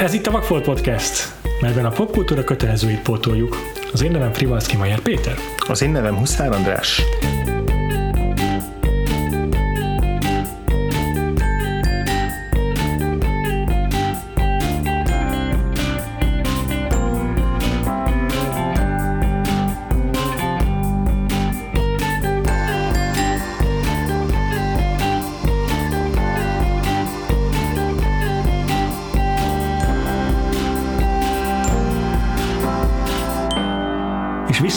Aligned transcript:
Ez 0.00 0.12
itt 0.12 0.26
a 0.26 0.30
Vagfolt 0.30 0.64
Podcast, 0.64 1.32
melyben 1.60 1.84
a 1.84 1.90
popkultúra 1.90 2.44
kötelezőit 2.44 3.02
pótoljuk. 3.02 3.56
Az 3.92 4.02
én 4.02 4.10
nevem 4.10 4.32
Frivalszki 4.32 4.76
Majer 4.76 5.00
Péter. 5.00 5.34
Az 5.68 5.82
én 5.82 5.90
nevem 5.90 6.16
Huszár 6.16 6.52
András. 6.52 7.02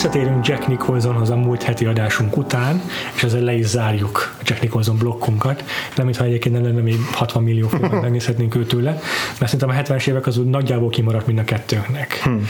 Visszatérünk 0.03 0.47
Jack 0.47 0.67
Nicholsonhoz 0.67 1.29
a 1.29 1.35
múlt 1.35 1.63
heti 1.63 1.85
adásunk 1.85 2.37
után, 2.37 2.81
és 3.15 3.23
ezzel 3.23 3.41
le 3.41 3.53
is 3.53 3.65
zárjuk 3.65 4.35
a 4.39 4.41
Jack 4.45 4.61
Nicholson 4.61 4.97
blokkunkat. 4.97 5.63
Nem, 5.95 6.05
mintha 6.05 6.23
egyébként 6.23 6.55
nem 6.55 6.63
lenne 6.63 6.81
még 6.81 6.95
60 7.11 7.43
millió 7.43 7.67
filmet 7.67 8.01
megnézhetnénk 8.01 8.55
őtőle, 8.55 8.91
mert 9.39 9.51
szerintem 9.51 9.69
a 9.69 9.73
70-es 9.73 10.07
évek 10.07 10.27
az 10.27 10.37
úgy 10.37 10.45
nagyjából 10.45 10.89
kimaradt 10.89 11.27
mind 11.27 11.39
a 11.39 11.43
kettőnknek. 11.43 12.19
Hmm. 12.23 12.45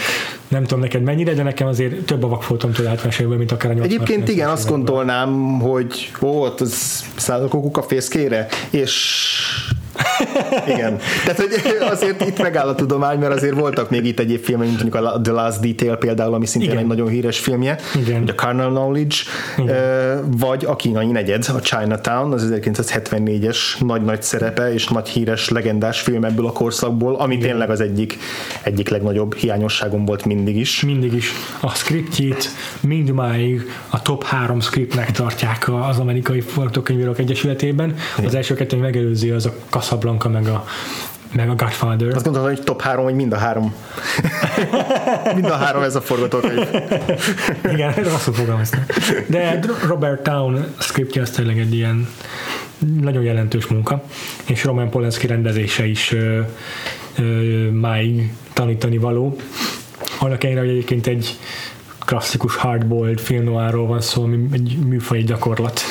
Nem 0.48 0.64
tudom 0.64 0.80
neked 0.80 1.02
mennyire, 1.02 1.34
de 1.34 1.44
nekem 1.44 1.68
azért 1.68 2.06
több 2.06 2.24
a 2.24 2.28
vakfoltom 2.28 2.72
tőle 2.72 2.90
70 2.90 3.12
évekből, 3.12 3.38
mint 3.38 3.52
akár 3.52 3.72
a 3.72 3.74
80 3.74 3.92
Egyébként 3.92 4.30
igen, 4.30 4.50
azt 4.50 4.70
gondolnám, 4.70 5.60
hogy 5.60 6.12
ó, 6.22 6.42
ott 6.42 6.62
az 6.62 7.04
szállok 7.16 7.78
a 7.78 7.82
fészkére, 7.82 8.48
és 8.70 9.24
igen. 10.68 10.98
Tehát, 11.26 11.38
hogy 11.38 11.52
azért 11.92 12.26
itt 12.26 12.42
megáll 12.42 12.68
a 12.68 12.76
tudomány, 12.76 13.20
mert 13.20 13.34
azért 13.34 13.54
voltak 13.54 13.90
még 13.90 14.06
itt 14.06 14.20
egyéb 14.20 14.44
filmek, 14.44 14.68
mint 14.68 14.82
mondjuk 14.84 15.06
a 15.06 15.22
The 15.22 15.34
Last 15.34 15.60
Detail 15.60 15.96
például, 15.96 16.34
ami 16.34 16.46
szintén 16.46 16.70
Igen. 16.70 16.82
egy 16.82 16.88
nagyon 16.88 17.08
híres 17.08 17.40
filmje, 17.40 17.78
Igen. 17.96 18.20
vagy 18.20 18.30
a 18.30 18.34
Carnal 18.34 18.70
Knowledge, 18.70 19.16
Igen. 19.58 20.38
vagy 20.38 20.66
a 20.66 20.76
kínai 20.76 21.12
negyed, 21.12 21.46
a 21.48 21.60
Chinatown, 21.60 22.34
az 22.34 22.54
1974-es 22.54 23.58
nagy-nagy 23.80 24.24
szerepe 24.24 24.74
és 24.74 24.88
nagy 24.88 25.10
híres 25.10 25.50
legendás 25.50 26.02
film 26.02 26.24
ebből 26.24 26.46
a 26.46 26.52
korszakból, 26.52 27.16
ami 27.16 27.36
Igen. 27.36 27.48
tényleg 27.48 27.70
az 27.70 27.82
egyik, 27.82 28.18
egyik 28.64 28.90
legnagyobb 28.90 29.36
hiányosságom 29.36 30.06
volt 30.06 30.26
mindig 30.26 30.56
is. 30.58 30.82
Mindig 30.82 31.14
is. 31.14 31.32
A 31.60 31.70
scriptjét 31.70 32.50
mindmáig 32.80 33.62
a 33.90 34.02
top 34.02 34.24
három 34.24 34.60
scriptnek 34.60 35.12
tartják 35.12 35.70
az 35.90 36.00
amerikai 36.00 36.42
forgatókönyvírók 36.42 37.20
egyesületében. 37.20 37.96
Az 38.26 38.36
első 38.36 38.54
kettő 38.54 38.78
megelőzi 38.78 39.30
az 39.30 39.46
a 39.46 39.54
Casablanca 39.70 40.13
meg 40.30 40.48
a 40.48 40.66
meg 41.36 41.50
a 41.50 41.56
Godfather. 41.56 42.08
Azt 42.08 42.24
gondolom, 42.24 42.48
hogy 42.48 42.62
top 42.64 42.82
három, 42.82 43.04
hogy 43.04 43.14
mind 43.14 43.34
a 43.34 43.38
három. 43.38 43.74
mind 45.36 45.46
a 45.46 45.56
három 45.56 45.84
ez 45.84 45.96
a 45.96 46.02
forgatókönyv. 46.02 46.68
Igen, 47.72 47.94
rosszul 47.94 48.34
fogalmaztam. 48.34 48.80
De 49.28 49.60
Robert 49.88 50.24
Town 50.24 50.66
scriptje 50.80 51.22
az 51.22 51.30
tényleg 51.30 51.60
egy 51.60 51.74
ilyen 51.74 52.08
nagyon 53.02 53.24
jelentős 53.24 53.68
munka, 53.68 54.04
és 54.46 54.64
Roman 54.64 54.90
Polanski 54.90 55.28
rendezése 55.28 55.86
is 55.86 56.12
ö, 56.12 56.40
ö, 57.18 57.24
máig 57.72 58.34
tanítani 58.54 58.98
való. 58.98 59.36
Annak 60.20 60.44
ellenére, 60.44 60.66
hogy 60.66 60.76
egyébként 60.76 61.08
egy 61.08 61.38
klasszikus 62.06 62.56
hardboiled 62.56 63.20
film 63.20 63.44
noirról 63.44 63.88
van 63.88 64.02
szó, 64.02 64.24
ami 64.24 64.48
egy 64.52 64.78
műfai 64.88 65.24
gyakorlat 65.24 65.82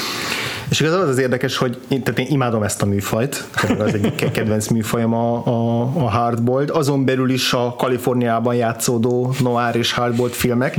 és 0.72 0.80
igazából 0.80 1.04
az 1.04 1.10
az 1.10 1.18
érdekes, 1.18 1.56
hogy 1.56 1.78
én, 1.88 2.02
tehát 2.02 2.20
én 2.20 2.26
imádom 2.28 2.62
ezt 2.62 2.82
a 2.82 2.86
műfajt, 2.86 3.44
az 3.78 3.94
egyik 3.94 4.30
kedvenc 4.32 4.68
műfajom 4.68 5.14
a, 5.14 5.46
a, 5.46 5.80
a 5.94 6.10
hardboiled, 6.10 6.70
azon 6.70 7.04
belül 7.04 7.30
is 7.30 7.52
a 7.52 7.74
Kaliforniában 7.78 8.54
játszódó 8.54 9.34
noir 9.40 9.76
és 9.76 9.92
hardboiled 9.92 10.34
filmek, 10.34 10.78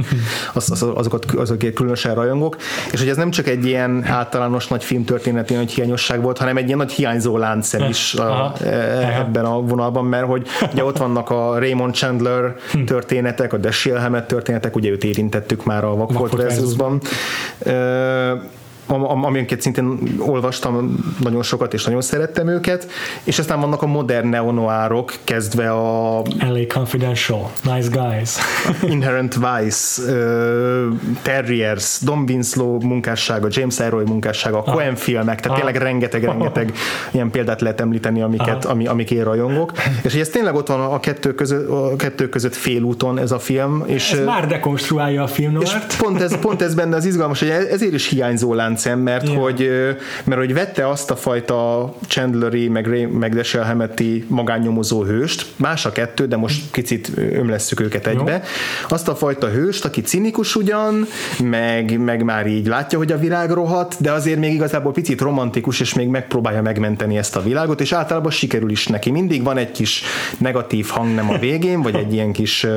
az, 0.54 0.72
az, 0.72 0.86
azokat, 0.94 1.26
azokért 1.26 1.74
különösen 1.74 2.16
rajongok, 2.16 2.58
és 2.92 3.00
hogy 3.00 3.10
ez 3.10 3.18
nem 3.18 3.32
csak 3.32 3.48
egy 3.48 3.66
ilyen 3.66 4.04
általános 4.04 4.68
nagy 4.68 4.84
filmtörténeti 4.84 5.54
nagy 5.54 5.72
hiányosság 5.72 6.22
volt, 6.22 6.38
hanem 6.38 6.58
egy 6.58 6.66
ilyen 6.66 6.78
nagy 6.78 6.92
hiányzó 6.92 7.38
láncszem 7.38 7.90
is 7.90 8.14
a, 8.14 8.54
e, 8.64 8.70
ebben 9.20 9.46
a 9.46 9.62
vonalban, 9.62 10.06
mert 10.06 10.26
hogy 10.26 10.48
ugye 10.72 10.84
ott 10.84 10.98
vannak 10.98 11.30
a 11.30 11.60
Raymond 11.60 11.96
Chandler 11.96 12.56
hm. 12.72 12.84
történetek, 12.84 13.54
a 13.54 13.58
Dashiell 13.58 14.00
Hammett 14.00 14.28
történetek, 14.28 14.76
ugye 14.76 14.90
őt 14.90 15.04
érintettük 15.04 15.66
már 15.66 15.84
a 15.84 15.96
Vakfolt 15.96 16.36
versusban, 16.36 17.02
amiket 18.88 19.62
szintén 19.62 20.00
olvastam 20.20 20.98
nagyon 21.20 21.44
sokat, 21.44 21.74
és 21.74 21.86
nagyon 21.86 22.02
szerettem 22.02 22.48
őket, 22.48 22.88
és 23.24 23.40
aztán 23.40 23.60
vannak 23.60 23.82
a 23.82 23.86
modern 23.86 24.28
neonoárok, 24.28 25.14
kezdve 25.24 25.72
a 25.72 26.22
LA 26.40 26.66
Confidential, 26.74 27.52
Nice 27.64 27.88
Guys, 27.92 28.36
Inherent 28.94 29.36
Vice, 29.36 30.02
uh, 30.02 30.94
Terriers, 31.22 32.00
Don 32.02 32.24
Winslow 32.28 32.82
munkássága, 32.82 33.48
James 33.52 33.80
Ellroy 33.80 34.04
munkássága, 34.06 34.58
a 34.58 34.64
ah. 34.66 34.74
Coen 34.74 34.96
filmek, 34.96 35.40
tehát 35.40 35.58
ah. 35.58 35.64
tényleg 35.64 35.82
rengeteg-rengeteg 35.82 36.74
ilyen 37.12 37.32
példát 37.32 37.62
lehet 37.62 37.82
említeni, 37.82 38.22
amiket, 38.22 38.66
ah. 38.66 38.72
ami, 38.72 38.88
amik 38.88 39.12
én 39.12 39.24
rajongok, 39.24 39.72
és 40.04 40.12
hogy 40.12 40.22
ez 40.22 40.30
tényleg 40.30 40.56
ott 40.56 40.68
van 40.68 40.80
a 40.80 41.00
kettő 41.00 41.34
között, 41.34 41.70
a 41.70 41.96
kettő 41.96 42.30
között 42.30 42.56
félúton 42.56 43.20
ez 43.20 43.32
a 43.32 43.40
film, 43.40 43.84
és 43.86 44.12
ez 44.12 44.26
már 44.26 44.48
dekonstruálja 44.48 45.24
a 45.24 45.28
film 45.28 45.62
és 45.62 45.72
pont 45.98 46.22
ez, 46.22 46.40
pont 46.40 46.62
ez 46.62 46.74
benne 46.74 46.96
az 46.96 47.06
izgalmas, 47.06 47.40
hogy 47.40 47.50
ezért 47.50 47.94
is 47.94 48.10
hiányzó 48.10 48.54
lánc 48.54 48.73
láncem, 48.74 49.00
mert, 49.00 49.28
yeah. 49.28 49.42
hogy, 49.42 49.70
mert 50.24 50.40
hogy 50.40 50.54
vette 50.54 50.90
azt 50.90 51.12
a 51.12 51.16
fajta 51.16 51.94
Chandleri, 52.08 52.68
meg, 52.68 52.88
Ray, 52.88 53.06
meg 53.06 53.36
Dashiell 53.36 53.64
Hammetti 53.64 54.26
magánnyomozó 54.28 55.04
hőst, 55.04 55.46
más 55.56 55.86
a 55.86 55.92
kettő, 55.92 56.26
de 56.26 56.38
most 56.38 56.72
kicsit 56.72 57.12
ömlesszük 57.16 57.80
őket 57.80 58.08
egybe, 58.08 58.32
Jó. 58.32 58.40
azt 58.90 59.08
a 59.08 59.16
fajta 59.16 59.48
hőst, 59.48 59.86
aki 59.86 60.02
cinikus 60.02 60.56
ugyan, 60.56 61.06
meg, 61.44 62.00
meg 62.00 62.24
már 62.24 62.48
így 62.48 62.68
látja, 62.68 62.98
hogy 62.98 63.12
a 63.12 63.18
világ 63.18 63.52
rohat, 63.52 63.96
de 64.00 64.12
azért 64.12 64.40
még 64.40 64.54
igazából 64.54 64.92
picit 64.92 65.22
romantikus, 65.22 65.80
és 65.80 65.94
még 65.94 66.08
megpróbálja 66.08 66.62
megmenteni 66.62 67.18
ezt 67.18 67.36
a 67.36 67.42
világot, 67.42 67.82
és 67.82 67.92
általában 67.92 68.32
sikerül 68.32 68.70
is 68.70 68.88
neki. 68.88 69.12
Mindig 69.12 69.44
van 69.44 69.58
egy 69.58 69.72
kis 69.72 70.04
negatív 70.38 70.88
hangnem 70.88 71.30
a 71.30 71.38
végén, 71.38 71.82
vagy 71.82 71.96
egy 71.96 72.14
ilyen 72.14 72.32
kis 72.32 72.68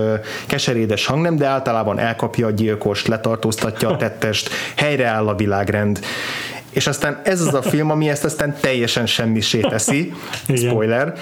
keserédes 0.47 1.07
hangnem, 1.07 1.37
de 1.37 1.47
általában 1.47 1.99
elkapja 1.99 2.47
a 2.47 2.51
gyilkost, 2.51 3.07
letartóztatja 3.07 3.89
a 3.89 3.97
tettest, 3.97 4.51
helyreáll 4.77 5.29
a 5.29 5.35
világrend, 5.35 5.86
rend. 5.87 6.01
És 6.71 6.87
aztán 6.87 7.21
ez 7.25 7.41
az 7.41 7.55
a 7.55 7.63
film, 7.63 7.91
ami 7.91 8.09
ezt 8.09 8.25
aztán 8.25 8.57
teljesen 8.61 9.07
semmisé 9.07 9.61
teszi, 9.61 10.13
spoiler, 10.57 11.15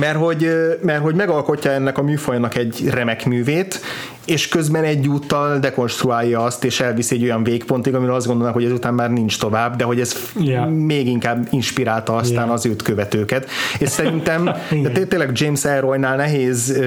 mert 0.00 0.18
hogy, 0.18 0.50
mert 0.82 1.02
hogy 1.02 1.14
megalkotja 1.14 1.70
ennek 1.70 1.98
a 1.98 2.02
műfajnak 2.02 2.56
egy 2.56 2.88
remek 2.90 3.24
művét, 3.26 3.80
és 4.26 4.48
közben 4.48 4.84
egyúttal 4.84 5.58
dekonstruálja 5.58 6.42
azt, 6.42 6.64
és 6.64 6.80
elviszi 6.80 7.14
egy 7.14 7.22
olyan 7.22 7.42
végpontig, 7.42 7.94
amire 7.94 8.14
azt 8.14 8.26
gondolnak, 8.26 8.54
hogy 8.54 8.64
ezután 8.64 8.94
már 8.94 9.10
nincs 9.10 9.38
tovább, 9.38 9.76
de 9.76 9.84
hogy 9.84 10.00
ez 10.00 10.16
yeah. 10.40 10.70
még 10.70 11.06
inkább 11.06 11.48
inspirálta 11.50 12.14
aztán 12.16 12.44
yeah. 12.44 12.52
az 12.52 12.66
őt 12.66 12.82
követőket. 12.82 13.48
És 13.78 13.88
szerintem 13.88 14.44
de 14.82 15.06
tényleg 15.06 15.30
James 15.32 15.64
Elroynál 15.64 16.16
nehéz 16.16 16.80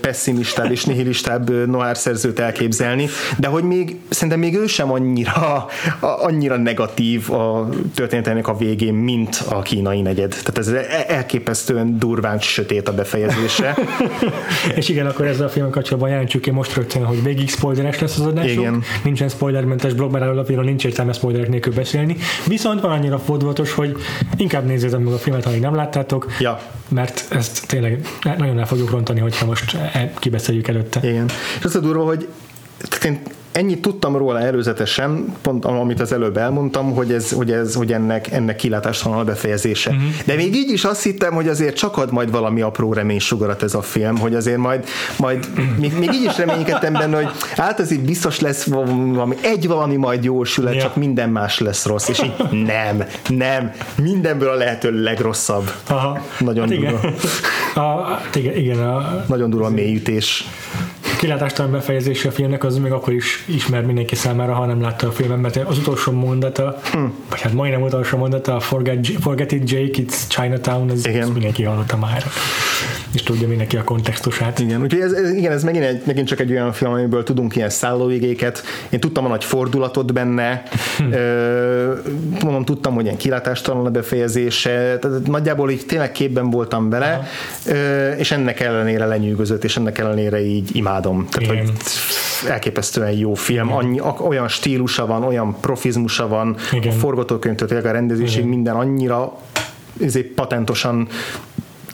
pessimistább 0.00 0.70
és 0.70 0.84
nihilistább 0.84 1.66
noir 1.66 1.96
szerzőt 1.96 2.38
elképzelni, 2.38 3.08
de 3.38 3.48
hogy 3.48 3.62
még 3.62 3.96
szerintem 4.08 4.38
még 4.38 4.56
ő 4.56 4.66
sem 4.66 4.92
annyira, 4.92 5.66
annyira 6.00 6.56
negatív 6.56 7.32
a 7.32 7.68
történetének 7.94 8.48
a 8.48 8.56
végén, 8.56 8.94
mint 8.94 9.42
a 9.48 9.62
kínai 9.62 10.00
negyed. 10.00 10.28
Tehát 10.30 10.58
ez 10.58 10.68
elképesztően 11.08 11.98
durván 11.98 12.38
sötét 12.38 12.88
a 12.88 12.92
befejezése. 12.92 13.76
és 14.76 14.88
igen, 14.88 15.06
akkor 15.06 15.26
ezzel 15.26 15.46
a 15.46 15.48
film 15.48 15.70
kapcsolatban 15.70 16.10
jelentsük 16.10 16.42
ki 16.42 16.50
most 16.50 16.72
rögtön, 16.78 17.04
hogy 17.04 17.22
végig 17.22 17.48
spoileres 17.48 17.98
lesz 17.98 18.18
az 18.18 18.26
adásunk. 18.26 18.58
Igen. 18.58 18.82
Nincsen 19.04 19.28
spoilermentes 19.28 19.92
blog, 19.92 20.12
mert 20.12 20.24
alapjáról 20.24 20.64
nincs 20.64 20.84
értelme 20.84 21.12
spoilerek 21.12 21.48
nélkül 21.48 21.72
beszélni. 21.74 22.16
Viszont 22.46 22.80
van 22.80 22.90
annyira 22.90 23.18
fordulatos, 23.18 23.72
hogy 23.72 23.96
inkább 24.36 24.66
nézzétek 24.66 25.00
meg 25.00 25.12
a 25.12 25.18
filmet, 25.18 25.44
ha 25.44 25.50
még 25.50 25.60
nem 25.60 25.74
láttátok, 25.74 26.26
ja. 26.38 26.60
mert 26.88 27.26
ezt 27.30 27.66
tényleg 27.66 28.06
nagyon 28.38 28.58
el 28.58 28.66
fogjuk 28.66 28.90
rontani, 28.90 29.20
hogyha 29.20 29.46
most 29.46 29.74
e- 29.74 30.12
kibeszéljük 30.18 30.68
előtte. 30.68 31.00
Igen. 31.02 31.26
És 31.58 31.64
az 31.64 31.74
a 31.74 31.80
durva, 31.80 32.04
hogy 32.04 32.28
én 33.04 33.20
ennyit 33.58 33.80
tudtam 33.80 34.16
róla 34.16 34.40
előzetesen, 34.40 35.36
pont 35.42 35.64
amit 35.64 36.00
az 36.00 36.12
előbb 36.12 36.36
elmondtam, 36.36 36.94
hogy, 36.94 37.12
ez, 37.12 37.30
hogy, 37.30 37.52
ez, 37.52 37.74
hogy 37.74 37.92
ennek, 37.92 38.32
ennek 38.32 38.56
kilátástalan 38.56 39.18
a 39.18 39.24
befejezése. 39.24 39.90
Uh-huh. 39.90 40.04
De 40.24 40.34
még 40.34 40.54
így 40.54 40.70
is 40.70 40.84
azt 40.84 41.02
hittem, 41.02 41.34
hogy 41.34 41.48
azért 41.48 41.76
csak 41.76 41.96
ad 41.96 42.12
majd 42.12 42.30
valami 42.30 42.60
apró 42.60 42.92
reménysugarat 42.92 43.62
ez 43.62 43.74
a 43.74 43.82
film, 43.82 44.18
hogy 44.18 44.34
azért 44.34 44.56
majd, 44.56 44.84
majd 45.16 45.48
még, 45.78 45.98
még 45.98 46.12
így 46.12 46.24
is 46.24 46.36
reménykedtem 46.36 46.92
benne, 46.92 47.16
hogy 47.16 47.28
hát 47.56 47.90
így 47.90 48.00
biztos 48.00 48.40
lesz 48.40 48.64
valami, 48.64 49.36
egy 49.40 49.66
valami 49.66 49.96
majd 49.96 50.24
jól 50.24 50.44
sül, 50.44 50.64
yeah. 50.64 50.82
csak 50.82 50.96
minden 50.96 51.30
más 51.30 51.58
lesz 51.58 51.86
rossz, 51.86 52.08
és 52.08 52.22
így 52.22 52.64
nem, 52.66 53.04
nem, 53.28 53.72
mindenből 54.02 54.48
a 54.48 54.54
lehető 54.54 55.02
legrosszabb. 55.02 55.70
Aha. 55.86 56.20
Nagyon 56.38 56.68
hát 56.68 56.78
igen. 56.78 56.92
durva. 57.00 57.16
A, 57.74 58.20
igen, 58.34 58.56
igen 58.56 58.78
a, 58.78 59.24
Nagyon 59.26 59.50
durva 59.50 59.70
mélyütés. 59.70 60.44
Kilátástalan 61.18 61.72
befejezése 61.72 62.28
a 62.28 62.30
filmnek 62.30 62.64
az 62.64 62.78
még 62.78 62.92
akkor 62.92 63.12
is 63.12 63.44
ismer 63.46 63.82
mindenki 63.82 64.14
számára, 64.14 64.54
ha 64.54 64.66
nem 64.66 64.80
látta 64.80 65.06
a 65.06 65.10
filmet, 65.10 65.40
mert 65.40 65.56
az 65.56 65.78
utolsó 65.78 66.12
mondata, 66.12 66.78
hmm. 66.92 67.14
vagy 67.30 67.40
hát 67.40 67.52
majdnem 67.52 67.82
utolsó 67.82 68.18
mondata, 68.18 68.54
a 68.54 68.60
Forget, 68.60 69.06
Forget 69.20 69.52
it 69.52 69.70
Jake, 69.70 70.02
it's 70.02 70.28
Chinatown, 70.28 70.90
ez, 70.90 71.04
ez 71.04 71.28
mindenki 71.28 71.62
hallotta 71.62 71.96
már 71.96 72.24
és 73.14 73.22
tudja 73.22 73.48
mindenki 73.48 73.76
a 73.76 73.84
kontextusát. 73.84 74.58
Igen, 74.58 74.82
úgyhogy 74.82 75.00
ez, 75.00 75.12
ez, 75.12 75.32
igen, 75.32 75.52
ez 75.52 75.64
megint, 75.64 75.84
egy, 75.84 76.02
megint 76.06 76.26
csak 76.26 76.40
egy 76.40 76.50
olyan 76.50 76.72
film, 76.72 76.92
amiből 76.92 77.22
tudunk 77.22 77.56
ilyen 77.56 77.70
szállóigéket. 77.70 78.62
Én 78.88 79.00
tudtam 79.00 79.24
a 79.24 79.28
nagy 79.28 79.44
fordulatot 79.44 80.12
benne, 80.12 80.62
hm. 80.98 81.12
Ö, 81.12 81.92
mondom, 82.42 82.64
tudtam, 82.64 82.94
hogy 82.94 83.04
ilyen 83.04 83.16
kilátástalan 83.16 83.86
a 83.86 83.90
befejezése, 83.90 84.98
tehát 85.00 85.26
nagyjából 85.26 85.70
így 85.70 85.86
tényleg 85.86 86.12
képben 86.12 86.50
voltam 86.50 86.90
vele, 86.90 87.26
ö, 87.66 88.10
és 88.10 88.30
ennek 88.30 88.60
ellenére 88.60 89.06
lenyűgözött, 89.06 89.64
és 89.64 89.76
ennek 89.76 89.98
ellenére 89.98 90.40
így 90.40 90.76
imádom. 90.76 91.07
Tehát, 91.30 91.52
igen. 91.52 91.66
hogy 91.66 91.74
elképesztően 92.50 93.12
jó 93.12 93.34
film, 93.34 93.72
annyi, 93.72 94.00
olyan 94.26 94.48
stílusa 94.48 95.06
van, 95.06 95.24
olyan 95.24 95.56
profizmusa 95.60 96.28
van, 96.28 96.56
Igen. 96.72 96.92
a 96.92 96.98
forgatókönyvtől, 96.98 97.86
a 97.86 97.90
rendezésig 97.90 98.36
Igen. 98.36 98.48
minden 98.48 98.76
annyira 98.76 99.38
ezért 100.00 100.26
patentosan 100.26 101.08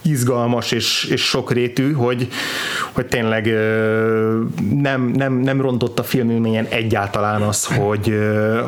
izgalmas 0.04 0.72
és, 0.72 1.04
és 1.04 1.22
sokrétű, 1.22 1.92
hogy, 1.92 2.28
hogy 2.92 3.06
tényleg 3.06 3.44
nem, 4.70 5.02
nem, 5.02 5.32
nem 5.32 5.60
rontott 5.60 5.98
a 5.98 6.02
filmélményen 6.02 6.66
egyáltalán 6.70 7.42
az, 7.42 7.64
hogy, 7.66 8.18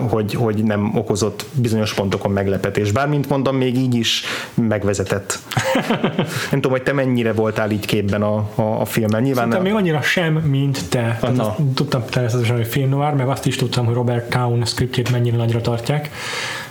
hogy, 0.08 0.34
hogy 0.34 0.64
nem 0.64 0.90
okozott 0.94 1.44
bizonyos 1.52 1.94
pontokon 1.94 2.30
meglepetés. 2.30 2.92
Bár, 2.92 3.08
mint 3.08 3.28
mondom, 3.28 3.56
még 3.56 3.76
így 3.76 3.94
is 3.94 4.24
megvezetett. 4.54 5.38
nem 6.50 6.60
tudom, 6.60 6.70
hogy 6.70 6.82
te 6.82 6.92
mennyire 6.92 7.32
voltál 7.32 7.70
így 7.70 7.86
képben 7.86 8.22
a, 8.22 8.50
a, 8.54 8.62
a 8.62 8.84
filmen. 8.84 9.22
Nyilván 9.22 9.50
Szerintem 9.50 9.72
még 9.72 9.82
annyira 9.82 10.02
sem, 10.02 10.32
mint 10.32 10.88
te. 10.88 11.18
Tehát 11.20 11.38
azt, 11.38 11.56
tudtam 11.74 12.04
természetesen, 12.10 12.56
hogy 12.56 12.66
film 12.66 12.88
noir, 12.88 13.12
meg 13.12 13.28
azt 13.28 13.46
is 13.46 13.56
tudtam, 13.56 13.84
hogy 13.84 13.94
Robert 13.94 14.30
Town 14.30 14.64
scriptjét 14.64 15.10
mennyire 15.10 15.36
nagyra 15.36 15.60
tartják 15.60 16.10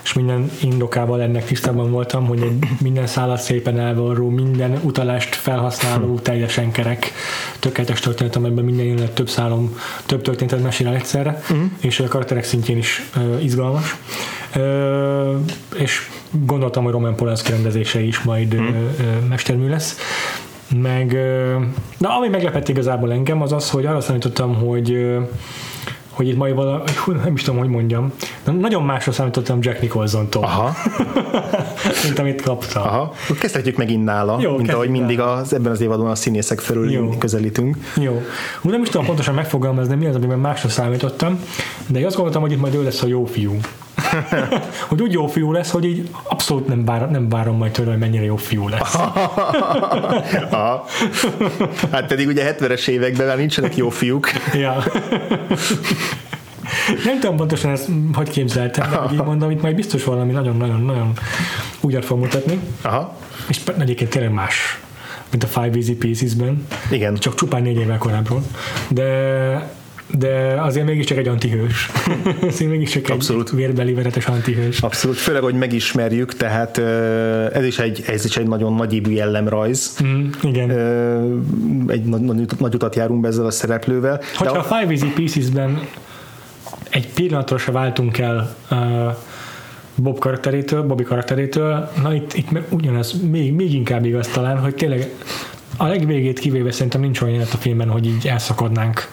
és 0.05 0.13
minden 0.13 0.51
indokával 0.61 1.21
ennek 1.21 1.45
tisztában 1.45 1.91
voltam, 1.91 2.25
hogy 2.25 2.41
egy 2.41 2.67
minden 2.81 3.07
szállat 3.07 3.41
szépen 3.41 3.79
elvarró, 3.79 4.29
minden 4.29 4.79
utalást 4.83 5.35
felhasználó, 5.35 6.19
teljesen 6.19 6.71
kerek, 6.71 7.11
tökéletes 7.59 7.99
történet, 7.99 8.35
amelyben 8.35 8.65
minden 8.65 8.85
jelenet 8.85 9.11
több 9.11 9.29
szálom, 9.29 9.77
több 10.05 10.21
történetet 10.21 10.63
mesél 10.63 10.87
el 10.87 10.95
egyszerre, 10.95 11.41
uh-huh. 11.41 11.65
és 11.81 11.99
a 11.99 12.07
karakterek 12.07 12.43
szintjén 12.43 12.77
is 12.77 13.09
uh, 13.15 13.43
izgalmas. 13.43 13.95
Uh, 14.55 15.35
és 15.75 16.09
gondoltam, 16.31 16.83
hogy 16.83 16.91
Roman 16.91 17.15
Polanski 17.15 17.51
rendezése 17.51 18.01
is 18.01 18.21
majd 18.21 18.53
uh-huh. 18.53 18.69
uh, 18.69 19.27
mestermű 19.29 19.69
lesz 19.69 19.97
meg, 20.81 21.17
na 21.97 22.17
ami 22.17 22.27
meglepett 22.27 22.67
igazából 22.67 23.11
engem 23.11 23.41
az 23.41 23.51
az, 23.51 23.69
hogy 23.69 23.85
arra 23.85 24.01
számítottam, 24.01 24.55
hogy 24.55 25.17
hogy 26.15 26.27
itt 26.27 26.37
majd 26.37 26.55
valami, 26.55 26.83
nem 27.23 27.33
is 27.33 27.41
tudom, 27.41 27.59
hogy 27.59 27.69
mondjam, 27.69 28.11
de 28.43 28.51
nagyon 28.51 28.83
másra 28.83 29.11
számítottam 29.11 29.57
Jack 29.61 29.81
Nicholson-tól. 29.81 30.43
Aha. 30.43 30.73
mint 32.03 32.19
amit 32.19 32.41
kaptam. 32.41 32.83
Aha. 32.83 33.13
Kezdhetjük 33.39 33.77
megint 33.77 34.03
nála, 34.03 34.37
Jó, 34.41 34.57
mint 34.57 34.73
ahogy 34.73 34.89
mindig 34.89 35.19
az, 35.19 35.53
ebben 35.53 35.71
az 35.71 35.81
évadban 35.81 36.09
a 36.09 36.15
színészek 36.15 36.59
felül 36.59 36.91
Jó. 36.91 37.09
közelítünk. 37.09 37.77
Jó. 37.95 38.21
Úgy 38.61 38.71
nem 38.71 38.81
is 38.81 38.89
tudom 38.89 39.05
pontosan 39.05 39.33
megfogalmazni, 39.33 39.95
mi 39.95 40.05
az, 40.05 40.15
amiben 40.15 40.39
másra 40.39 40.69
számítottam, 40.69 41.39
de 41.87 41.99
én 41.99 42.05
azt 42.05 42.15
gondoltam, 42.15 42.41
hogy 42.41 42.51
itt 42.51 42.59
majd 42.59 42.75
ő 42.75 42.83
lesz 42.83 43.01
a 43.01 43.07
jó 43.07 43.25
fiú. 43.25 43.59
hogy 44.89 45.01
úgy 45.01 45.11
jó 45.11 45.27
fiú 45.27 45.51
lesz, 45.51 45.71
hogy 45.71 45.85
így 45.85 46.09
abszolút 46.23 46.67
nem, 46.67 46.85
bár, 46.85 47.09
nem 47.09 47.29
várom 47.29 47.57
majd 47.57 47.71
tőle, 47.71 47.89
hogy 47.89 47.99
mennyire 47.99 48.23
jó 48.23 48.35
fiú 48.35 48.67
lesz. 48.67 48.95
hát 51.91 52.05
pedig 52.07 52.27
ugye 52.27 52.55
70-es 52.59 52.87
években 52.87 53.27
már 53.27 53.37
nincsenek 53.37 53.75
jó 53.75 53.89
fiúk. 53.89 54.29
ja. 54.53 54.83
Nem 57.05 57.19
tudom 57.19 57.35
pontosan 57.35 57.71
ezt 57.71 57.89
hogy 58.13 58.29
képzeltem, 58.29 58.89
de 58.89 59.13
így 59.13 59.23
mondom, 59.23 59.51
itt 59.51 59.61
majd 59.61 59.75
biztos 59.75 60.03
valami 60.03 60.31
nagyon-nagyon-nagyon 60.31 61.11
úgyat 61.81 62.05
fog 62.05 62.19
mutatni. 62.19 62.59
Aha. 62.81 63.17
És 63.47 63.61
egyébként 63.79 64.09
tényleg 64.09 64.31
más, 64.31 64.79
mint 65.31 65.43
a 65.43 65.47
Five 65.47 65.75
Easy 65.75 65.93
Pieces-ben. 65.93 66.67
Igen. 66.91 67.15
Csak 67.15 67.35
csupán 67.35 67.61
négy 67.61 67.77
évvel 67.77 67.97
korábban. 67.97 68.45
De 68.87 69.03
de 70.07 70.61
azért 70.61 70.85
mégiscsak 70.85 71.17
egy 71.17 71.27
antihős. 71.27 71.89
azért 72.47 72.71
mégiscsak 72.71 73.09
Abszolút. 73.09 73.49
egy 73.49 73.55
vérbeli 73.55 73.93
veretes 73.93 74.25
antihős. 74.25 74.79
Abszolút, 74.79 75.17
főleg, 75.17 75.41
hogy 75.41 75.53
megismerjük, 75.53 76.35
tehát 76.35 76.77
ez 77.53 77.65
is 77.65 77.79
egy, 77.79 78.03
ez 78.07 78.25
is 78.25 78.37
egy 78.37 78.47
nagyon 78.47 78.73
nagyívű 78.73 79.11
jellemrajz. 79.11 79.97
Mm, 80.03 80.29
igen. 80.41 80.69
Egy 81.87 82.03
nagy, 82.03 82.21
nagy, 82.21 82.45
nagy 82.59 82.75
utat 82.75 82.95
járunk 82.95 83.21
be 83.21 83.27
ezzel 83.27 83.45
a 83.45 83.51
szereplővel. 83.51 84.21
Hogyha 84.35 84.53
de 84.53 84.59
a 84.59 84.63
Five 84.63 84.91
Easy 84.91 85.11
Pieces-ben 85.15 85.87
egy 86.89 87.07
pillanatra 87.13 87.57
se 87.57 87.71
váltunk 87.71 88.17
el 88.17 88.55
uh, 88.71 88.77
Bob 89.95 90.19
karakterétől, 90.19 90.83
Bobby 90.83 91.03
karakterétől, 91.03 91.89
na 92.01 92.13
itt, 92.13 92.33
itt 92.33 92.49
ugyanez, 92.69 93.13
még, 93.29 93.53
még 93.53 93.73
inkább 93.73 94.05
igaz 94.05 94.27
talán, 94.27 94.59
hogy 94.59 94.75
tényleg 94.75 95.09
a 95.77 95.87
legvégét 95.87 96.39
kivéve 96.39 96.71
szerintem 96.71 97.01
nincs 97.01 97.21
olyan 97.21 97.41
a 97.41 97.57
filmben, 97.57 97.89
hogy 97.89 98.05
így 98.05 98.27
elszakadnánk 98.27 99.09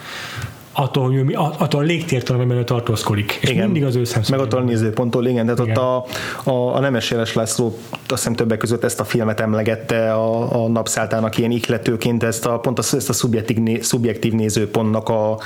attól, 0.73 1.05
hogy 1.05 1.25
mi, 1.25 1.35
attól 1.35 1.81
a 1.81 1.85
légtértől, 1.85 2.37
amiben 2.37 2.65
tartózkodik. 2.65 3.39
És 3.41 3.51
igen. 3.51 3.65
mindig 3.65 3.85
az 3.85 3.97
ő 3.97 4.03
Meg 4.31 4.41
attól 4.41 4.61
a 4.61 4.63
nézőponttól, 4.63 5.27
igen. 5.27 5.45
Tehát 5.45 5.61
igen. 5.61 5.77
ott 5.77 6.07
a, 6.47 6.51
a, 6.51 6.75
a 6.75 6.81
Nemes 6.81 7.11
Jeles 7.11 7.35
László 7.35 7.79
azt 7.91 8.01
hiszem 8.09 8.35
többek 8.35 8.59
között 8.59 8.85
ezt 8.85 9.01
a 9.01 9.05
filmet 9.05 9.41
emlegette 9.41 10.13
a, 10.13 10.63
a 10.65 10.69
napszáltának 10.69 11.39
ilyen 11.39 11.51
ihletőként, 11.51 12.23
ezt 12.23 12.47
a, 12.47 12.59
pont 12.59 12.79
ezt 12.79 13.09
a 13.09 13.13
szubjektív, 13.13 13.83
szubjektív 13.83 14.33
nézőpontnak 14.33 15.09
a, 15.09 15.39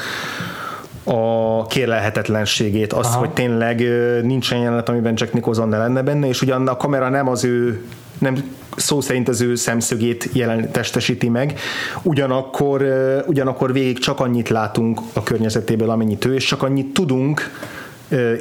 a 1.05 1.67
kérlelhetetlenségét, 1.67 2.93
az, 2.93 3.07
Aha. 3.07 3.19
hogy 3.19 3.31
tényleg 3.31 3.83
nincsen 4.23 4.59
jelenet, 4.59 4.89
amiben 4.89 5.15
Jack 5.17 5.33
Nicholson 5.33 5.69
ne 5.69 5.79
lenne 5.79 6.03
benne, 6.03 6.27
és 6.27 6.43
ugyan 6.43 6.69
a 6.69 6.77
kamera 6.77 7.09
nem 7.09 7.29
az 7.29 7.45
ő 7.45 7.85
nem 8.19 8.55
szó 8.77 9.01
szerint 9.01 9.29
az 9.29 9.41
ő 9.41 9.55
szemszögét 9.55 10.29
jelen 10.33 10.71
testesíti 10.71 11.29
meg, 11.29 11.59
ugyanakkor, 12.03 12.85
ugyanakkor 13.27 13.73
végig 13.73 13.99
csak 13.99 14.21
annyit 14.21 14.49
látunk 14.49 15.01
a 15.13 15.23
környezetéből, 15.23 15.91
amennyit 15.91 16.25
ő, 16.25 16.35
és 16.35 16.45
csak 16.45 16.63
annyit 16.63 16.93
tudunk, 16.93 17.51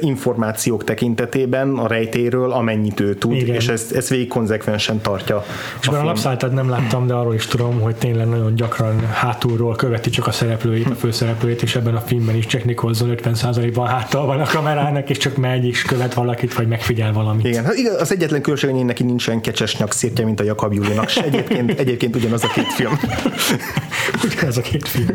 információk 0.00 0.84
tekintetében 0.84 1.78
a 1.78 1.86
rejtéről, 1.86 2.52
amennyit 2.52 3.00
ő 3.00 3.14
tud, 3.14 3.32
Igen. 3.32 3.54
és 3.54 3.68
ezt, 3.68 3.92
ezt 3.92 4.08
végig 4.08 4.28
konzekvensen 4.28 5.00
tartja. 5.00 5.44
És 5.80 5.88
a, 5.88 6.00
a 6.00 6.02
napszállítát 6.02 6.52
nem 6.52 6.68
láttam, 6.68 7.06
de 7.06 7.14
arról 7.14 7.34
is 7.34 7.46
tudom, 7.46 7.80
hogy 7.80 7.96
tényleg 7.96 8.28
nagyon 8.28 8.54
gyakran 8.54 9.06
hátulról 9.06 9.74
követi 9.74 10.10
csak 10.10 10.26
a 10.26 10.30
szereplőit, 10.30 10.90
a 10.90 10.94
főszereplőit, 10.94 11.62
és 11.62 11.76
ebben 11.76 11.94
a 11.94 12.00
filmben 12.00 12.36
is 12.36 12.46
Jack 12.48 12.64
Nicholson 12.64 13.14
50%-ban 13.22 13.86
háttal 13.86 14.26
van 14.26 14.40
a 14.40 14.46
kamerának, 14.46 15.10
és 15.10 15.18
csak 15.18 15.36
megy 15.36 15.64
és 15.64 15.82
követ 15.82 16.14
valakit, 16.14 16.54
vagy 16.54 16.68
megfigyel 16.68 17.12
valamit. 17.12 17.46
Igen, 17.46 17.64
hát 17.64 17.74
az 18.00 18.12
egyetlen 18.12 18.40
különbség, 18.40 18.70
hogy 18.70 18.84
neki 18.84 19.02
nincs 19.02 19.28
olyan 19.28 19.40
kecses 19.40 19.76
nyakszírtje, 19.76 20.24
mint 20.24 20.40
a 20.40 20.44
Jakab 20.44 20.72
Julinak. 20.72 21.10
Egyébként, 21.24 21.78
egyébként 21.78 22.16
ugyanaz 22.16 22.44
a 22.44 22.48
két 22.48 22.72
film. 22.72 22.98
ugyanaz 24.32 24.56
a 24.56 24.60
két 24.60 24.88
film. 24.88 25.06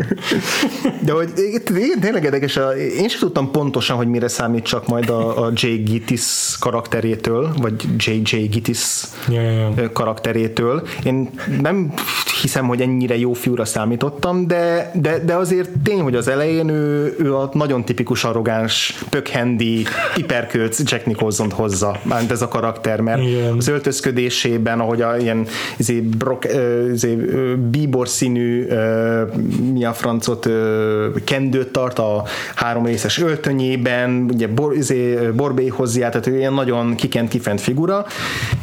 De 1.00 1.12
hogy 1.12 1.29
igen, 1.36 2.00
tényleg 2.00 2.24
érdekes, 2.24 2.60
én 2.98 3.10
sem 3.10 3.20
tudtam 3.20 3.51
pontosan, 3.51 3.98
hogy 3.98 4.08
mire 4.08 4.27
számít 4.41 4.63
csak 4.63 4.88
majd 4.88 5.10
a, 5.10 5.45
a 5.45 5.51
J. 5.53 5.67
Gittis 5.67 6.55
karakterétől, 6.60 7.53
vagy 7.57 7.74
J.J. 7.98 8.36
Gittis 8.36 9.03
ja, 9.29 9.41
ja, 9.41 9.71
ja. 9.75 9.91
karakterétől. 9.91 10.88
Én 11.03 11.29
nem 11.62 11.93
hiszem, 12.41 12.67
hogy 12.67 12.81
ennyire 12.81 13.17
jó 13.17 13.33
fiúra 13.33 13.65
számítottam, 13.65 14.48
de, 14.48 14.91
de, 14.93 15.19
de 15.19 15.33
azért 15.36 15.69
tény, 15.83 16.00
hogy 16.01 16.15
az 16.15 16.27
elején 16.27 16.69
ő, 16.69 17.15
ő 17.19 17.36
a 17.36 17.50
nagyon 17.53 17.86
tipikus 17.86 18.24
arrogáns, 18.24 19.03
pökhendi, 19.10 19.83
hiperkölc 20.15 20.91
Jack 20.91 21.05
nicholson 21.05 21.51
hozza, 21.51 22.00
már 22.03 22.24
ez 22.29 22.41
a 22.41 22.48
karakter, 22.48 23.00
mert 23.00 23.21
Igen. 23.21 23.57
az 23.57 23.67
öltözködésében, 23.67 24.79
ahogy 24.79 25.01
a 25.01 25.17
ilyen 25.17 25.48
izé, 25.77 26.00
brok, 26.00 26.45
izé, 26.93 27.15
bíbor 27.69 28.07
színű 28.07 28.67
mi 29.74 29.86
a 29.86 29.93
francot 29.93 30.50
kendőt 31.24 31.71
tart 31.71 32.00
a 32.00 32.24
három 32.55 32.86
részes 32.86 33.19
öltönyében, 33.19 34.29
ugye 34.33 34.48
bor, 34.48 34.75
izé, 34.75 35.15
borbélyhoz 35.36 35.98
jár, 35.98 36.12
tehát 36.12 36.27
ő 36.27 36.38
ilyen 36.38 36.53
nagyon 36.53 36.95
kikent, 36.95 37.29
kifent 37.29 37.62
figura, 37.62 38.05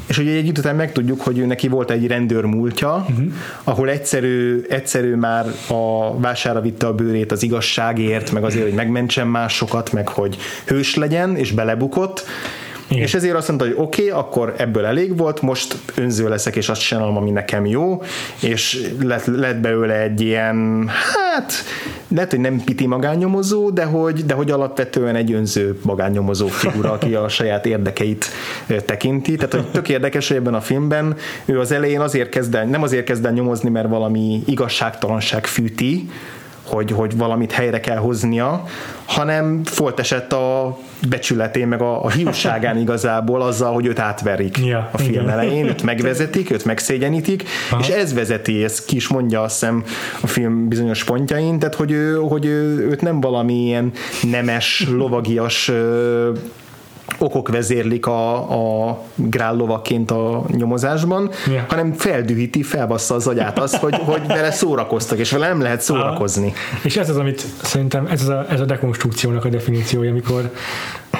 és 0.06 0.18
ugye 0.18 0.32
egy 0.32 0.58
után 0.58 0.76
megtudjuk, 0.76 1.20
hogy 1.20 1.38
ő 1.38 1.47
neki 1.47 1.68
volt 1.68 1.90
egy 1.90 2.06
rendőr 2.06 2.44
múltja, 2.44 3.06
uh-huh. 3.08 3.32
Ahol 3.69 3.91
egyszerű, 3.91 4.65
egyszerű 4.69 5.15
már 5.15 5.47
a 5.69 6.19
vására 6.21 6.61
vitte 6.61 6.87
a 6.87 6.93
bőrét 6.93 7.33
az 7.33 7.43
igazságért, 7.43 8.31
meg 8.31 8.45
azért, 8.45 8.65
hogy 8.65 8.75
megmentsen 8.75 9.27
másokat, 9.27 9.93
meg 9.93 10.09
hogy 10.09 10.37
hős 10.67 10.95
legyen, 10.95 11.37
és 11.37 11.53
belebukott, 11.53 12.25
igen. 12.88 13.02
És 13.02 13.14
ezért 13.14 13.35
azt 13.35 13.49
mondta, 13.49 13.66
hogy 13.66 13.75
oké, 13.76 14.09
okay, 14.09 14.21
akkor 14.21 14.54
ebből 14.57 14.85
elég 14.85 15.16
volt, 15.16 15.42
most 15.42 15.76
önző 15.95 16.28
leszek, 16.28 16.57
és 16.57 16.68
azt 16.68 16.80
csinálom, 16.80 17.16
ami 17.16 17.30
nekem 17.30 17.66
jó, 17.66 18.02
és 18.40 18.90
lett, 19.02 19.25
lett 19.25 19.57
belőle 19.57 20.00
egy 20.00 20.21
ilyen, 20.21 20.88
hát, 20.88 21.52
lehet, 22.09 22.30
hogy 22.30 22.40
nem 22.40 22.61
piti 22.64 22.87
magánnyomozó, 22.87 23.71
de 23.71 23.85
hogy, 23.85 24.25
de 24.25 24.35
hogy 24.35 24.50
alapvetően 24.50 25.16
egy 25.16 25.33
önző 25.33 25.78
magánnyomozó 25.83 26.47
figura, 26.47 26.92
aki 26.92 27.14
a 27.14 27.28
saját 27.28 27.66
érdekeit 27.66 28.26
tekinti. 28.85 29.35
Tehát, 29.35 29.52
hogy 29.52 29.71
tök 29.71 29.88
érdekes, 29.88 30.28
hogy 30.28 30.37
ebben 30.37 30.54
a 30.54 30.61
filmben 30.61 31.16
ő 31.45 31.61
az 31.61 31.73
elején 31.73 32.00
azért 32.00 32.28
kezd 32.28 32.54
el, 32.54 32.64
nem 32.64 32.83
azért 32.83 33.04
kezd 33.04 33.25
el 33.25 33.33
nyomozni, 33.33 33.68
mert 33.68 33.88
valami 33.88 34.42
igazságtalanság 34.47 35.47
fűti, 35.47 36.09
hogy, 36.69 36.91
hogy 36.91 37.17
valamit 37.17 37.53
helyre 37.53 37.81
kell 37.81 37.97
hoznia, 37.97 38.65
hanem 39.05 39.61
volt 39.77 39.99
esett 40.01 40.33
a 40.33 40.79
becsületén, 41.09 41.69
meg 41.69 41.83
a, 41.83 42.05
a 42.05 42.11
hiúságán 42.11 42.79
igazából 42.87 43.43
azzal, 43.43 43.73
hogy 43.73 43.87
őt 43.87 43.99
átverik 43.99 44.59
Ja, 44.65 44.89
a 44.93 44.99
film 44.99 45.11
igen. 45.11 45.31
elején, 45.31 45.67
őt 45.67 45.83
megvezetik, 45.83 46.51
őt 46.51 46.65
megszégyenítik, 46.65 47.45
Aha. 47.71 47.81
és 47.81 47.89
ez 47.89 48.15
vezeti, 48.15 48.65
ez 48.65 48.85
ki 48.85 48.97
is 48.97 49.09
mondja 49.09 49.43
azt 49.43 49.59
hiszem 49.59 49.85
a 50.21 50.27
film 50.27 50.69
bizonyos 50.69 51.05
pontjain, 51.05 51.59
tehát 51.59 51.75
hogy, 51.75 51.91
ő, 51.91 52.15
hogy 52.15 52.45
ő, 52.45 52.89
őt 52.89 53.01
nem 53.01 53.21
valami 53.21 53.55
ilyen 53.55 53.93
nemes, 54.23 54.87
lovagias 54.91 55.71
okok 57.19 57.49
vezérlik 57.49 58.07
a, 58.07 58.35
a 58.88 58.99
grál 59.15 59.57
lovaként 59.57 60.11
a 60.11 60.45
nyomozásban, 60.50 61.31
Ja. 61.53 61.65
hanem 61.69 61.93
feldühíti, 61.93 62.62
felbassza 62.62 63.15
az 63.15 63.27
agyát 63.27 63.59
az, 63.59 63.77
hogy, 63.77 63.95
hogy 64.11 64.27
vele 64.27 64.50
szórakoztak, 64.50 65.19
és 65.19 65.31
vele 65.31 65.49
nem 65.49 65.61
lehet 65.61 65.81
szórakozni. 65.81 66.53
És 66.83 66.97
ez 66.97 67.09
az, 67.09 67.17
amit 67.17 67.45
szerintem 67.62 68.07
ez, 68.07 68.23
az 68.23 68.29
a, 68.29 68.47
ez 68.49 68.61
a 68.61 68.65
dekonstrukciónak 68.65 69.45
a 69.45 69.49
definíciója, 69.49 70.11
amikor 70.11 70.50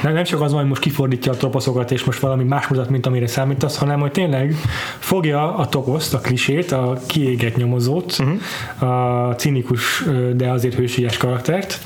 nem, 0.03 0.13
nem 0.13 0.25
csak 0.25 0.41
az 0.41 0.51
van, 0.51 0.61
hogy 0.61 0.69
most 0.69 0.83
kifordítja 0.83 1.33
a 1.33 1.37
toposzokat, 1.37 1.91
és 1.91 2.05
most 2.05 2.19
valami 2.19 2.45
más 2.45 2.67
mutat, 2.67 2.91
mint 2.91 3.07
amire 3.07 3.27
számítasz, 3.27 3.77
hanem 3.77 4.01
hogy 4.01 4.11
tényleg 4.11 4.55
fogja 4.99 5.57
a 5.57 5.69
toposzt, 5.69 6.15
a 6.15 6.19
klisét, 6.19 6.73
a 6.73 6.99
kiégett 7.07 7.57
nyomozót, 7.57 8.17
uh-huh. 8.19 9.29
a 9.29 9.35
cinikus, 9.35 10.05
de 10.35 10.51
azért 10.51 10.75
hősies 10.75 11.17
karaktert, 11.17 11.79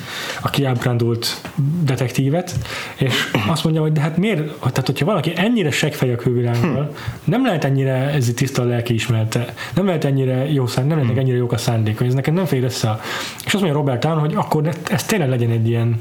a 0.42 0.50
kiábrándult 0.50 1.40
detektívet, 1.84 2.52
és 2.96 3.30
azt 3.48 3.64
mondja, 3.64 3.82
hogy 3.82 3.92
de 3.92 4.00
hát 4.00 4.16
miért, 4.16 4.52
tehát 4.58 4.86
hogyha 4.86 5.04
valaki 5.04 5.32
ennyire 5.36 5.70
seggfej 5.70 6.12
a 6.12 6.16
külvilággal, 6.16 6.94
nem 7.24 7.46
lehet 7.46 7.64
ennyire 7.64 7.94
ez 7.94 8.32
tiszta 8.34 8.62
a 8.62 8.64
lelki 8.64 8.94
ismerete, 8.94 9.54
nem 9.74 9.86
lehet 9.86 10.04
ennyire 10.04 10.52
jó 10.52 10.66
szán, 10.66 10.86
nem 10.86 10.96
lehetnek 10.96 11.22
ennyire 11.22 11.36
jók 11.36 11.52
a 11.52 11.56
szándék, 11.56 11.98
hogy 11.98 12.06
ez 12.06 12.14
nekem 12.14 12.34
nem 12.34 12.44
fér 12.44 12.64
össze. 12.64 13.00
És 13.44 13.54
azt 13.54 13.62
mondja 13.62 13.72
Robert 13.72 14.00
Town, 14.00 14.18
hogy 14.18 14.34
akkor 14.34 14.68
ez 14.90 15.04
tényleg 15.04 15.28
legyen 15.28 15.50
egy 15.50 15.68
ilyen 15.68 15.98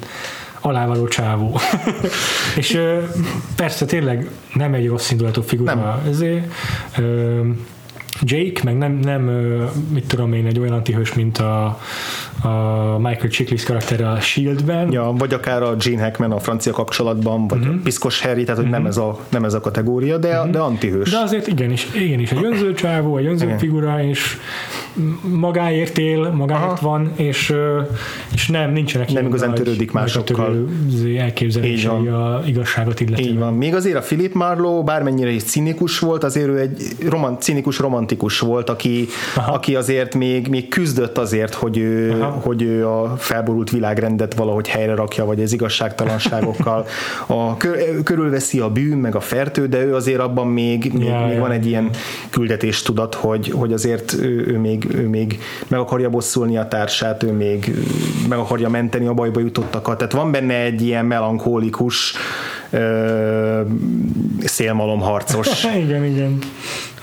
alávaló 0.61 1.07
csávó. 1.07 1.59
és 2.59 2.79
persze 3.55 3.85
tényleg 3.85 4.29
nem 4.53 4.73
egy 4.73 4.87
rossz 4.87 5.11
indulatú 5.11 5.41
figura. 5.41 5.73
Nem. 5.73 6.01
Ezért, 6.09 6.53
Jake, 8.23 8.61
meg 8.63 8.77
nem, 8.77 8.91
nem 8.91 9.21
mit 9.93 10.07
tudom 10.07 10.33
én, 10.33 10.45
egy 10.45 10.59
olyan 10.59 10.73
antihős, 10.73 11.13
mint 11.13 11.37
a, 11.37 11.65
a 12.41 12.97
Michael 12.97 13.29
Chiklis 13.29 13.63
karaktere 13.63 14.09
a 14.09 14.19
Shieldben. 14.19 14.91
Ja, 14.91 15.13
vagy 15.17 15.33
akár 15.33 15.63
a 15.63 15.75
Gene 15.75 16.01
Hackman 16.01 16.31
a 16.31 16.39
francia 16.39 16.71
kapcsolatban, 16.71 17.47
vagy 17.47 17.59
uh-huh. 17.59 17.75
a 17.75 17.79
Piszkos 17.83 18.21
Harry, 18.21 18.43
tehát 18.43 18.61
hogy 18.61 18.69
nem, 18.69 18.85
ez 18.85 18.97
a, 18.97 19.19
nem 19.29 19.43
ez 19.43 19.53
a 19.53 19.59
kategória, 19.59 20.17
de, 20.17 20.37
uh-huh. 20.37 20.51
de 20.51 20.59
antihős. 20.59 21.09
De 21.09 21.17
azért 21.17 21.47
igenis, 21.47 21.87
igenis 21.93 22.31
egy 22.31 22.43
önző 22.43 22.73
csávó, 22.73 23.17
egy 23.17 23.25
önző 23.25 23.55
figura, 23.57 24.03
és 24.03 24.37
magáért 25.21 25.97
él, 25.97 26.31
magáért 26.31 26.63
Aha. 26.63 26.77
van, 26.81 27.11
és, 27.15 27.53
és 28.33 28.47
nem, 28.47 28.71
nincsenek 28.71 29.11
Nem 29.11 29.25
igazán 29.25 29.53
törődik 29.53 29.91
másokkal. 29.91 30.67
elképzelései 31.17 32.07
a 32.07 32.41
igazságot 32.45 32.99
illetően. 32.99 33.27
Így 33.29 33.37
van. 33.37 33.53
Még 33.53 33.75
azért 33.75 33.95
a 33.95 33.99
Philip 34.01 34.33
Marlowe, 34.33 34.83
bármennyire 34.83 35.29
is 35.29 35.43
cinikus 35.43 35.99
volt, 35.99 36.23
azért 36.23 36.47
ő 36.47 36.59
egy 36.59 36.81
roman, 37.09 37.39
cinikus 37.39 37.77
romantikus 37.79 38.39
volt, 38.39 38.69
aki, 38.69 39.07
aki 39.47 39.75
azért 39.75 40.15
még, 40.15 40.47
még 40.47 40.67
küzdött 40.67 41.17
azért, 41.17 41.53
hogy 41.53 41.77
ő, 41.77 42.11
Aha. 42.11 42.29
hogy 42.29 42.61
ő 42.61 42.87
a 42.87 43.15
felborult 43.17 43.69
világrendet 43.69 44.33
valahogy 44.33 44.67
helyre 44.67 44.95
rakja, 44.95 45.25
vagy 45.25 45.41
az 45.41 45.53
igazságtalanságokkal. 45.53 46.85
A, 47.27 47.57
kö- 47.57 48.03
körülveszi 48.03 48.59
a 48.59 48.69
bűn, 48.69 48.97
meg 48.97 49.15
a 49.15 49.19
fertő, 49.19 49.67
de 49.67 49.85
ő 49.85 49.95
azért 49.95 50.19
abban 50.19 50.47
még, 50.47 50.91
még, 50.93 51.03
Ja, 51.07 51.25
még 51.25 51.33
ja. 51.35 51.39
van 51.39 51.51
egy 51.51 51.65
ilyen 51.65 51.89
küldetéstudat, 52.29 53.15
hogy, 53.15 53.49
hogy 53.49 53.73
azért 53.73 54.13
ő, 54.21 54.45
ő, 54.47 54.57
még, 54.59 54.80
ő 54.93 55.07
még 55.07 55.39
meg 55.67 55.79
akarja 55.79 56.09
bosszulni 56.09 56.57
a 56.57 56.67
társát, 56.67 57.23
ő 57.23 57.31
még 57.31 57.71
meg 58.29 58.37
akarja 58.37 58.69
menteni 58.69 59.05
a 59.05 59.13
bajba 59.13 59.39
jutottakat. 59.39 59.97
Tehát 59.97 60.13
van 60.13 60.31
benne 60.31 60.53
egy 60.53 60.81
ilyen 60.81 61.05
melankólikus 61.05 62.13
ö, 62.69 63.61
szélmalomharcos. 64.43 65.63
igen, 65.83 66.05
igen. 66.05 66.39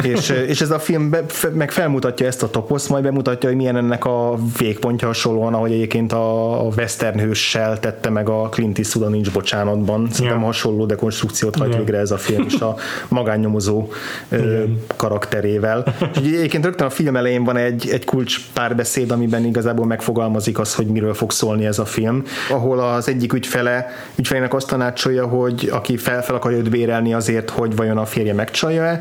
És, 0.02 0.28
és 0.49 0.61
ez 0.61 0.71
a 0.71 0.78
film 0.78 1.11
be, 1.11 1.25
meg 1.52 1.71
felmutatja 1.71 2.26
ezt 2.26 2.43
a 2.43 2.50
toposzt, 2.50 2.88
majd 2.88 3.02
bemutatja, 3.02 3.49
hogy 3.49 3.59
milyen 3.59 3.76
ennek 3.76 4.05
a 4.05 4.35
végpontja 4.59 5.07
hasonlóan, 5.07 5.55
ahogy 5.55 5.73
egyébként 5.73 6.12
a 6.12 6.49
a 6.49 6.62
western 6.76 7.19
hőssel 7.21 7.78
tette 7.81 8.11
meg 8.11 8.28
a 8.28 8.49
Clint 8.49 8.78
Eastwood 8.78 9.07
a 9.07 9.11
Nincs 9.11 9.33
Bocsánatban. 9.33 10.09
Szerintem 10.11 10.38
Ja. 10.40 10.45
hasonló 10.45 10.87
dekonstrukciót 10.87 11.57
hajt 11.57 11.69
Igen. 11.69 11.85
végre 11.85 11.99
ez 12.00 12.11
a 12.11 12.17
film 12.17 12.45
is 12.47 12.61
a 12.61 12.76
magánnyomozó 13.09 13.88
ö, 14.28 14.62
karakterével. 14.97 15.95
És 16.12 16.19
egyébként 16.19 16.64
rögtön 16.64 16.87
a 16.87 16.90
film 16.90 17.17
elején 17.17 17.45
van 17.45 17.57
egy, 17.57 17.88
egy 17.93 18.05
kulcs 18.05 18.40
párbeszéd, 18.52 19.11
amiben 19.11 19.45
igazából 19.45 19.87
megfogalmazik 19.87 20.59
az, 20.59 20.75
hogy 20.75 20.87
miről 20.87 21.14
fog 21.14 21.31
szólni 21.33 21.67
ez 21.67 21.78
a 21.78 21.85
film, 21.85 22.23
ahol 22.50 22.78
az 22.81 23.09
egyik 23.09 23.33
ügyfele, 23.33 23.87
ügyfelének 24.17 24.55
azt 24.55 24.69
tanácsolja, 24.69 25.26
hogy 25.26 25.69
aki 25.73 25.97
fel, 25.97 26.23
fel 26.23 26.35
akarja 26.35 26.59
őt 26.59 26.71
bérelni 26.71 27.14
azért, 27.14 27.50
hogy 27.50 27.76
vajon 27.76 27.99
a 27.99 28.05
férje 28.05 28.35
megcsalja-e, 28.35 28.99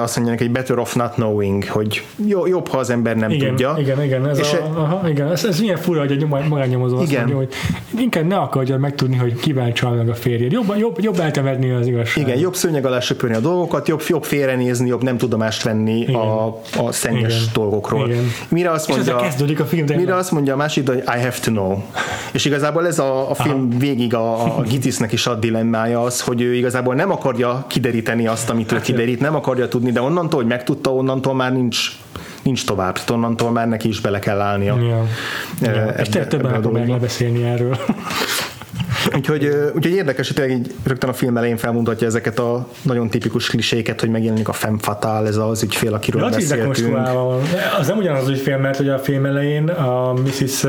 azt 0.00 0.16
mondja 0.16 0.29
neki, 0.30 0.42
hogy 0.42 0.52
better 0.52 0.78
off 0.78 0.94
not 0.94 1.12
knowing, 1.12 1.64
hogy 1.68 2.04
jó, 2.26 2.46
jobb, 2.46 2.68
ha 2.68 2.78
az 2.78 2.90
ember 2.90 3.16
nem 3.16 3.30
Igen, 3.30 3.48
tudja. 3.48 3.76
igen, 3.78 4.02
igen, 4.02 4.28
ez, 4.28 4.38
És 4.38 4.52
a, 4.52 4.56
e- 4.56 4.60
aha, 4.74 5.08
igen. 5.08 5.30
Ez, 5.30 5.44
ez 5.44 5.60
milyen 5.60 5.76
fura, 5.76 6.00
hogy 6.00 6.10
egy 6.10 6.26
magánnyomozó 6.48 6.96
azt 6.96 7.10
Igen. 7.10 7.18
mondja, 7.20 7.36
hogy 7.36 7.48
inkább 8.02 8.26
ne 8.26 8.36
akarja 8.36 8.78
megtudni, 8.78 9.16
hogy 9.16 9.34
kivel 9.34 9.72
csal 9.72 9.94
meg 9.94 10.08
a 10.08 10.14
férjed. 10.14 10.52
Jobb, 10.52 10.74
jobb, 10.78 11.00
jobb 11.00 11.18
eltemetni 11.18 11.70
az 11.70 11.86
igazságot. 11.86 12.28
Igen, 12.28 12.40
jobb 12.40 12.54
szőnyeg 12.54 12.86
alá 12.86 13.00
söpörni 13.00 13.36
a 13.36 13.40
dolgokat, 13.40 13.88
jobb, 13.88 14.02
jobb 14.06 14.24
félrenézni, 14.24 14.88
jobb 14.88 15.02
nem 15.02 15.16
tudomást 15.16 15.62
venni 15.62 16.14
a, 16.14 16.46
a 16.78 16.92
szennyes 16.92 17.34
Igen. 17.34 17.48
dolgokról. 17.52 18.08
Igen. 18.08 18.24
Mire 18.48 18.70
azt 18.70 18.88
És 18.88 18.94
mondja, 18.94 19.16
kezdődik 19.16 19.60
a 19.60 19.64
film, 19.64 19.86
tényleg. 19.86 20.04
mire 20.04 20.16
azt 20.18 20.30
mondja 20.30 20.52
a 20.52 20.56
másik, 20.56 20.88
hogy 20.88 20.96
I 20.98 21.02
have 21.18 21.34
to 21.44 21.50
know. 21.50 21.78
És 22.32 22.44
igazából 22.44 22.86
ez 22.86 22.98
a, 22.98 23.30
a 23.30 23.34
film 23.34 23.68
végig 23.78 24.14
a, 24.14 24.56
a 24.58 24.62
Gitisnek 24.62 25.12
is 25.12 25.26
a 25.26 25.34
dilemmája 25.34 26.02
az, 26.02 26.20
hogy 26.20 26.40
ő 26.40 26.54
igazából 26.54 26.94
nem 26.94 27.10
akarja 27.10 27.64
kideríteni 27.68 28.26
azt, 28.26 28.50
amit 28.50 28.72
ő 28.72 28.74
Hát, 28.74 28.84
kiderít, 28.84 29.20
nem 29.20 29.34
akarja 29.34 29.68
tudni, 29.68 29.90
de 29.92 30.00
onnantól, 30.20 30.40
hogy 30.40 30.50
megtudta, 30.50 30.94
onnantól 30.94 31.34
már 31.34 31.52
nincs 31.52 31.90
nincs 32.42 32.64
tovább, 32.64 32.98
onnantól 33.10 33.50
már 33.50 33.68
neki 33.68 33.88
is 33.88 34.00
bele 34.00 34.18
kell 34.18 34.40
állnia. 34.40 34.76
Ja. 34.80 35.06
Ja. 35.60 35.88
És 35.88 36.08
te 36.08 36.26
többen 36.26 36.46
ebbe 36.46 36.56
a 36.56 36.58
akarok 36.58 36.72
dologba. 36.72 36.92
lebeszélni 36.92 37.42
erről. 37.42 37.76
Úgyhogy, 39.16 39.44
úgyhogy 39.74 39.92
érdekes, 39.94 40.26
hogy 40.26 40.36
tényleg 40.36 40.56
így 40.56 40.74
rögtön 40.82 41.10
a 41.10 41.12
film 41.12 41.36
elején 41.36 41.56
felmutatja 41.56 42.06
ezeket 42.06 42.38
a 42.38 42.68
nagyon 42.82 43.08
tipikus 43.08 43.48
kliséket, 43.48 44.00
hogy 44.00 44.10
megjelenik 44.10 44.48
a 44.48 44.52
femme 44.52 44.78
fatale, 44.80 45.28
ez 45.28 45.36
az 45.36 45.62
ügyfél, 45.62 45.94
akiről 45.94 46.28
is 46.28 46.34
beszéltünk. 46.48 46.96
Az 47.78 47.86
nem 47.86 47.98
ugyanaz 47.98 48.22
az 48.22 48.28
ügyfél, 48.28 48.58
mert 48.58 48.76
hogy 48.76 48.88
a 48.88 48.98
film 48.98 49.24
elején 49.26 49.68
a 49.68 50.12
Mrs. 50.12 50.64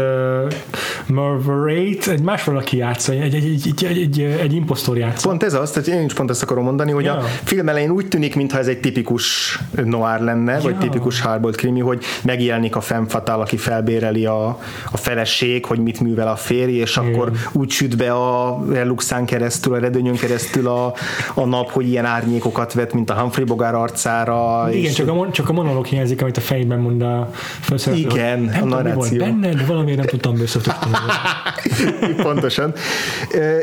Marverate 1.05 2.11
egy 2.11 2.21
más 2.21 2.43
valaki 2.43 2.77
játsza, 2.77 3.11
egy, 3.11 3.33
egy, 3.33 3.35
egy, 3.35 3.85
egy, 3.85 3.97
egy, 3.97 4.19
egy, 4.41 4.53
impostor 4.53 4.97
játsza. 4.97 5.27
Pont 5.29 5.43
ez 5.43 5.53
az, 5.53 5.71
tehát 5.71 5.87
én 5.87 6.05
is 6.05 6.13
pont 6.13 6.29
ezt 6.29 6.41
akarom 6.43 6.63
mondani, 6.63 6.91
hogy 6.91 7.03
Ja. 7.03 7.13
a 7.13 7.21
film 7.43 7.69
elején 7.69 7.89
úgy 7.89 8.07
tűnik, 8.07 8.35
mintha 8.35 8.57
ez 8.57 8.67
egy 8.67 8.79
tipikus 8.79 9.57
noir 9.83 10.19
lenne, 10.19 10.59
vagy 10.59 10.73
Ja. 10.73 10.77
tipikus 10.79 11.21
hardboiled 11.21 11.59
krimi, 11.59 11.79
hogy 11.79 12.03
megjelenik 12.23 12.75
a 12.75 12.81
femme 12.81 13.07
fatale, 13.07 13.41
aki 13.41 13.57
felbéreli 13.57 14.25
a, 14.25 14.47
a 14.91 14.97
feleség, 14.97 15.65
hogy 15.65 15.79
mit 15.79 15.99
művel 15.99 16.27
a 16.27 16.35
férj, 16.35 16.71
és 16.71 16.97
akkor 16.97 17.31
úgy 17.51 17.69
süt 17.69 17.97
be 17.97 18.11
a 18.13 18.30
reluxán 18.69 19.25
keresztül, 19.25 19.73
a 19.73 19.79
redőnyön 19.79 20.15
keresztül 20.15 20.67
a, 20.67 20.93
a 21.33 21.45
nap, 21.45 21.71
hogy 21.71 21.87
ilyen 21.87 22.05
árnyékokat 22.05 22.73
vet, 22.73 22.93
mint 22.93 23.09
a 23.09 23.13
Humphrey 23.13 23.45
Bogart 23.45 23.75
arcára. 23.75 24.67
Igen, 24.71 24.89
és 24.89 24.93
csak 24.93 25.07
a, 25.07 25.13
mon- 25.13 25.33
csak 25.33 25.49
a 25.49 25.53
monológ 25.53 25.85
hiányzik, 25.85 26.21
amit 26.21 26.37
a 26.37 26.41
fejében 26.41 26.79
mond 26.79 27.01
a 27.01 27.29
főszereplő. 27.61 28.09
Igen, 28.09 28.39
a 28.39 28.41
nem 28.41 28.53
tudom, 28.53 28.69
volt 28.69 28.83
narráció. 28.83 29.17
benne, 29.17 29.53
de 29.53 29.63
valamiért 29.67 29.97
nem 29.97 30.07
tudtam 30.07 30.39
összetötni. 30.41 30.91
Pontosan. 32.23 32.73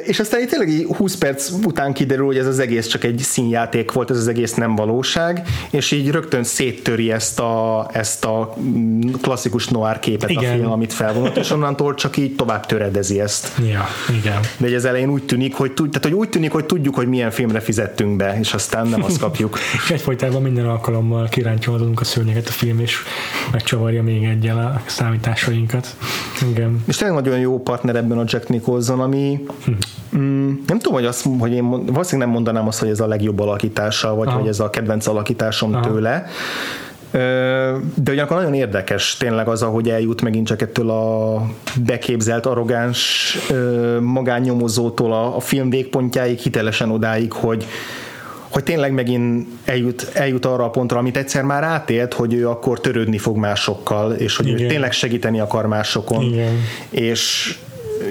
És 0.05 0.19
aztán 0.21 0.41
itt 0.41 0.49
tényleg 0.49 0.69
így 0.69 0.85
20 0.97 1.17
perc 1.17 1.51
után 1.65 1.93
kiderül, 1.93 2.27
hogy 2.27 2.39
ez 2.39 2.47
az 2.47 2.59
egész 2.59 2.87
csak 2.87 3.05
egy 3.05 3.19
színjáték 3.19 3.93
volt, 3.93 4.11
ez 4.11 4.17
az 4.17 4.29
egész 4.29 4.55
nem 4.55 4.75
valóság, 4.75 5.43
és 5.71 5.91
így 5.91 6.11
rögtön 6.11 6.45
széttöri 6.45 7.13
ezt 7.13 7.41
a, 7.41 7.87
ezt 7.93 8.25
a 8.25 8.55
klasszikus 9.23 9.69
noir 9.69 9.99
képet 9.99 10.31
Igen. 10.31 10.53
a 10.53 10.57
film, 10.57 10.71
amit 10.71 10.93
felvonott, 10.93 11.37
és 11.37 11.51
onnantól 11.51 11.95
csak 11.95 12.17
így 12.17 12.37
tovább 12.37 12.67
töredezi 12.67 13.21
ezt. 13.21 13.53
ja, 13.71 13.87
igen. 14.19 14.41
De 14.59 14.67
egy 14.67 14.75
az 14.75 14.85
elején 14.85 15.11
úgy 15.11 15.23
tűnik, 15.23 15.55
hogy, 15.55 15.73
tud, 15.73 15.91
tehát, 15.91 16.05
hogy 16.05 16.15
úgy 16.15 16.29
tűnik, 16.29 16.53
hogy 16.53 16.65
tudjuk, 16.65 16.95
hogy 16.95 17.09
milyen 17.09 17.31
filmre 17.31 17.61
fizettünk 17.61 18.17
be, 18.17 18.39
és 18.39 18.53
aztán 18.53 18.87
nem 18.87 19.03
azt 19.05 19.19
kapjuk. 19.19 19.59
És 19.85 19.91
egyfolytában 19.91 20.43
minden 20.43 20.67
alkalommal 20.67 21.29
kirántolunk 21.29 22.01
a 22.01 22.05
szőnyeget 22.05 22.49
a 22.49 22.53
film, 22.53 22.81
és 22.81 22.97
megcsavarja 23.53 24.03
még 24.03 24.25
egyel 24.25 24.59
a 24.59 24.81
számításainkat. 24.87 25.97
Igen. 26.51 26.83
És 26.87 26.97
tényleg 26.97 27.25
nagyon 27.25 27.39
jó 27.39 27.63
partner 27.63 27.97
ebben 27.97 28.19
a 28.19 28.25
Jack 28.27 28.49
Nicholson, 28.49 29.01
ami 29.01 29.47
mm, 30.17 30.53
nem 30.67 30.79
tudom, 30.79 30.93
hogy, 30.93 31.05
azt, 31.05 31.27
hogy 31.39 31.53
én 31.53 31.71
valószínűleg 31.71 32.29
nem 32.29 32.29
mondanám 32.29 32.67
azt, 32.67 32.79
hogy 32.79 32.89
ez 32.89 33.01
a 33.01 33.07
legjobb 33.07 33.41
alakítása, 33.41 34.15
vagy 34.15 34.29
Aha. 34.29 34.39
hogy 34.39 34.49
ez 34.49 34.61
a 34.61 34.71
kedvenc 34.71 35.07
alakításom 35.07 35.75
Aha. 35.75 35.89
tőle. 35.89 36.27
De 37.11 38.11
ugyanakkor 38.11 38.37
nagyon 38.37 38.55
érdekes 38.55 39.17
tényleg 39.17 39.49
az, 39.49 39.63
ahogy 39.63 39.89
eljut 39.89 40.23
megint 40.23 40.47
csak 40.47 40.63
ettől 40.63 40.91
a 40.91 41.43
beképzelt, 41.85 42.47
arrogáns 42.47 43.37
magánnyomozótól 44.01 45.13
a, 45.13 45.37
a 45.37 45.41
film 45.41 45.71
végpontjáig, 45.71 46.39
hitelesen 46.39 46.91
odáig, 46.91 47.33
hogy 47.33 47.67
hogy 48.49 48.63
tényleg 48.65 48.93
megint 48.93 49.47
eljut, 49.65 50.11
eljut 50.13 50.45
arra 50.45 50.65
a 50.65 50.71
pontra, 50.71 50.99
amit 50.99 51.17
egyszer 51.17 51.43
már 51.43 51.63
átélt, 51.63 52.15
hogy 52.15 52.35
ő 52.35 52.49
akkor 52.49 52.81
törődni 52.81 53.19
fog 53.19 53.37
másokkal, 53.37 54.13
és 54.13 54.37
hogy 54.37 54.47
Igen. 54.47 54.61
ő 54.61 54.67
tényleg 54.67 54.93
segíteni 54.93 55.41
akar 55.41 55.67
másokon. 55.67 56.23
Igen. 56.23 56.53
És 56.91 57.57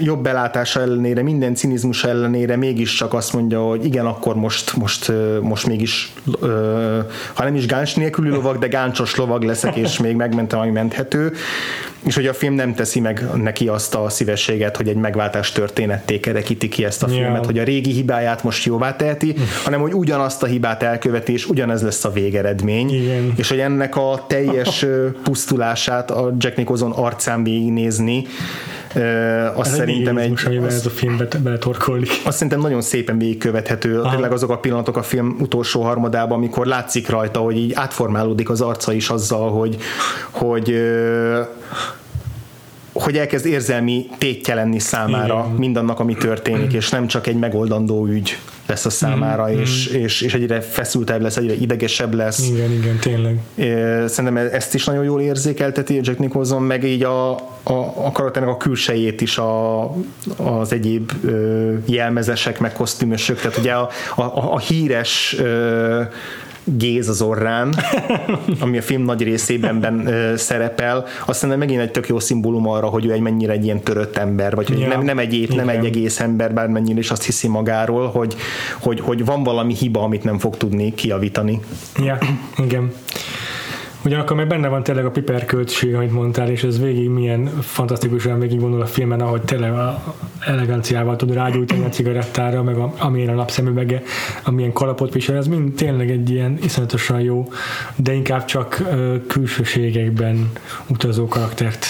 jobb 0.01 0.21
belátása 0.21 0.81
ellenére, 0.81 1.21
minden 1.21 1.55
cinizmus 1.55 2.03
ellenére 2.03 2.55
mégiscsak 2.55 3.13
azt 3.13 3.33
mondja, 3.33 3.61
hogy 3.61 3.85
igen, 3.85 4.05
akkor 4.05 4.35
most, 4.35 4.75
most, 4.75 5.11
most 5.41 5.67
mégis, 5.67 6.13
ha 7.33 7.43
nem 7.43 7.55
is 7.55 7.65
gáncs 7.65 7.95
nélküli 7.95 8.29
lovag, 8.29 8.57
de 8.57 8.67
gáncsos 8.67 9.15
lovag 9.15 9.43
leszek, 9.43 9.75
és 9.75 9.99
még 9.99 10.15
megmentem, 10.15 10.59
ami 10.59 10.71
menthető. 10.71 11.33
És 12.05 12.15
hogy 12.15 12.27
a 12.27 12.33
film 12.33 12.53
nem 12.53 12.73
teszi 12.73 12.99
meg 12.99 13.25
neki 13.35 13.67
azt 13.67 13.95
a 13.95 14.09
szívességet, 14.09 14.77
hogy 14.77 14.87
egy 14.87 14.95
megváltás 14.95 15.51
történetté 15.51 16.19
kerekíti 16.19 16.67
ki 16.67 16.85
ezt 16.85 17.03
a 17.03 17.07
filmet, 17.07 17.31
yeah. 17.31 17.45
hogy 17.45 17.59
a 17.59 17.63
régi 17.63 17.91
hibáját 17.91 18.43
most 18.43 18.65
jóvá 18.65 18.95
teheti, 18.95 19.35
hanem 19.63 19.81
hogy 19.81 19.93
ugyanazt 19.93 20.43
a 20.43 20.45
hibát 20.45 20.83
elköveti, 20.83 21.33
és 21.33 21.45
ugyanez 21.45 21.81
lesz 21.81 22.05
a 22.05 22.11
végeredmény. 22.11 22.89
Igen. 22.89 23.33
És 23.35 23.49
hogy 23.49 23.59
ennek 23.59 23.95
a 23.95 24.25
teljes 24.27 24.85
pusztulását 25.23 26.11
a 26.11 26.33
Jack 26.37 26.57
Nicholson 26.57 26.91
arcán 26.91 27.43
végignézni, 27.43 28.23
azt 29.53 29.69
ez 29.69 29.75
szerintem 29.75 30.17
egy... 30.17 30.33
amiben 30.45 30.65
az, 30.65 30.73
ez 30.73 30.85
a 30.85 30.89
film 30.89 31.21
beletorkolni. 31.43 32.05
Azt 32.25 32.35
szerintem 32.35 32.59
nagyon 32.59 32.81
szépen 32.81 33.17
végigkövethető. 33.17 33.99
Aha. 33.99 34.11
Tényleg 34.11 34.31
azok 34.31 34.49
a 34.49 34.57
pillanatok 34.57 34.97
a 34.97 35.03
film 35.03 35.37
utolsó 35.39 35.81
harmadában, 35.81 36.37
amikor 36.37 36.65
látszik 36.65 37.09
rajta, 37.09 37.39
hogy 37.39 37.57
így 37.57 37.73
átformálódik 37.73 38.49
az 38.49 38.61
arca 38.61 38.93
is 38.93 39.09
azzal, 39.09 39.51
hogy, 39.51 39.77
hogy 40.31 40.75
hogy 42.93 43.17
elkezd 43.17 43.45
érzelmi 43.45 44.05
tétje 44.17 44.53
lenni 44.53 44.79
számára 44.79 45.43
Igen. 45.45 45.57
mindannak, 45.57 45.99
ami 45.99 46.15
történik, 46.15 46.73
és 46.79 46.89
nem 46.89 47.07
csak 47.07 47.27
egy 47.27 47.37
megoldandó 47.37 48.05
ügy 48.05 48.37
lesz 48.67 48.85
a 48.85 48.89
számára, 48.89 49.47
mm, 49.47 49.59
és, 49.59 49.89
mm. 49.91 50.01
És, 50.01 50.21
és 50.21 50.33
egyre 50.33 50.61
feszültebb 50.61 51.21
lesz, 51.21 51.37
egyre 51.37 51.53
idegesebb 51.53 52.13
lesz. 52.13 52.47
Igen, 52.47 52.71
igen, 52.71 52.97
tényleg. 52.99 53.39
Szerintem 54.09 54.37
ezt 54.37 54.73
is 54.73 54.85
nagyon 54.85 55.03
jól 55.03 55.21
érzékelteti 55.21 55.99
Jack 56.03 56.19
Nicholson, 56.19 56.61
meg 56.63 56.83
így 56.83 57.03
a, 57.03 57.31
a, 57.63 57.73
a 57.95 58.11
karakternek 58.11 58.51
a 58.51 58.57
külsejét 58.57 59.21
is 59.21 59.37
a, 59.37 59.83
az 60.37 60.73
egyéb 60.73 61.11
jelmezesek, 61.85 62.59
meg 62.59 62.73
kosztümösök, 62.73 63.39
tehát 63.41 63.57
ugye 63.57 63.73
a, 63.73 63.89
a, 64.15 64.53
a 64.53 64.59
híres 64.59 65.35
géz 66.75 67.09
az 67.09 67.21
orrán, 67.21 67.75
ami 68.59 68.77
a 68.77 68.81
film 68.81 69.01
nagy 69.01 69.23
részében 69.23 69.79
ben, 69.79 70.07
ö, 70.07 70.35
szerepel, 70.37 71.05
azt 71.25 71.41
hiszem 71.41 71.57
megint 71.57 71.81
egy 71.81 71.91
tök 71.91 72.07
jó 72.07 72.19
szimbólum 72.19 72.67
arra, 72.67 72.87
hogy 72.87 73.05
ő 73.05 73.11
egy 73.11 73.19
mennyire 73.19 73.51
egy 73.51 73.63
ilyen 73.63 73.81
törött 73.81 74.17
ember, 74.17 74.55
vagy 74.55 74.67
hogy 74.67 74.79
ja. 74.79 74.87
nem, 74.87 75.01
nem, 75.01 75.19
egy, 75.19 75.53
nem 75.55 75.69
egy 75.69 75.85
egész 75.85 76.19
ember, 76.19 76.53
bármennyire 76.53 76.99
is 76.99 77.11
azt 77.11 77.23
hiszi 77.23 77.47
magáról, 77.47 78.07
hogy, 78.07 78.35
hogy, 78.79 78.99
hogy 78.99 79.25
van 79.25 79.43
valami 79.43 79.73
hiba, 79.73 80.01
amit 80.01 80.23
nem 80.23 80.39
fog 80.39 80.57
tudni 80.57 80.93
kiavítani. 80.93 81.59
Ja, 82.03 82.17
igen. 82.57 82.91
Ugyanakkor 84.07 84.35
meg 84.35 84.47
benne 84.47 84.67
van 84.67 84.83
tényleg 84.83 85.05
a 85.05 85.11
piper 85.11 85.45
költség, 85.45 85.95
amit 85.95 86.11
mondtál, 86.11 86.49
és 86.49 86.63
ez 86.63 86.79
végig 86.79 87.09
milyen 87.09 87.45
fantasztikusan 87.61 88.39
végig 88.39 88.59
vonul 88.59 88.81
a 88.81 88.85
filmen, 88.85 89.21
ahogy 89.21 89.41
tényleg 89.41 89.73
a 89.73 90.15
eleganciával 90.39 91.15
tud 91.15 91.33
rágyújtani 91.33 91.85
a 91.85 91.89
cigarettára, 91.89 92.63
meg 92.63 92.77
a, 92.77 92.93
amilyen 92.97 93.29
a 93.29 93.33
napszemüvege, 93.33 94.01
amilyen 94.43 94.73
kalapot 94.73 95.13
visel, 95.13 95.35
ez 95.35 95.47
mind 95.47 95.73
tényleg 95.73 96.09
egy 96.09 96.29
ilyen 96.29 96.57
iszonyatosan 96.61 97.21
jó, 97.21 97.47
de 97.95 98.13
inkább 98.13 98.45
csak 98.45 98.77
uh, 98.81 99.15
külsőségekben 99.27 100.51
utazó 100.87 101.27
karaktert 101.27 101.85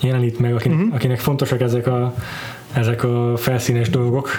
jelenít 0.00 0.38
meg, 0.38 0.54
akinek, 0.54 0.78
uh-huh. 0.78 0.94
akinek 0.94 1.18
fontosak 1.18 1.60
ezek 1.60 1.86
a 1.86 2.14
ezek 2.72 3.04
a 3.04 3.36
felszínes 3.36 3.90
dolgok, 3.90 4.30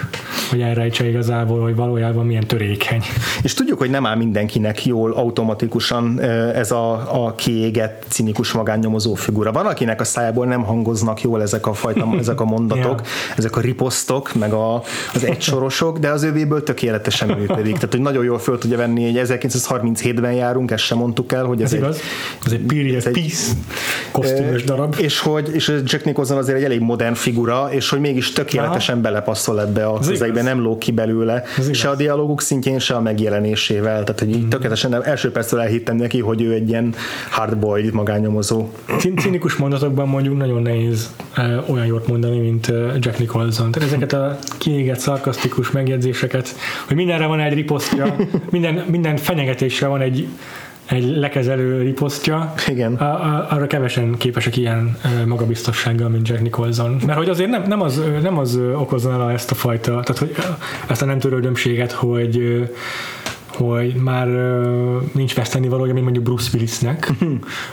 hogy 0.50 0.60
elrejtse 0.60 1.08
igazából, 1.08 1.60
hogy 1.60 1.74
valójában 1.74 2.26
milyen 2.26 2.46
törékeny. 2.46 3.02
És 3.42 3.54
tudjuk, 3.54 3.78
hogy 3.78 3.90
nem 3.90 4.06
áll 4.06 4.16
mindenkinek 4.16 4.86
jól 4.86 5.12
automatikusan 5.12 6.20
ez 6.54 6.70
a, 6.70 6.92
a 7.24 7.34
kiégett, 7.34 8.04
cinikus 8.08 8.52
magánnyomozó 8.52 9.14
figura. 9.14 9.52
Van, 9.52 9.66
akinek 9.66 10.00
a 10.00 10.04
szájából 10.04 10.46
nem 10.46 10.62
hangoznak 10.62 11.20
jól 11.20 11.42
ezek 11.42 11.66
a 11.66 11.72
fajta, 11.72 12.14
ezek 12.18 12.40
a 12.40 12.44
mondatok, 12.44 13.00
yeah. 13.00 13.36
ezek 13.36 13.56
a 13.56 13.60
riposztok, 13.60 14.34
meg 14.34 14.52
a, 14.52 14.82
az 15.14 15.24
egysorosok, 15.24 15.98
de 15.98 16.10
az 16.10 16.22
övéből 16.22 16.62
tökéletesen 16.62 17.28
működik. 17.28 17.74
Tehát, 17.74 17.90
hogy 17.90 18.00
nagyon 18.00 18.24
jól 18.24 18.38
föl 18.38 18.58
tudja 18.58 18.76
venni, 18.76 19.12
hogy 19.12 19.28
1937-ben 19.28 20.32
járunk, 20.32 20.70
ezt 20.70 20.84
sem 20.84 20.98
mondtuk 20.98 21.32
el, 21.32 21.44
hogy 21.44 21.62
ez, 21.62 21.72
ez 21.72 21.72
egy, 21.72 21.78
igaz. 21.78 22.00
Ez 22.44 22.52
egy 22.52 22.60
period 22.60 22.96
ez 22.96 23.10
piece 23.10 23.52
kosztümös 24.12 24.64
darab. 24.64 24.94
És 24.98 25.18
hogy 25.18 25.50
és 25.54 25.68
Jack 25.84 26.04
Nicholson 26.04 26.36
azért 26.38 26.58
egy 26.58 26.64
elég 26.64 26.80
modern 26.80 27.14
figura, 27.14 27.68
és 27.70 27.88
hogy 27.88 28.00
mégis 28.00 28.21
tökéletesen 28.30 28.94
Aha. 28.94 29.02
belepasszol 29.02 29.60
ebbe 29.60 29.86
a 29.86 29.98
közegbe, 29.98 30.42
nem 30.42 30.60
lók 30.60 30.78
ki 30.78 30.92
belőle, 30.92 31.42
se 31.72 31.88
a 31.88 31.94
dialóguk 31.94 32.40
szintjén, 32.40 32.78
se 32.78 32.94
a 32.94 33.00
megjelenésével. 33.00 34.04
Tehát, 34.04 34.18
hogy 34.18 34.30
így 34.30 34.44
mm. 34.44 34.48
tökéletesen 34.48 35.04
első 35.04 35.30
perctől 35.30 35.60
elhittem 35.60 35.96
neki, 35.96 36.20
hogy 36.20 36.42
ő 36.42 36.52
egy 36.52 36.68
ilyen 36.68 36.94
hardboiled 37.30 37.92
magányomozó. 37.92 38.68
Cinikus 39.16 39.56
mondatokban 39.56 40.08
mondjuk 40.08 40.36
nagyon 40.36 40.62
nehéz 40.62 41.14
uh, 41.36 41.70
olyan 41.70 41.86
jót 41.86 42.06
mondani, 42.06 42.38
mint 42.38 42.68
uh, 42.68 42.92
Jack 42.98 43.18
Nicholson. 43.18 43.70
Tehát 43.70 43.88
ezeket 43.88 44.12
a 44.12 44.38
kiégett, 44.58 44.98
szarkasztikus 44.98 45.70
megjegyzéseket, 45.70 46.54
hogy 46.86 46.96
mindenre 46.96 47.26
van 47.26 47.40
egy 47.40 47.54
riposztja, 47.54 48.16
minden, 48.50 48.74
minden 48.74 49.16
fenyegetésre 49.16 49.86
van 49.86 50.00
egy 50.00 50.28
egy 50.86 51.16
lekezelő 51.16 51.82
riposztja, 51.82 52.54
Igen. 52.68 52.94
A, 52.94 53.04
a, 53.04 53.46
arra 53.50 53.66
kevesen 53.66 54.16
képesek 54.16 54.56
ilyen 54.56 54.96
magabiztossággal, 55.26 56.08
mint 56.08 56.28
Jack 56.28 56.42
Nicholson. 56.42 57.00
Mert 57.06 57.18
hogy 57.18 57.28
azért 57.28 57.50
nem, 57.50 57.62
nem, 57.66 57.80
az, 57.80 58.02
nem 58.22 58.38
az 58.38 58.60
okozna 58.74 59.32
ezt 59.32 59.50
a 59.50 59.54
fajta, 59.54 59.90
tehát 60.00 60.18
hogy 60.18 60.34
ezt 60.88 61.02
a 61.02 61.04
nem 61.04 61.18
törődömséget, 61.18 61.92
hogy 61.92 62.62
hogy 63.46 63.94
már 63.94 64.28
nincs 65.12 65.34
veszteni 65.34 65.68
valója, 65.68 65.92
mint 65.92 66.04
mondjuk 66.04 66.24
Bruce 66.24 66.50
Willisnek, 66.54 67.12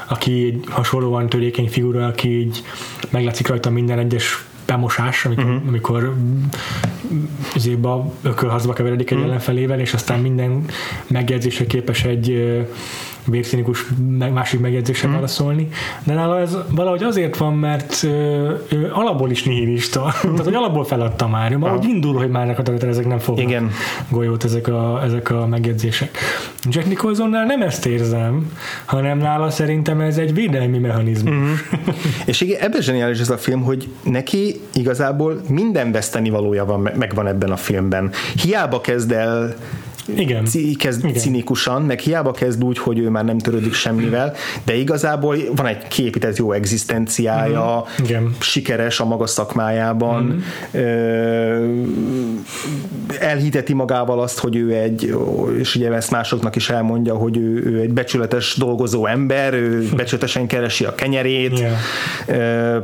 aki 0.08 0.46
egy 0.46 0.64
hasonlóan 0.70 1.30
törékeny 1.30 1.70
figura, 1.70 2.06
aki 2.06 2.40
így 2.40 2.64
meglátszik 3.10 3.48
rajta 3.48 3.70
minden 3.70 4.00
egyes 4.00 4.46
bemosás, 4.70 5.26
amikor, 5.26 5.46
uh-huh. 5.46 5.68
amikor 5.68 6.14
zéba 7.56 8.14
ökölharcba 8.22 8.74
keveredik 8.74 9.10
egy 9.10 9.16
uh-huh. 9.16 9.30
ellenfelével, 9.30 9.80
és 9.80 9.94
aztán 9.94 10.20
minden 10.20 10.66
megjegyzésre 11.08 11.66
képes 11.66 12.04
egy 12.04 12.30
vérszínikus 13.30 13.86
másik 14.34 14.60
megjegyzésre 14.60 15.08
mm. 15.08 15.12
válaszolni, 15.12 15.68
de 16.04 16.14
nála 16.14 16.40
ez 16.40 16.58
valahogy 16.72 17.04
azért 17.04 17.38
van, 17.38 17.54
mert 17.54 18.04
ő 18.04 18.90
alapból 18.94 19.32
is 19.32 19.44
nihilista, 19.44 20.14
tehát 20.22 20.44
hogy 20.44 20.54
alapból 20.54 20.86
feladta 20.86 21.28
már, 21.28 21.56
már 21.56 21.76
úgy 21.76 21.86
indul, 21.86 22.18
hogy 22.18 22.30
már 22.30 22.46
nekatagad 22.46 22.84
ezek 22.84 23.08
nem 23.08 23.20
fognak 23.20 23.46
Igen. 23.46 23.72
golyót 24.10 24.44
ezek 24.44 24.68
a, 24.68 25.02
ezek 25.04 25.30
a 25.30 25.48
megjegyzések. 25.48 26.18
Jack 26.70 26.88
Nicholsonnál 26.88 27.46
nem 27.46 27.62
ezt 27.62 27.86
érzem, 27.86 28.52
hanem 28.86 29.18
nála 29.18 29.50
szerintem 29.50 30.02
ez 30.02 30.18
egy 30.18 30.34
védelmi 30.34 30.78
mechanizmus. 30.78 31.34
Mm. 31.34 31.54
És 32.26 32.42
igen, 32.42 32.62
ebben 32.62 32.82
zseniális 32.82 33.20
ez 33.20 33.30
a 33.30 33.38
film, 33.38 33.62
hogy 33.62 33.88
neki 34.04 34.62
igazából 34.74 35.42
minden 35.50 35.92
veszteni 35.92 36.30
valója 36.30 36.66
van, 36.66 36.90
megvan 36.98 37.28
ebben 37.28 37.52
a 37.52 37.58
filmben. 37.58 38.12
Hiába 38.36 38.82
kezd 38.82 39.12
el 39.12 39.56
igen. 40.16 40.46
kezd 40.78 41.04
Igen. 41.04 41.18
cinikusan, 41.18 41.82
meg 41.82 42.00
hiába 42.00 42.32
kezd 42.32 42.64
úgy, 42.64 42.78
hogy 42.78 43.00
ő 43.00 43.10
már 43.10 43.26
nem 43.26 43.38
törődik 43.38 43.74
semmivel, 43.74 44.34
de 44.64 44.76
igazából 44.76 45.38
van 45.56 45.66
egy 45.66 45.88
kiépített 45.88 46.38
jó 46.38 46.52
egzisztenciája, 46.52 47.86
mm. 48.02 48.06
Igen. 48.06 48.36
sikeres 48.40 49.00
a 49.00 49.06
maga 49.06 49.28
szakmájában, 49.28 50.24
mm. 50.24 50.80
ö, 50.80 51.74
elhiteti 53.20 53.74
magával 53.74 54.22
azt, 54.22 54.40
hogy 54.40 54.56
ő 54.56 54.74
egy, 54.74 55.16
és 55.60 55.76
ugye 55.76 55.92
ezt 55.92 56.12
másoknak 56.12 56.56
is 56.56 56.70
elmondja, 56.70 57.16
hogy 57.16 57.38
ő, 57.38 57.64
ő 57.66 57.80
egy 57.80 57.94
becsületes 57.94 58.56
dolgozó 58.56 59.06
ember, 59.06 59.54
ő 59.54 59.90
becsületesen 59.96 60.48
keresi 60.48 60.86
a 60.86 60.96
kenyerét, 60.96 61.60
yeah. 61.60 61.74
ö, 62.28 62.78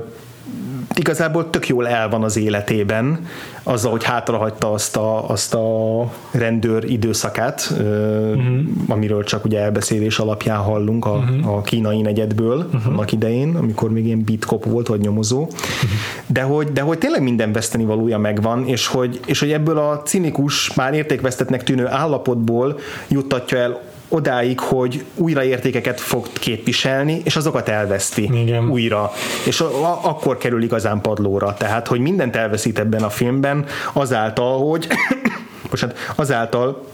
igazából 0.95 1.49
tök 1.49 1.67
jól 1.67 1.87
el 1.87 2.09
van 2.09 2.23
az 2.23 2.37
életében, 2.37 3.27
azzal, 3.63 3.91
hogy 3.91 4.03
hátrahagyta 4.03 4.71
azt 4.71 4.97
a, 4.97 5.29
azt 5.29 5.53
a 5.53 6.11
rendőr 6.31 6.83
időszakát, 6.83 7.67
uh-huh. 7.71 8.59
amiről 8.87 9.23
csak 9.23 9.45
ugye 9.45 9.59
elbeszélés 9.59 10.19
alapján 10.19 10.57
hallunk 10.57 11.05
a, 11.05 11.11
uh-huh. 11.11 11.55
a 11.55 11.61
kínai 11.61 12.01
negyedből 12.01 12.57
uh-huh. 12.57 12.87
annak 12.87 13.11
idején, 13.11 13.55
amikor 13.55 13.91
még 13.91 14.05
ilyen 14.05 14.23
bitkop 14.23 14.65
volt, 14.65 14.87
vagy 14.87 14.99
nyomozó, 14.99 15.41
uh-huh. 15.41 15.89
de, 16.25 16.41
hogy, 16.41 16.71
de 16.71 16.81
hogy 16.81 16.97
tényleg 16.97 17.21
minden 17.21 17.51
veszteni 17.51 17.85
valója 17.85 18.17
megvan, 18.17 18.67
és 18.67 18.87
hogy, 18.87 19.19
és 19.25 19.39
hogy 19.39 19.51
ebből 19.51 19.77
a 19.77 20.01
cinikus, 20.01 20.73
már 20.73 20.93
értékvesztetnek 20.93 21.63
tűnő 21.63 21.87
állapotból 21.87 22.79
juttatja 23.07 23.57
el 23.57 23.93
odáig, 24.15 24.59
hogy 24.59 25.05
újra 25.15 25.43
értékeket 25.43 25.99
fog 25.99 26.27
képviselni, 26.33 27.21
és 27.23 27.35
azokat 27.35 27.69
elveszti 27.69 28.23
Igen. 28.33 28.69
újra. 28.69 29.11
És 29.45 29.61
a, 29.61 29.99
akkor 30.03 30.37
kerül 30.37 30.63
igazán 30.63 31.01
padlóra. 31.01 31.53
Tehát, 31.53 31.87
hogy 31.87 31.99
mindent 31.99 32.35
elveszít 32.35 32.79
ebben 32.79 33.03
a 33.03 33.09
filmben, 33.09 33.65
azáltal, 33.93 34.69
hogy 34.69 34.87
bocsánat, 35.69 35.97
azáltal, 36.15 36.87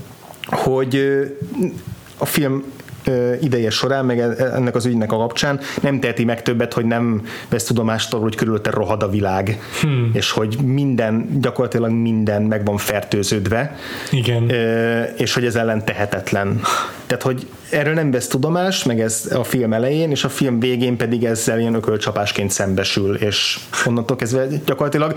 hogy 0.45 1.21
a 2.17 2.25
film 2.25 2.63
ideje 3.41 3.69
során, 3.69 4.05
meg 4.05 4.19
ennek 4.39 4.75
az 4.75 4.85
ügynek 4.85 5.11
a 5.11 5.17
kapcsán 5.17 5.59
nem 5.81 5.99
teheti 5.99 6.23
meg 6.23 6.41
többet, 6.41 6.73
hogy 6.73 6.85
nem 6.85 7.25
vesz 7.49 7.63
tudomást 7.63 8.11
arról, 8.11 8.23
hogy 8.23 8.35
körülötte 8.35 8.69
rohad 8.69 9.03
a 9.03 9.09
világ, 9.09 9.59
hmm. 9.81 10.09
és 10.13 10.31
hogy 10.31 10.57
minden, 10.63 11.39
gyakorlatilag 11.41 11.91
minden 11.91 12.41
meg 12.41 12.65
van 12.65 12.77
fertőződve, 12.77 13.75
Igen. 14.11 14.49
és 15.17 15.33
hogy 15.33 15.45
ez 15.45 15.55
ellen 15.55 15.85
tehetetlen. 15.85 16.61
Tehát, 17.05 17.23
hogy 17.23 17.47
erről 17.69 17.93
nem 17.93 18.11
vesz 18.11 18.27
tudomást, 18.27 18.85
meg 18.85 19.01
ez 19.01 19.31
a 19.35 19.43
film 19.43 19.73
elején, 19.73 20.11
és 20.11 20.23
a 20.23 20.29
film 20.29 20.59
végén 20.59 20.97
pedig 20.97 21.25
ezzel 21.25 21.59
ilyen 21.59 21.73
ökölcsapásként 21.73 22.51
szembesül, 22.51 23.15
és 23.15 23.59
onnantól 23.85 24.17
kezdve 24.17 24.47
gyakorlatilag 24.65 25.15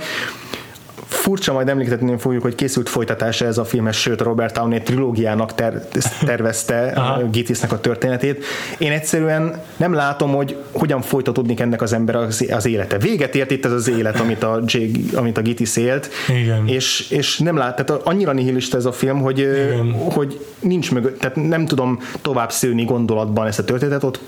furcsa 1.15 1.53
majd 1.53 1.69
emlékeztetni 1.69 2.19
fogjuk, 2.19 2.43
hogy 2.43 2.55
készült 2.55 2.89
folytatása 2.89 3.47
ez 3.47 3.59
a 3.59 3.65
filmes, 3.65 4.01
sőt 4.01 4.21
a 4.21 4.25
Robert 4.25 4.55
Downey 4.55 4.83
trilógiának 4.83 5.55
ter- 5.55 5.99
tervezte 6.25 6.93
Aha. 6.97 7.29
Gitisnek 7.31 7.73
a 7.73 7.81
történetét. 7.81 8.45
Én 8.79 8.93
egyszerűen 8.93 9.63
nem 9.77 9.93
látom, 9.93 10.35
hogy 10.35 10.57
hogyan 10.73 11.01
folytatódnik 11.01 11.61
ennek 11.61 11.83
az 11.83 11.93
ember 11.93 12.17
az, 12.17 12.47
az 12.51 12.67
élete. 12.67 12.99
Véget 12.99 13.35
ért 13.35 13.51
itt 13.51 13.65
ez 13.65 13.73
az 13.73 13.89
élet, 13.89 14.21
amit 14.21 14.43
a, 14.43 14.63
J, 14.67 14.79
amit 15.15 15.39
a 15.39 15.43
Gitis 15.43 15.77
élt, 15.77 16.11
Igen. 16.29 16.69
és, 16.69 17.11
és 17.11 17.39
nem 17.39 17.57
lát, 17.57 17.85
tehát 17.85 18.03
annyira 18.07 18.33
nihilista 18.33 18.77
ez 18.77 18.85
a 18.85 18.93
film, 18.93 19.21
hogy, 19.21 19.39
Igen. 19.39 19.93
hogy 19.93 20.47
nincs 20.61 20.93
mögött, 20.93 21.19
tehát 21.19 21.37
nem 21.37 21.67
tudom 21.67 21.99
tovább 22.23 22.53
szőni 22.53 22.85
gondolatban 22.85 23.47
ezt 23.47 23.59
a 23.59 23.65
történetet, 23.65 24.03
ott 24.03 24.21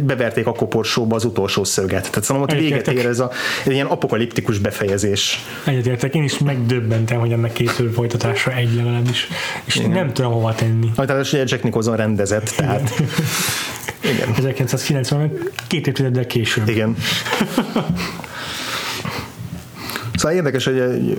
beverték 0.00 0.46
a 0.46 0.52
koporsóba 0.52 1.16
az 1.16 1.24
utolsó 1.24 1.64
szöget. 1.64 2.10
Tehát 2.10 2.24
szerintem 2.24 2.56
ott 2.56 2.62
véget 2.62 2.88
ér 2.88 3.06
ez 3.06 3.20
a 3.20 3.30
egy 3.64 3.72
ilyen 3.72 3.86
apokaliptikus 3.86 4.58
befejezés. 4.58 5.38
Egyetértek, 5.64 6.14
én 6.14 6.22
is 6.22 6.38
megdöbbentem, 6.38 7.18
hogy 7.18 7.32
ennek 7.32 7.52
készül 7.52 7.92
folytatása 7.92 8.52
egy 8.52 8.74
legalábbis, 8.74 9.28
és 9.64 9.76
Igen. 9.76 9.90
nem 9.90 10.12
tudom 10.12 10.32
hova 10.32 10.54
tenni. 10.54 10.90
Amit 10.96 11.10
ráadásul 11.10 11.38
ugye 11.38 11.52
Jack 11.52 11.64
Nicholson 11.64 11.96
rendezett, 11.96 12.48
tehát 12.56 12.90
igen. 14.12 14.28
1990 14.36 15.32
két 15.66 15.86
évtizeddel 15.86 16.26
később. 16.26 16.68
Igen. 16.68 16.96
Szóval 20.22 20.36
érdekes, 20.36 20.64
hogy 20.64 21.18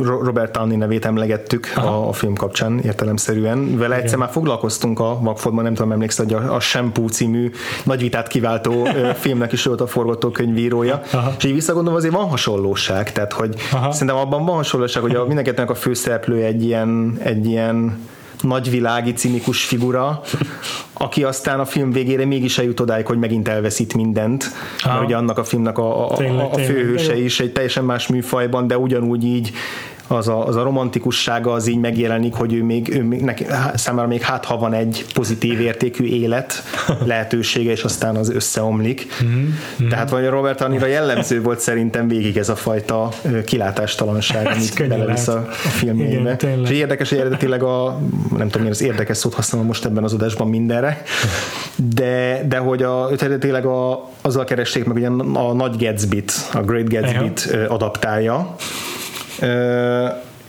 Robert 0.00 0.52
Downey 0.56 0.76
nevét 0.76 1.04
emlegettük 1.04 1.72
a, 1.76 2.08
a 2.08 2.12
film 2.12 2.34
kapcsán 2.34 2.78
értelemszerűen. 2.78 3.76
Vele 3.76 3.96
egyszer 3.96 4.18
már 4.18 4.28
foglalkoztunk 4.30 5.00
a 5.00 5.18
Vagfordban, 5.20 5.64
nem 5.64 5.74
tudom, 5.74 5.92
emlékszel, 5.92 6.24
hogy 6.24 6.34
a, 6.34 6.54
a 6.54 6.60
Shampoo 6.60 7.08
című 7.08 7.50
nagy 7.84 8.00
vitát 8.00 8.26
kiváltó 8.26 8.88
filmnek 9.22 9.52
is 9.52 9.64
volt 9.64 9.80
a 9.80 9.86
forgatókönyvírója. 9.86 11.00
Aha. 11.12 11.34
És 11.38 11.44
így 11.44 11.52
visszagondolva 11.52 11.98
azért 11.98 12.14
van 12.14 12.28
hasonlóság, 12.28 13.12
tehát 13.12 13.32
hogy 13.32 13.54
Aha. 13.72 13.92
szerintem 13.92 14.16
abban 14.16 14.44
van 14.44 14.56
hasonlóság, 14.56 15.02
hogy 15.02 15.14
a 15.14 15.26
mindenkinek 15.26 15.70
a 15.70 15.74
főszereplő 15.74 16.44
egy 16.44 16.64
ilyen, 16.64 17.18
egy 17.22 17.46
ilyen 17.46 17.98
nagyvilági, 18.40 19.12
cinikus 19.12 19.64
figura, 19.64 20.20
aki 21.02 21.24
aztán 21.24 21.60
a 21.60 21.64
film 21.64 21.90
végére 21.92 22.24
mégis 22.24 22.58
eljut 22.58 22.80
odáig, 22.80 23.06
hogy 23.06 23.18
megint 23.18 23.48
elveszít 23.48 23.94
mindent, 23.94 24.44
Aha. 24.82 24.92
mert 24.92 25.06
ugye 25.06 25.16
annak 25.16 25.38
a 25.38 25.44
filmnek 25.44 25.78
a, 25.78 26.10
a, 26.10 26.16
Tényleg, 26.16 26.46
a, 26.52 26.58
főhőse 26.58 27.16
is 27.16 27.40
egy 27.40 27.52
teljesen 27.52 27.84
más 27.84 28.06
műfajban, 28.06 28.66
de 28.66 28.78
ugyanúgy 28.78 29.24
így 29.24 29.52
az 30.10 30.28
a, 30.28 30.46
az 30.46 30.56
a 30.56 30.62
romantikussága 30.62 31.52
az 31.52 31.66
így 31.66 31.78
megjelenik, 31.78 32.34
hogy 32.34 32.54
ő 32.54 32.62
még, 32.64 32.88
ő 32.88 33.02
még 33.02 33.20
neki, 33.20 33.46
számára 33.74 34.08
még 34.08 34.20
hát 34.20 34.44
ha 34.44 34.56
van 34.56 34.72
egy 34.72 35.04
pozitív 35.14 35.60
értékű 35.60 36.04
élet 36.04 36.62
lehetősége, 37.04 37.70
és 37.70 37.82
aztán 37.82 38.16
az 38.16 38.30
összeomlik. 38.30 39.06
Mhm, 39.22 39.88
Tehát 39.88 40.10
vagy 40.10 40.26
Robert 40.26 40.60
Anira 40.60 40.86
jellemző 40.86 41.42
volt 41.42 41.60
szerintem 41.60 42.08
végig 42.08 42.36
ez 42.36 42.48
a 42.48 42.56
fajta 42.56 43.08
kilátástalanság, 43.44 44.46
amit 44.46 44.88
belevisz 44.88 45.28
a, 45.28 45.48
a 45.48 45.68
filmjébe. 45.68 46.36
Igen. 46.42 46.60
És 46.64 46.70
érdekes, 46.70 47.08
hogy 47.08 47.18
eredetileg 47.18 47.62
a, 47.62 48.00
nem 48.36 48.46
tudom, 48.46 48.62
miért 48.62 48.80
az 48.80 48.82
érdekes 48.82 49.16
szót 49.16 49.34
használom 49.34 49.66
most 49.66 49.84
ebben 49.84 50.04
az 50.04 50.12
adásban 50.12 50.48
mindenre, 50.48 51.02
de, 51.76 52.44
de 52.48 52.58
hogy 52.58 52.82
a, 52.82 53.10
eredetileg 53.10 53.64
a, 53.64 54.08
azzal 54.20 54.44
keresték 54.44 54.84
meg, 54.84 54.92
hogy 54.92 55.04
a, 55.04 55.48
a 55.48 55.52
Nagy 55.52 55.84
Gatsby-t, 55.84 56.32
a 56.52 56.60
Great 56.60 56.88
Gatsby-t 56.88 57.56
adaptálja, 57.68 58.56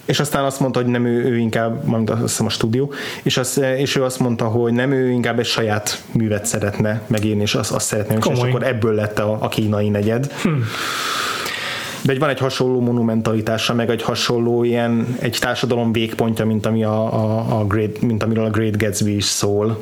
és 0.06 0.20
aztán 0.20 0.44
azt 0.44 0.60
mondta, 0.60 0.82
hogy 0.82 0.90
nem 0.90 1.06
ő, 1.06 1.24
ő 1.24 1.38
inkább, 1.38 1.84
majd 1.84 2.10
azt 2.10 2.22
hiszem 2.22 2.46
a 2.46 2.50
stúdió, 2.50 2.94
és, 3.24 3.38
az, 3.38 3.62
és 3.78 3.96
ő 3.96 4.04
azt 4.04 4.20
mondta, 4.20 4.46
hogy 4.46 4.74
nem 4.74 4.92
ő 4.92 5.10
inkább 5.10 5.40
egy 5.40 5.46
saját 5.46 6.04
művet 6.12 6.46
szeretne 6.46 7.02
megírni, 7.08 7.42
és 7.42 7.56
azt, 7.56 7.72
azt 7.72 7.86
szeretné, 7.86 8.16
és 8.32 8.40
akkor 8.40 8.64
ebből 8.64 8.94
lett 8.94 9.20
a, 9.20 9.38
a 9.40 9.48
kínai 9.48 9.90
negyed. 9.90 10.34
Hm. 10.42 10.50
De 12.04 12.20
van 12.20 12.30
egy 12.30 12.40
hasonló 12.40 12.80
monumentalitása, 12.80 13.74
meg 13.74 13.90
egy 13.90 14.02
hasonló 14.02 14.64
ilyen, 14.64 15.16
egy 15.20 15.38
társadalom 15.40 15.92
végpontja, 15.92 16.46
mint, 16.46 16.66
ami 16.66 16.84
a, 16.84 17.14
a, 17.14 17.60
a 17.60 17.66
Great, 17.66 18.02
mint 18.02 18.24
amiről 18.24 18.46
a 18.46 18.50
Great 18.50 18.78
Gatsby 18.78 19.16
is 19.16 19.26
szól. 19.26 19.80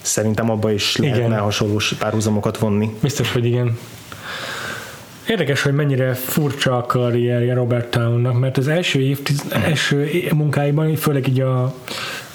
Szerintem 0.00 0.50
abba 0.50 0.72
is 0.72 0.96
Igen. 0.96 1.16
lehetne 1.16 1.36
hasonló 1.36 1.80
párhuzamokat 1.98 2.58
vonni. 2.58 2.96
Biztos, 3.00 3.32
hogy 3.32 3.44
igen. 3.44 3.78
Érdekes, 5.28 5.62
hogy 5.62 5.72
mennyire 5.72 6.14
furcsa 6.14 6.76
a 6.76 6.86
karrierje 6.86 7.54
Robert 7.54 7.90
Townnak, 7.90 8.38
mert 8.38 8.56
az 8.56 8.68
első, 8.68 9.00
év, 9.00 9.18
első 9.50 10.10
munkáiban, 10.34 10.94
főleg 10.94 11.28
így 11.28 11.40
a, 11.40 11.62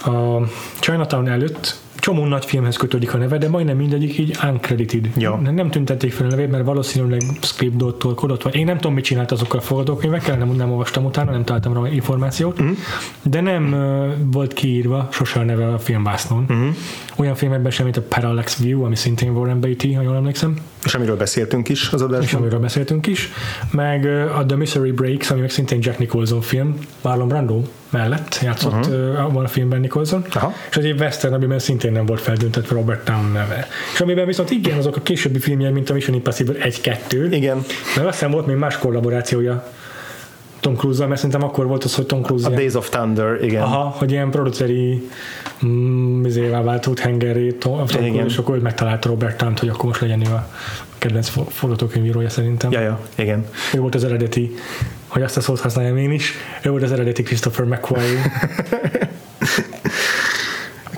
a 0.06 0.48
Chinatown 0.80 1.28
előtt 1.28 1.78
csomó 2.00 2.26
nagy 2.26 2.46
filmhez 2.46 2.76
kötődik 2.76 3.14
a 3.14 3.18
neve, 3.18 3.38
de 3.38 3.50
majdnem 3.50 3.78
mindegyik 3.78 4.18
így 4.18 4.38
uncredited. 4.44 5.10
Ja. 5.18 5.36
Nem, 5.36 5.70
tüntették 5.70 6.12
fel 6.12 6.26
a 6.26 6.30
nevét, 6.30 6.52
mert 6.52 6.66
valószínűleg 6.66 7.22
scriptdottól 7.42 8.14
kodott, 8.14 8.42
vagy 8.42 8.56
én 8.56 8.66
nem 8.66 8.76
tudom, 8.76 8.94
mit 8.94 9.04
csinált 9.04 9.32
azokkal 9.32 9.60
a 9.60 9.62
forgatókönyvekkel, 9.62 10.38
nem, 10.38 10.50
nem 10.50 10.72
olvastam 10.72 11.06
utána, 11.06 11.32
nem 11.32 11.44
találtam 11.44 11.74
rá 11.74 11.90
információt, 11.90 12.62
mm. 12.62 12.72
de 13.24 13.42
nem 13.42 13.74
uh, 13.74 14.32
volt 14.32 14.54
kiírva 14.54 15.08
sose 15.12 15.40
a 15.40 15.44
neve 15.44 15.68
a 15.68 15.80
filmvásznon. 15.80 16.46
Mm. 16.54 16.70
Olyan 17.16 17.36
filmekben 17.36 17.72
sem, 17.72 17.86
mint 17.86 17.98
a 17.98 18.02
Parallax 18.02 18.58
View, 18.58 18.84
ami 18.84 18.96
szintén 18.96 19.32
Warren 19.32 19.60
Beatty, 19.60 19.94
ha 19.94 20.02
jól 20.02 20.16
emlékszem 20.16 20.58
És 20.86 20.94
amiről 20.96 21.18
beszéltünk 21.18 21.70
is 21.70 21.90
az 21.92 22.02
és 22.02 22.08
adásban. 22.08 22.42
amiről 22.42 22.60
beszéltünk 22.60 23.08
is, 23.08 23.30
meg 23.72 24.06
a 24.38 24.46
The 24.46 24.58
Misery 24.58 24.92
Breaks, 24.92 25.32
ami 25.32 25.40
meg 25.40 25.50
szintén 25.50 25.80
Jack 25.82 26.00
Nicholson 26.00 26.42
film, 26.42 26.78
Marlon 27.02 27.28
Brando 27.28 27.62
mellett 27.90 28.40
játszott 28.42 28.86
uh-huh. 28.86 29.26
abban 29.26 29.44
a 29.44 29.48
filmben 29.48 29.80
Nicholson, 29.80 30.26
Aha. 30.34 30.54
és 30.70 30.78
az 30.78 30.84
egy 30.84 31.00
western, 31.00 31.34
amiben 31.34 31.60
szintén 31.60 31.92
nem 31.92 32.06
volt 32.06 32.22
feldüntetve 32.22 32.76
Robert 32.76 33.06
Town 33.06 33.32
neve. 33.32 33.68
És 33.94 34.02
amiben 34.02 34.26
viszont 34.26 34.52
igen, 34.52 34.78
azok 34.78 34.96
a 34.96 35.02
későbbi 35.02 35.40
filmjei, 35.40 35.72
mint 35.72 35.90
a 35.90 35.94
Mission 35.94 36.16
Impossible 36.16 36.56
1-2, 36.70 37.28
Igen. 37.32 37.56
mert 37.96 38.08
azt 38.08 38.18
hiszem 38.18 38.32
volt 38.32 38.46
még 38.46 38.56
más 38.56 38.78
kollaborációja 38.78 39.72
Tom 40.60 40.76
cruise 40.76 41.06
mert 41.06 41.16
szerintem 41.16 41.44
akkor 41.44 41.68
volt 41.68 41.84
az, 41.84 41.96
hogy 41.96 42.06
Tom 42.06 42.22
Cruise 42.22 42.46
A 42.46 42.50
ilyen- 42.50 42.62
Days 42.62 42.74
of 42.74 42.90
Thunder, 42.90 43.44
igen. 43.44 43.62
Aha, 43.62 43.84
hogy 43.98 44.12
ilyen 44.12 44.32
produceri 44.32 45.10
mm, 45.66 46.26
izével 46.26 46.64
váltott 46.64 47.00
hengerét, 47.00 47.60
Tom, 47.60 47.86
Tom. 47.86 47.86
Cruise, 47.88 48.26
és 48.26 48.38
akkor 48.38 48.60
megtalálta 48.60 49.10
Robert 49.10 49.38
Town-t, 49.38 49.60
hogy 49.60 49.70
akkor 49.70 49.86
most 49.86 50.02
legyen 50.02 50.28
ő 50.28 50.32
a 50.32 50.50
kedvenc 50.98 51.28
fo- 51.28 51.52
forgatókönyvírója 51.52 52.30
szerintem. 52.30 52.72
Ja, 52.72 52.80
ja, 52.80 53.00
igen. 53.16 53.46
Ő 53.74 53.80
volt 53.80 53.96
az 53.96 54.04
eredeti, 54.04 54.56
hogy 55.08 55.22
azt 55.22 55.38
a 55.38 55.42
szót 55.42 55.60
használjam 55.60 55.98
én 55.98 56.12
is, 56.12 56.34
ő 56.64 56.70
volt 56.70 56.84
az 56.84 56.92
eredeti 56.92 57.24
Christopher 57.24 57.66
McQuarrie. 57.66 58.32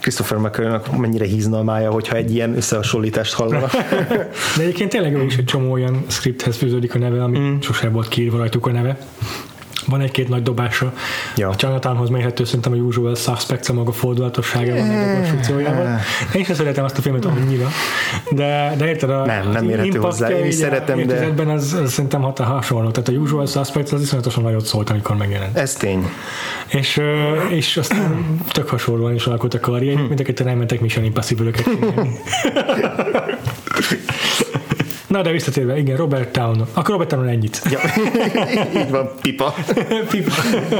Christopher 0.02 0.38
mcquarrie 0.38 0.82
mennyire 0.97 1.26
hízna 1.26 1.58
a 1.58 1.63
mája, 1.63 1.91
hogyha 1.91 2.15
egy 2.15 2.34
ilyen 2.34 2.56
összehasonlítást 2.56 3.34
hallana. 3.34 3.67
De 4.58 4.62
egyébként 4.62 4.89
tényleg 4.89 5.13
ő 5.13 5.24
is 5.24 5.38
egy 5.38 5.45
csomó 5.45 5.71
olyan 5.71 6.04
scripthez 6.08 6.56
fűződik 6.58 6.95
a 6.95 6.97
neve, 6.97 7.24
ami 7.24 7.39
mm. 7.39 7.60
sose 7.60 7.89
volt 7.89 8.08
kiírva 8.08 8.38
rajtuk 8.38 8.65
a 8.65 8.71
neve. 8.71 8.97
Van 9.88 10.02
egy-két 10.02 10.30
nagy 10.30 10.44
dobása. 10.44 10.94
Ja. 11.36 11.50
A 11.50 11.56
Chinatownhoz 11.56 12.10
mérhető 12.10 12.44
szerintem 12.44 12.74
a 12.74 12.76
Usual 12.76 13.15
Suspects 13.15 13.70
a 13.70 13.74
maga 13.74 13.91
fordulatossága 13.91 14.76
van 14.76 14.89
egy 14.89 15.15
konstrukciójával. 15.15 16.00
Én 16.34 16.44
sem 16.44 16.56
szeretem 16.56 16.84
azt 16.84 16.98
a 16.98 17.02
filmet 17.02 17.26
annyira, 17.26 17.67
de, 18.32 18.74
de 18.78 18.88
érted 18.88 19.10
a 19.10 19.26
Nem, 19.26 19.50
nem 19.50 19.70
érhető 19.70 20.00
hozzá. 20.00 20.30
Én 20.30 20.46
is 20.46 20.56
a 20.56 20.58
szeretem, 20.58 20.96
de- 20.96 21.02
évtizedben 21.02 21.50
az, 21.50 21.74
az 21.74 21.91
szerintem 21.91 22.22
hat 22.22 22.39
hasonló. 22.39 22.89
Tehát 22.91 23.10
a 23.10 23.12
Usual 23.12 23.46
Suspects 23.46 23.91
az 23.91 24.02
iszonyatosan 24.02 24.44
nagyot 24.44 24.65
szólt, 24.65 24.89
amikor 24.89 25.15
megjelent. 25.15 25.58
Ez 25.58 25.74
tény. 25.74 26.10
És, 26.67 27.02
és 27.50 27.78
aztán 27.78 28.38
tök 28.52 28.70
hasonlóan 28.70 29.13
is 29.13 29.26
alakult 29.26 29.54
a 29.54 29.60
karrier, 29.60 29.96
hm. 29.96 30.02
mind 30.02 30.20
a 30.20 30.24
ketten 30.24 30.48
elmentek 30.48 30.80
Mission 30.80 31.13
csinálni. 31.13 32.20
Na, 35.12 35.21
de 35.21 35.32
visszatérve, 35.32 35.78
igen, 35.78 35.97
Robert 35.97 36.30
Town. 36.32 36.62
Akkor 36.74 36.89
Robert 36.89 37.10
Town 37.10 37.28
ennyit. 37.28 37.62
Ja. 37.69 37.80
Így 38.84 38.89
van, 38.89 39.10
pipa. 39.21 39.54
Pipa. 40.10 40.32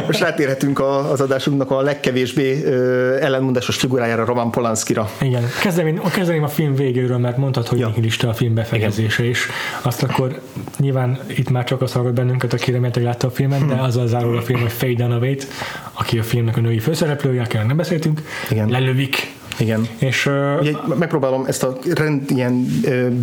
Most 0.06 0.20
rátérhetünk 0.20 0.80
a- 0.80 1.12
az 1.12 1.22
adásunknak 1.22 1.72
a 1.72 1.82
legkevésbé 1.82 2.64
ö, 2.64 3.16
ellenmondásos 3.22 3.76
figurájára, 3.76 4.26
Roman 4.26 4.52
Polanskira. 4.52 5.10
Igen, 5.22 5.44
kezdeném, 5.62 6.02
kezdeném 6.14 6.44
a 6.44 6.48
film 6.48 6.76
végéről, 6.76 7.18
mert 7.18 7.38
mondtad, 7.38 7.68
hogy 7.68 7.80
Ja. 7.80 7.88
nihilista 7.88 8.30
a 8.30 8.34
film 8.34 8.54
befejezése, 8.54 9.24
és 9.24 9.46
azt 9.82 10.04
akkor 10.04 10.40
nyilván 10.78 11.20
itt 11.28 11.50
már 11.50 11.64
csak 11.64 11.82
az 11.82 11.92
hallgat 11.92 12.14
bennünket, 12.14 12.54
aki 12.54 12.72
remélhetőleg 12.72 13.10
látta 13.10 13.28
a 13.28 13.32
filmet, 13.32 13.66
de 13.66 13.76
azzal 13.76 14.08
zárul 14.08 14.38
a 14.38 14.42
film, 14.42 14.60
hogy 14.62 14.72
Faye 14.72 14.94
Dunaway-t, 14.94 15.48
aki 15.94 16.20
a 16.20 16.24
filmnek 16.24 16.58
a 16.58 16.62
női 16.62 16.80
főszereplője, 16.80 17.42
akiről 17.42 17.66
nem 17.66 17.78
beszéltünk, 17.78 18.22
Igen. 18.50 18.70
lelövik. 18.70 19.32
Igen. 19.60 19.88
És 19.98 20.30
Ugye, 20.60 20.72
megpróbálom 20.98 21.46
ezt 21.46 21.64
a 21.64 21.78
rend, 21.96 22.32
ilyen 22.32 22.66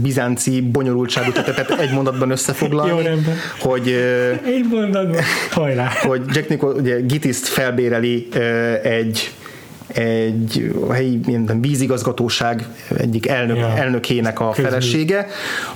bizánci 0.03 0.61
bonyolultságot 0.61 1.33
tehát 1.35 1.71
egy 1.71 1.93
mondatban 1.93 2.31
összefoglalni, 2.31 2.91
Jó, 2.91 2.99
rendben. 2.99 3.37
hogy 3.61 3.87
így 4.49 4.67
mondod, 4.71 5.17
hajrá. 5.51 5.91
hogy 6.03 6.23
Jack 6.33 6.49
Nicholson, 6.49 6.81
ugye 6.81 7.01
Gitiszt 7.01 7.47
felbéreli 7.47 8.29
egy 8.83 9.33
egy 9.89 10.75
helyi 10.93 11.21
ilyen 11.27 11.61
vízigazgatóság 11.61 12.67
egyik 12.99 13.29
elnök, 13.29 13.57
Ja. 13.57 13.67
elnökének 13.77 14.41
a 14.41 14.49
Közül. 14.51 14.65
felesége, 14.65 15.27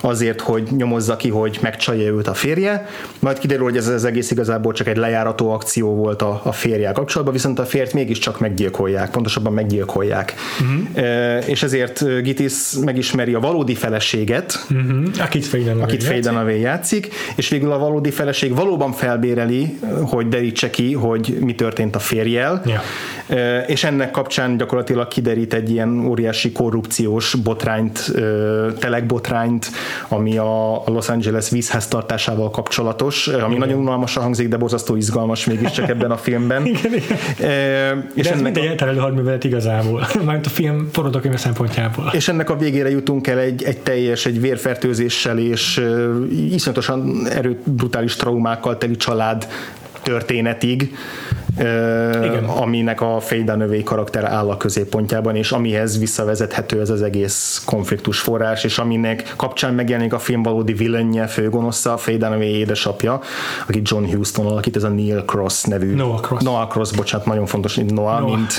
azért, 0.01 0.41
hogy 0.41 0.69
nyomozza 0.77 1.17
ki, 1.17 1.29
hogy 1.29 1.59
megcsalja 1.63 2.13
őt 2.13 2.29
a 2.29 2.35
férje. 2.35 2.87
Majd 3.19 3.39
kiderül, 3.39 3.65
hogy 3.65 3.77
ez 3.77 3.89
az 3.89 4.05
egész 4.05 4.31
igazából 4.31 4.73
csak 4.73 4.87
egy 4.89 4.97
lejárató 4.97 5.51
akció 5.53 5.95
volt 5.95 6.23
a, 6.23 6.41
a 6.45 6.53
férjel 6.53 6.93
kapcsolatban, 6.93 7.35
viszont 7.35 7.59
a 7.59 7.65
férjt 7.65 7.93
mégiscsak 7.93 8.41
meggyilkolják, 8.41 9.11
pontosabban 9.11 9.53
meggyilkolják. 9.53 10.35
Uh-huh. 10.61 11.05
E, 11.05 11.39
és 11.39 11.63
ezért 11.63 12.23
Gitis 12.23 12.53
megismeri 12.85 13.35
a 13.35 13.41
valódi 13.41 13.75
feleséget, 13.75 14.67
Uh-huh. 14.71 15.03
Akit 15.83 16.03
Faden 16.03 16.21
Dunaway 16.21 16.61
játszik, 16.61 17.09
és 17.37 17.49
végül 17.49 17.73
a 17.73 17.79
valódi 17.79 18.11
feleség 18.11 18.55
valóban 18.55 18.93
felbéreli, 18.93 19.79
hogy 20.05 20.29
derítse 20.29 20.71
ki, 20.71 20.93
hogy 20.95 21.37
mi 21.41 21.55
történt 21.55 21.97
a 21.97 21.99
férjel. 21.99 22.63
Ö, 23.29 23.59
és 23.59 23.85
ennek 23.85 24.02
kapcsán 24.11 24.57
gyakorlatilag 24.57 25.09
kiderít 25.09 25.55
egy 25.55 25.71
ilyen 25.71 26.07
óriási 26.07 26.53
korrupciós 26.53 27.35
botrányt, 27.35 28.11
ö, 28.15 28.69
telegbotrányt, 28.79 29.67
ami 30.09 30.39
a 30.39 30.83
Los 30.87 31.09
Angeles 31.09 31.51
vízháztartásával 31.51 32.51
kapcsolatos, 32.51 33.27
ami 33.27 33.55
Igen. 33.55 33.59
nagyon 33.59 33.79
unalmasan 33.79 34.23
hangzik, 34.23 34.49
de 34.49 34.57
borzasztó 34.57 34.97
izgalmas 34.97 35.47
mégiscsak 35.47 35.89
ebben 35.89 36.11
a 36.11 36.17
filmben. 36.17 36.67
Igen, 36.73 36.93
igen. 36.95 37.19
Ö, 37.41 37.99
És 38.15 38.25
És 38.25 38.27
ez 38.27 38.39
ennek, 38.39 38.55
mindegy 38.55 38.83
a, 38.97 39.01
hadművelet 39.01 39.45
igazából, 39.45 40.07
mármint 40.25 40.47
a 40.47 40.51
film 40.51 40.89
forradalmi 40.93 41.37
szempontjából. 41.37 42.11
és 42.13 42.29
ennek 42.29 42.51
a 42.51 42.57
végére 42.57 42.91
jutunk 42.91 43.27
el 43.27 43.39
egy, 43.39 43.63
egy 43.63 43.79
teljes, 43.79 44.27
egy 44.27 44.41
vérfertőzéssel 44.41 45.39
és 45.39 45.79
ö, 45.79 46.25
iszonyatosan 46.51 47.27
erőt, 47.29 47.71
brutális 47.71 48.17
traumákkal 48.17 48.79
teli 48.79 48.97
család 48.97 49.47
történetig, 50.03 50.95
Igen. 51.59 52.45
aminek 52.45 53.01
a 53.01 53.21
Faye 53.21 53.55
növény 53.57 53.85
karakter 53.85 54.25
áll 54.25 54.51
a 54.51 54.57
középpontjában, 54.57 55.37
és 55.37 55.53
amihez 55.53 55.99
visszavezethető 55.99 56.81
ez 56.81 56.91
az 56.91 57.03
egész 57.03 57.63
konfliktus 57.67 58.19
forrás, 58.21 58.65
és 58.65 58.79
aminek 58.79 59.33
kapcsán 59.37 59.75
megjelenik 59.75 60.13
a 60.13 60.19
film 60.19 60.43
valódi 60.43 60.73
villenje, 60.73 61.27
főgonosza, 61.27 61.97
Faye 61.97 62.17
Dunaway 62.17 62.43
édesapja, 62.55 63.21
aki 63.67 63.81
John 63.85 64.05
Huston 64.15 64.47
alakít, 64.47 64.77
ez 64.77 64.83
a 64.83 64.89
Neil 64.89 65.25
Cross 65.25 65.63
nevű. 65.63 65.95
Noah 65.95 66.21
Cross. 66.21 66.43
Noah 66.43 66.69
Cross, 66.69 66.91
bocsánat, 66.91 67.27
nagyon 67.27 67.47
fontos, 67.47 67.75
Noah, 67.77 68.21
Noah. 68.21 68.37
mint 68.37 68.53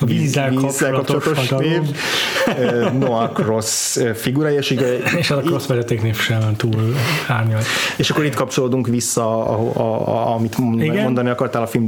A 0.00 0.04
vízzel 0.04 0.52
kapcsolatos 0.54 1.24
hatalom. 1.38 1.64
név. 1.70 1.82
Ö, 2.58 2.86
Noah 2.98 3.32
Cross 3.32 3.98
figurája, 4.14 4.58
és, 4.58 4.70
ugye- 4.70 4.98
És 5.18 5.30
a 5.30 5.36
cross 5.40 5.66
vezetéknév 5.66 6.16
sem 6.20 6.54
túl 6.56 6.94
árnyalt. 7.28 7.64
és 7.96 8.10
akkor 8.10 8.24
itt 8.24 8.34
kapcsolódunk 8.34 8.86
vissza, 8.86 9.46
a, 9.46 9.70
a, 9.74 10.08
a, 10.08 10.34
amit 10.34 10.56
Igen. 10.78 11.02
mondani 11.02 11.28
akartál 11.28 11.62
a 11.62 11.66
film 11.66 11.86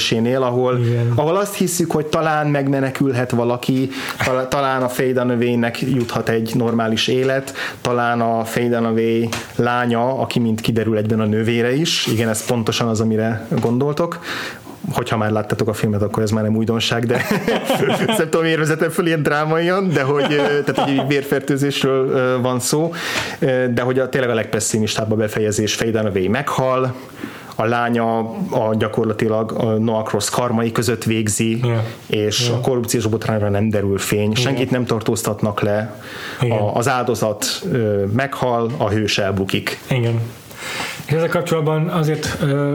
befejezésénél, 0.00 0.42
ahol, 0.42 0.78
Igen. 0.78 1.12
ahol 1.14 1.36
azt 1.36 1.54
hiszük, 1.54 1.90
hogy 1.90 2.06
talán 2.06 2.46
megmenekülhet 2.46 3.30
valaki, 3.30 3.90
tal- 4.24 4.48
talán 4.48 4.82
a 4.82 4.88
Faye 4.88 5.24
növénynek 5.24 5.80
juthat 5.80 6.28
egy 6.28 6.52
normális 6.54 7.08
élet, 7.08 7.52
talán 7.80 8.20
a 8.20 8.44
Dunaway 8.54 9.28
lánya, 9.56 10.18
aki 10.20 10.38
mint 10.38 10.60
kiderül 10.60 10.96
egyben 10.96 11.20
a 11.20 11.24
nővére 11.24 11.74
is, 11.74 12.06
igen, 12.06 12.28
ez 12.28 12.46
pontosan 12.46 12.88
az, 12.88 13.00
amire 13.00 13.46
gondoltok, 13.60 14.18
hogyha 14.92 15.16
már 15.16 15.30
láttatok 15.30 15.68
a 15.68 15.72
filmet, 15.72 16.02
akkor 16.02 16.22
ez 16.22 16.30
már 16.30 16.44
nem 16.44 16.56
újdonság, 16.56 17.06
de 17.06 17.26
nem 18.06 18.16
tudom, 18.16 18.42
miért 18.42 18.58
vezetem 18.58 18.90
föl 18.90 19.06
ilyen 19.06 19.22
drámaian, 19.22 19.88
de 19.88 20.02
hogy, 20.02 20.26
tehát, 20.64 20.78
hogy 20.78 20.98
egy 20.98 21.06
vérfertőzésről 21.06 22.40
van 22.40 22.60
szó, 22.60 22.92
de 23.74 23.82
hogy 23.82 23.98
a, 23.98 24.08
tényleg 24.08 24.30
a 24.30 24.34
legpesszimistább 24.34 25.12
a 25.12 25.14
befejezés, 25.14 25.74
Faye 25.74 25.90
Dunaway 25.90 26.28
meghal, 26.28 26.94
a 27.60 27.64
lánya 27.66 28.18
a 28.50 28.74
gyakorlatilag 28.78 29.52
a 29.52 29.64
Noah 29.64 30.04
Cross 30.04 30.30
karmai 30.30 30.72
között 30.72 31.04
végzi, 31.04 31.58
Ja. 31.62 31.84
és 32.06 32.48
a 32.48 32.60
korrupciós 32.60 33.06
botrányra 33.06 33.48
nem 33.48 33.68
derül 33.68 33.98
fény, 33.98 34.34
senkit 34.34 34.70
nem 34.70 34.84
tartóztatnak 34.84 35.60
le, 35.60 36.02
Igen. 36.40 36.58
a, 36.58 36.74
az 36.76 36.88
áldozat 36.88 37.46
ö, 37.72 38.04
meghal, 38.12 38.70
a 38.76 38.88
hős 38.88 39.18
elbukik. 39.18 39.78
Igen. 39.90 40.20
És 41.06 41.12
ezzel 41.12 41.28
kapcsolatban 41.28 41.88
azért 41.88 42.36
ö, 42.42 42.74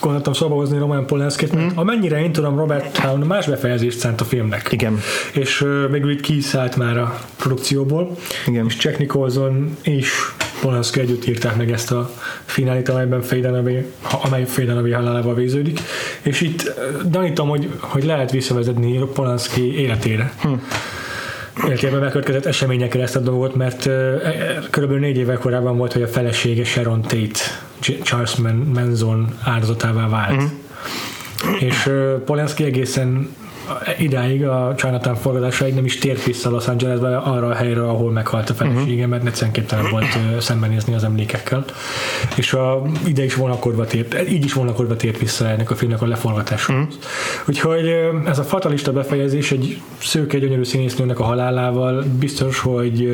gondoltam 0.00 0.32
szóba 0.32 0.54
hozni 0.54 0.78
Roman 0.78 1.06
Polanskit, 1.06 1.52
mert 1.54 1.76
amennyire 1.76 2.22
én 2.22 2.32
tudom, 2.32 2.56
Robert 2.56 3.00
Town 3.00 3.18
más 3.20 3.46
befejezést 3.46 3.98
szánt 3.98 4.20
a 4.20 4.24
filmnek. 4.24 4.68
Igen. 4.70 4.98
És 5.32 5.60
ö, 5.60 5.86
végül 5.90 6.10
itt 6.10 6.20
kiszállt 6.20 6.76
már 6.76 6.98
a 6.98 7.18
produkcióból. 7.36 8.16
Igen. 8.46 8.66
És 8.66 8.76
Jack 8.84 8.98
Nicholson 8.98 9.76
és 9.82 10.10
Polanski 10.60 11.00
együtt 11.00 11.26
írták 11.26 11.56
meg 11.56 11.72
ezt 11.72 11.92
a 11.92 12.10
finálit, 12.44 12.88
amelyben 12.88 13.22
ha- 14.00 14.20
amely 14.22 14.46
Dunaway 14.56 14.90
halálával 14.90 15.34
végződik. 15.34 15.80
És 16.22 16.40
itt 16.40 16.72
gyanítom, 17.10 17.48
hogy, 17.48 17.68
hogy 17.78 18.04
lehet 18.04 18.30
visszavezetni 18.30 18.98
Polanski 18.98 19.80
életére. 19.80 20.32
Hm 20.42 20.52
életében 21.66 22.00
bekövetkezett 22.00 22.46
eseményekre 22.46 23.02
ezt 23.02 23.16
a 23.16 23.20
dolgot, 23.20 23.54
mert 23.54 23.84
uh, 23.86 23.92
körülbelül 24.70 25.02
négy 25.02 25.16
évvel 25.16 25.38
korábban 25.38 25.76
volt, 25.76 25.92
hogy 25.92 26.02
a 26.02 26.08
felesége 26.08 26.64
Sharon 26.64 27.02
Tate 27.02 27.40
Charles 28.02 28.36
Man- 28.36 28.70
Manson 28.74 29.38
áldozatává 29.42 30.08
vált. 30.08 30.42
Uh-huh. 30.42 31.62
És 31.62 31.86
uh, 31.86 32.12
Polanski 32.12 32.64
egészen 32.64 33.36
idáig 33.98 34.44
a 34.44 34.74
Chinatown 34.76 35.16
forgatásaig 35.16 35.74
nem 35.74 35.84
is 35.84 35.98
tért 35.98 36.24
vissza 36.24 36.50
Los 36.50 36.68
Angelesbe 36.68 37.16
arra 37.16 37.46
a 37.46 37.54
helyre, 37.54 37.88
ahol 37.88 38.10
meghalt 38.10 38.50
a 38.50 38.54
felesége, 38.54 38.94
uh-huh. 38.94 39.08
mert 39.08 39.26
egyszerűen 39.26 39.52
képtelen 39.52 39.90
volt 39.90 40.14
uh, 40.14 40.38
szembenézni 40.38 40.94
az 40.94 41.04
emlékekkel. 41.04 41.64
És 42.36 42.52
a, 42.52 42.82
ide 43.06 43.24
is 43.24 43.34
vonakodva 43.34 43.84
tért, 43.84 44.30
így 44.30 44.44
is 44.44 44.52
vonakodva 44.52 44.96
tért 44.96 45.18
vissza 45.18 45.48
ennek 45.48 45.70
a 45.70 45.76
filmnek 45.76 46.02
a 46.02 46.06
leforgatásához. 46.06 46.84
Uh-huh. 46.84 47.02
Úgyhogy 47.48 47.86
ez 48.26 48.38
a 48.38 48.42
fatalista 48.42 48.92
befejezés 48.92 49.52
egy 49.52 49.80
szőke, 49.98 50.38
gyönyörű 50.38 50.64
színésznőnek 50.64 51.18
a 51.18 51.24
halálával 51.24 52.04
biztos, 52.18 52.58
hogy 52.58 53.08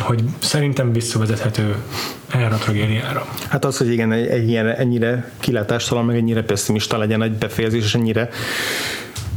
hogy 0.00 0.22
szerintem 0.38 0.92
visszavezethető 0.92 1.74
erre 2.28 2.54
a 2.54 2.58
tragédiára. 2.58 3.26
Hát 3.48 3.64
az, 3.64 3.76
hogy 3.76 3.92
igen, 3.92 4.12
egy, 4.12 4.26
egy 4.26 4.48
ilyen, 4.48 4.66
ennyire 4.66 5.30
kilátástalan, 5.40 6.04
meg 6.04 6.16
ennyire 6.16 6.42
pessimista 6.42 6.98
legyen 6.98 7.22
egy 7.22 7.32
befejezés, 7.32 7.84
és 7.84 7.94
ennyire 7.94 8.28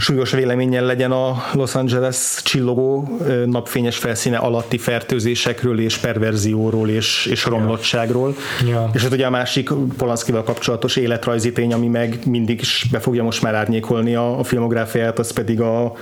súlyos 0.02 0.32
véleménnyel 0.32 0.86
legyen 0.86 1.12
a 1.12 1.44
Los 1.54 1.76
Angeles 1.76 2.42
csillogó 2.44 3.18
napfényes 3.46 3.98
felszíne 3.98 4.38
alatti 4.38 4.78
fertőzésekről 4.78 5.80
és 5.80 5.98
perverzióról 5.98 6.90
és, 6.90 7.26
és 7.26 7.46
romlottságról. 7.46 8.36
Ja. 8.68 8.90
És 8.94 9.02
hát 9.02 9.12
ugye 9.12 9.26
a 9.26 9.30
másik 9.30 9.70
Polanskival 9.98 10.44
kapcsolatos 10.44 10.96
életrajzi 10.96 11.52
tény, 11.52 11.74
ami 11.74 11.88
meg 11.88 12.20
mindig 12.26 12.60
is 12.60 12.88
be 12.92 13.00
fogja 13.00 13.24
most 13.24 13.42
már 13.42 13.56
árnyékolni 13.56 14.16
a, 14.16 14.40
a 14.40 14.44
filmográfiáját, 14.44 15.20
az 15.20 15.34
pedig 15.34 15.62
a 15.62 15.94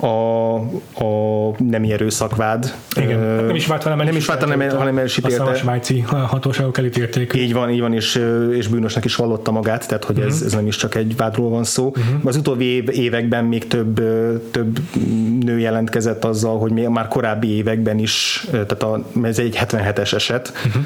a, 0.00 0.54
a 1.04 1.54
nemi 1.58 1.92
erőszakvád. 1.92 2.74
Igen, 2.96 3.20
Ö, 3.20 3.46
nem 3.46 3.54
is 3.54 3.66
vált, 3.66 3.82
hanem 3.82 3.98
nem 3.98 4.16
is 4.16 4.26
vált, 4.26 4.40
hanem, 4.42 4.68
hanem 4.68 4.98
el 4.98 5.04
is 5.04 5.16
Aztán 5.16 5.32
a 5.32 5.34
ítélte. 5.34 5.58
svájci 5.58 6.00
hatóságok 6.00 6.78
elítélték. 6.78 7.32
Így 7.36 7.52
van, 7.52 7.70
így 7.70 7.80
van, 7.80 7.92
és, 7.94 8.22
és 8.52 8.66
bűnösnek 8.68 9.04
is 9.04 9.16
vallotta 9.16 9.50
magát, 9.50 9.88
tehát 9.88 10.04
hogy 10.04 10.18
ez, 10.20 10.42
ez 10.42 10.52
nem 10.52 10.66
is 10.66 10.76
csak 10.76 10.94
egy 10.94 11.16
vádról 11.16 11.48
van 11.50 11.64
szó. 11.64 11.86
Uh-huh. 11.86 12.20
Az 12.24 12.36
utóbbi 12.36 12.64
év, 12.64 12.88
években 12.92 13.44
még 13.44 13.66
több, 13.66 13.94
több 14.50 14.78
nő 15.44 15.58
jelentkezett 15.58 16.24
azzal, 16.24 16.58
hogy 16.58 16.72
még 16.72 16.88
már 16.88 17.08
korábbi 17.08 17.48
években 17.56 17.98
is, 17.98 18.46
tehát 18.50 18.82
a, 18.82 19.04
ez 19.22 19.38
egy 19.38 19.58
77-es 19.60 20.12
eset, 20.14 20.52
uh-huh. 20.66 20.84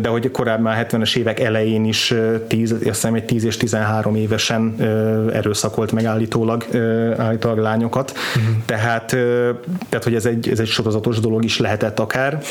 De 0.00 0.08
hogy 0.08 0.30
korábban 0.30 0.62
már 0.62 0.86
70-es 0.90 1.16
évek 1.16 1.40
elején 1.40 1.84
is 1.84 2.14
10, 2.46 2.72
azt 2.72 2.82
hiszem 2.82 3.14
egy 3.14 3.24
10 3.24 3.44
és 3.44 3.56
13 3.56 4.14
évesen 4.14 4.74
erőszakolt 5.32 5.92
meg 5.92 6.04
állítólag, 6.04 6.66
állítólag 7.16 7.58
lányokat. 7.58 8.12
Uh-huh. 8.36 8.54
Tehát, 8.64 9.06
tehát, 9.88 10.04
hogy 10.04 10.14
ez 10.14 10.26
egy, 10.26 10.48
ez 10.48 10.60
egy 10.60 10.66
sorozatos 10.66 11.20
dolog 11.20 11.44
is 11.44 11.58
lehetett 11.58 11.98
akár. 11.98 12.42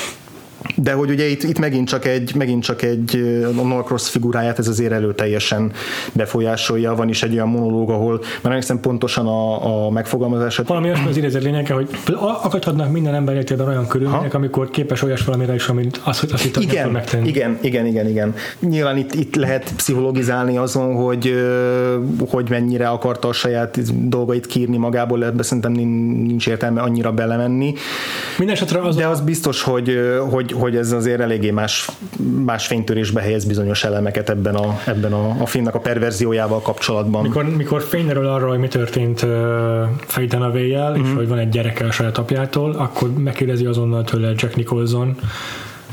De 0.76 0.94
hogy 0.94 1.10
ugye 1.10 1.26
itt, 1.30 1.44
itt 1.44 1.60
megint 1.60 1.88
csak 1.88 2.06
egy, 2.06 2.36
megint 2.36 2.64
csak 2.64 2.82
egy 2.82 3.16
a 3.58 3.62
Noah 3.62 3.86
Cross 3.86 4.10
figuráját 4.10 4.60
ez 4.60 4.68
azért 4.68 4.92
előteljesen 4.92 5.72
befolyásolja. 6.14 6.96
Van 6.96 7.10
is 7.10 7.24
egy 7.24 7.34
olyan 7.34 7.48
monológ, 7.48 7.90
ahol 7.90 8.14
már 8.22 8.42
nem 8.42 8.56
hiszem 8.56 8.80
pontosan 8.80 9.28
a, 9.28 9.86
a 9.86 9.90
megfogalmazását. 9.90 10.68
Valami 10.68 10.86
olyasmi 10.88 11.10
az 11.10 11.18
idézet 11.18 11.44
lényege, 11.44 11.74
hogy 11.74 11.90
akadhatnak 12.42 12.92
minden 12.92 13.16
ember 13.16 13.34
életében 13.34 13.68
olyan 13.68 13.88
körülmények, 13.88 14.34
amikor 14.34 14.70
képes 14.70 15.02
olyas 15.02 15.24
valamire 15.26 15.54
is, 15.54 15.68
amit 15.68 16.02
azt, 16.04 16.32
azt 16.32 16.44
hitt, 16.44 16.56
hogy 16.56 16.66
nem 16.66 16.76
tud 16.76 16.80
Igen, 16.80 16.90
megtenni. 16.90 17.28
igen, 17.28 17.58
igen, 17.62 17.86
igen, 17.86 18.08
igen. 18.08 18.34
Nyilván 18.60 18.98
itt, 18.98 19.14
itt 19.14 19.36
lehet 19.36 19.74
pszichologizálni 19.76 20.58
azon, 20.58 20.96
hogy, 20.96 21.34
hogy 22.30 22.50
mennyire 22.50 22.88
akarta 22.90 23.28
a 23.28 23.34
saját 23.34 24.08
dolgait 24.10 24.46
kiírni 24.46 24.78
magából, 24.78 25.26
ebbe 25.26 25.44
szerintem 25.44 25.72
nin- 25.72 26.26
nincs 26.28 26.48
értelme 26.48 26.82
annyira 26.82 27.12
belemenni. 27.12 27.74
Mindenesetre 28.38 28.82
az 28.82 28.96
De 28.96 29.08
az 29.08 29.22
biztos, 29.22 29.62
hogy, 29.62 29.90
ö, 29.90 30.18
hogy, 30.52 30.62
hogy 30.62 30.76
ez 30.76 30.92
azért 30.92 31.20
eléggé 31.20 31.52
más, 31.52 31.90
más 32.46 32.68
fénytörésbe 32.68 33.22
helyez 33.22 33.46
bizonyos 33.46 33.84
elemeket 33.84 34.30
ebben 34.30 34.56
a, 34.56 34.80
ebben 34.86 35.14
a, 35.14 35.42
a 35.42 35.46
filmnek 35.46 35.76
a 35.76 35.80
perverziójával 35.80 36.62
kapcsolatban. 36.62 37.22
mikor, 37.24 37.56
mikor 37.56 37.82
fényerül 37.82 38.28
arról, 38.28 38.50
hogy 38.50 38.60
mi 38.60 38.68
történt 38.68 39.22
uh, 39.22 39.30
Faye 40.06 40.28
Dunaway-jel, 40.28 40.92
Mhm. 40.92 41.06
és 41.06 41.14
hogy 41.16 41.28
van 41.28 41.38
egy 41.38 41.50
gyereke 41.50 41.86
a 41.86 41.92
saját 41.92 42.18
apjától, 42.18 42.72
akkor 42.72 43.14
megkérdezi 43.14 43.66
azonnal 43.66 44.04
tőle 44.04 44.28
Jack 44.36 44.56
Nicholson, 44.56 45.16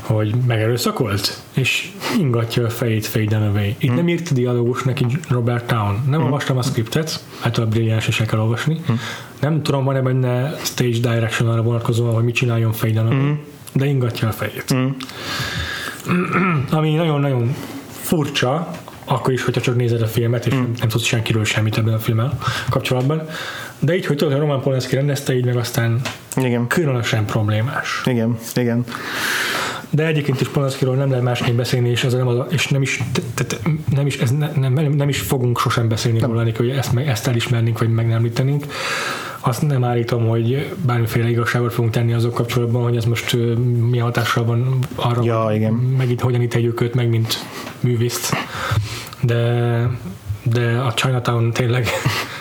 hogy 0.01 0.33
megerőszakolt, 0.47 1.41
és 1.53 1.91
ingatja 2.19 2.65
a 2.65 2.69
fejét 2.69 3.05
Faye 3.05 3.25
Dunaway. 3.25 3.67
Itt 3.67 3.87
hmm. 3.87 3.95
nem 3.95 4.07
írt 4.07 4.33
dialógus 4.33 4.83
neki 4.83 5.05
Robert 5.29 5.67
Town. 5.67 6.03
Nem 6.05 6.13
hmm. 6.13 6.23
olvastam 6.23 6.57
a 6.57 6.61
scriptet, 6.61 7.23
hát 7.39 7.57
a 7.57 7.65
brilliáns 7.65 8.07
is 8.07 8.17
kell 8.17 8.39
olvasni. 8.39 8.81
Hmm. 8.85 8.99
Nem 9.39 9.63
tudom, 9.63 9.83
van-e 9.83 10.01
benne 10.01 10.55
stage 10.63 10.99
direction 10.99 11.49
arra 11.49 11.61
vonatkozóan, 11.61 12.13
hogy 12.13 12.23
mit 12.23 12.35
csináljon 12.35 12.71
Faye 12.71 12.93
Dunaway, 12.93 13.17
hmm. 13.17 13.39
De 13.75 13.85
ingatja 13.85 14.27
a 14.27 14.31
fejét. 14.31 14.69
Hmm. 14.69 14.97
Ami 16.69 16.93
nagyon-nagyon 16.93 17.55
furcsa, 17.89 18.71
akkor 19.05 19.33
is, 19.33 19.43
hogyha 19.43 19.61
csak 19.61 19.75
nézed 19.75 20.01
a 20.01 20.07
filmet, 20.07 20.45
és 20.45 20.53
mm. 20.53 20.63
nem 20.79 20.87
tudsz 20.87 21.03
senkiről 21.05 21.43
semmit 21.43 21.77
ebben 21.77 21.93
a 21.93 21.99
filmmel 21.99 22.39
kapcsolatban. 22.69 23.27
De 23.79 23.95
így, 23.95 24.05
hogy 24.05 24.17
tudod, 24.17 24.33
hogy 24.33 24.41
Roman 24.41 24.61
Polanski 24.61 24.95
rendezte, 24.95 25.35
így 25.35 25.45
meg 25.45 25.57
aztán 25.57 26.01
igen. 26.35 26.67
különösen 26.67 27.25
problémás. 27.25 28.01
Igen, 28.05 28.37
igen. 28.55 28.83
De 29.89 30.05
egyébként 30.05 30.41
is 30.41 30.47
Polanskiról 30.47 30.95
nem 30.95 31.09
lehet 31.09 31.23
másként 31.23 31.55
beszélni, 31.55 31.89
és, 31.89 32.03
ez 32.03 32.13
nem, 32.13 32.27
az, 32.27 32.37
és 32.49 32.67
nem, 32.67 32.81
is, 32.81 33.03
tehát 33.33 33.59
nem, 33.89 34.05
is, 34.05 34.17
ez 34.17 34.31
ne, 34.31 34.49
nem, 34.69 34.73
nem, 34.73 35.09
is 35.09 35.19
fogunk 35.19 35.59
sosem 35.59 35.87
beszélni 35.87 36.19
róla, 36.19 36.43
hogy 36.57 36.69
ezt, 36.69 36.97
ezt 36.97 37.27
elismernénk, 37.27 37.79
vagy 37.79 37.89
meg 37.89 38.07
nem 38.07 38.15
említenénk. 38.15 38.65
Azt 39.47 39.61
nem 39.61 39.83
állítom, 39.83 40.27
hogy 40.27 40.73
bármiféle 40.85 41.29
igazságot 41.29 41.73
fogunk 41.73 41.93
tenni 41.93 42.13
azok 42.13 42.33
kapcsolatban, 42.33 42.83
hogy 42.83 42.95
ez 42.95 43.05
most 43.05 43.37
mi 43.89 43.97
hatással 43.97 44.45
van 44.45 44.79
arra, 44.95 45.23
ja, 45.23 45.49
igen. 45.53 45.73
meg 45.73 46.09
itt 46.09 46.19
hogyan 46.19 46.41
ítéljük 46.41 46.81
őt 46.81 46.93
meg, 46.93 47.09
mint 47.09 47.45
művészt. 47.79 48.35
De, 49.21 49.89
de 50.43 50.77
a 50.77 50.93
Chinatown 50.93 51.51
tényleg 51.51 51.87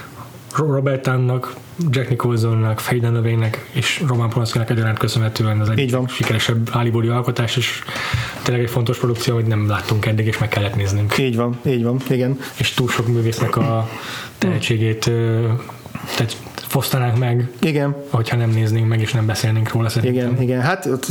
Robert 0.57 1.03
Townnak, 1.03 1.55
Jack 1.91 2.09
Nicholsonnak, 2.09 2.81
Faye 2.81 3.01
Dunaway-nek 3.01 3.71
és 3.73 4.05
Roman 4.07 4.29
Polanskinak 4.29 4.71
egyaránt 4.71 4.99
köszönhetően 4.99 5.61
az 5.61 5.69
egy 5.69 5.97
sikeresebb 6.09 6.69
hollywoodi 6.69 7.09
alkotás, 7.09 7.57
és 7.57 7.83
tényleg 8.43 8.65
egy 8.65 8.71
fontos 8.71 8.99
produkció, 8.99 9.35
hogy 9.35 9.47
nem 9.47 9.69
láttunk 9.69 10.07
eddig, 10.07 10.27
és 10.27 10.39
meg 10.39 10.49
kellett 10.49 10.77
néznünk. 10.77 11.19
Így 11.19 11.37
van, 11.37 11.59
így 11.67 11.83
van, 11.83 12.01
igen. 12.09 12.39
És 12.57 12.71
túl 12.71 12.89
sok 12.89 13.07
művésznek 13.07 13.57
a 13.57 13.89
tehetségét 14.39 15.11
tehát 16.17 16.37
fosztanák 16.75 17.19
meg, 17.19 17.49
igen. 17.61 17.95
hogyha 18.11 18.37
nem 18.37 18.51
néznénk 18.51 18.89
meg 18.89 19.01
és 19.01 19.13
nem 19.13 19.27
beszélnénk 19.27 19.73
róla 19.73 19.89
szerintem. 19.89 20.31
Igen, 20.31 20.43
igen. 20.43 20.61
Hát 20.61 20.87
ott 20.87 21.07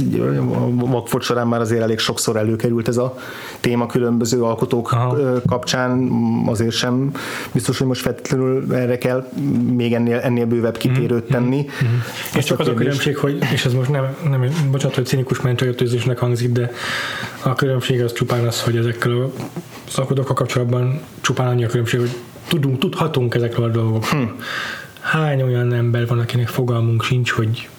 a 0.54 0.86
Vakford 0.86 1.23
során 1.23 1.47
már 1.47 1.60
azért 1.60 1.82
elég 1.82 1.99
sokszor 1.99 2.36
előkerült 2.36 2.88
ez 2.88 2.97
a 2.97 3.17
téma 3.60 3.86
különböző 3.86 4.41
alkotók 4.41 4.91
Aha. 4.91 5.41
kapcsán, 5.47 6.12
azért 6.45 6.71
sem 6.71 7.12
biztos, 7.52 7.78
hogy 7.78 7.88
most 7.88 8.02
feltétlenül 8.02 8.73
erre 8.73 8.97
kell 8.97 9.28
még 9.76 9.93
ennél, 9.93 10.17
ennél 10.17 10.45
bővebb 10.45 10.78
kitérőt 10.78 11.23
mhm, 11.23 11.32
tenni. 11.32 11.65
Mm-hmm. 11.84 11.95
És 12.36 12.43
csak 12.43 12.60
az 12.60 12.67
a 12.67 12.73
különbség, 12.73 13.17
hogy, 13.17 13.39
és 13.54 13.65
ez 13.65 13.73
most 13.73 13.89
nem, 13.89 14.15
nem 14.30 14.49
bocsánat, 14.71 14.95
hogy 14.95 15.06
cinikus 15.06 15.41
mencsajatőzésnek 15.41 16.17
hangzik, 16.17 16.52
de 16.52 16.71
a 17.43 17.54
különbség 17.54 18.02
az 18.02 18.13
csupán 18.13 18.47
az, 18.47 18.62
hogy 18.62 18.78
ezekkel 18.78 19.32
az 19.88 19.97
alkotókkal 19.97 20.36
kapcsolatban 20.36 21.02
csupán 21.21 21.47
annyi 21.47 21.63
a 21.63 21.67
különbség, 21.67 21.99
hogy 21.99 22.15
tudunk, 22.47 22.80
tudhatunk 22.80 23.36
ezekről 23.36 23.65
a 23.65 23.69
dolgokról. 23.69 24.21
Hm 24.21 24.30
hány 25.04 25.42
olyan 25.42 25.74
ember 25.74 26.08
van, 26.08 26.20
akinek 26.20 26.48
fogalmunk 26.48 27.04
sincs, 27.04 27.32
hogy 27.32 27.70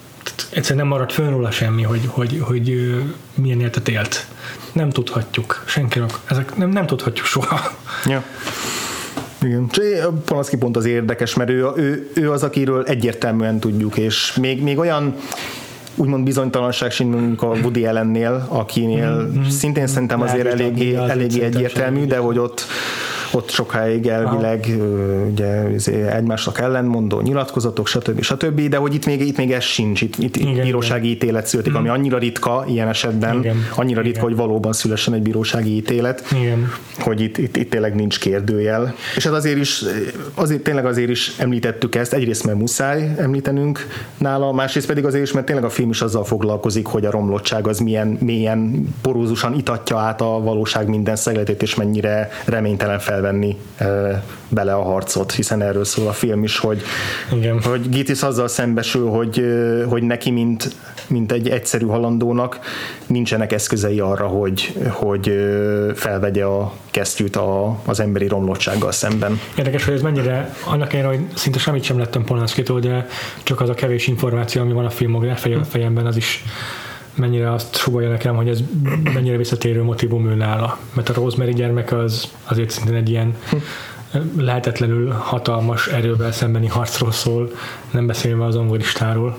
egyszerűen 0.51 0.87
nem 0.87 0.87
maradt 0.87 1.13
fönn 1.13 1.31
róla 1.31 1.51
semmi, 1.51 1.83
hogy, 1.83 2.01
hogy, 2.07 2.39
hogy 2.41 2.95
milyen 3.35 3.61
életet 3.61 3.89
élt. 3.89 4.27
Nem 4.73 4.91
tudhatjuk. 4.91 5.65
Senkinek. 5.67 6.11
Ezek 6.25 6.57
nem, 6.57 6.69
nem 6.69 6.87
tudhatjuk 6.87 7.27
soha. 7.27 7.61
Ja. 8.07 8.25
Igen. 9.43 9.71
Palaszki 10.25 10.57
pont 10.57 10.77
az 10.77 10.85
érdekes, 10.85 11.35
mert 11.35 11.51
ő, 11.51 11.67
ő, 11.77 12.11
ő 12.15 12.31
az, 12.31 12.43
akiről 12.43 12.85
egyértelműen 12.85 13.59
tudjuk, 13.59 13.97
és 13.97 14.37
még, 14.41 14.63
még 14.63 14.79
olyan 14.79 15.15
úgymond 15.95 16.25
bizonytalanság 16.25 16.91
sincs 16.91 17.43
a 17.43 17.47
Woody 17.47 17.87
Allennél, 17.87 18.47
akinél 18.49 19.11
mm-hmm. 19.11 19.49
szintén 19.49 19.87
szerintem 19.87 20.21
azért 20.21 20.47
eléggé, 20.47 20.95
eléggé 20.95 21.41
egyértelmű, 21.41 22.05
de 22.05 22.17
hogy 22.17 22.39
ott 22.39 22.67
ott 23.35 23.51
sokáig 23.51 24.07
elvileg 24.07 24.67
ugye, 25.31 25.71
izé, 25.71 26.07
egymásnak 26.07 26.59
ellenmondó 26.61 27.21
nyilatkozatok, 27.21 27.87
stb. 27.87 28.23
stb. 28.23 28.61
De 28.61 28.77
hogy 28.77 28.95
itt 28.95 29.07
még, 29.07 29.21
itt 29.21 29.37
még 29.37 29.53
ez 29.53 29.63
sincs, 29.63 30.01
itt, 30.01 30.17
itt 30.17 30.37
igen, 30.37 30.65
bírósági 30.65 31.05
igen. 31.05 31.17
ítélet 31.17 31.47
születik, 31.47 31.73
mm. 31.73 31.77
ami 31.77 31.89
annyira 31.89 32.19
ritka 32.19 32.65
ilyen 32.69 32.89
esetben, 32.89 33.39
igen. 33.39 33.57
annyira 33.75 34.01
ritka, 34.01 34.19
igen. 34.19 34.29
hogy 34.29 34.37
valóban 34.37 34.73
szülessen 34.73 35.15
egy 35.15 35.23
bírósági 35.23 35.77
ítélet, 35.77 36.25
igen. 36.41 36.73
hogy 36.99 37.21
itt, 37.21 37.39
itt, 37.39 37.57
itt 37.57 37.71
tényleg 37.71 37.95
nincs 37.95 38.19
kérdőjel. 38.19 38.95
És 39.17 39.25
hát 39.25 39.33
azért 39.33 39.59
is, 39.59 39.85
azért, 40.35 40.63
tényleg 40.63 40.87
azért 40.87 41.11
is 41.11 41.33
említettük 41.39 41.95
ezt, 41.95 42.13
egyrészt 42.13 42.45
mert 42.45 42.59
muszáj 42.59 43.15
említenünk 43.17 43.87
nála, 44.19 44.53
másrészt 44.53 44.87
pedig 44.87 45.05
azért 45.05 45.25
is, 45.25 45.33
mert 45.33 45.47
tényleg 45.47 45.65
a 45.65 45.71
film 45.71 45.91
is 45.91 46.01
azzal 46.01 46.25
foglalkozik, 46.25 46.87
hogy 46.87 47.05
a 47.07 47.11
romlottság 47.11 47.67
az 47.67 47.79
milyen 47.79 48.19
mélyen 48.21 48.89
porózusan 49.03 49.55
itatja 49.55 49.99
át 49.99 50.21
a 50.21 50.41
valóság 50.41 50.89
minden 50.89 51.17
szegletét, 51.17 51.63
és 51.63 51.75
mennyire 51.75 52.29
reménytelen 52.45 52.99
fel 52.99 53.21
venni 53.25 53.57
bele 54.49 54.75
a 54.75 54.83
harcot, 54.83 55.33
hiszen 55.33 55.63
erről 55.63 55.85
szól 55.85 56.09
a 56.09 56.13
film 56.13 56.45
is, 56.45 56.59
hogy, 56.59 56.83
Igen. 57.33 57.63
hogy 57.63 57.89
Gitis 57.89 58.23
azzal 58.23 58.49
szembesül, 58.49 59.09
hogy, 59.09 59.45
hogy 59.89 60.03
neki, 60.03 60.31
mint, 60.31 60.73
mint 61.07 61.33
egy 61.33 61.49
egyszerű 61.49 61.87
halandónak 61.87 62.59
nincsenek 63.07 63.53
eszközei 63.53 64.01
arra, 64.01 64.27
hogy, 64.27 64.75
hogy 64.89 65.33
felvegye 65.95 66.45
a 66.45 66.73
kesztyűt 66.91 67.37
a, 67.37 67.79
az 67.85 68.01
emberi 68.01 68.29
romlottsággal 68.29 68.93
szemben. 68.93 69.41
Érdekes, 69.59 69.85
hogy 69.85 69.95
ez 69.95 70.03
mennyire, 70.03 70.55
annak 70.67 70.93
ellenére, 70.93 71.17
hogy 71.17 71.27
szinte 71.37 71.59
semmit 71.59 71.83
sem 71.83 71.99
lettem 71.99 72.25
Polanszkitól, 72.25 72.81
de 72.81 73.07
csak 73.43 73.61
az 73.61 73.69
a 73.69 73.75
kevés 73.75 74.07
információ, 74.07 74.63
ami 74.63 74.73
van 74.73 74.85
a 74.85 74.91
filmográf 74.91 75.47
fejemben, 75.69 76.07
az 76.07 76.17
is 76.17 76.45
mennyire 77.15 77.53
azt 77.53 77.77
sugalja 77.77 78.09
nekem, 78.09 78.37
hogy 78.37 78.49
ez 78.49 78.61
mennyire 79.15 79.37
visszatérő 79.37 79.83
motivum 79.83 80.27
ő 80.27 80.35
nála. 80.35 80.79
Mert 80.93 81.09
a 81.09 81.13
Rosemary 81.13 81.53
gyermek 81.53 81.93
az 81.93 82.33
azért 82.45 82.71
szintén 82.71 82.95
egy 82.95 83.11
ilyen 83.11 83.37
lehetetlenül 84.37 85.11
hatalmas 85.11 85.87
erővel 85.87 86.33
szembeni 86.33 86.67
harcról 86.67 87.13
szól, 87.13 87.51
nem 87.91 88.07
beszélve 88.07 88.45
az 88.45 88.57
angolistáról. 88.57 89.39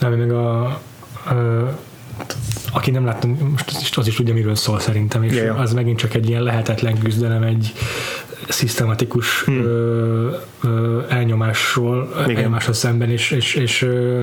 Ami 0.00 0.16
meg 0.16 0.32
a, 0.32 0.64
a 0.64 0.80
aki 2.72 2.90
nem 2.90 3.04
látta, 3.04 3.28
most 3.50 3.98
az 3.98 4.06
is 4.06 4.14
tudja, 4.14 4.34
miről 4.34 4.54
szól 4.54 4.80
szerintem, 4.80 5.22
és 5.22 5.32
yeah. 5.32 5.60
az 5.60 5.72
megint 5.72 5.98
csak 5.98 6.14
egy 6.14 6.28
ilyen 6.28 6.42
lehetetlen 6.42 6.98
küzdelem, 6.98 7.42
egy 7.42 7.72
szisztematikus 8.48 9.44
hmm. 9.44 9.64
ö, 9.64 10.30
ö, 10.64 11.00
elnyomásról, 11.08 12.08
Igen. 12.24 12.36
elnyomásról 12.36 12.74
szemben, 12.74 13.10
és, 13.10 13.30
és, 13.30 13.54
és 13.54 13.82
ö, 13.82 14.22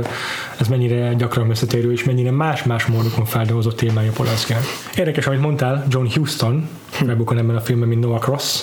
ez 0.58 0.68
mennyire 0.68 1.14
gyakran 1.14 1.50
összetérő, 1.50 1.92
és 1.92 2.04
mennyire 2.04 2.32
más-más 2.32 2.86
módokon 2.86 3.26
feldolgozott 3.26 3.78
témája 3.78 4.12
Polanskinek. 4.12 4.64
Érdekes, 4.96 5.28
amit 5.28 5.42
mondtál, 5.42 5.86
John 5.90 6.08
Huston, 6.14 6.70
hmm. 7.00 7.10
ebben 7.10 7.56
a 7.56 7.62
filmben, 7.62 7.88
mint 7.88 8.02
Noah 8.02 8.20
Cross, 8.20 8.62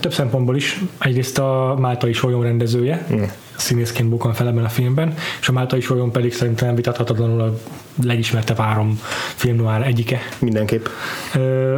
több 0.00 0.12
szempontból 0.12 0.56
is. 0.56 0.80
Egyrészt 0.98 1.38
a 1.38 1.76
Máltai 1.78 2.12
Solyon 2.12 2.42
rendezője, 2.42 3.06
mm. 3.12 3.22
Színészként 3.56 4.08
bukkan 4.08 4.32
fel 4.32 4.48
ebben 4.48 4.64
a 4.64 4.68
filmben, 4.68 5.14
és 5.40 5.48
a 5.48 5.52
Máltai 5.52 5.80
Solyon 5.80 6.10
pedig 6.10 6.34
szerintem 6.34 6.74
vitathatatlanul 6.74 7.40
a 7.40 7.54
legismertebb 8.02 8.58
három 8.58 9.00
film 9.34 9.56
noir 9.56 9.82
egyike. 9.82 10.20
Mindenképp. 10.38 10.86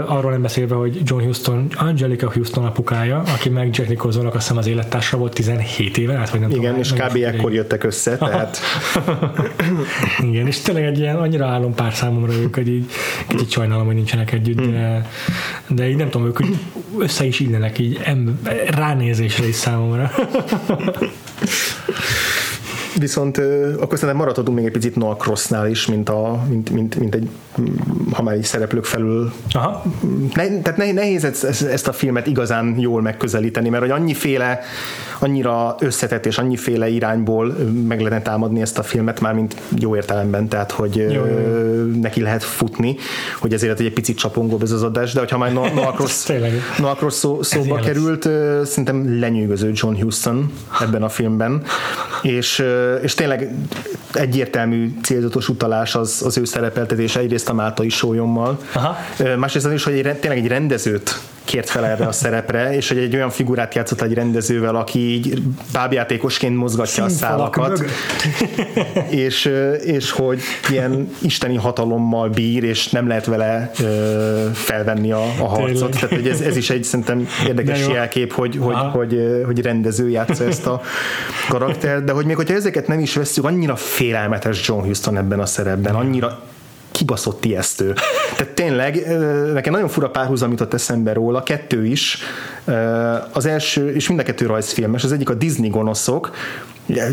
arról 0.06 0.30
nem 0.30 0.42
beszélve, 0.42 0.74
hogy 0.74 1.00
John 1.04 1.22
Huston, 1.22 1.66
Angelica 1.76 2.30
Huston 2.32 2.64
apukája, 2.64 3.22
aki 3.34 3.48
meg 3.48 3.76
Jack 3.76 3.88
Nicholsonnak 3.88 4.34
azt 4.34 4.42
hiszem 4.42 4.58
az 4.58 4.66
élettársa 4.66 5.16
volt 5.16 5.34
17 5.34 5.98
éve, 5.98 6.12
hát 6.12 6.30
vagy 6.30 6.40
nem 6.40 6.50
Igen, 6.50 6.62
tudom, 6.62 6.78
és 6.78 6.92
kb. 6.92 7.16
ekkor 7.16 7.52
jöttek 7.52 7.84
össze, 7.84 8.16
tehát... 8.16 8.58
Igen, 10.30 10.46
és 10.46 10.60
tényleg 10.60 10.84
egy 10.84 10.98
ilyen 10.98 11.16
annyira 11.16 11.46
állom 11.46 11.74
pár 11.74 11.94
számomra 11.94 12.32
ők, 12.32 12.54
hogy 12.54 12.68
így 12.68 12.90
kicsit 13.26 13.50
sajnálom, 13.50 13.86
hogy 13.86 13.94
nincsenek 13.94 14.32
együtt, 14.32 14.70
de, 14.70 15.06
de 15.68 15.88
így 15.88 15.96
nem 15.96 16.10
tudom, 16.10 16.26
ők 16.26 16.38
össze 17.00 17.24
is 17.24 17.40
illenek 17.40 17.78
így 17.78 18.00
em, 18.04 18.40
ránézésre 18.68 19.48
is 19.48 19.54
számomra. 19.54 20.11
Viszont 22.98 23.38
akkor 23.80 23.98
szerintem 23.98 24.16
maradhatunk 24.16 24.56
még 24.56 24.66
egy 24.66 24.72
picit 24.72 24.96
Noah 24.96 25.16
Crossnál 25.16 25.68
is, 25.68 25.87
mint, 25.87 26.08
a, 26.08 26.44
mint, 26.48 26.70
mint, 26.70 26.98
mint 26.98 27.14
egy, 27.14 27.28
ha 28.12 28.22
már 28.22 28.37
így 28.37 28.44
szereplők 28.44 28.84
felül. 28.84 29.32
Aha. 29.52 29.82
Ne, 30.34 30.61
tehát 30.61 30.92
nehéz 30.92 31.24
ezt, 31.24 31.62
ezt 31.62 31.88
a 31.88 31.92
filmet 31.92 32.26
igazán 32.26 32.74
jól 32.78 33.02
megközelíteni, 33.02 33.68
mert 33.68 33.82
hogy 33.82 33.90
annyiféle 33.90 34.61
annyira 35.18 35.76
összetett 35.80 36.26
és 36.26 36.38
annyiféle 36.38 36.88
irányból 36.88 37.56
meg 37.88 38.00
lehetne 38.00 38.22
támadni 38.22 38.61
ezt 38.61 38.78
a 38.78 38.82
filmet 38.82 39.20
már, 39.20 39.34
mint 39.34 39.56
jó 39.78 39.96
értelemben, 39.96 40.48
tehát 40.48 40.70
hogy 40.70 40.96
jó, 40.96 41.11
jó, 41.11 41.24
neki 42.00 42.20
lehet 42.20 42.42
futni, 42.42 42.96
hogy 43.38 43.52
ezért 43.52 43.80
egy 43.80 43.92
picit 43.92 44.18
csapongóbb 44.18 44.62
ez 44.62 44.70
az 44.70 44.82
adás, 44.82 45.12
de 45.12 45.18
hogyha 45.18 45.38
már 45.38 45.52
Noah 45.52 45.94
Cross, 45.96 46.26
Noah 46.78 46.96
Cross 46.96 47.14
szó, 47.14 47.42
szóba 47.42 47.76
került, 47.76 48.28
szerintem 48.64 49.20
lenyűgöző 49.20 49.70
John 49.74 50.00
Huston 50.00 50.52
ebben 50.80 51.02
a 51.02 51.08
filmben, 51.08 51.62
és, 52.22 52.64
és 53.03 53.14
tényleg 53.14 53.51
egyértelmű 54.12 54.92
célzatos 55.03 55.48
utalás 55.48 55.94
az, 55.94 56.22
az 56.24 56.38
ő 56.38 56.44
szerepeltetése 56.44 57.20
egyrészt 57.20 57.48
a 57.48 57.53
Máltai 57.53 57.88
sólyommal, 57.88 58.59
másrészt 59.37 59.66
az 59.66 59.72
is, 59.72 59.85
hogy 59.85 59.92
egy, 59.94 60.16
tényleg 60.18 60.38
egy 60.38 60.48
rendezőt 60.48 61.20
kért 61.48 61.70
fel 61.70 61.87
erre 61.87 62.06
a 62.06 62.12
szerepre, 62.12 62.75
és 62.75 62.88
hogy 62.88 62.98
egy 62.98 63.14
olyan 63.14 63.31
figurát 63.31 63.75
játszott 63.75 64.00
egy 64.00 64.14
rendezővel, 64.14 64.77
aki 64.77 64.98
így 64.98 65.42
bábjátékosként 65.73 66.56
mozgatja 66.56 67.04
a 67.04 67.08
szálakat, 67.08 67.85
és, 69.27 69.52
és 69.85 70.10
hogy 70.10 70.40
ilyen 70.70 71.10
isteni 71.18 71.56
hatalommal 71.56 72.29
bír, 72.29 72.64
és 72.64 72.88
nem 72.88 73.08
lehet 73.08 73.27
vele 73.27 73.70
felvenni 74.52 75.12
a, 75.12 75.23
a 75.23 75.48
harcot. 75.48 75.90
Tehát 75.90 76.10
hogy 76.10 76.29
ez, 76.29 76.40
ez 76.40 76.56
is 76.56 76.70
egy 76.70 76.85
szerintem 76.85 77.29
érdekes 77.46 77.88
jelkép, 77.88 78.33
hogy, 78.33 78.58
hogy, 78.60 78.77
hogy, 78.92 79.42
hogy 79.44 79.60
rendező 79.60 80.08
játsza 80.08 80.44
ezt 80.44 80.66
a 80.66 80.81
karaktert, 81.48 82.04
de 82.04 82.12
hogy 82.12 82.25
még 82.25 82.37
hogyha 82.37 82.54
ezeket 82.54 82.87
nem 82.87 83.00
is 83.00 83.14
veszük, 83.14 83.44
annyira 83.44 83.77
félelmetes 83.77 84.68
John 84.68 84.87
Huston 84.87 85.16
ebben 85.16 85.40
a 85.40 85.46
szerepben, 85.46 85.94
annyira 85.94 86.42
kibaszott 86.99 87.44
ijesztő. 87.44 87.94
Tehát 88.37 88.53
tényleg, 88.55 89.19
nekem 89.53 89.73
nagyon 89.73 89.88
fura 89.88 90.11
párhuzam 90.11 90.51
jutott 90.51 90.75
eszembe 90.75 91.13
róla, 91.13 91.42
kettő 91.42 91.87
is. 91.87 92.19
Az 93.33 93.46
első, 93.46 93.94
és 93.94 94.09
mind 94.09 94.21
a 94.21 94.23
kettő 94.23 94.46
rajzfilmes, 94.46 95.05
az 95.05 95.13
egyik 95.13 95.29
a 95.29 95.35
Disney 95.35 95.69
gonoszok, 95.69 96.31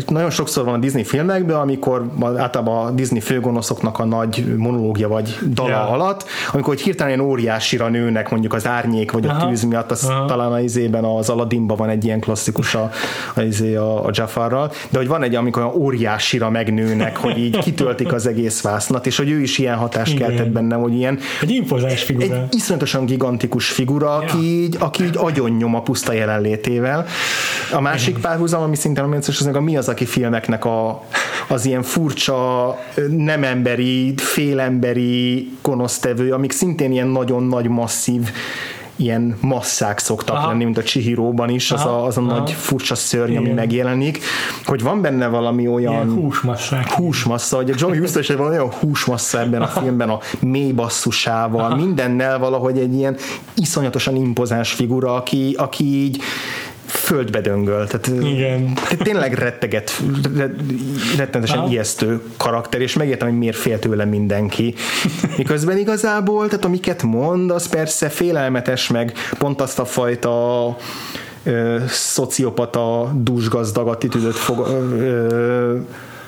nagyon 0.08 0.30
sokszor 0.30 0.64
van 0.64 0.74
a 0.74 0.78
Disney 0.78 1.04
filmekben, 1.04 1.56
amikor 1.56 2.10
általában 2.20 2.86
a 2.86 2.90
Disney 2.90 3.20
főgonoszoknak 3.20 3.98
a 3.98 4.04
nagy 4.04 4.56
monológia 4.56 5.08
vagy 5.08 5.38
dala 5.48 5.68
yeah. 5.68 5.92
alatt, 5.92 6.24
amikor 6.52 6.74
hogy 6.74 6.82
hirtelen 6.82 7.12
ilyen 7.12 7.28
óriásira 7.28 7.88
nőnek 7.88 8.30
mondjuk 8.30 8.52
az 8.52 8.66
árnyék 8.66 9.12
vagy 9.12 9.26
Aha. 9.26 9.44
a 9.44 9.48
tűz 9.48 9.62
miatt, 9.62 9.90
az 9.90 10.04
Aha. 10.04 10.26
talán 10.26 10.52
az 10.52 10.62
izében 10.62 11.04
az 11.04 11.28
Aladdinban 11.28 11.76
van 11.76 11.88
egy 11.88 12.04
ilyen 12.04 12.20
klasszikus 12.20 12.74
a, 12.74 12.90
a, 13.34 13.40
izé 13.40 13.74
a, 13.74 14.04
a 14.04 14.10
Jafarral, 14.12 14.72
de 14.88 14.98
hogy 14.98 15.08
van 15.08 15.22
egy, 15.22 15.34
amikor 15.34 15.62
olyan 15.62 15.74
óriásira 15.74 16.50
megnőnek, 16.50 17.16
hogy 17.16 17.38
így 17.38 17.58
kitöltik 17.58 18.12
az 18.12 18.26
egész 18.26 18.62
vásznat, 18.62 19.06
és 19.06 19.16
hogy 19.16 19.30
ő 19.30 19.40
is 19.40 19.58
ilyen 19.58 19.76
hatást 19.76 20.16
keltett 20.18 20.50
bennem, 20.50 20.80
hogy 20.80 20.94
ilyen 20.94 21.18
egy 21.42 21.50
impozáns 21.50 22.02
figura. 22.02 22.34
Egy 22.34 22.54
iszonyatosan 22.54 23.04
gigantikus 23.04 23.70
figura, 23.70 24.06
yeah. 24.06 24.22
aki 24.22 24.38
így, 24.38 24.76
aki 24.80 25.04
így 25.04 25.16
agyonnyom 25.16 25.74
a 25.74 25.82
puszta 25.82 26.12
jelenlétével. 26.12 27.06
A 27.72 27.80
másik 27.80 28.18
párhuzam, 28.18 28.62
ami 28.62 28.76
szintén 28.76 29.04
a 29.04 29.16
az 29.26 29.44
meg 29.44 29.56
a 29.56 29.60
mi 29.66 29.76
az, 29.76 29.88
aki 29.88 30.04
filmeknek 30.04 30.64
a, 30.64 31.02
az 31.48 31.64
ilyen 31.64 31.82
furcsa, 31.82 32.78
nem 33.08 33.44
emberi, 33.44 34.14
félemberi 34.16 35.50
gonosztevő, 35.62 36.32
amik 36.32 36.52
szintén 36.52 36.92
ilyen 36.92 37.08
nagyon 37.08 37.42
nagy, 37.42 37.68
masszív 37.68 38.30
ilyen 38.96 39.36
masszák 39.40 39.98
szoktak 39.98 40.36
Aha. 40.36 40.48
lenni, 40.48 40.64
mint 40.64 40.78
a 40.78 40.82
Chihiróban 40.82 41.48
is, 41.48 41.70
az 41.70 41.80
Aha. 41.80 41.90
a, 41.90 42.04
az 42.06 42.16
a 42.16 42.20
nagy 42.20 42.50
furcsa 42.50 42.94
szörny, 42.94 43.30
Igen. 43.30 43.42
ami 43.42 43.52
megjelenik, 43.52 44.18
hogy 44.64 44.82
van 44.82 45.00
benne 45.00 45.26
valami 45.26 45.68
olyan 45.68 45.92
ilyen 45.92 46.10
húsmasszák. 46.10 46.90
Húsmassza, 46.90 47.56
hogy 47.56 47.70
a 47.70 47.74
John 47.78 47.96
Huston 48.00 48.22
is 48.22 48.28
van 48.28 48.50
olyan 48.50 48.70
húsmassza 48.70 49.40
ebben 49.40 49.62
a 49.62 49.66
filmben, 49.66 50.08
a 50.08 50.18
mély 50.40 50.72
basszusával, 50.72 51.64
Aha. 51.64 51.76
mindennel 51.76 52.38
valahogy 52.38 52.78
egy 52.78 52.94
ilyen 52.94 53.16
iszonyatosan 53.54 54.16
impozáns 54.16 54.72
figura, 54.72 55.14
aki, 55.14 55.54
aki 55.58 55.84
így 55.84 56.22
földbe 56.86 57.40
döngöl. 57.40 57.86
Tehát, 57.86 58.06
Igen. 58.06 58.74
tehát 58.74 58.98
tényleg 59.02 59.34
retteget, 59.34 60.02
rettenetesen 61.16 61.58
Aha. 61.58 61.68
ijesztő 61.68 62.22
karakter, 62.36 62.80
és 62.80 62.94
megértem, 62.94 63.28
hogy 63.28 63.38
miért 63.38 63.56
fél 63.56 63.78
tőle 63.78 64.04
mindenki. 64.04 64.74
Miközben 65.36 65.78
igazából, 65.78 66.48
tehát 66.48 66.64
amiket 66.64 67.02
mond, 67.02 67.50
az 67.50 67.68
persze 67.68 68.08
félelmetes, 68.08 68.88
meg 68.88 69.12
pont 69.38 69.60
azt 69.60 69.78
a 69.78 69.84
fajta 69.84 70.76
ö, 71.42 71.76
szociopata, 71.88 73.12
dúsgazdag 73.14 73.88
attitűdöt 73.88 74.36
fog, 74.36 74.66
ö, 74.98 75.76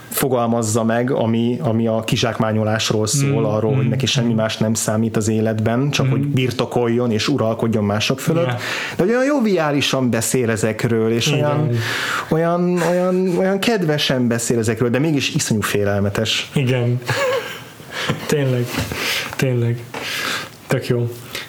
fogalmazza 0.08 0.84
meg, 0.84 1.10
ami, 1.10 1.58
ami 1.62 1.86
a 1.86 2.00
kizsákmányolásról 2.00 3.06
szól, 3.06 3.40
mm, 3.40 3.44
arról, 3.44 3.72
mm, 3.72 3.76
hogy 3.76 3.88
neki 3.88 4.06
semmi 4.06 4.32
más 4.32 4.56
nem 4.56 4.74
számít 4.74 5.16
az 5.16 5.28
életben, 5.28 5.90
csak 5.90 6.06
mm. 6.06 6.10
hogy 6.10 6.26
birtokoljon 6.26 7.10
és 7.10 7.28
uralkodjon 7.28 7.84
mások 7.84 8.20
fölött. 8.20 8.46
Yeah. 8.46 8.58
De 8.96 9.04
olyan 9.04 9.24
joviálisan 9.24 10.10
beszél 10.10 10.50
ezekről, 10.50 11.12
és 11.12 11.32
olyan, 11.32 11.70
olyan, 12.28 12.82
olyan, 12.90 13.38
olyan 13.38 13.58
kedvesen 13.58 14.28
beszél 14.28 14.58
ezekről, 14.58 14.90
de 14.90 14.98
mégis 14.98 15.34
iszonyú 15.34 15.60
félelmetes. 15.60 16.50
Igen. 16.54 17.00
tényleg. 18.26 18.64
Tényleg. 19.36 19.82
Tök 20.66 20.86
jó. 20.86 21.08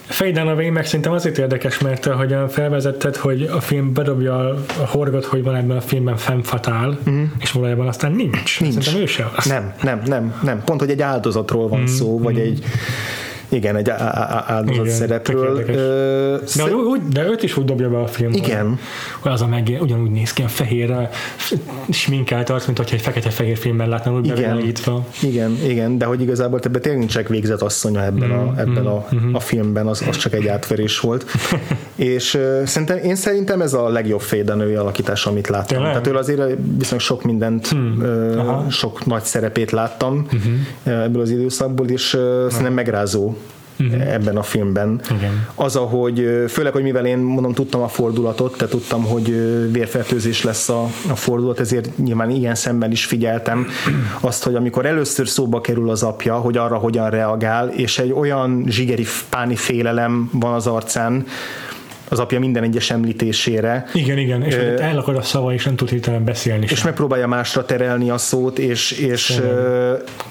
Fade 0.10 0.41
Away 0.41 0.70
meg 0.70 0.86
szerintem 0.86 1.12
azért 1.12 1.38
érdekes, 1.38 1.80
mert 1.80 2.05
ahogyan 2.05 2.47
felvezetted, 2.47 3.16
hogy 3.16 3.43
a 3.43 3.60
film 3.60 3.93
bedobja 3.93 4.49
a 4.80 4.86
horgot, 4.86 5.26
hogy 5.26 5.43
van 5.43 5.55
ebben 5.55 5.78
a 5.78 5.82
filmben 5.82 6.18
femme 6.18 6.43
fatál, 6.43 6.89
uh-huh. 6.89 7.22
és 7.39 7.51
valójában 7.51 7.88
aztán 7.88 8.12
nincs. 8.12 8.60
nincs. 8.60 8.74
Szerintem 8.74 9.01
ő 9.01 9.05
sem. 9.05 9.28
Nem, 9.45 9.74
nem, 9.82 10.01
nem, 10.05 10.39
nem. 10.43 10.64
Pont, 10.64 10.80
hogy 10.80 10.89
egy 10.89 11.01
áldozatról 11.01 11.68
van 11.68 11.80
uh-huh. 11.80 11.95
szó, 11.95 12.20
vagy 12.20 12.36
uh-huh. 12.36 12.47
egy 12.47 12.64
igen, 13.49 13.75
egy 13.75 13.89
áldozat 13.89 14.85
igen, 14.85 14.95
szerepről. 14.95 15.63
de, 16.55 16.75
úgy, 16.75 17.01
de 17.07 17.27
őt 17.27 17.43
is 17.43 17.57
úgy 17.57 17.65
dobja 17.65 17.89
be 17.89 17.99
a 17.99 18.07
film. 18.07 18.31
Igen. 18.31 18.79
Hogy 19.19 19.31
az 19.31 19.41
a 19.41 19.47
meg 19.47 19.77
ugyanúgy 19.79 20.11
néz 20.11 20.33
ki, 20.33 20.41
a 20.41 20.47
fehér 20.47 21.09
sminkelt 21.89 22.49
arc, 22.49 22.65
mint 22.65 22.77
hogyha 22.77 22.95
egy 22.95 23.01
fekete-fehér 23.01 23.57
filmben 23.57 23.89
látnám, 23.89 24.13
úgy 24.13 24.25
igen. 24.25 24.73
Igen, 25.21 25.57
igen, 25.63 25.97
de 25.97 26.05
hogy 26.05 26.21
igazából 26.21 26.59
ebben 26.63 26.81
tényleg 26.81 26.99
nincs 26.99 27.27
végzett 27.27 27.61
asszonya 27.61 28.03
ebben, 28.03 28.29
mm, 28.29 28.31
a, 28.31 28.53
ebben 28.57 28.83
mm, 28.83 28.85
a, 28.85 29.05
mm. 29.15 29.33
a 29.33 29.39
filmben, 29.39 29.87
az, 29.87 30.03
az 30.09 30.17
csak 30.17 30.33
egy 30.33 30.47
átverés 30.47 30.99
volt. 30.99 31.25
és 31.95 32.33
uh, 32.33 32.63
szerintem, 32.63 32.97
én 32.97 33.15
szerintem 33.15 33.61
ez 33.61 33.73
a 33.73 33.89
legjobb 33.89 34.21
fédenői 34.21 34.73
alakítás, 34.73 35.25
amit 35.25 35.47
láttam. 35.47 35.67
Tényleg? 35.67 35.89
Tehát 35.89 36.03
tőle 36.03 36.19
azért 36.19 36.41
viszonylag 36.77 37.05
sok 37.05 37.23
mindent, 37.23 37.75
mm. 37.75 38.01
uh, 38.01 38.69
sok 38.69 39.05
nagy 39.05 39.23
szerepét 39.23 39.71
láttam 39.71 40.25
uh-huh. 40.25 41.03
ebből 41.03 41.21
az 41.21 41.29
időszakból, 41.29 41.87
és 41.87 42.13
uh, 42.13 42.21
szerintem 42.49 42.73
megrázó 42.73 43.33
uh-huh. 43.80 44.13
ebben 44.13 44.38
a 44.38 44.43
filmben. 44.43 45.01
Igen. 45.17 45.47
Az, 45.55 45.75
ahogy, 45.75 46.45
főleg, 46.47 46.73
hogy 46.73 46.84
mivel 46.84 47.05
én 47.05 47.17
mondom, 47.17 47.53
tudtam 47.53 47.82
a 47.82 47.88
fordulatot, 47.88 48.57
tehát 48.57 48.73
tudtam, 48.73 49.03
hogy 49.03 49.25
vérfertőzés 49.71 50.43
lesz 50.43 50.69
a, 50.69 50.84
a 51.09 51.15
fordulat, 51.15 51.59
ezért 51.59 51.97
nyilván 51.97 52.30
ilyen 52.30 52.55
szemmel 52.55 52.91
is 52.91 53.05
figyeltem 53.05 53.67
azt, 54.19 54.43
hogy 54.43 54.55
amikor 54.55 54.86
először 54.86 55.27
szóba 55.27 55.61
kerül 55.61 55.89
az 55.89 56.03
apja, 56.03 56.36
hogy 56.36 56.57
arra 56.57 56.75
hogyan 56.77 57.09
reagál, 57.09 57.69
és 57.69 57.99
egy 57.99 58.11
olyan 58.11 58.65
zsigeri 58.67 59.05
páni 59.30 59.55
félelem 59.55 60.30
van 60.34 60.53
az 60.53 60.67
arcán, 60.67 61.25
az 62.10 62.20
apja 62.20 62.39
minden 62.39 62.64
egyes 62.64 62.91
említésére. 62.91 63.86
Igen, 63.93 64.18
igen, 64.18 64.43
és 64.43 64.55
uh, 64.55 64.86
elakad 64.86 65.16
a 65.16 65.22
szava, 65.22 65.53
és 65.53 65.66
nem 65.66 65.76
tud 65.76 65.89
hirtelen 65.89 66.24
beszélni 66.24 66.64
És 66.70 66.78
sem. 66.78 66.88
megpróbálja 66.88 67.28
másra 67.28 67.66
terelni 67.66 68.10
a 68.10 68.18
szót, 68.18 68.60
és, 68.60 68.91
és 68.91 69.41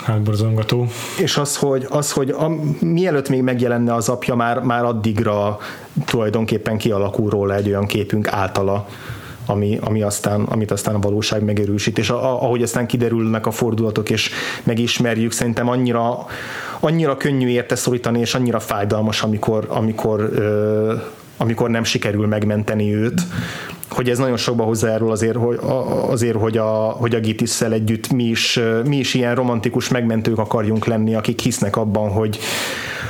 hátborzongató. 0.05 0.87
És 1.21 1.37
az, 1.37 1.57
hogy, 1.57 1.87
az, 1.91 2.13
hogy 2.13 2.31
a, 2.31 2.49
mielőtt 2.81 3.29
még 3.29 3.43
megjelenne 3.43 3.95
az 3.95 4.09
apja, 4.09 4.35
már, 4.35 4.61
már 4.61 4.85
addigra 4.85 5.59
tulajdonképpen 6.05 6.77
kialakul 6.77 7.31
róla 7.31 7.55
egy 7.55 7.69
olyan 7.69 7.87
képünk 7.87 8.29
általa, 8.29 8.89
ami, 9.47 9.79
ami 9.81 10.03
aztán, 10.03 10.43
amit 10.43 10.71
aztán 10.71 10.95
a 10.95 10.99
valóság 10.99 11.43
megerősít, 11.43 11.99
és 11.99 12.11
a, 12.11 12.43
ahogy 12.43 12.63
aztán 12.63 12.87
kiderülnek 12.87 13.47
a 13.47 13.51
fordulatok, 13.51 14.11
és 14.11 14.31
megismerjük, 14.63 15.33
szerintem 15.33 15.69
annyira, 15.69 16.27
annyira 16.81 17.17
könnyű 17.17 17.49
érte 17.49 17.75
szorítani, 17.75 18.21
és 18.21 18.35
annyira 18.35 18.61
fájdalmas, 18.61 19.23
amikor, 19.23 19.67
amikor 19.69 20.21
ö, 20.21 20.95
amikor 21.39 21.71
nem 21.71 21.85
sikerül 21.85 22.27
megmenteni 22.27 22.95
őt, 22.95 23.23
hogy 23.89 24.09
ez 24.09 24.19
nagyon 24.19 24.37
sokba 24.37 24.65
hozzájárul 24.65 25.11
azért, 25.11 25.37
hogy, 25.37 25.59
azért, 26.09 26.37
hogy 26.37 26.57
a, 26.57 26.71
hogy 26.75 27.15
a 27.15 27.21
Gitisszel 27.21 27.73
együtt 27.73 28.13
mi 28.13 28.25
is, 28.25 28.61
mi 28.85 28.97
is 28.97 29.15
ilyen 29.15 29.35
romantikus 29.35 29.89
megmentők 29.89 30.39
akarjunk 30.39 30.87
lenni, 30.87 31.15
akik 31.15 31.41
hisznek 31.41 31.77
abban, 31.77 32.11
hogy, 32.11 32.39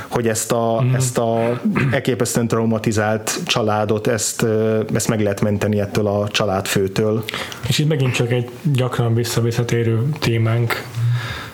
hogy 0.07 0.27
ezt 0.27 0.51
a, 0.51 0.81
mm. 0.83 0.93
ezt 0.93 1.17
a 1.17 1.61
elképesztően 1.91 2.47
traumatizált 2.47 3.39
családot, 3.45 4.07
ezt, 4.07 4.45
ezt 4.93 5.07
meg 5.07 5.21
lehet 5.21 5.41
menteni 5.41 5.79
ettől 5.79 6.07
a 6.07 6.27
családfőtől. 6.27 7.23
És 7.67 7.79
itt 7.79 7.87
megint 7.87 8.13
csak 8.13 8.31
egy 8.31 8.49
gyakran 8.73 9.13
visszavisszatérő 9.13 10.09
témánk, 10.19 10.85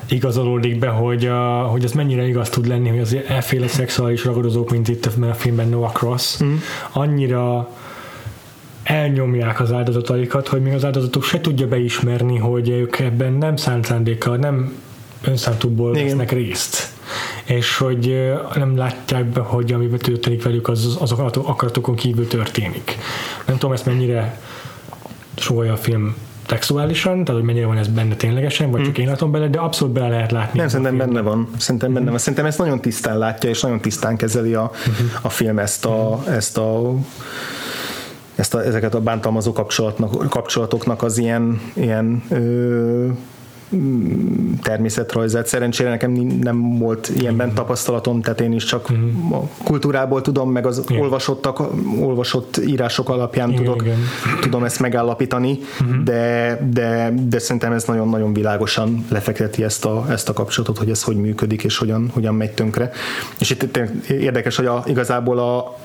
igazolódik 0.09 0.79
be, 0.79 0.87
hogy, 0.87 1.25
a, 1.25 1.61
hogy 1.61 1.83
az 1.83 1.91
mennyire 1.91 2.27
igaz 2.27 2.49
tud 2.49 2.67
lenni, 2.67 2.89
hogy 2.89 2.99
az 2.99 3.17
elféle 3.27 3.67
szexuális 3.67 4.25
ragadozók, 4.25 4.71
mint 4.71 4.87
itt 4.87 5.05
a 5.05 5.33
filmben 5.33 5.69
Noah 5.69 5.91
Cross, 5.91 6.43
mm. 6.43 6.55
annyira 6.91 7.69
elnyomják 8.83 9.59
az 9.59 9.71
áldozataikat, 9.71 10.47
hogy 10.47 10.61
még 10.61 10.73
az 10.73 10.85
áldozatok 10.85 11.23
se 11.23 11.41
tudja 11.41 11.67
beismerni, 11.67 12.37
hogy 12.37 12.69
ők 12.69 12.99
ebben 12.99 13.33
nem 13.33 13.55
szánt 13.55 13.85
szándékkal, 13.85 14.37
nem 14.37 14.73
önszántukból 15.21 15.93
vesznek 15.93 16.31
részt. 16.31 16.93
És 17.43 17.77
hogy 17.77 18.31
nem 18.55 18.77
látják 18.77 19.25
be, 19.25 19.39
hogy 19.39 19.73
ami 19.73 19.87
történik 19.87 20.43
velük, 20.43 20.67
az 20.67 20.97
az 20.99 21.11
akaratokon 21.11 21.95
kívül 21.95 22.27
történik. 22.27 22.97
Nem 23.45 23.57
tudom, 23.57 23.73
ezt 23.73 23.85
mennyire 23.85 24.39
súlyolja 25.35 25.73
a 25.73 25.77
film 25.77 26.15
textuálisan, 26.45 27.23
tehát 27.23 27.41
hogy 27.41 27.43
mennyire 27.43 27.65
van 27.65 27.77
ez 27.77 27.87
benne 27.87 28.15
ténylegesen, 28.15 28.71
vagy 28.71 28.79
hmm. 28.79 28.89
csak 28.89 28.97
én 28.97 29.07
látom 29.07 29.31
bele, 29.31 29.47
de 29.47 29.59
abszolút 29.59 29.93
bele 29.93 30.07
lehet 30.07 30.31
látni. 30.31 30.59
Nem, 30.59 30.67
szerintem 30.67 30.97
benne 30.97 31.21
van. 31.21 31.49
Szerintem 31.57 31.93
benne 31.93 32.09
van. 32.09 32.17
Szerintem 32.17 32.45
ezt 32.45 32.57
nagyon 32.57 32.81
tisztán 32.81 33.17
látja, 33.17 33.49
és 33.49 33.61
nagyon 33.61 33.79
tisztán 33.79 34.17
kezeli 34.17 34.53
a, 34.53 34.71
uh-huh. 34.71 35.07
a 35.21 35.29
film 35.29 35.59
ezt 35.59 35.85
a, 35.85 36.23
ezt 36.27 36.57
a 36.57 36.93
ezt 38.35 38.53
a, 38.53 38.65
ezeket 38.65 38.93
a 38.93 39.01
bántalmazó 39.01 39.51
kapcsolatnak, 39.51 40.29
kapcsolatoknak 40.29 41.03
az 41.03 41.17
ilyen, 41.17 41.61
ilyen 41.73 42.23
ö, 42.29 42.37
mm, 42.37 43.09
természetrajzát. 44.61 45.47
Szerencsére 45.47 45.89
nekem 45.89 46.11
nem 46.41 46.78
volt 46.78 47.11
ilyenben 47.20 47.53
tapasztalatom, 47.53 48.22
tehát 48.22 48.41
én 48.41 48.53
is 48.53 48.63
csak 48.63 48.93
mm. 48.93 49.32
a 49.32 49.47
kultúrából 49.63 50.22
tudom, 50.22 50.51
meg 50.51 50.66
az 50.66 50.84
igen. 50.88 51.01
olvasottak, 51.01 51.59
olvasott 51.99 52.57
írások 52.68 53.09
alapján 53.09 53.49
igen, 53.49 53.63
tudok, 53.63 53.82
igen. 53.82 53.97
tudom 54.41 54.63
ezt 54.63 54.80
megállapítani, 54.80 55.59
mm. 55.84 56.03
de, 56.03 56.59
de, 56.72 57.13
de 57.28 57.39
szerintem 57.39 57.72
ez 57.72 57.84
nagyon-nagyon 57.84 58.34
világosan 58.34 59.05
lefekteti 59.09 59.63
ezt 59.63 59.86
a, 59.86 60.05
ezt 60.09 60.30
a 60.30 60.34
kapcsolatot, 60.34 60.78
hogy 60.78 60.89
ez 60.89 61.03
hogy 61.03 61.16
működik, 61.16 61.63
és 61.63 61.78
hogyan, 61.78 62.09
hogyan 62.13 62.36
megy 62.36 62.51
tönkre. 62.51 62.91
És 63.39 63.49
itt 63.49 63.80
érdekes, 64.09 64.55
hogy 64.55 64.66
a, 64.66 64.84
igazából 64.88 65.39
a, 65.39 65.78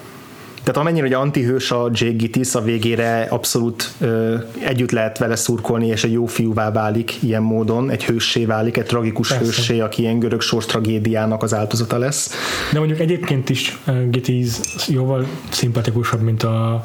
tehát 0.63 0.77
amennyire 0.77 1.03
hogy 1.03 1.13
antihős 1.13 1.71
a 1.71 1.91
Jake 1.93 2.17
Gittis, 2.17 2.55
a 2.55 2.63
végére 2.63 3.27
abszolút 3.31 3.93
ö, 4.01 4.37
együtt 4.59 4.91
lehet 4.91 5.19
vele 5.19 5.37
szurkolni, 5.37 5.87
és 5.87 6.05
egy 6.05 6.13
jó 6.13 6.27
fiúvá 6.27 6.71
válik 6.73 7.23
ilyen 7.23 7.43
módon, 7.43 7.91
egy 7.91 8.05
hőssé 8.05 8.45
válik, 8.45 8.77
egy 8.77 8.87
tragikus 8.87 9.29
Persze. 9.29 9.45
hőssé, 9.45 9.81
aki 9.81 10.03
ilyen 10.03 10.19
görög 10.19 10.41
sors 10.41 10.67
tragédiának 10.67 11.43
az 11.43 11.55
áldozata 11.55 11.99
lesz. 11.99 12.35
De 12.73 12.79
mondjuk 12.79 13.01
egyébként 13.01 13.49
is 13.51 13.79
uh, 13.87 14.09
Gittis 14.09 14.51
jóval 14.89 15.27
szimpatikusabb, 15.51 16.21
mint 16.21 16.43
a 16.43 16.85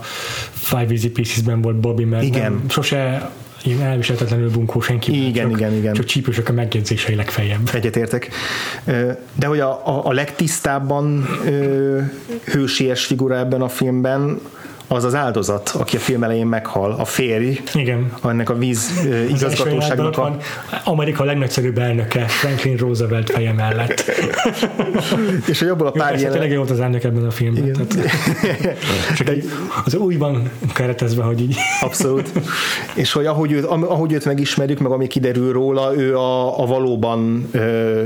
Five 0.51 0.87
Easy 0.89 1.09
Pieces-ben 1.09 1.61
volt 1.61 1.75
Bobby, 1.75 2.03
mert 2.03 2.23
Igen. 2.23 2.51
Nem, 2.51 2.69
sose 2.69 3.31
ilyen 3.65 3.81
elviselhetetlenül 3.81 4.51
bunkó 4.51 4.81
senki. 4.81 5.27
Igen, 5.27 5.49
csak, 5.49 5.59
igen, 5.59 5.73
igen. 5.73 5.93
Csak 5.93 6.05
csípősök 6.05 6.49
a 6.49 6.53
megjegyzései 6.53 7.15
legfeljebb. 7.15 7.69
Egyetértek. 7.73 8.29
De 9.33 9.45
hogy 9.47 9.59
a, 9.59 9.87
a, 9.87 10.05
a 10.05 10.11
legtisztábban 10.11 11.25
hősies 12.45 13.05
figura 13.05 13.37
ebben 13.37 13.61
a 13.61 13.69
filmben 13.69 14.39
az 14.87 15.03
az 15.03 15.15
áldozat, 15.15 15.69
aki 15.79 15.95
a 15.95 15.99
film 15.99 16.23
elején 16.23 16.47
meghal, 16.47 16.91
a 16.91 17.05
férj, 17.05 17.61
Igen. 17.73 18.13
ennek 18.23 18.49
a 18.49 18.53
víz 18.53 19.07
igazgatóságnak 19.29 20.17
a... 20.17 20.37
Amerika 20.83 21.23
legnagyszerűbb 21.23 21.77
elnöke, 21.77 22.27
Franklin 22.27 22.77
Roosevelt 22.77 23.29
feje 23.29 23.53
mellett. 23.53 24.03
és 25.51 25.59
hogy 25.59 25.67
abból 25.67 25.87
a 25.87 25.91
pár 25.91 26.15
jelen... 26.15 26.31
Tényleg 26.31 26.57
volt 26.57 26.69
az 26.69 26.79
elnök 26.79 27.03
ebben 27.03 27.25
a 27.25 27.31
filmben. 27.31 27.63
Igen. 27.63 27.87
Tehát, 27.87 28.09
csak 29.17 29.29
egy, 29.29 29.49
az 29.85 29.95
újban 29.95 30.49
keretezve, 30.73 31.23
hogy 31.23 31.41
így. 31.41 31.55
Abszolút. 31.81 32.31
És 32.93 33.11
hogy 33.11 33.25
ahogy 33.25 33.51
őt, 33.51 33.65
ahogy 33.65 34.13
őt 34.13 34.25
megismerjük, 34.25 34.79
meg 34.79 34.91
ami 34.91 35.07
kiderül 35.07 35.51
róla, 35.51 35.95
ő 35.95 36.17
a, 36.17 36.61
a 36.61 36.65
valóban 36.65 37.47
ö, 37.51 38.03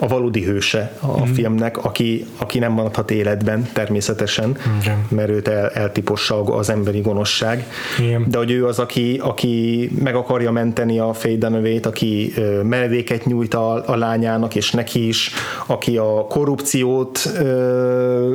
a 0.00 0.06
valódi 0.06 0.44
hőse 0.44 0.92
a 1.00 1.20
mm. 1.20 1.32
filmnek, 1.32 1.84
aki, 1.84 2.26
aki 2.36 2.58
nem 2.58 2.72
maradhat 2.72 3.10
életben 3.10 3.68
természetesen, 3.72 4.56
Igen. 4.80 5.06
mert 5.08 5.28
őt 5.28 5.48
el, 5.48 5.68
eltipossa 5.68 6.42
az 6.42 6.70
emberi 6.70 7.00
gonoszság. 7.00 7.66
Igen. 7.98 8.24
De 8.28 8.38
hogy 8.38 8.50
ő 8.50 8.66
az, 8.66 8.78
aki, 8.78 9.20
aki 9.22 9.90
meg 10.02 10.14
akarja 10.14 10.50
menteni 10.50 10.98
a 10.98 11.12
Faye 11.12 11.80
aki 11.82 12.32
ö, 12.36 12.62
meredéket 12.62 13.24
nyújt 13.24 13.54
a, 13.54 13.88
a 13.88 13.96
lányának, 13.96 14.54
és 14.54 14.70
neki 14.70 15.08
is, 15.08 15.30
aki 15.66 15.96
a 15.96 16.26
korrupciót 16.28 17.30
ö, 17.38 18.34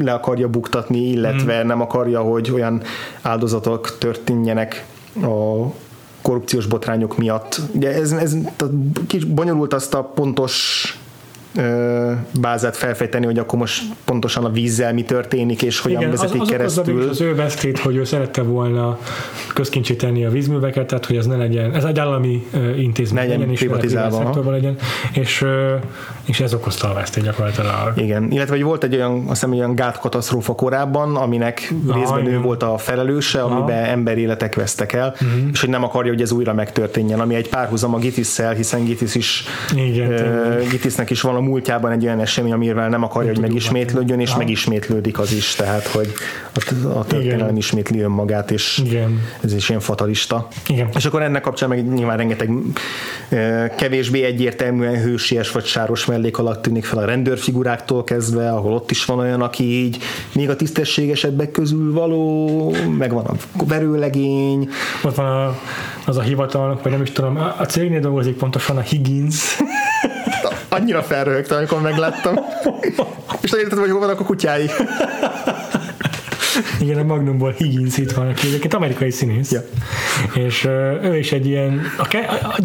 le 0.00 0.12
akarja 0.12 0.48
buktatni, 0.48 1.08
illetve 1.08 1.62
mm. 1.62 1.66
nem 1.66 1.80
akarja, 1.80 2.20
hogy 2.20 2.50
olyan 2.50 2.82
áldozatok 3.22 3.98
történjenek 3.98 4.84
a 5.22 5.66
korrupciós 6.22 6.66
botrányok 6.66 7.18
miatt. 7.18 7.60
Ugye 7.72 7.94
ez, 7.94 8.12
ez 8.12 8.36
kis 9.06 9.24
bonyolult 9.24 9.74
azt 9.74 9.94
a 9.94 10.02
pontos 10.02 10.84
bázát 12.40 12.76
felfejteni, 12.76 13.24
hogy 13.24 13.38
akkor 13.38 13.58
most 13.58 13.82
pontosan 14.04 14.44
a 14.44 14.50
vízzel 14.50 14.92
mi 14.92 15.02
történik, 15.02 15.62
és 15.62 15.80
hogyan 15.80 16.00
Igen, 16.00 16.10
vezetik 16.10 16.40
az, 16.40 16.48
keresztül. 16.48 17.02
Az, 17.02 17.08
az 17.08 17.20
ő 17.20 17.34
beszéd, 17.34 17.78
hogy 17.78 17.96
ő 17.96 18.04
szerette 18.04 18.42
volna 18.42 18.98
közkincsíteni 19.54 20.24
a 20.24 20.30
vízműveket, 20.30 20.86
tehát 20.86 21.06
hogy 21.06 21.16
ez 21.16 21.26
ne 21.26 21.36
legyen, 21.36 21.74
ez 21.74 21.84
egy 21.84 21.98
állami 21.98 22.46
intézmény 22.76 23.22
legyen, 23.22 23.38
legyen 23.38 23.54
privatizálva. 23.54 24.50
legyen, 24.50 24.76
és, 25.12 25.44
és 26.24 26.40
ez 26.40 26.54
okozta 26.54 26.90
a 26.90 26.94
vesztély 26.94 27.24
gyakorlatilag. 27.24 27.92
Igen, 27.96 28.30
illetve 28.30 28.54
hogy 28.54 28.64
volt 28.64 28.84
egy 28.84 28.94
olyan, 28.94 29.18
azt 29.18 29.28
hiszem, 29.28 29.52
olyan 29.52 29.74
gátkatasztrófa 29.74 30.54
korábban, 30.54 31.16
aminek 31.16 31.72
Aha, 31.88 31.98
részben 31.98 32.20
igen. 32.20 32.32
ő 32.32 32.40
volt 32.40 32.62
a 32.62 32.78
felelőse, 32.78 33.42
amiben 33.42 33.84
emberéletek 33.84 34.54
vesztek 34.54 34.92
el, 34.92 35.08
uh-huh. 35.14 35.50
és 35.52 35.60
hogy 35.60 35.68
nem 35.68 35.84
akarja, 35.84 36.12
hogy 36.12 36.22
ez 36.22 36.32
újra 36.32 36.54
megtörténjen, 36.54 37.20
ami 37.20 37.34
egy 37.34 37.48
párhuzam 37.48 37.94
a 37.94 37.98
Gitis-szel, 37.98 38.54
hiszen 38.54 38.84
Gitis 38.84 39.14
is 39.14 39.44
Igen, 39.74 40.12
uh, 40.12 40.68
Gitisnek 40.70 41.10
is 41.10 41.20
van 41.20 41.34
múltjában 41.44 41.92
egy 41.92 42.04
olyan 42.04 42.20
esemény, 42.20 42.52
amivel 42.52 42.88
nem 42.88 43.02
akarja, 43.02 43.30
hogy 43.30 43.40
megismétlődjön, 43.40 44.20
és 44.20 44.36
megismétlődik 44.36 45.18
az 45.18 45.32
is, 45.32 45.54
tehát 45.54 45.86
hogy 45.86 46.12
a 46.94 47.04
történelem 47.04 47.56
ismétli 47.56 48.00
önmagát, 48.00 48.50
és 48.50 48.82
Igen. 48.84 49.20
ez 49.40 49.54
is 49.54 49.68
ilyen 49.68 49.80
fatalista. 49.80 50.48
Igen. 50.68 50.88
És 50.94 51.04
akkor 51.04 51.22
ennek 51.22 51.42
kapcsán 51.42 51.68
meg 51.68 51.92
nyilván 51.92 52.16
rengeteg 52.16 52.50
kevésbé 53.76 54.24
egyértelműen 54.24 55.02
hősies 55.02 55.50
vagy 55.50 55.64
sáros 55.64 56.04
mellék 56.04 56.38
alatt 56.38 56.62
tűnik 56.62 56.84
fel 56.84 56.98
a 56.98 57.04
rendőrfiguráktól 57.04 58.04
kezdve, 58.04 58.50
ahol 58.50 58.72
ott 58.72 58.90
is 58.90 59.04
van 59.04 59.18
olyan, 59.18 59.42
aki 59.42 59.84
így 59.84 59.98
még 60.32 60.50
a 60.50 60.56
tisztességesebbek 60.56 61.50
közül 61.50 61.92
való, 61.92 62.74
meg 62.98 63.12
van 63.12 63.24
a 63.24 63.34
verőlegény. 63.66 64.68
Ott 65.02 65.14
van 65.14 65.26
a, 65.26 65.58
az 66.06 66.16
a 66.16 66.22
hivatalnak, 66.22 66.82
vagy 66.82 66.92
nem 66.92 67.02
is 67.02 67.12
tudom, 67.12 67.36
a 67.58 67.64
cégnél 67.64 68.00
dolgozik 68.00 68.36
pontosan 68.36 68.76
a 68.76 68.80
Higgins, 68.80 69.58
annyira 70.74 71.02
felröhögtem, 71.02 71.56
amikor 71.56 71.80
megláttam. 71.80 72.34
És 73.42 73.52
értettem, 73.52 73.78
hogy 73.78 73.90
hol 73.90 74.00
vannak 74.00 74.20
a 74.20 74.24
kutyái. 74.24 74.70
Igen, 76.80 76.98
a 76.98 77.02
Magnumból 77.02 77.54
Higgins 77.58 77.96
itt 77.96 78.12
van, 78.12 78.28
aki 78.28 78.46
egyébként 78.46 78.74
amerikai 78.74 79.10
színész. 79.10 79.50
Ja. 79.50 79.64
És 80.34 80.64
ő 81.02 81.16
is 81.18 81.32
egy 81.32 81.46
ilyen, 81.46 81.80
a, 81.98 82.16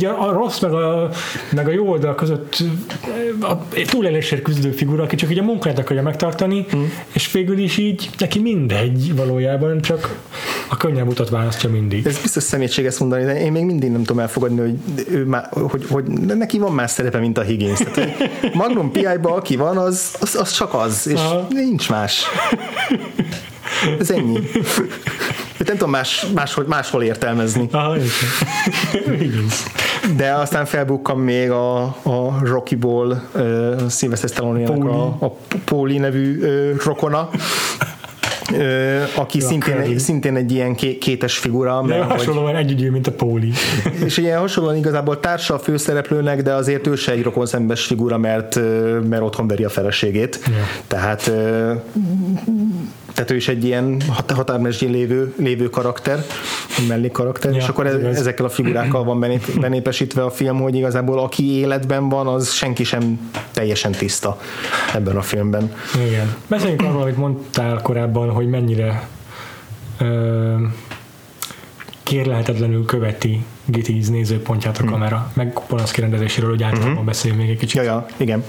a, 0.06 0.28
a 0.28 0.32
rossz 0.32 0.60
meg 0.60 0.74
a, 0.74 1.10
meg 1.52 1.68
a 1.68 1.72
jó 1.72 1.88
oldal 1.90 2.16
között 2.16 2.64
a, 3.42 3.68
túlélésért 3.86 4.42
küzdő 4.42 4.72
figura, 4.72 5.04
aki 5.04 5.16
csak 5.16 5.32
így 5.32 5.40
a 5.40 5.44
munkáját 5.44 5.80
akarja 5.80 6.02
megtartani, 6.02 6.66
mm. 6.76 6.84
és 7.12 7.32
végül 7.32 7.58
is 7.58 7.78
így 7.78 8.10
neki 8.18 8.40
mindegy 8.40 9.16
valójában, 9.16 9.82
csak 9.82 10.18
a 10.70 10.78
könnyebb 10.78 11.08
utat 11.08 11.30
választja 11.30 11.70
mindig. 11.70 12.06
Ez 12.06 12.22
biztos 12.22 12.44
szemétség 12.44 12.86
ezt 12.86 13.00
mondani, 13.00 13.24
de 13.24 13.42
én 13.42 13.52
még 13.52 13.66
mindig 13.66 13.92
nem 13.92 14.04
tudom 14.04 14.20
elfogadni, 14.20 14.60
hogy, 14.60 15.06
ő 15.12 15.26
már, 15.26 15.48
hogy, 15.52 15.86
hogy 15.90 16.04
neki 16.38 16.60
van 16.60 16.74
más 16.74 16.92
szerepe, 16.92 17.20
mint 17.20 17.38
a 17.38 17.42
Higgins. 17.42 17.80
Tehát, 17.94 18.30
Magnum 18.54 18.92
PI-ba 18.92 19.36
aki 19.36 19.56
van, 19.56 19.78
az, 19.78 20.16
az, 20.20 20.36
az 20.36 20.52
csak 20.52 20.74
az, 20.74 21.08
és 21.08 21.20
Aha. 21.20 21.48
nincs 21.50 21.90
más. 21.90 22.24
Ez 24.00 24.12
ennyi. 24.12 24.40
Nem 25.66 25.78
tudom 25.78 25.90
más, 25.90 26.26
máshol, 26.34 26.66
máshol 26.68 27.04
értelmezni. 27.04 27.68
Aha, 27.72 27.96
De 30.16 30.32
aztán 30.32 30.66
felbukkam 30.66 31.20
még 31.20 31.52
a, 31.52 31.82
a 31.84 32.40
Rocky-ból 32.44 33.24
uh, 33.36 33.90
Sylvester 33.90 34.30
stallone 34.30 34.66
a, 34.66 35.06
a 35.26 35.38
Póli 35.66 35.98
nevű 35.98 36.38
uh, 36.38 36.84
rokona, 36.84 37.30
Ö, 38.58 39.02
aki 39.16 39.40
szintén, 39.40 40.00
szintén 40.00 40.36
egy 40.36 40.52
ilyen 40.52 40.76
kétes 40.76 41.38
figura. 41.38 41.82
De 41.88 41.98
mert, 41.98 42.12
hasonlóan 42.12 42.56
hogy, 42.56 42.64
együgyű, 42.64 42.90
mint 42.90 43.08
a 43.08 43.12
Póli. 43.12 43.52
És 44.06 44.18
ilyen 44.18 44.40
hasonlóan 44.40 44.76
igazából 44.76 45.20
társa 45.20 45.54
a 45.54 45.60
főszereplőnek, 45.60 46.42
de 46.42 46.54
azért 46.54 46.88
ő 46.88 46.96
se 46.96 47.12
egy 47.12 47.24
rokon 47.24 47.46
szembes 47.46 47.86
figura, 47.86 48.18
mert, 48.18 48.60
mert 49.10 49.22
otthon 49.22 49.48
veri 49.48 49.64
a 49.64 49.70
feleségét. 49.70 50.40
Ja. 50.46 50.64
Tehát 50.88 51.32
tehát 53.20 53.34
ő 53.34 53.38
is 53.38 53.48
egy 53.48 53.66
ilyen 53.66 54.02
határmesdjén 54.28 54.92
lévő, 54.92 55.34
lévő 55.38 55.70
karakter, 55.70 56.26
mellék 56.88 57.12
karakter, 57.12 57.52
ja, 57.52 57.58
és 57.58 57.68
akkor 57.68 57.88
ez, 57.88 58.18
ezekkel 58.18 58.46
a 58.46 58.50
figurákkal 58.50 59.04
van 59.04 59.20
benép, 59.20 59.52
benépesítve 59.62 60.24
a 60.24 60.30
film, 60.30 60.62
hogy 60.62 60.76
igazából 60.76 61.20
aki 61.20 61.58
életben 61.58 62.10
van, 62.10 62.28
az 62.28 62.52
senki 62.52 62.84
sem 62.84 63.32
teljesen 63.52 63.92
tiszta 63.92 64.40
ebben 64.94 65.18
a 65.18 65.22
filmben. 65.22 65.74
Igen. 66.08 66.36
Beszéljünk 66.48 66.82
arról, 66.82 67.02
amit 67.02 67.18
mondtál 67.18 67.82
korábban, 67.82 68.30
hogy 68.30 68.48
mennyire 68.48 69.08
ö, 70.00 70.56
kérlehetetlenül 72.04 72.86
követi 72.86 73.44
Gittiz 73.66 74.10
nézőpontját 74.10 74.78
a 74.78 74.82
hmm. 74.82 74.92
kamera, 74.92 75.32
meg 75.34 75.60
Polanszki 75.68 76.02
rendezéséről, 76.02 76.50
hogy 76.50 76.64
általában 76.64 76.92
uh-huh. 76.92 77.06
beszéljünk 77.06 77.42
még 77.42 77.52
egy 77.52 77.60
kicsit. 77.60 77.76
Ja, 77.76 77.84
ja, 77.84 78.06
igen. 78.18 78.44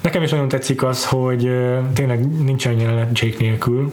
Nekem 0.00 0.22
is 0.22 0.30
nagyon 0.30 0.48
tetszik 0.48 0.82
az, 0.82 1.06
hogy 1.06 1.50
tényleg 1.94 2.44
nincsen 2.44 2.78
jelenet 2.78 3.18
Jake 3.18 3.36
nélkül. 3.38 3.92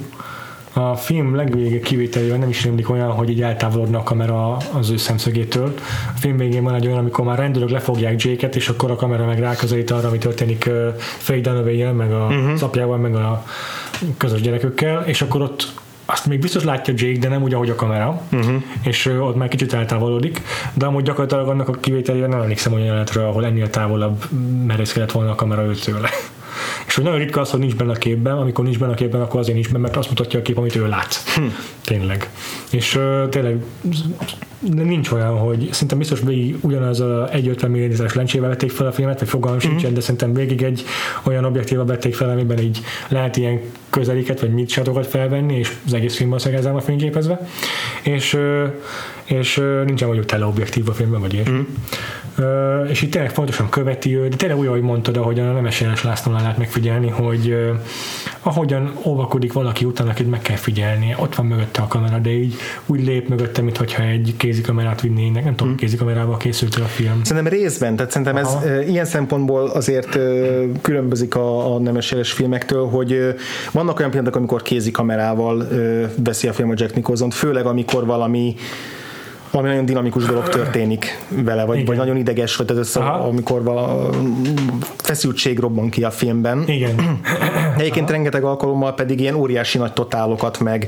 A 0.73 0.95
film 0.95 1.35
legvége 1.35 1.79
kivételével 1.79 2.38
nem 2.38 2.49
is 2.49 2.63
rémlik 2.63 2.89
olyan, 2.89 3.11
hogy 3.11 3.29
így 3.29 3.41
eltávolodna 3.41 3.99
a 3.99 4.03
kamera 4.03 4.57
az 4.73 4.89
ő 4.89 4.97
szemszögétől. 4.97 5.73
A 6.15 6.17
film 6.19 6.38
végén 6.38 6.63
van 6.63 6.75
egy 6.75 6.85
olyan, 6.85 6.97
amikor 6.97 7.25
már 7.25 7.38
rendőrök 7.38 7.69
lefogják 7.69 8.21
Jake-et, 8.21 8.55
és 8.55 8.69
akkor 8.69 8.91
a 8.91 8.95
kamera 8.95 9.25
meg 9.25 9.39
ráközelít 9.39 9.91
arra, 9.91 10.07
ami 10.07 10.17
történik 10.17 10.69
Faye 11.17 11.41
dunaway 11.41 11.93
meg 11.93 12.11
a 12.11 12.25
uh-huh. 12.25 12.63
apjával, 12.63 12.97
meg 12.97 13.15
a 13.15 13.43
közös 14.17 14.41
gyerekükkel, 14.41 15.03
és 15.05 15.21
akkor 15.21 15.41
ott 15.41 15.73
azt 16.10 16.26
még 16.26 16.39
biztos 16.39 16.64
látja 16.64 16.93
Jake, 16.97 17.20
de 17.20 17.28
nem 17.28 17.43
úgy, 17.43 17.53
ahogy 17.53 17.70
a 17.70 17.76
kamera, 17.76 18.22
uh-huh. 18.32 18.64
és 18.84 19.05
ott 19.05 19.36
már 19.36 19.47
kicsit 19.47 19.74
eltávolodik, 19.74 20.41
de 20.74 20.86
amúgy 20.86 21.03
gyakorlatilag 21.03 21.47
annak 21.47 21.68
a 21.68 21.72
kivételére 21.72 22.28
nem 22.28 22.41
emlékszem 22.41 22.74
olyan 22.74 22.86
jelenetre, 22.86 23.28
ahol 23.28 23.45
ennél 23.45 23.70
távolabb 23.70 24.24
merészkedett 24.68 25.12
volna 25.12 25.32
a 25.32 25.36
kamera 25.36 25.64
őtőle. 25.64 26.10
És 26.88 26.95
hogy 26.95 27.03
nagyon 27.03 27.20
ritka 27.20 27.41
az, 27.41 27.49
hogy 27.49 27.60
nincs 27.60 27.76
benne 27.76 27.91
a 27.91 27.95
képben, 27.95 28.38
amikor 28.38 28.64
nincs 28.64 28.80
benne 28.80 28.91
a 28.91 28.95
képben, 28.95 29.22
akkor 29.22 29.39
azért 29.39 29.55
nincs 29.55 29.68
benne, 29.68 29.82
mert 29.82 29.95
azt 29.95 30.10
mutatja 30.10 30.39
a 30.39 30.41
kép, 30.41 30.58
amit 30.58 30.76
ő 30.76 30.88
lát. 30.88 31.16
Hm. 31.36 31.43
Tényleg. 31.84 32.30
És 32.72 32.95
uh, 32.95 33.30
tényleg 33.30 33.64
de 34.60 34.84
nincs 34.84 35.12
olyan, 35.12 35.38
hogy 35.38 35.68
szerintem 35.72 35.97
biztos 35.97 36.20
végig 36.20 36.58
ugyanaz 36.62 36.99
a 36.99 37.30
150 37.32 37.72
mm-es 37.72 38.14
lencsével 38.14 38.49
vették 38.49 38.72
fel 38.72 38.88
a 38.88 38.91
filmet, 38.91 39.20
vagy 39.20 39.30
fogalmam 39.30 39.60
mm. 39.66 39.70
sincsen, 39.70 39.93
de 39.93 40.01
szerintem 40.01 40.34
végig 40.34 40.62
egy 40.62 40.84
olyan 41.24 41.45
objektíva 41.45 41.86
vették 41.86 42.16
fel, 42.16 42.30
amiben 42.30 42.60
így 42.60 42.80
lehet 43.08 43.38
ilyen 43.38 43.60
közeliket, 43.89 44.39
vagy 44.39 44.53
mit 44.53 44.84
felvenni, 45.08 45.58
és 45.58 45.76
az 45.86 45.93
egész 45.93 46.16
film 46.16 46.30
valószínűleg 46.30 46.62
ezzel 46.62 46.74
van 46.74 46.82
fényképezve. 46.82 47.47
És, 48.03 48.38
és 49.24 49.62
nincsen 49.86 50.08
mondjuk 50.08 50.28
teleobjektív 50.28 50.89
a 50.89 50.93
filmben, 50.93 51.20
vagy 51.20 51.34
ilyesmi. 51.34 51.53
Mm 51.53 51.62
és 52.89 53.01
itt 53.01 53.11
tényleg 53.11 53.31
fontosan 53.31 53.69
követi 53.69 54.17
ő, 54.17 54.27
de 54.27 54.35
tényleg 54.35 54.57
úgy, 54.57 54.65
ahogy 54.65 54.81
mondtad, 54.81 55.17
ahogyan 55.17 55.47
a 55.47 55.51
Nemes 55.51 55.81
Jeles 55.81 56.03
Lászlónál 56.03 56.41
lehet 56.41 56.57
megfigyelni, 56.57 57.07
hogy 57.07 57.55
ahogyan 58.41 58.93
óvakodik 59.03 59.53
valaki 59.53 59.85
utána, 59.85 60.09
akit 60.09 60.29
meg 60.29 60.41
kell 60.41 60.55
figyelni, 60.55 61.15
ott 61.19 61.35
van 61.35 61.45
mögötte 61.45 61.81
a 61.81 61.88
kamera, 61.88 62.17
de 62.17 62.29
így 62.29 62.55
úgy 62.85 63.03
lép 63.03 63.29
mögötte, 63.29 63.61
mintha 63.61 64.03
egy 64.03 64.33
kézikamerát 64.38 65.01
vinnének, 65.01 65.43
nem 65.43 65.55
tudom, 65.55 65.67
hmm. 65.67 65.77
kézikamerával 65.77 66.38
készült 66.38 66.75
a 66.75 66.83
film. 66.83 67.23
Szerintem 67.23 67.53
részben, 67.53 67.95
tehát 67.95 68.11
szerintem 68.11 68.35
Aha. 68.35 68.69
ez 68.69 68.88
ilyen 68.88 69.05
szempontból 69.05 69.67
azért 69.67 70.19
különbözik 70.81 71.35
a, 71.35 71.75
a 71.75 71.79
Nemes 71.79 72.11
Jeles 72.11 72.31
filmektől, 72.31 72.88
hogy 72.88 73.35
vannak 73.71 73.97
olyan 73.97 74.11
pillanatok, 74.11 74.38
amikor 74.38 74.61
kézikamerával 74.61 75.67
veszi 76.23 76.47
a 76.47 76.53
film 76.53 76.69
a 76.69 76.73
Jack 76.75 76.95
Nicholson, 76.95 77.29
főleg 77.29 77.65
amikor 77.65 78.05
valami 78.05 78.55
valami 79.52 79.70
nagyon 79.70 79.86
dinamikus 79.86 80.26
dolog 80.26 80.50
történik 80.50 81.06
vele, 81.30 81.66
vagy, 81.66 81.86
vagy 81.86 81.98
nagyon 81.98 82.18
ideges, 82.18 82.56
vagy 82.56 82.78
ez 82.78 82.95
amikor 82.95 83.64
vala 83.64 84.10
feszültség 85.08 85.60
robban 85.60 85.89
ki 85.89 86.03
a 86.03 86.12
filmben. 86.12 86.64
Igen. 86.68 86.95
Egyébként 87.78 88.10
rengeteg 88.10 88.43
alkalommal 88.43 88.93
pedig 88.93 89.20
ilyen 89.20 89.36
óriási 89.36 89.78
nagy 89.78 89.93
totálokat, 89.93 90.60
meg 90.60 90.88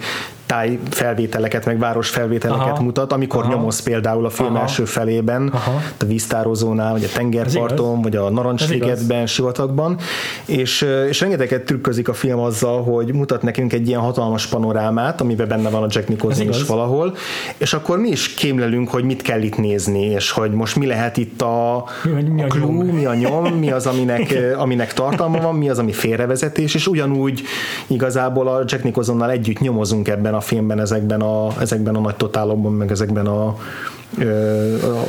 táj 0.50 0.80
felvételeket, 0.90 1.66
meg 1.66 1.80
város 1.80 2.10
felvételeket 2.10 2.68
Aha. 2.68 2.84
mutat, 2.84 3.14
amikor 3.14 3.44
Aha. 3.44 3.54
nyomoz 3.54 3.80
például 3.80 4.26
a 4.26 4.30
film 4.30 4.54
Aha. 4.54 4.62
első 4.62 4.86
felében, 4.86 5.48
Aha. 5.48 5.82
a 6.00 6.06
víztározónál, 6.06 6.92
vagy 6.92 7.04
a 7.04 7.08
tengerparton, 7.14 8.02
vagy 8.02 8.16
a 8.16 8.30
Narancsligetben, 8.30 9.26
sivatagban, 9.26 9.98
és, 10.46 10.86
és 11.10 11.20
rengeteget 11.20 11.66
trükközik 11.66 12.08
a 12.08 12.14
film 12.14 12.40
azzal, 12.40 12.84
hogy 12.84 13.14
mutat 13.14 13.42
nekünk 13.42 13.74
egy 13.74 13.88
ilyen 13.88 14.00
hatalmas 14.00 14.48
panorámát, 14.48 15.22
amiben 15.22 15.48
benne 15.48 15.70
van 15.70 15.84
a 15.84 15.88
Jack 15.90 16.08
Nicholson 16.08 16.48
is 16.48 16.64
valahol, 16.64 17.16
és 17.58 17.74
akkor 17.74 18.00
mi 18.00 18.10
is 18.10 18.34
kémlelünk, 18.34 18.90
hogy 18.90 19.04
mit 19.04 19.22
kell 19.22 19.42
itt 19.42 19.58
nézni, 19.58 20.02
és 20.02 20.32
hogy 20.32 20.52
most 20.52 20.76
mi 20.76 20.86
lehet 20.86 21.18
itt 21.18 21.42
a, 21.42 21.84
mi, 22.04 22.22
mi 22.22 22.42
a, 22.42 22.46
a 22.46 22.48
clue, 22.48 22.92
mi 22.92 23.06
a 23.06 23.16
nyom, 23.16 23.46
mi 23.46 23.72
az, 23.72 23.86
aminek, 24.10 24.58
aminek 24.58 24.94
tartalma 24.94 25.42
van, 25.42 25.56
mi 25.56 25.70
az, 25.70 25.80
ami 25.80 25.92
félrevezetés, 25.92 26.76
és 26.76 26.88
ugyanúgy 26.88 27.42
igazából 27.88 28.48
a 28.48 28.64
Jack 28.66 28.84
Nicholsonnal 28.84 29.32
együtt 29.32 29.60
nyomozunk 29.60 30.08
ebben 30.08 30.34
a 30.34 30.42
filmben 30.42 30.80
ezekben 30.80 31.22
a, 31.22 31.48
ezekben 31.60 31.96
a 31.96 32.00
nagy 32.00 32.16
totálokban, 32.16 32.74
meg 32.74 32.92
ezekben 32.92 33.26
a, 33.26 33.46
a, 33.48 33.58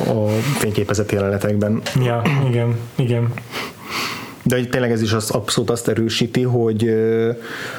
a 0.09 0.27
fényképezett 0.57 1.11
jelenetekben. 1.11 1.81
Ja, 2.03 2.21
igen, 2.49 2.75
igen. 2.95 3.33
De 4.43 4.65
tényleg 4.65 4.91
ez 4.91 5.01
is 5.01 5.13
az, 5.13 5.29
abszolút 5.29 5.69
azt 5.69 5.87
erősíti, 5.87 6.41
hogy, 6.41 6.89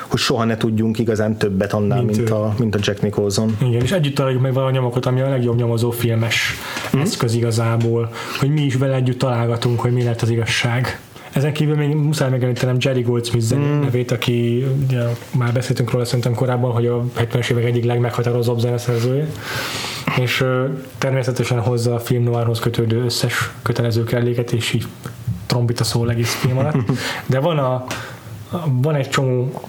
hogy 0.09 0.20
soha 0.20 0.45
ne 0.45 0.57
tudjunk 0.57 0.99
igazán 0.99 1.37
többet 1.37 1.73
annál, 1.73 2.03
mint, 2.03 2.16
mint, 2.16 2.31
a, 2.31 2.55
mint 2.59 2.75
a 2.75 2.79
Jack 2.83 3.03
Nicholson. 3.03 3.57
Igen, 3.61 3.83
és 3.83 3.93
együtt 3.93 4.14
találjuk 4.14 4.43
meg 4.43 4.53
valami 4.53 4.73
nyomokat, 4.73 5.07
ami 5.07 5.20
a 5.20 5.29
legjobb 5.29 5.57
nyomozó 5.57 5.91
filmes 5.91 6.55
mm. 6.97 7.01
eszköz 7.01 7.35
igazából, 7.35 8.12
hogy 8.39 8.51
mi 8.51 8.61
is 8.61 8.75
vele 8.75 8.95
együtt 8.95 9.18
találgatunk, 9.18 9.81
hogy 9.81 9.93
mi 9.93 10.03
lett 10.03 10.23
az 10.23 10.31
igazság. 10.31 11.01
Ezen 11.33 11.53
kívül 11.53 11.76
még 11.76 11.95
muszáj 11.95 12.30
megemlítenem 12.30 12.76
Jerry 12.78 13.01
Goldsmith 13.03 13.55
mm. 13.55 13.80
nevét, 13.80 14.11
aki 14.11 14.66
ugye, 14.83 15.03
már 15.39 15.53
beszéltünk 15.53 15.91
róla 15.91 16.05
szerintem 16.05 16.35
korábban, 16.35 16.72
hogy 16.72 16.87
a 16.87 17.05
70-es 17.18 17.51
évek 17.51 17.64
egyik 17.64 17.85
legmeghatározóbb 17.85 18.59
zeneszerzője 18.59 19.26
és 20.20 20.41
ö, 20.41 20.64
természetesen 20.99 21.61
hozza 21.61 21.95
a 21.95 21.99
film 21.99 22.22
noirhoz 22.22 22.59
kötődő 22.59 23.05
összes 23.05 23.51
kötelező 23.62 24.05
kelléket, 24.05 24.53
és 24.53 24.72
így 24.72 24.87
trombita 25.47 25.85
szól 25.85 26.11
egész 26.11 26.35
film 26.35 26.59
alatt. 26.59 26.76
De 27.26 27.39
van 27.39 27.59
a 27.59 27.85
van 28.66 28.95
egy 28.95 29.09
csomó 29.09 29.62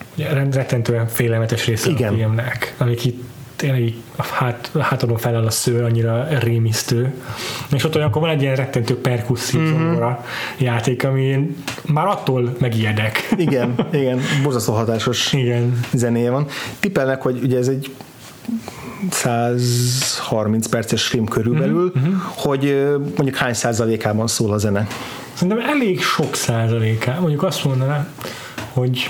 rettentően 0.51 1.07
félelmetes 1.07 1.65
része 1.65 1.89
Igen. 1.89 2.13
a 2.13 2.15
filmnek, 2.15 2.75
amik 2.77 3.05
itt 3.05 3.23
tényleg 3.63 3.93
hát, 4.17 4.71
hátadon 4.79 5.17
feláll 5.17 5.45
a 5.45 5.49
szőr, 5.49 5.83
annyira 5.83 6.27
rémisztő. 6.39 7.13
És 7.71 7.83
ott 7.83 7.95
olyankor 7.95 8.21
van 8.21 8.29
egy 8.29 8.41
ilyen 8.41 8.55
rettentő 8.55 8.97
perkusszív 8.97 9.61
mm-hmm. 9.61 10.03
játék, 10.57 11.03
ami 11.03 11.55
már 11.85 12.07
attól 12.07 12.55
megijedek. 12.59 13.33
Igen, 13.37 13.75
igen, 13.91 14.19
borzasztó 14.43 14.73
hatásos 14.73 15.33
igen. 15.33 15.79
zenéje 15.93 16.29
van. 16.29 16.47
Tippelnek, 16.79 17.21
hogy 17.21 17.39
ugye 17.43 17.57
ez 17.57 17.67
egy 17.67 17.91
130 19.09 20.67
perces 20.67 21.03
film 21.07 21.25
körülbelül, 21.25 21.91
mm-hmm. 21.97 22.13
hogy 22.35 22.87
mondjuk 23.15 23.35
hány 23.35 23.53
százalékában 23.53 24.27
szól 24.27 24.51
a 24.51 24.57
zene? 24.57 24.87
Szerintem 25.33 25.69
elég 25.69 26.01
sok 26.01 26.35
százalékában, 26.35 27.21
mondjuk 27.21 27.43
azt 27.43 27.63
mondanám, 27.63 28.07
hogy 28.73 29.09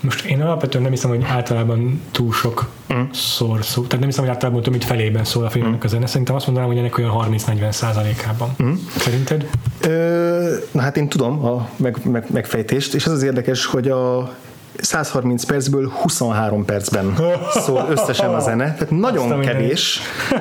most 0.00 0.24
én 0.24 0.42
alapvetően 0.42 0.82
nem 0.82 0.92
hiszem, 0.92 1.10
hogy 1.10 1.24
általában 1.26 2.02
túl 2.10 2.32
sok 2.32 2.68
mm. 2.94 3.02
szor 3.12 3.64
szó. 3.64 3.82
Tehát 3.82 3.98
nem 3.98 4.08
hiszem, 4.08 4.24
hogy 4.24 4.32
általában 4.32 4.62
több 4.62 4.72
mint 4.72 4.84
felében 4.84 5.24
szól 5.24 5.44
a 5.44 5.50
filmnek 5.50 5.80
mm. 5.80 5.84
a 5.84 5.88
zene. 5.88 6.06
Szerintem 6.06 6.34
azt 6.34 6.46
mondanám, 6.46 6.70
hogy 6.70 6.78
ennek 6.78 6.98
olyan 6.98 7.28
30-40 7.30 7.70
százalékában. 7.70 8.54
Mm. 8.62 8.72
Szerinted? 8.96 9.50
Ö, 9.80 10.56
na 10.70 10.80
hát 10.80 10.96
én 10.96 11.08
tudom 11.08 11.44
a 11.44 11.68
meg, 11.76 11.98
meg, 12.04 12.24
megfejtést, 12.32 12.94
és 12.94 13.06
az 13.06 13.12
az 13.12 13.22
érdekes, 13.22 13.66
hogy 13.66 13.88
a 13.88 14.34
130 14.82 15.44
percből 15.44 15.88
23 16.02 16.64
percben 16.64 17.14
szól 17.64 17.86
összesen 17.90 18.34
a 18.34 18.40
zene, 18.40 18.64
tehát 18.64 18.90
nagyon 18.90 19.32
azt 19.32 19.40
kevés, 19.40 20.00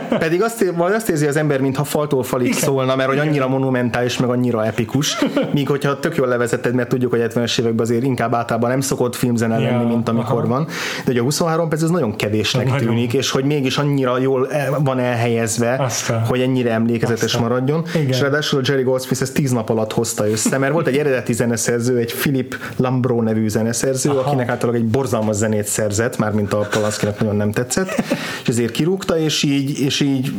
pedig 0.10 0.44
azt, 0.44 0.66
vagy 0.76 0.94
azt 0.94 1.10
érzi 1.10 1.26
az 1.26 1.36
ember, 1.36 1.62
mintha 1.62 1.84
faltól 1.84 2.24
falig 2.24 2.48
Igen. 2.48 2.60
szólna, 2.60 2.96
mert 2.96 3.10
hogy 3.10 3.20
annyira 3.20 3.48
monumentális, 3.48 4.18
meg 4.18 4.30
annyira 4.30 4.66
epikus, 4.66 5.18
míg 5.54 5.68
hogyha 5.68 6.00
tök 6.00 6.16
jól 6.16 6.28
levezetted, 6.28 6.74
mert 6.74 6.90
tudjuk, 6.90 7.12
hogy 7.12 7.22
70-es 7.34 7.60
években 7.60 7.86
azért 7.86 8.04
inkább 8.04 8.34
általában 8.34 8.70
nem 8.70 8.82
szokott 8.82 9.16
filmzene 9.16 9.58
lenni, 9.58 9.82
ja, 9.82 9.88
mint 9.88 10.10
amikor 10.10 10.40
aha. 10.40 10.48
van, 10.48 10.66
de 10.66 11.04
hogy 11.06 11.18
a 11.18 11.22
23 11.22 11.70
perc 11.70 11.82
ez 11.82 11.90
nagyon 11.90 12.16
kevésnek 12.16 12.70
nagyon. 12.70 12.88
tűnik, 12.88 13.14
és 13.14 13.32
hogy 13.32 13.44
mégis 13.44 13.78
annyira 13.78 14.18
jól 14.18 14.48
van 14.80 15.00
elhelyezve, 15.00 15.76
Aztán. 15.80 16.26
hogy 16.26 16.40
ennyire 16.42 16.72
emlékezetes 16.72 17.24
Aztán. 17.24 17.42
maradjon, 17.42 17.84
Igen. 17.96 18.08
és 18.08 18.20
ráadásul 18.20 18.60
a 18.60 18.62
Jerry 18.66 18.84
Goldsmith 18.84 19.22
ezt 19.22 19.34
10 19.34 19.52
nap 19.52 19.70
alatt 19.70 19.94
hozta 19.94 20.30
össze, 20.30 20.58
mert 20.58 20.74
volt 20.74 20.88
egy 20.88 20.98
eredeti 20.98 21.34
zeneszerző, 21.34 21.98
egy 21.98 22.14
Philip 22.14 22.56
Lambro 22.76 23.22
nevű 23.22 23.48
zeneszerző, 23.48 24.10
Aha 24.10 24.26
akinek 24.28 24.49
általában 24.49 24.82
egy 24.82 24.88
borzalmas 24.88 25.36
zenét 25.36 25.65
szerzett, 25.65 26.17
már 26.17 26.32
mint 26.32 26.53
a 26.53 26.57
Polanszkinek 26.57 27.19
nagyon 27.19 27.36
nem 27.36 27.51
tetszett, 27.51 28.03
és 28.41 28.47
ezért 28.47 28.71
kirúgta, 28.71 29.19
és 29.19 29.43
így, 29.43 29.80
és 29.80 29.99
így 29.99 30.32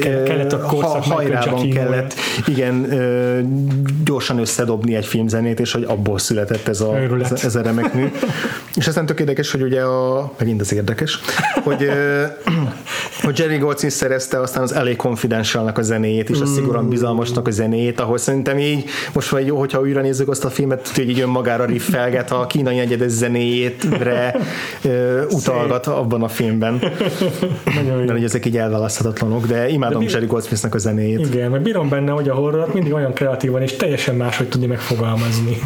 kellett 0.00 0.52
a 0.52 0.66
ha, 0.66 1.02
hajrában 1.02 1.70
kellett 1.70 2.14
igen, 2.46 2.86
gyorsan 4.04 4.38
összedobni 4.38 4.94
egy 4.94 5.06
filmzenét, 5.06 5.60
és 5.60 5.72
hogy 5.72 5.84
abból 5.84 6.18
született 6.18 6.68
ez 6.68 6.80
a, 6.80 6.96
ez, 7.22 7.44
ez 7.44 7.54
a 7.54 7.62
remek 7.62 7.94
mű. 7.94 8.06
és 8.74 8.86
aztán 8.86 9.06
tök 9.06 9.20
érdekes, 9.20 9.50
hogy 9.50 9.62
ugye 9.62 9.82
a, 9.82 10.32
megint 10.38 10.60
az 10.60 10.72
érdekes, 10.72 11.20
hogy, 11.62 11.90
hogy 13.26 13.38
Jerry 13.38 13.56
Goldsmith 13.56 13.94
szerezte 13.94 14.40
aztán 14.40 14.62
az 14.62 14.74
LA 14.74 14.96
Confidential-nak 14.96 15.78
a 15.78 15.82
zenéjét, 15.82 16.30
és 16.30 16.40
a 16.40 16.46
szigorúan 16.46 16.88
bizalmasnak 16.88 17.46
a 17.46 17.50
zenéjét, 17.50 18.00
ahol 18.00 18.18
szerintem 18.18 18.58
így, 18.58 18.84
most 19.12 19.28
vagy 19.28 19.46
jó, 19.46 19.58
hogyha 19.58 19.80
újra 19.80 20.00
nézzük 20.00 20.28
azt 20.28 20.44
a 20.44 20.50
filmet, 20.50 20.88
hogy 20.94 21.08
így 21.08 21.20
önmagára 21.20 21.64
riffelget 21.64 22.30
a 22.30 22.46
kínai 22.46 22.78
egyedes 22.78 23.10
zenéjétre 23.10 24.36
utalgat 25.30 25.86
abban 25.86 26.22
a 26.22 26.28
filmben. 26.28 26.80
Mert 27.64 28.10
hogy 28.10 28.24
ezek 28.24 28.46
így 28.46 28.56
elválaszthatatlanok, 28.56 29.46
de 29.46 29.68
imádom 29.68 30.04
de 30.04 30.10
Jerry 30.10 30.26
Goldsmithnak 30.26 30.74
a 30.74 30.78
zenéjét. 30.78 31.26
Igen, 31.26 31.50
mert 31.50 31.62
bírom 31.62 31.88
benne, 31.88 32.10
hogy 32.10 32.28
a 32.28 32.34
horror 32.34 32.72
mindig 32.72 32.92
olyan 32.92 33.12
kreatívan 33.12 33.62
és 33.62 33.72
teljesen 33.72 34.14
máshogy 34.14 34.48
tudni 34.48 34.66
megfogalmazni. 34.66 35.58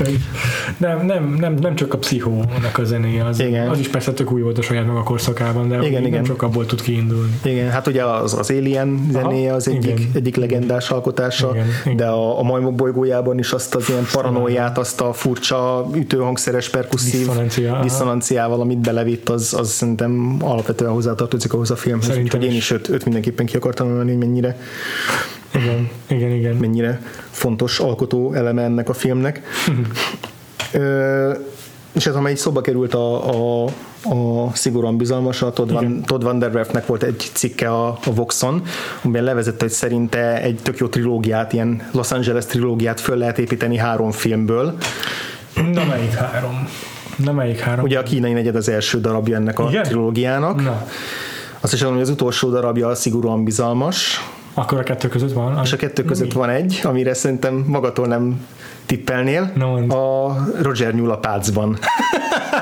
Nem, 0.76 1.06
nem, 1.06 1.36
nem, 1.40 1.54
nem 1.54 1.74
csak 1.74 1.94
a 1.94 1.98
pszichónak 1.98 2.78
a 2.78 2.84
zenéje, 2.84 3.24
az, 3.24 3.40
igen. 3.40 3.68
az 3.68 3.78
is 3.78 3.88
persze 3.88 4.12
tök 4.12 4.32
új 4.32 4.40
volt 4.40 4.58
a 4.58 4.62
saját 4.62 4.86
maga 4.86 5.02
korszakában, 5.02 5.68
de 5.68 5.76
igen, 5.76 6.00
igen. 6.00 6.10
nem 6.10 6.22
csak 6.22 6.42
abból 6.42 6.66
tud 6.66 6.82
kiindulni. 6.82 7.30
Igen, 7.42 7.49
hát 7.58 7.86
ugye 7.86 8.04
az, 8.04 8.34
az 8.34 8.50
Alien 8.50 9.08
zenéje 9.12 9.52
az 9.52 9.68
egyik, 9.68 9.98
igen. 9.98 10.10
egyik 10.14 10.36
legendás 10.36 10.90
alkotása, 10.90 11.50
igen, 11.52 11.66
igen. 11.84 11.96
de 11.96 12.06
a, 12.06 12.38
a 12.38 12.42
majmok 12.42 12.74
bolygójában 12.74 13.38
is 13.38 13.52
azt 13.52 13.74
az 13.74 13.88
ilyen 13.88 14.06
paranoiát, 14.12 14.78
azt 14.78 15.00
a 15.00 15.12
furcsa 15.12 15.86
ütőhangszeres 15.94 16.68
perkusszív 16.68 17.20
Diszonancia, 17.20 17.80
diszonanciával, 17.82 18.60
amit 18.60 18.78
belevitt, 18.78 19.28
az, 19.28 19.54
az 19.58 19.70
szerintem 19.70 20.36
alapvetően 20.40 20.92
hozzátartozik 20.92 21.52
ahhoz 21.52 21.70
a 21.70 21.76
filmhez. 21.76 22.06
Szerintem 22.06 22.38
úgyhogy 22.38 22.52
én 22.52 22.56
is 22.56 22.70
őt, 22.70 22.88
őt 22.88 23.04
mindenképpen 23.04 23.46
ki 23.46 23.56
akartam 23.56 23.88
emelni, 23.88 24.10
hogy 24.10 24.18
mennyire 24.18 24.56
igen, 25.54 25.88
igen, 26.06 26.30
igen. 26.30 26.56
mennyire 26.56 27.02
fontos 27.30 27.78
alkotó 27.78 28.32
eleme 28.32 28.62
ennek 28.62 28.88
a 28.88 28.92
filmnek. 28.92 29.42
Ö, 30.72 31.32
és 31.92 32.06
ez, 32.06 32.14
amely 32.14 32.34
szóba 32.34 32.60
került 32.60 32.94
a, 32.94 33.28
a, 33.64 33.68
a 34.04 34.50
szigorúan 34.54 34.96
bizalmas, 34.96 35.42
a 35.42 35.52
Todd, 35.52 35.72
Van, 35.72 36.02
Todd 36.06 36.22
Van 36.22 36.38
Der 36.38 36.54
Werfnek 36.54 36.86
volt 36.86 37.02
egy 37.02 37.30
cikke 37.32 37.70
a, 37.70 37.88
a 37.88 38.14
Voxon, 38.14 38.62
amiben 39.02 39.22
levezette, 39.22 39.64
hogy 39.64 39.72
szerinte 39.72 40.42
egy 40.42 40.58
tök 40.62 40.78
jó 40.78 40.86
trilógiát, 40.86 41.52
ilyen 41.52 41.88
Los 41.92 42.10
Angeles 42.10 42.46
trilógiát 42.46 43.00
föl 43.00 43.16
lehet 43.16 43.38
építeni 43.38 43.76
három 43.76 44.10
filmből. 44.10 44.76
Na 45.54 45.84
melyik 45.84 46.12
három? 46.12 46.68
Na 47.16 47.32
melyik 47.32 47.58
három? 47.58 47.84
Ugye 47.84 47.98
a 47.98 48.02
kínai 48.02 48.32
negyed 48.32 48.56
az 48.56 48.68
első 48.68 49.00
darabja 49.00 49.36
ennek 49.36 49.58
a 49.58 49.68
Igen? 49.68 49.82
trilógiának. 49.82 50.62
Na. 50.62 50.86
Azt 51.60 51.72
is 51.72 51.80
mondom, 51.80 51.98
hogy 51.98 52.08
az 52.08 52.14
utolsó 52.14 52.50
darabja 52.50 52.88
a 52.88 52.94
szigorúan 52.94 53.44
bizalmas. 53.44 54.24
Akkor 54.54 54.78
a 54.78 54.82
kettő 54.82 55.08
között 55.08 55.32
van? 55.32 55.60
És 55.62 55.72
a 55.72 55.76
kettő 55.76 56.04
között 56.04 56.32
van 56.32 56.48
egy, 56.48 56.80
amire 56.84 57.14
szerintem 57.14 57.64
magatól 57.66 58.06
nem 58.06 58.46
tippelnél. 58.86 59.52
No, 59.54 59.94
a 59.96 60.36
Roger 60.62 60.94
Nyula 60.94 61.16
Pácban. 61.16 61.78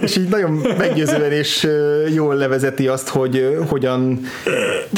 és 0.00 0.16
így 0.16 0.28
nagyon 0.28 0.52
meggyőzően 0.78 1.32
és 1.32 1.68
jól 2.14 2.34
levezeti 2.34 2.86
azt, 2.86 3.08
hogy 3.08 3.58
hogyan 3.68 4.20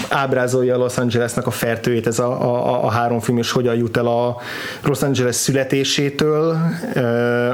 ábrázolja 0.08 0.76
Los 0.76 0.98
Angelesnek 0.98 1.46
a 1.46 1.50
fertőjét 1.50 2.06
ez 2.06 2.18
a, 2.18 2.42
a, 2.42 2.84
a 2.84 2.90
három 2.90 3.20
film, 3.20 3.38
és 3.38 3.50
hogyan 3.50 3.74
jut 3.76 3.96
el 3.96 4.06
a 4.06 4.36
Los 4.82 5.02
Angeles 5.02 5.34
születésétől 5.34 6.56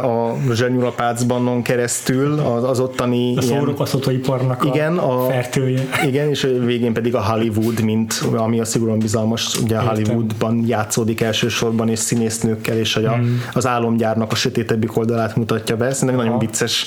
a 0.03 0.35
Zsenyula 0.53 0.91
Pácban 0.91 1.63
keresztül 1.63 2.39
az, 2.39 2.65
az 2.65 2.81
ottani 2.81 3.37
a 3.37 3.41
szórakoztatóiparnak 3.41 4.65
igen, 4.65 4.99
a, 4.99 5.25
a 5.25 5.29
fertője. 5.29 5.89
Igen, 6.07 6.29
és 6.29 6.49
végén 6.65 6.93
pedig 6.93 7.15
a 7.15 7.25
Hollywood, 7.25 7.81
mint 7.81 8.23
ami 8.37 8.61
a 8.61 8.65
szigorúan 8.65 8.99
bizalmas, 8.99 9.59
ugye 9.63 9.77
a 9.77 9.81
Hollywoodban 9.81 10.65
játszódik 10.67 11.21
elsősorban, 11.21 11.89
és 11.89 11.99
színésznőkkel, 11.99 12.77
és 12.77 12.95
hogy 12.95 13.05
a, 13.05 13.13
hmm. 13.13 13.43
az 13.53 13.67
álomgyárnak 13.67 14.33
a 14.33 14.35
sötétebbik 14.35 14.97
oldalát 14.97 15.37
mutatja 15.37 15.77
be. 15.77 15.93
Szerintem 15.93 16.25
nagyon 16.25 16.39
vicces 16.39 16.87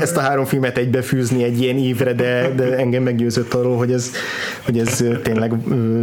ezt 0.00 0.16
a 0.16 0.20
három 0.20 0.44
filmet 0.44 0.78
egybefűzni 0.78 1.42
egy 1.42 1.60
ilyen 1.60 1.76
évre, 1.76 2.12
de, 2.12 2.52
de 2.56 2.76
engem 2.76 3.02
meggyőzött 3.02 3.54
arról, 3.54 3.76
hogy 3.76 3.92
ez, 3.92 4.10
hogy 4.64 4.78
ez 4.78 5.04
tényleg 5.22 5.52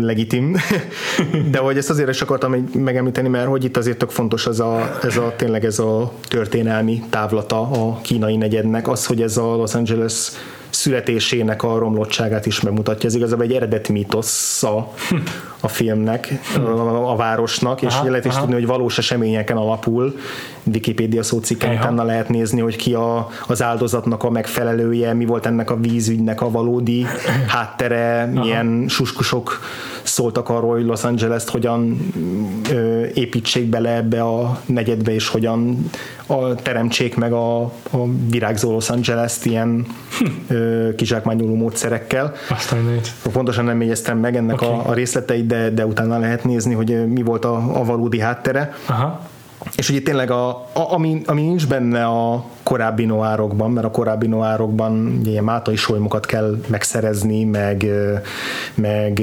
legitim. 0.02 0.56
De 1.52 1.58
hogy 1.58 1.78
ezt 1.78 1.90
azért 1.90 2.10
is 2.10 2.22
akartam 2.22 2.70
megemlíteni, 2.74 3.28
mert 3.28 3.48
hogy 3.48 3.64
itt 3.64 3.78
azért 3.78 3.98
tök 3.98 4.10
fontos 4.10 4.48
ez 4.48 4.60
a, 4.60 5.00
ez 5.04 5.18
a 5.18 5.34
tényleg 5.36 5.66
ez 5.66 5.80
a 5.80 6.12
történelmi 6.28 7.04
távlata 7.10 7.62
a 7.62 8.00
kínai 8.02 8.36
negyednek, 8.36 8.88
az, 8.88 9.06
hogy 9.06 9.22
ez 9.22 9.38
a 9.38 9.56
Los 9.56 9.76
Angeles 9.76 10.32
születésének 10.80 11.64
a 11.64 11.78
romlottságát 11.78 12.46
is 12.46 12.62
megmutatja. 12.62 13.10
Ez 13.10 13.16
igazából 13.16 13.46
egy 13.46 13.54
eredeti 13.54 13.92
mítosz 13.92 14.64
a, 15.60 15.68
filmnek, 15.68 16.40
a, 16.56 17.12
a 17.12 17.16
városnak, 17.16 17.82
és 17.82 17.94
aha, 17.94 18.10
lehet 18.10 18.26
is 18.26 18.32
aha. 18.32 18.40
tudni, 18.40 18.54
hogy 18.56 18.66
valós 18.66 18.98
eseményeken 18.98 19.58
alapul. 19.58 20.16
Wikipedia 20.64 21.24
szócikken 21.24 21.76
utána 21.76 22.04
lehet 22.04 22.30
nézni, 22.30 22.62
hogy 22.62 22.76
ki 22.76 22.94
a, 22.94 23.28
az 23.48 23.62
áldozatnak 23.62 24.24
a 24.24 24.30
megfelelője, 24.30 25.14
mi 25.14 25.26
volt 25.26 25.46
ennek 25.46 25.72
a 25.72 25.76
vízügynek 25.76 26.42
a 26.42 26.52
valódi 26.52 27.06
háttere, 27.48 28.26
milyen 28.26 28.78
aha. 28.78 28.90
suskusok 28.90 29.60
szóltak 30.10 30.50
arról, 30.50 30.72
hogy 30.74 30.86
Los 30.86 31.04
Angeles-t 31.04 31.50
hogyan 31.50 31.98
ö, 32.72 33.06
építsék 33.14 33.66
bele 33.66 33.96
ebbe 33.96 34.22
a 34.22 34.62
negyedbe, 34.66 35.14
és 35.14 35.28
hogyan 35.28 35.90
a, 36.26 36.56
teremtsék 36.56 37.16
meg 37.16 37.34
a, 37.34 37.62
a 37.64 37.98
virágzó 38.30 38.72
Los 38.72 38.90
Angeles-t 38.90 39.46
ilyen 39.46 39.86
ö, 40.48 40.90
kizsákmányoló 40.96 41.56
módszerekkel. 41.56 42.34
Aztán 42.50 43.00
Pontosan 43.32 43.66
nem 43.66 43.82
jegyeztem 43.82 44.18
meg 44.18 44.36
ennek 44.36 44.62
okay. 44.62 44.70
a, 44.70 44.90
a 44.90 44.94
részleteit, 44.94 45.46
de, 45.46 45.70
de 45.70 45.86
utána 45.86 46.18
lehet 46.18 46.44
nézni, 46.44 46.74
hogy 46.74 47.08
mi 47.08 47.22
volt 47.22 47.46
a, 47.46 47.80
a 47.80 47.84
valódi 47.84 48.20
háttere. 48.20 48.74
Aha. 48.86 49.28
És 49.76 49.90
ugye 49.90 50.02
tényleg, 50.02 50.32
a, 50.32 50.50
a, 50.50 50.70
ami, 50.74 51.22
ami 51.26 51.42
nincs 51.42 51.68
benne 51.68 52.06
a 52.06 52.46
korábbi 52.64 53.06
noárokban, 53.06 53.72
mert 53.72 53.86
a 53.86 53.92
korábbi 53.92 54.28
noárokban 54.28 55.18
ugye 55.20 55.32
ilyen 55.32 55.44
mátai 55.44 55.76
solymokat 55.76 56.26
kell 56.26 56.62
megszerezni, 56.68 57.44
meg, 57.44 57.86
meg, 58.76 59.22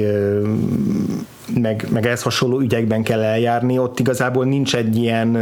meg, 1.53 1.87
meg 1.89 2.05
ehhez 2.05 2.21
hasonló 2.21 2.59
ügyekben 2.59 3.03
kell 3.03 3.21
eljárni, 3.23 3.79
ott 3.79 3.99
igazából 3.99 4.45
nincs 4.45 4.75
egy 4.75 4.95
ilyen 4.95 5.37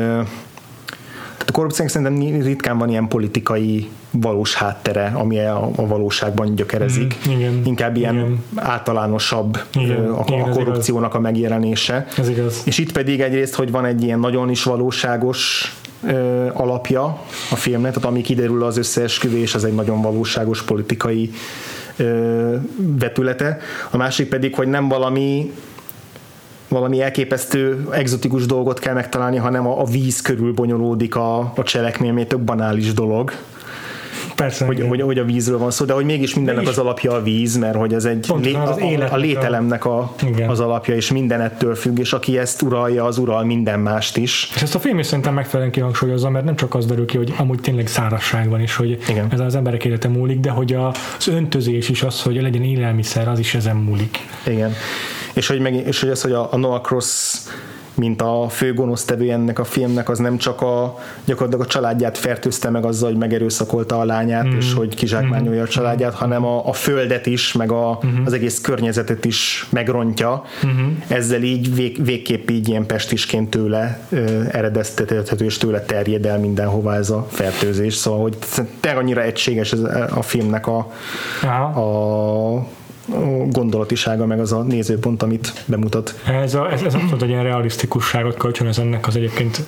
korrupciónak 1.55 1.93
szerintem 1.93 2.41
ritkán 2.41 2.77
van 2.77 2.89
ilyen 2.89 3.07
politikai 3.07 3.89
valós 4.11 4.53
háttere, 4.53 5.11
ami 5.15 5.39
a, 5.39 5.69
a 5.75 5.87
valóságban 5.87 6.55
gyökerezik. 6.55 7.15
Mm, 7.27 7.31
igen, 7.31 7.61
Inkább 7.65 7.95
ilyen 7.95 8.15
igen. 8.15 8.43
általánosabb 8.55 9.59
igen, 9.73 10.09
a, 10.09 10.23
igen, 10.27 10.41
a 10.41 10.49
korrupciónak 10.49 11.13
a 11.13 11.19
megjelenése. 11.19 12.07
Ez 12.17 12.29
igaz. 12.29 12.61
És 12.65 12.77
itt 12.77 12.91
pedig 12.91 13.21
egyrészt, 13.21 13.55
hogy 13.55 13.71
van 13.71 13.85
egy 13.85 14.03
ilyen 14.03 14.19
nagyon 14.19 14.49
is 14.49 14.63
valóságos 14.63 15.73
ö, 16.03 16.47
alapja 16.53 17.03
a 17.51 17.55
filmnek, 17.55 17.93
tehát 17.93 18.09
ami 18.09 18.21
kiderül 18.21 18.63
az 18.63 18.77
összeesküvés, 18.77 19.55
az 19.55 19.65
egy 19.65 19.75
nagyon 19.75 20.01
valóságos 20.01 20.63
politikai 20.63 21.31
ö, 21.95 22.55
vetülete. 22.77 23.57
A 23.91 23.97
másik 23.97 24.29
pedig, 24.29 24.55
hogy 24.55 24.67
nem 24.67 24.87
valami 24.87 25.51
valami 26.67 27.01
elképesztő 27.01 27.87
exotikus 27.91 28.45
dolgot 28.45 28.79
kell 28.79 28.93
megtalálni, 28.93 29.37
hanem 29.37 29.67
a, 29.67 29.81
a 29.81 29.85
víz 29.85 30.21
körül 30.21 30.53
bonyolódik 30.53 31.15
a, 31.15 31.39
a 31.39 31.63
cselekmény, 31.63 32.09
ami 32.09 32.27
tök 32.27 32.39
banális 32.39 32.93
dolog. 32.93 33.31
Persze, 34.35 34.65
hogy, 34.65 34.85
hogy, 34.87 35.01
hogy, 35.01 35.19
a 35.19 35.23
vízről 35.23 35.57
van 35.57 35.71
szó, 35.71 35.85
de 35.85 35.93
hogy 35.93 36.05
mégis 36.05 36.35
mindennek 36.35 36.63
mégis. 36.63 36.77
az 36.77 36.83
alapja 36.83 37.13
a 37.13 37.21
víz, 37.21 37.57
mert 37.57 37.75
hogy 37.75 37.93
ez 37.93 38.05
egy 38.05 38.27
lé, 38.41 38.53
az 38.53 38.77
a, 38.77 39.13
a 39.13 39.15
lételemnek 39.15 39.85
a, 39.85 40.15
az 40.47 40.59
alapja, 40.59 40.95
és 40.95 41.11
minden 41.11 41.41
ettől 41.41 41.75
függ, 41.75 41.99
és 41.99 42.13
aki 42.13 42.37
ezt 42.37 42.61
uralja, 42.61 43.03
az 43.03 43.17
ural 43.17 43.43
minden 43.43 43.79
mást 43.79 44.17
is. 44.17 44.51
És 44.55 44.61
ezt 44.61 44.75
a 44.75 44.79
film 44.79 44.99
is 44.99 45.05
szerintem 45.05 45.33
megfelelően 45.33 45.71
kihangsúlyozza, 45.71 46.29
mert 46.29 46.45
nem 46.45 46.55
csak 46.55 46.75
az 46.75 46.85
derül 46.85 47.05
ki, 47.05 47.17
hogy 47.17 47.33
amúgy 47.37 47.59
tényleg 47.59 47.87
szárasság 47.87 48.49
van, 48.49 48.59
és 48.59 48.75
hogy 48.75 48.97
Igen. 49.09 49.27
ez 49.31 49.39
az 49.39 49.55
emberek 49.55 49.85
élete 49.85 50.07
múlik, 50.07 50.39
de 50.39 50.49
hogy 50.49 50.73
az 50.73 51.27
öntözés 51.27 51.89
is 51.89 52.03
az, 52.03 52.21
hogy 52.21 52.41
legyen 52.41 52.63
élelmiszer, 52.63 53.27
az 53.27 53.39
is 53.39 53.55
ezen 53.55 53.75
múlik. 53.75 54.19
Igen 54.47 54.73
és 55.35 55.47
hogy, 55.47 55.59
meg, 55.59 55.73
és 55.73 55.99
hogy 55.99 56.09
az, 56.09 56.21
hogy 56.21 56.31
a, 56.31 56.53
a 56.53 56.57
Noah 56.57 56.81
Cross 56.81 57.37
mint 57.95 58.21
a 58.21 58.47
fő 58.49 58.73
gonosztevő 58.73 59.31
ennek 59.31 59.59
a 59.59 59.63
filmnek, 59.63 60.09
az 60.09 60.19
nem 60.19 60.37
csak 60.37 60.61
a 60.61 60.97
gyakorlatilag 61.25 61.65
a 61.65 61.69
családját 61.69 62.17
fertőzte 62.17 62.69
meg 62.69 62.85
azzal, 62.85 63.09
hogy 63.09 63.17
megerőszakolta 63.17 63.99
a 63.99 64.05
lányát, 64.05 64.47
mm. 64.47 64.57
és 64.57 64.73
hogy 64.73 64.95
kizsákmányolja 64.95 65.63
a 65.63 65.67
családját, 65.67 66.13
mm. 66.13 66.17
hanem 66.17 66.45
a, 66.45 66.67
a 66.67 66.73
földet 66.73 67.25
is, 67.25 67.51
meg 67.51 67.71
a, 67.71 67.99
mm. 68.05 68.25
az 68.25 68.33
egész 68.33 68.61
környezetet 68.61 69.25
is 69.25 69.67
megrontja. 69.69 70.43
Mm. 70.65 70.91
Ezzel 71.07 71.41
így 71.41 71.75
vég, 71.75 72.05
végképp 72.05 72.49
így 72.49 72.67
ilyen 72.67 72.85
pestisként 72.85 73.49
tőle 73.49 73.99
eredeztethető, 74.51 75.45
és 75.45 75.57
tőle 75.57 75.81
terjed 75.81 76.25
el 76.25 76.39
mindenhova 76.39 76.95
ez 76.95 77.09
a 77.09 77.27
fertőzés. 77.29 77.93
Szóval, 77.93 78.21
hogy 78.21 78.37
te 78.79 78.91
annyira 78.91 79.21
egységes 79.21 79.71
ez 79.71 79.79
a 80.15 80.21
filmnek 80.21 80.67
a, 80.67 80.77
a 81.79 82.67
gondolatisága, 83.49 84.25
meg 84.25 84.39
az 84.39 84.51
a 84.51 84.61
nézőpont, 84.61 85.23
amit 85.23 85.63
bemutat. 85.65 86.19
Ez, 86.25 86.55
a, 86.55 86.71
ez, 86.71 86.81
ez 86.81 86.93
abszolút 86.93 87.21
egy 87.21 87.29
ilyen 87.29 87.43
realisztikusságot 87.43 88.37
kölcsönöz 88.37 88.79
ennek 88.79 89.07
az 89.07 89.15
egyébként 89.15 89.63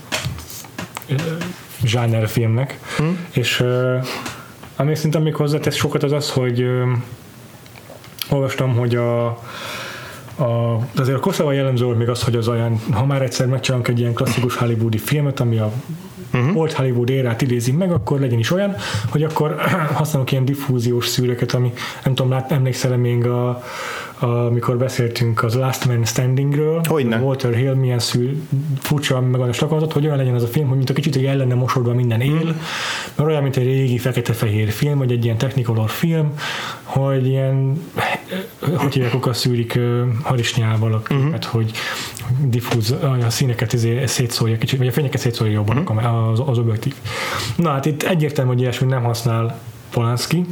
filmnek, 2.28 2.80
hmm. 2.98 3.28
és 3.32 3.64
ami 4.76 4.96
szerintem 4.96 5.22
még 5.22 5.36
hozzátesz 5.36 5.76
sokat 5.76 6.04
az 6.04 6.12
az, 6.12 6.32
hogy 6.32 6.66
olvastam, 8.30 8.76
hogy 8.76 8.96
a, 8.96 9.26
a, 10.36 10.80
azért 10.96 11.18
a 11.18 11.20
Koszova 11.20 11.52
jellemző 11.52 11.86
még 11.86 12.10
az, 12.10 12.24
hogy 12.24 12.36
az 12.36 12.48
olyan, 12.48 12.82
ha 12.92 13.06
már 13.06 13.22
egyszer 13.22 13.48
megcsinálunk 13.48 13.88
egy 13.88 14.00
ilyen 14.00 14.14
klasszikus 14.14 14.56
hollywoodi 14.56 14.98
filmet, 14.98 15.40
ami 15.40 15.58
a 15.58 15.72
uh-huh. 16.34 16.58
old 16.58 16.72
Hollywood 16.72 17.10
érát 17.10 17.42
idézi 17.42 17.72
meg, 17.72 17.92
akkor 17.92 18.20
legyen 18.20 18.40
is 18.40 18.52
olyan, 18.52 18.76
hogy 19.10 19.24
akkor 19.24 19.56
használunk 19.94 20.32
ilyen 20.32 20.46
diffúziós 20.46 21.08
szűrőket, 21.08 21.52
ami 21.52 21.74
nem 22.04 22.16
tudom, 22.16 22.32
lát, 22.32 22.52
emlékszel 22.52 22.98
még 22.98 23.26
a, 23.26 23.64
amikor 24.20 24.78
beszéltünk 24.78 25.44
az 25.44 25.54
Last 25.54 25.86
Man 25.86 26.06
Standingről, 26.06 26.82
Hogyne. 26.88 27.18
Walter 27.18 27.54
Hill 27.54 27.74
milyen 27.74 28.00
szül, 28.00 28.48
furcsa 28.80 29.22
megoldás 29.22 29.62
alkalmazott, 29.62 29.94
hogy 29.94 30.06
olyan 30.06 30.18
legyen 30.18 30.34
az 30.34 30.44
a 30.44 30.48
film, 30.48 30.68
hogy 30.68 30.78
mint 30.78 30.90
a 30.90 30.94
kicsit 30.94 31.16
hogy 31.16 31.26
ellene 31.26 31.54
mosodva 31.54 31.94
minden 31.94 32.22
él, 32.22 32.34
mm. 32.34 32.50
mert 33.16 33.30
olyan, 33.30 33.42
mint 33.42 33.58
egy 33.58 33.66
régi 33.66 33.98
fekete-fehér 33.98 34.70
film, 34.70 34.98
vagy 34.98 35.12
egy 35.12 35.24
ilyen 35.24 35.38
technicolor 35.38 35.90
film, 35.90 36.34
hogy 36.84 37.28
ilyen, 37.28 37.82
hogy 38.76 38.94
hívják, 38.94 39.26
a 39.26 39.34
szűrik 39.34 39.80
harisnyával 40.24 40.94
a 40.94 41.02
képet, 41.02 41.24
mm-hmm. 41.24 41.50
hogy 41.50 41.72
diffúz, 42.40 42.96
a 43.26 43.30
színeket 43.30 43.74
izé 43.74 44.06
szétszórja 44.06 44.58
kicsit, 44.58 44.78
vagy 44.78 44.88
a 44.88 44.92
fényeket 44.92 45.22
szétszórja 45.22 45.54
jobban 45.54 45.76
mm-hmm. 45.78 46.06
az, 46.06 46.42
az 46.46 46.58
objektív. 46.58 46.94
Na 47.56 47.70
hát 47.70 47.86
itt 47.86 48.04
egyértelmű, 48.04 48.52
hogy 48.52 48.62
ilyesmit 48.62 48.90
nem 48.90 49.04
használ 49.04 49.60
Polanski, 49.90 50.46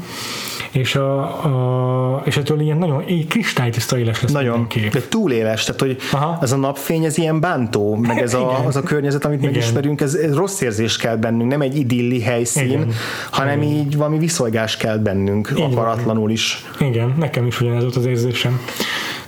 és, 0.75 0.95
a, 0.95 1.19
a, 1.45 2.21
és 2.25 2.37
ettől 2.37 2.59
ilyen 2.59 2.77
nagyon 2.77 3.03
kristálytiszta 3.29 3.97
éles 3.97 4.21
lesz 4.21 4.31
Nagyon, 4.31 4.67
kép. 4.67 4.93
de 4.93 5.01
túl 5.09 5.31
éles, 5.31 5.63
tehát 5.63 5.81
hogy 5.81 5.97
Aha. 6.11 6.37
ez 6.41 6.51
a 6.51 6.55
napfény, 6.55 7.03
ez 7.03 7.17
ilyen 7.17 7.39
bántó, 7.39 7.95
meg 7.95 8.21
ez 8.21 8.33
a, 8.33 8.65
az 8.65 8.75
a 8.75 8.83
környezet, 8.83 9.25
amit 9.25 9.39
Igen. 9.39 9.51
megismerünk, 9.51 10.01
ez, 10.01 10.13
ez 10.13 10.35
rossz 10.35 10.61
érzés 10.61 10.97
kell 10.97 11.15
bennünk, 11.15 11.49
nem 11.49 11.61
egy 11.61 11.77
idilli 11.77 12.21
helyszín, 12.21 12.65
Igen. 12.65 12.91
hanem 13.31 13.61
Igen. 13.61 13.73
így 13.73 13.97
valami 13.97 14.17
viszolgás 14.17 14.77
kell 14.77 14.97
bennünk, 14.97 15.49
Igen. 15.55 15.71
akaratlanul 15.71 16.31
is. 16.31 16.65
Igen, 16.79 17.13
nekem 17.17 17.45
is 17.45 17.61
ugyanez 17.61 17.81
volt 17.81 17.95
az 17.95 18.05
érzésem 18.05 18.59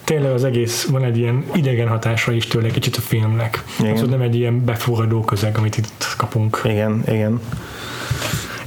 tényleg 0.04 0.32
az 0.32 0.44
egész, 0.44 0.86
van 0.86 1.04
egy 1.04 1.18
ilyen 1.18 1.44
idegen 1.54 1.88
hatása 1.88 2.32
is 2.32 2.48
tőle 2.48 2.70
kicsit 2.70 2.96
a 2.96 3.02
filmnek. 3.02 3.64
Igen. 3.80 3.94
Az, 3.94 4.10
nem 4.10 4.22
egy 4.22 4.36
ilyen 4.36 4.66
befogadó 4.66 5.22
közeg, 5.22 5.58
amit 5.58 5.78
itt 5.78 6.14
kapunk. 6.18 6.62
Igen, 6.64 7.04
igen. 7.08 7.40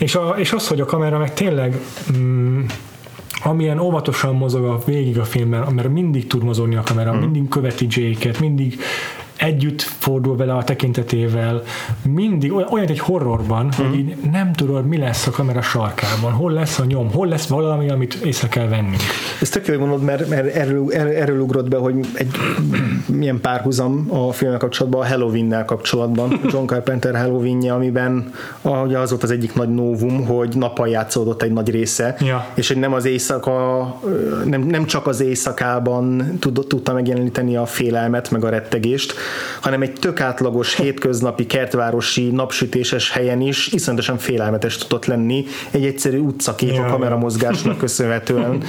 És, 0.01 0.15
a, 0.15 0.35
és 0.39 0.53
az, 0.53 0.69
hogy 0.69 0.81
a 0.81 0.85
kamera 0.85 1.19
meg 1.19 1.35
tényleg 1.35 1.81
mm, 2.17 2.65
amilyen 3.43 3.79
óvatosan 3.79 4.35
mozog 4.35 4.65
a 4.65 4.79
végig 4.87 5.19
a 5.19 5.25
filmben, 5.25 5.73
mert 5.73 5.89
mindig 5.89 6.27
tud 6.27 6.43
mozogni 6.43 6.77
a 6.77 6.83
kamera, 6.83 7.13
mm. 7.13 7.19
mindig 7.19 7.49
követi 7.49 7.87
Jake-et, 7.91 8.41
mindig 8.41 8.81
együtt 9.41 9.83
fordul 9.83 10.37
vele 10.37 10.55
a 10.55 10.65
tekintetével, 10.65 11.63
mindig 12.03 12.53
olyan, 12.53 12.69
olyan 12.69 12.87
egy 12.87 12.99
horrorban, 12.99 13.65
mm. 13.65 13.85
hogy 13.85 13.99
így 13.99 14.17
nem 14.33 14.53
tudod, 14.53 14.87
mi 14.87 14.97
lesz 14.97 15.27
a 15.27 15.31
kamera 15.31 15.63
sarkában, 15.63 16.33
hol 16.33 16.53
lesz 16.53 16.79
a 16.79 16.85
nyom, 16.85 17.13
hol 17.13 17.27
lesz 17.27 17.47
valami, 17.47 17.91
amit 17.91 18.15
észre 18.15 18.49
kell 18.49 18.67
venni. 18.67 18.97
Ez 19.41 19.49
tök 19.49 19.67
jó, 19.67 19.79
mondod, 19.79 20.03
mert, 20.03 20.29
mert 20.29 20.55
erről, 20.55 20.93
erről 20.93 21.41
ugrott 21.41 21.69
be, 21.69 21.77
hogy 21.77 22.07
egy 22.13 22.31
milyen 23.07 23.41
párhuzam 23.41 24.07
a 24.09 24.33
filmmel 24.33 24.59
kapcsolatban, 24.59 25.01
a 25.01 25.07
Halloween-nel 25.07 25.65
kapcsolatban, 25.65 26.41
John 26.53 26.67
Carpenter 26.67 27.17
halloween 27.17 27.71
amiben 27.71 28.33
ahogy 28.63 28.95
az 28.95 29.11
volt 29.11 29.23
az 29.23 29.31
egyik 29.31 29.55
nagy 29.55 29.75
novum, 29.75 30.27
hogy 30.27 30.57
nappal 30.57 30.89
játszódott 30.89 31.43
egy 31.43 31.53
nagy 31.53 31.71
része, 31.71 32.17
Ja. 32.21 32.47
és 32.55 32.69
hogy 32.69 32.77
nem 32.77 32.93
az 32.93 33.05
éjszaka, 33.05 33.81
nem, 34.45 34.63
nem 34.63 34.85
csak 34.85 35.07
az 35.07 35.21
éjszakában 35.21 36.37
tud, 36.41 36.65
tudta 36.69 36.93
megjeleníteni 36.93 37.57
a 37.57 37.67
félelmet, 37.67 38.31
meg 38.31 38.45
a 38.45 38.49
rettegést, 38.49 39.15
hanem 39.61 39.83
egy 39.83 39.93
tök 39.93 40.21
átlagos, 40.21 40.77
hétköznapi, 40.77 41.47
kertvárosi, 41.47 42.31
napsütéses 42.31 43.11
helyen 43.11 43.41
is 43.41 43.67
iszonyatosan 43.67 44.19
félelmetes 44.19 44.77
tudott 44.77 45.05
lenni 45.07 45.45
egy 45.71 45.85
egyszerű 45.85 46.19
utcakép 46.19 46.73
Ja, 46.75 46.85
a 46.85 46.91
kameramozgásnak 46.91 47.79
köszönhetően, 47.85 48.63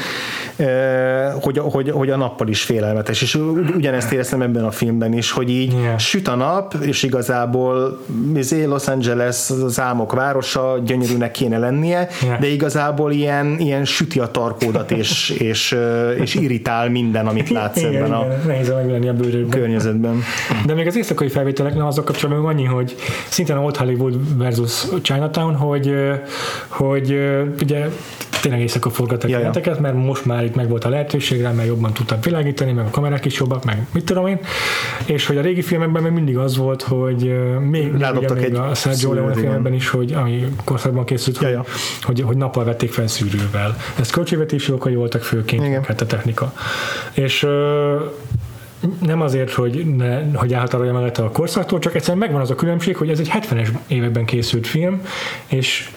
hogy, 1.42 1.58
hogy, 1.58 1.90
hogy 1.90 2.10
a 2.10 2.16
nappal 2.18 2.48
is 2.48 2.62
félelmetes, 2.62 3.22
és 3.22 3.36
ugy- 3.36 3.76
ugyanezt 3.76 4.12
éreztem 4.12 4.42
ebben 4.42 4.64
a 4.64 4.72
filmben 4.72 5.14
is, 5.14 5.32
hogy 5.32 5.50
így 5.50 5.74
Ja. 5.84 5.98
süt 5.98 6.28
a 6.28 6.36
nap, 6.36 6.74
és 6.82 7.04
igazából 7.04 8.00
izé, 8.36 8.64
Los 8.64 8.88
Angeles 8.88 9.50
az 9.50 9.80
álmok 9.80 10.14
városa, 10.14 10.80
gyönyörűnek 10.86 11.32
kéne 11.32 11.58
lennie, 11.58 12.08
Ja. 12.22 12.38
de 12.40 12.48
igazából 12.48 13.12
ilyen, 13.12 13.56
ilyen 13.60 13.86
süti 13.86 14.20
a 14.20 14.28
tarkódat, 14.28 14.92
és, 14.92 15.30
és, 15.30 15.76
és 16.20 16.36
irritál 16.36 16.90
minden, 16.90 17.28
amit 17.28 17.50
látsz 17.50 17.78
Igen, 17.78 17.96
ebben 17.96 18.12
a 18.12 18.26
igen, 18.26 18.42
nehéz 18.48 18.70
megvenni 18.70 19.08
a 19.08 19.14
bőrödben. 19.14 19.50
környezetben. 19.60 20.22
De 20.66 20.74
még 20.74 20.88
az 20.88 20.98
éjszakai 20.98 21.30
felvételek, 21.30 21.76
nem 21.76 21.86
azok 21.86 22.06
kapcsolatban 22.06 22.46
annyi, 22.46 22.64
hogy 22.64 22.96
szintén 23.30 23.58
Old 23.58 23.78
Hollywood 23.78 24.38
versus 24.38 24.86
Chinatown, 25.02 25.56
hogy, 25.56 25.94
hogy 26.68 27.20
ugye 27.62 27.90
tényleg 28.42 28.62
éjszaka 28.62 28.90
forgattak 28.90 29.30
jeleneteket, 29.30 29.80
mert 29.80 29.96
most 29.96 30.26
már 30.26 30.44
itt 30.44 30.56
meg 30.56 30.70
volt 30.70 30.86
a 30.86 30.90
lehetőség 30.90 31.42
rá, 31.42 31.52
mert 31.52 31.68
jobban 31.68 31.94
tudtak 31.94 32.26
világítani, 32.26 32.72
meg 32.72 32.86
a 32.86 32.90
kamerák 32.90 33.26
is 33.26 33.40
jobbak, 33.40 33.66
meg 33.66 33.88
mit 33.94 34.06
tudom 34.06 34.28
én, 34.28 34.40
és 35.06 35.26
hogy 35.26 35.38
a 35.38 35.42
régi 35.42 35.62
filmekben 35.62 36.04
még 36.04 36.12
mindig 36.12 36.38
az 36.38 36.58
volt, 36.58 36.82
hogy 36.82 37.34
még, 37.70 37.98
Rádobtak 37.98 38.36
még 38.36 38.46
egy 38.46 38.56
a 38.56 38.74
Sergio 38.74 39.14
Leone 39.14 39.32
igen. 39.32 39.44
filmekben 39.44 39.74
is, 39.74 39.90
hogy 39.90 40.14
ami 40.14 40.48
korszakban 40.64 41.06
készült, 41.06 41.38
hogy, 41.38 41.58
hogy, 42.02 42.22
hogy 42.22 42.38
nappal 42.38 42.64
vették 42.64 42.92
fel 42.92 43.08
szűrővel. 43.08 43.78
Ez 44.00 44.10
költségvetési 44.10 44.72
okai 44.72 44.96
voltak 44.96 45.22
főként, 45.22 45.66
Igen. 45.66 45.84
hát 45.84 46.02
a 46.02 46.06
technika. 46.06 46.54
És 47.14 47.48
nem 49.02 49.22
azért, 49.22 49.54
hogy, 49.54 49.96
ne, 49.96 50.24
hogy 50.34 50.54
elhatárolja 50.54 50.94
magát 50.94 51.18
a 51.18 51.30
korszaktól, 51.32 51.80
csak 51.80 51.96
egyszerűen 51.96 52.18
megvan 52.18 52.42
az 52.42 52.52
a 52.52 52.56
különbség, 52.56 52.96
hogy 52.96 53.10
ez 53.10 53.20
egy 53.20 53.32
70-es 53.34 53.68
években 53.88 54.26
készült 54.26 54.68
film, 54.68 55.02
és 55.48 55.90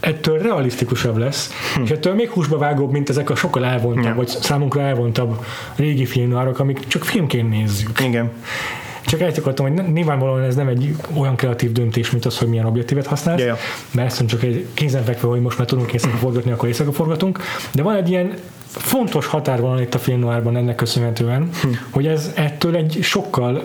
ettől 0.00 0.38
realisztikusabb 0.38 1.16
lesz, 1.16 1.52
hm. 1.74 1.82
és 1.82 1.90
ettől 1.90 2.14
még 2.14 2.30
húsba 2.30 2.58
vágóbb, 2.58 2.90
mint 2.90 3.08
ezek 3.08 3.30
a 3.30 3.34
sokkal 3.34 3.64
elvontabb, 3.64 4.04
Ja. 4.04 4.14
vagy 4.14 4.28
számunkra 4.28 4.80
elvontabb 4.80 5.44
régi 5.76 6.04
filmnárok, 6.04 6.58
amik 6.58 6.86
csak 6.86 7.04
filmként 7.04 7.50
nézzük. 7.50 8.00
Igen. 8.00 8.30
Csak 9.04 9.20
ezt 9.20 9.38
akartam, 9.38 9.66
hogy 9.74 9.92
nyilvánvalóan 9.92 10.42
ez 10.42 10.54
nem 10.54 10.68
egy 10.68 10.96
olyan 11.14 11.36
kreatív 11.36 11.72
döntés, 11.72 12.10
mint 12.10 12.24
az, 12.24 12.38
hogy 12.38 12.48
milyen 12.48 12.64
objektívet 12.64 13.06
használsz, 13.06 13.40
ja. 13.40 13.56
mert 13.90 14.06
egyszerűen 14.06 14.28
csak 14.28 14.42
egy 14.42 14.66
kézenfekvő, 14.74 15.28
hogy 15.28 15.40
most 15.40 15.58
már 15.58 15.66
tudunk 15.66 15.92
éjszaka 15.92 16.16
forgatni, 16.16 16.50
akkor 16.50 16.68
éjszaka 16.68 16.92
forgatunk, 16.92 17.40
de 17.72 17.82
van 17.82 17.96
egy 17.96 18.10
ilyen 18.10 18.34
fontos 18.70 19.26
határvonal 19.26 19.80
itt 19.80 19.94
a 19.94 19.98
filmnoárban 19.98 20.56
ennek 20.56 20.74
köszönhetően, 20.74 21.48
hm. 21.62 21.68
hogy 21.90 22.06
ez 22.06 22.32
ettől 22.34 22.76
egy 22.76 22.98
sokkal 23.02 23.62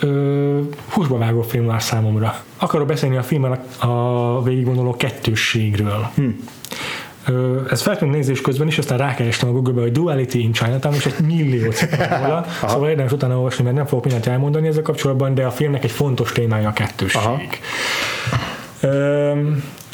ö, 0.00 0.60
húsba 0.88 1.18
vágó 1.18 1.42
film 1.42 1.64
már 1.64 1.82
számomra. 1.82 2.34
Akarok 2.56 2.86
beszélni 2.86 3.16
a 3.16 3.22
filmben 3.22 3.60
a, 3.78 3.86
a 3.86 4.42
végigvonuló 4.42 4.96
kettősségről. 4.96 6.10
Hm. 6.14 6.28
Ö, 7.26 7.60
ez 7.70 7.82
feltűnt 7.82 8.12
nézés 8.12 8.40
közben 8.40 8.66
is, 8.66 8.78
aztán 8.78 8.98
rákerestem 8.98 9.48
a 9.48 9.52
Google-be, 9.52 9.80
hogy 9.80 9.92
Duality 9.92 10.34
in 10.34 10.52
Chinatown, 10.52 10.94
és 10.94 11.06
egy 11.06 11.14
szóltam 11.72 12.22
róla, 12.22 12.46
szóval 12.68 12.88
érdemes 12.88 13.12
utána 13.12 13.36
olvasni, 13.36 13.64
mert 13.64 13.76
nem 13.76 13.86
fogok 13.86 14.04
mindent 14.04 14.26
elmondani 14.26 14.68
ezzel 14.68 14.82
kapcsolatban, 14.82 15.34
de 15.34 15.44
a 15.44 15.50
filmnek 15.50 15.84
egy 15.84 15.90
fontos 15.90 16.32
témája 16.32 16.68
a 16.68 16.72
kettősség. 16.72 17.20
Aha. 17.20 17.40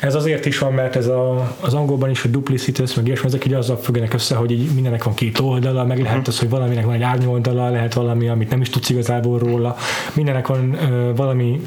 Ez 0.00 0.14
azért 0.14 0.46
is 0.46 0.58
van, 0.58 0.72
mert 0.72 0.96
ez 0.96 1.06
a, 1.06 1.54
az 1.60 1.74
angolban 1.74 2.10
is, 2.10 2.22
hogy 2.22 2.30
duplicitous, 2.30 2.94
meg 2.94 3.06
ilyesmi, 3.06 3.26
ezek 3.26 3.44
így 3.44 3.52
azzal 3.52 3.76
függenek 3.76 4.14
össze, 4.14 4.34
hogy 4.34 4.50
így 4.50 4.70
mindenek 4.74 5.04
van 5.04 5.14
két 5.14 5.38
oldala, 5.38 5.84
meg 5.84 6.02
lehet 6.02 6.28
az, 6.28 6.38
hogy 6.38 6.48
valaminek 6.48 6.84
van 6.84 6.94
egy 6.94 7.02
árnyoldala, 7.02 7.68
lehet 7.68 7.94
valami, 7.94 8.28
amit 8.28 8.50
nem 8.50 8.60
is 8.60 8.70
tudsz 8.70 8.90
igazából 8.90 9.38
róla, 9.38 9.76
mindenek 10.12 10.46
van 10.46 10.74
ö, 10.74 11.14
valami 11.14 11.60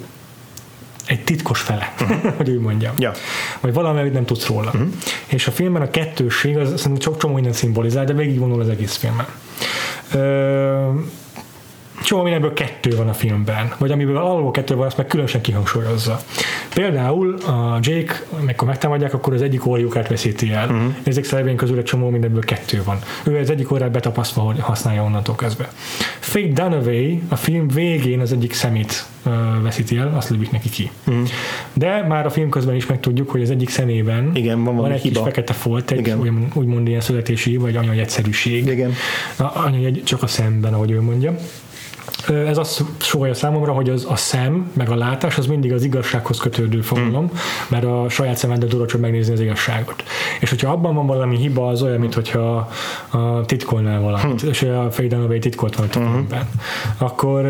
egy 1.05 1.23
titkos 1.23 1.61
fele, 1.61 1.93
hogy 2.38 2.49
úgy 2.49 2.59
mondjam. 2.59 2.93
Ja. 2.97 3.11
Vagy 3.59 3.73
valami, 3.73 3.99
amit 3.99 4.13
nem 4.13 4.25
tudsz 4.25 4.47
róla. 4.47 4.73
És 5.27 5.47
a 5.47 5.51
filmben 5.51 5.82
a 5.82 5.89
kettősség, 5.89 6.57
az 6.57 6.67
szerintem 6.67 6.97
csak 6.97 7.17
csomó 7.17 7.34
minden 7.34 7.53
szimbolizál, 7.53 8.05
de 8.05 8.13
végigvonul 8.13 8.61
az 8.61 8.69
egész 8.69 8.95
filmen. 8.95 9.25
Ö, 10.13 10.89
csomó 12.04 12.22
mindenből 12.24 12.54
kettő 12.54 12.95
van 12.95 13.08
a 13.10 13.14
filmben, 13.14 13.74
vagy 13.78 13.91
amiből 13.91 14.18
alul 14.18 14.52
kettő 14.52 14.76
van, 14.76 14.86
azt 14.86 14.97
meg 14.97 15.06
különösen 15.08 15.41
kihangsúlyozza. 15.41 16.22
Például 16.74 17.36
a 17.36 17.80
Jake, 17.82 18.24
amikor 18.39 18.68
megtámadják, 18.68 19.14
akkor 19.14 19.34
az 19.34 19.41
egyik 19.41 19.68
orjukát 19.68 20.08
veszíti 20.08 20.52
el. 20.52 20.70
Uh-huh. 20.70 20.95
Ezek 21.04 21.24
szervén 21.24 21.56
közül 21.56 21.78
egy 21.78 21.84
csomó 21.84 22.10
mindenből 22.10 22.43
kettő 22.43 22.82
van. 22.86 22.99
Ő 23.24 23.38
az 23.38 23.49
egyik 23.49 23.72
orrát 23.72 23.91
betapasztva 23.91 24.41
hogy 24.41 24.60
használja 24.60 25.04
onnantól 25.04 25.36
kezdve. 25.36 25.72
Fake 26.20 26.47
Dunaway 26.54 27.20
a 27.30 27.36
film 27.36 27.68
végén 27.68 28.20
az 28.20 28.32
egyik 28.32 28.54
szemét 28.54 29.06
veszíti 29.62 29.97
el, 29.97 30.14
azt 30.16 30.30
lövik 30.30 30.52
neki 30.52 30.70
ki. 30.70 30.91
Uh-huh. 31.08 31.28
De 31.74 32.06
már 32.08 32.26
a 32.26 32.30
film 32.30 32.49
közben 32.49 32.76
is 32.76 32.86
megtudjuk, 32.86 33.30
hogy 33.30 33.41
az 33.41 33.49
egyik 33.49 33.70
szemében 33.70 34.32
Igen, 34.34 34.64
van 34.64 34.76
van 34.76 34.91
egy 34.91 35.02
hiba. 35.02 35.14
kis 35.14 35.24
fekete 35.34 35.54
folt, 35.54 35.91
egy 35.91 35.99
Igen. 35.99 36.20
úgymond, 36.20 36.45
úgymond 36.54 36.88
ilyen 36.88 37.02
születési 37.02 37.58
vagy 37.58 37.76
anyai 37.76 37.99
egyszerűség. 37.99 38.66
Igen. 38.68 38.93
A- 39.36 39.60
Anyai 39.66 40.04
csak 40.04 40.24
a 40.24 40.28
szemben, 40.28 40.74
ahogy 40.74 40.91
ő 40.91 41.02
mondja. 41.02 41.36
Ez 42.28 42.57
azt 42.57 42.84
sugalja 42.97 43.34
számomra, 43.34 43.72
hogy 43.74 43.89
az, 43.89 44.05
a 44.09 44.16
szem, 44.16 44.72
meg 44.74 44.89
a 44.89 44.95
látás 44.95 45.38
az 45.38 45.45
mindig 45.45 45.74
az 45.74 45.84
igazsághoz 45.84 46.38
kötődő 46.38 46.82
fogalom, 46.82 47.24
mm. 47.24 47.36
mert 47.68 47.84
a 47.84 48.05
saját 48.09 48.38
szemeddel 48.38 48.70
tudod 48.70 48.88
csak 48.88 49.01
megnézni 49.01 49.34
az 49.34 49.39
igazságot. 49.39 50.03
És 50.39 50.49
hogyha 50.49 50.72
abban 50.72 50.95
van 50.95 51.05
valami 51.05 51.38
hiba, 51.38 51.68
az 51.68 51.82
olyan, 51.82 51.99
mintha 51.99 52.70
a 53.09 53.45
titkolnál 53.45 54.01
valamit, 54.01 54.45
mm. 54.45 54.49
és 54.49 54.62
a 54.62 54.91
Faye 54.91 55.07
Dunaway 55.07 55.39
titkolt 55.39 55.76
valamit 55.76 55.95
a 55.95 55.99
filmben. 55.99 56.49
Akkor 56.97 57.45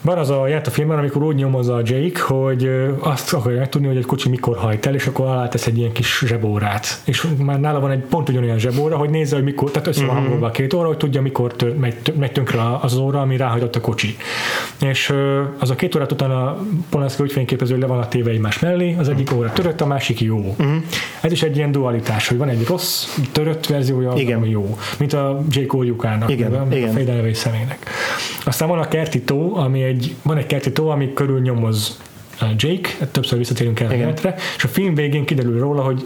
van 0.00 0.18
az 0.18 0.30
a 0.30 0.46
ját 0.46 0.66
a 0.66 0.70
filmben, 0.70 0.98
amikor 0.98 1.22
úgy 1.22 1.34
nyomozza 1.34 1.74
a 1.74 1.80
Jake, 1.84 2.22
hogy 2.22 2.70
azt 3.00 3.32
akarja 3.32 3.58
megtudni, 3.58 3.86
hogy 3.86 3.96
egy 3.96 4.06
kocsi 4.06 4.28
mikor 4.28 4.56
hajt 4.56 4.86
el, 4.86 4.94
és 4.94 5.06
akkor 5.06 5.26
alá 5.26 5.48
tesz 5.48 5.66
egy 5.66 5.78
ilyen 5.78 5.92
kis 5.92 6.22
zsebórát. 6.26 7.00
És 7.04 7.26
már 7.38 7.60
nála 7.60 7.80
van 7.80 7.90
egy 7.90 8.00
pont 8.00 8.28
ugyanolyan 8.28 8.58
zsebóra, 8.58 8.96
hogy 8.96 9.10
nézze, 9.10 9.34
hogy 9.34 9.44
mikor, 9.44 9.70
tehát 9.70 9.88
össze 9.88 10.04
van 10.04 10.14
hangolva 10.14 10.46
a 10.46 10.50
két 10.50 10.74
óra, 10.74 10.86
hogy 10.86 10.96
tudja, 10.96 11.22
mikor 11.22 11.52
tör, 11.52 11.74
megy, 11.74 11.94
megy 12.18 12.32
tönkre 12.32 12.60
az 12.80 12.96
óra, 12.96 13.20
ami 13.20 13.36
ráhajtott 13.36 13.76
a 13.76 13.80
kocsi. 13.80 14.16
És 14.80 15.14
az 15.58 15.70
a 15.70 15.74
két 15.74 15.94
órát 15.94 16.12
utána 16.12 16.56
Polanski 16.88 17.22
úgy 17.22 17.32
fényképező, 17.32 17.72
hogy 17.72 17.82
le 17.82 17.88
van 17.88 17.98
a 17.98 18.08
téve 18.08 18.30
egymás 18.30 18.58
mellé, 18.58 18.94
az 18.98 19.08
egyik 19.08 19.32
óra 19.32 19.52
törött, 19.52 19.80
a 19.80 19.86
másik 19.86 20.20
jó. 20.20 20.56
Ez 21.20 21.32
is 21.32 21.42
egy 21.42 21.56
ilyen 21.56 21.72
dualitás, 21.72 22.28
hogy 22.28 22.38
van 22.38 22.48
egy 22.48 22.66
rossz, 22.66 23.18
törött 23.32 23.66
verziója, 23.66 24.12
Igen. 24.16 24.38
ami 24.38 24.48
jó. 24.48 24.78
Mint 24.98 25.12
a 25.12 25.42
Jake 25.50 25.76
Orjukának, 25.76 26.30
Igen, 26.30 26.54
a, 26.54 26.66
igen. 26.74 27.04
Dunaway 27.04 27.34
személynek. 27.34 27.90
Aztán 28.44 28.68
van 28.68 28.78
a 28.78 28.88
kerti 28.88 29.20
tó, 29.20 29.56
ami 29.56 29.82
egy, 29.82 30.14
van 30.22 30.36
egy 30.36 30.46
kerti 30.46 30.72
tó, 30.72 30.88
ami 30.88 31.12
körül 31.12 31.40
nyomoz 31.40 32.00
uh, 32.42 32.48
Jake, 32.56 33.06
többször 33.10 33.38
visszatérünk 33.38 33.80
el 33.80 34.14
a 34.22 34.34
és 34.56 34.64
a 34.64 34.68
film 34.68 34.94
végén 34.94 35.24
kiderül 35.24 35.58
róla, 35.58 35.82
hogy 35.82 36.04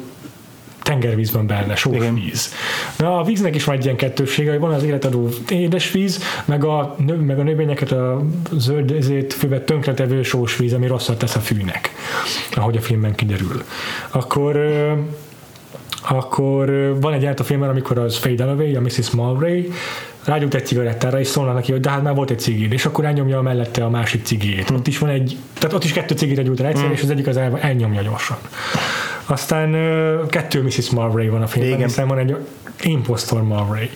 tengervíz 0.85 1.33
van 1.33 1.47
benne, 1.47 1.77
sós 1.77 1.97
Igen. 1.97 2.15
víz. 2.15 2.53
Na, 2.99 3.19
a 3.19 3.23
víznek 3.23 3.55
is 3.55 3.65
van 3.65 3.77
egy 3.77 3.85
ilyen 3.85 3.97
kettőssége, 3.97 4.51
hogy 4.51 4.61
van 4.61 4.73
az 4.73 4.83
életadó 4.83 5.29
édesvíz, 5.49 6.23
meg 6.45 6.65
a, 6.65 6.95
nö, 6.99 7.15
meg 7.15 7.39
a 7.39 7.43
növényeket 7.43 7.93
a 7.93 8.23
zöld 8.53 8.91
ezért 8.91 9.33
füvet 9.33 9.63
tönkretevő 9.63 10.23
sós 10.23 10.57
víz, 10.57 10.73
ami 10.73 10.87
rosszat 10.87 11.19
tesz 11.19 11.37
a 11.37 11.41
fűnek, 11.41 11.91
ahogy 12.55 12.77
a 12.77 12.81
filmben 12.81 13.15
kiderül. 13.15 13.65
Akkor 14.11 14.57
akkor 16.09 16.97
van 17.01 17.13
egy 17.13 17.19
jelenet 17.19 17.41
a 17.41 17.45
filmben, 17.45 17.69
amikor 17.69 17.99
az 17.99 18.17
Faye 18.17 18.35
Dunaway, 18.35 18.75
a 18.75 18.81
Mrs. 18.81 19.11
Mulray 19.11 19.71
rágyújt 20.25 20.55
egy 20.55 20.67
cigarettára, 20.67 21.21
és 21.21 21.27
szólnak 21.27 21.55
neki, 21.55 21.73
hogy 21.73 21.81
de 21.81 21.91
hát 21.91 22.03
már 22.03 22.15
volt 22.15 22.31
egy 22.31 22.39
cigid, 22.39 22.73
és 22.73 22.87
akkor 22.87 23.05
elnyomja 23.05 23.41
mellette 23.41 23.85
a 23.85 23.91
másik 23.91 24.25
cigét. 24.25 24.71
Ott 24.71 24.87
is 24.87 24.99
van 24.99 25.11
egy, 25.11 25.37
tehát 25.59 25.77
ott 25.77 25.85
is 25.85 25.93
kettő 25.93 26.15
cigire 26.15 26.43
gyújt 26.43 26.61
el 26.61 26.67
egyszerre, 26.67 26.93
és 26.93 27.03
az 27.03 27.11
egyik 27.11 27.27
az 27.27 27.37
el, 27.37 27.59
elnyomja 27.61 28.03
gyorsan. 28.03 28.37
Aztán 29.27 29.71
kettő 30.29 30.63
Mrs. 30.63 30.91
Mulray 30.91 31.29
van 31.29 31.43
a 31.43 31.47
filmben, 31.47 31.75
Igen. 31.75 31.89
hiszen 31.89 32.09
van 32.09 32.19
egy 32.19 32.37
Impostor 32.83 33.43
Mulray. 33.43 33.91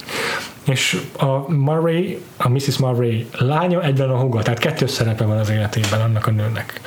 És 0.68 1.00
a 1.18 1.52
Murray, 1.52 2.22
a 2.36 2.48
Mrs. 2.48 2.78
Murray 2.78 3.26
lánya 3.38 3.82
egyben 3.82 4.10
a 4.10 4.18
húga, 4.18 4.42
tehát 4.42 4.58
kettős 4.58 4.90
szerepe 4.90 5.24
van 5.24 5.38
az 5.38 5.50
életében 5.50 6.00
annak 6.00 6.26
a 6.26 6.30
nőnek. 6.30 6.80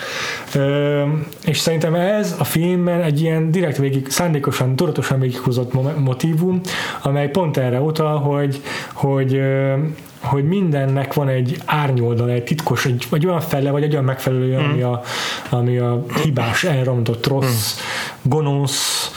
Ö, 0.55 1.03
és 1.45 1.57
szerintem 1.57 1.95
ez 1.95 2.36
a 2.39 2.43
filmben 2.43 3.01
egy 3.01 3.21
ilyen 3.21 3.51
direkt 3.51 3.77
végig, 3.77 4.09
szándékosan, 4.09 4.75
tudatosan 4.75 5.19
végighúzott 5.19 5.73
mo- 5.73 5.99
motívum, 5.99 6.61
amely 7.01 7.29
pont 7.29 7.57
erre 7.57 7.79
utal, 7.79 8.19
hogy, 8.19 8.61
hogy 8.93 9.34
ö, 9.34 9.73
hogy 10.21 10.47
mindennek 10.47 11.13
van 11.13 11.27
egy 11.27 11.57
árnyoldal, 11.65 12.29
egy 12.29 12.43
titkos, 12.43 12.86
egy, 12.86 13.05
vagy 13.09 13.25
olyan 13.25 13.41
fele, 13.41 13.71
vagy 13.71 13.84
egy 13.84 13.91
olyan 13.91 14.03
megfelelő, 14.03 14.57
mm. 14.57 14.69
ami, 14.69 14.82
a, 14.82 15.01
ami 15.49 15.77
a 15.77 16.03
hibás, 16.23 16.63
elrontott, 16.63 17.27
rossz, 17.27 17.79
mm. 17.79 18.29
gonosz, 18.29 19.11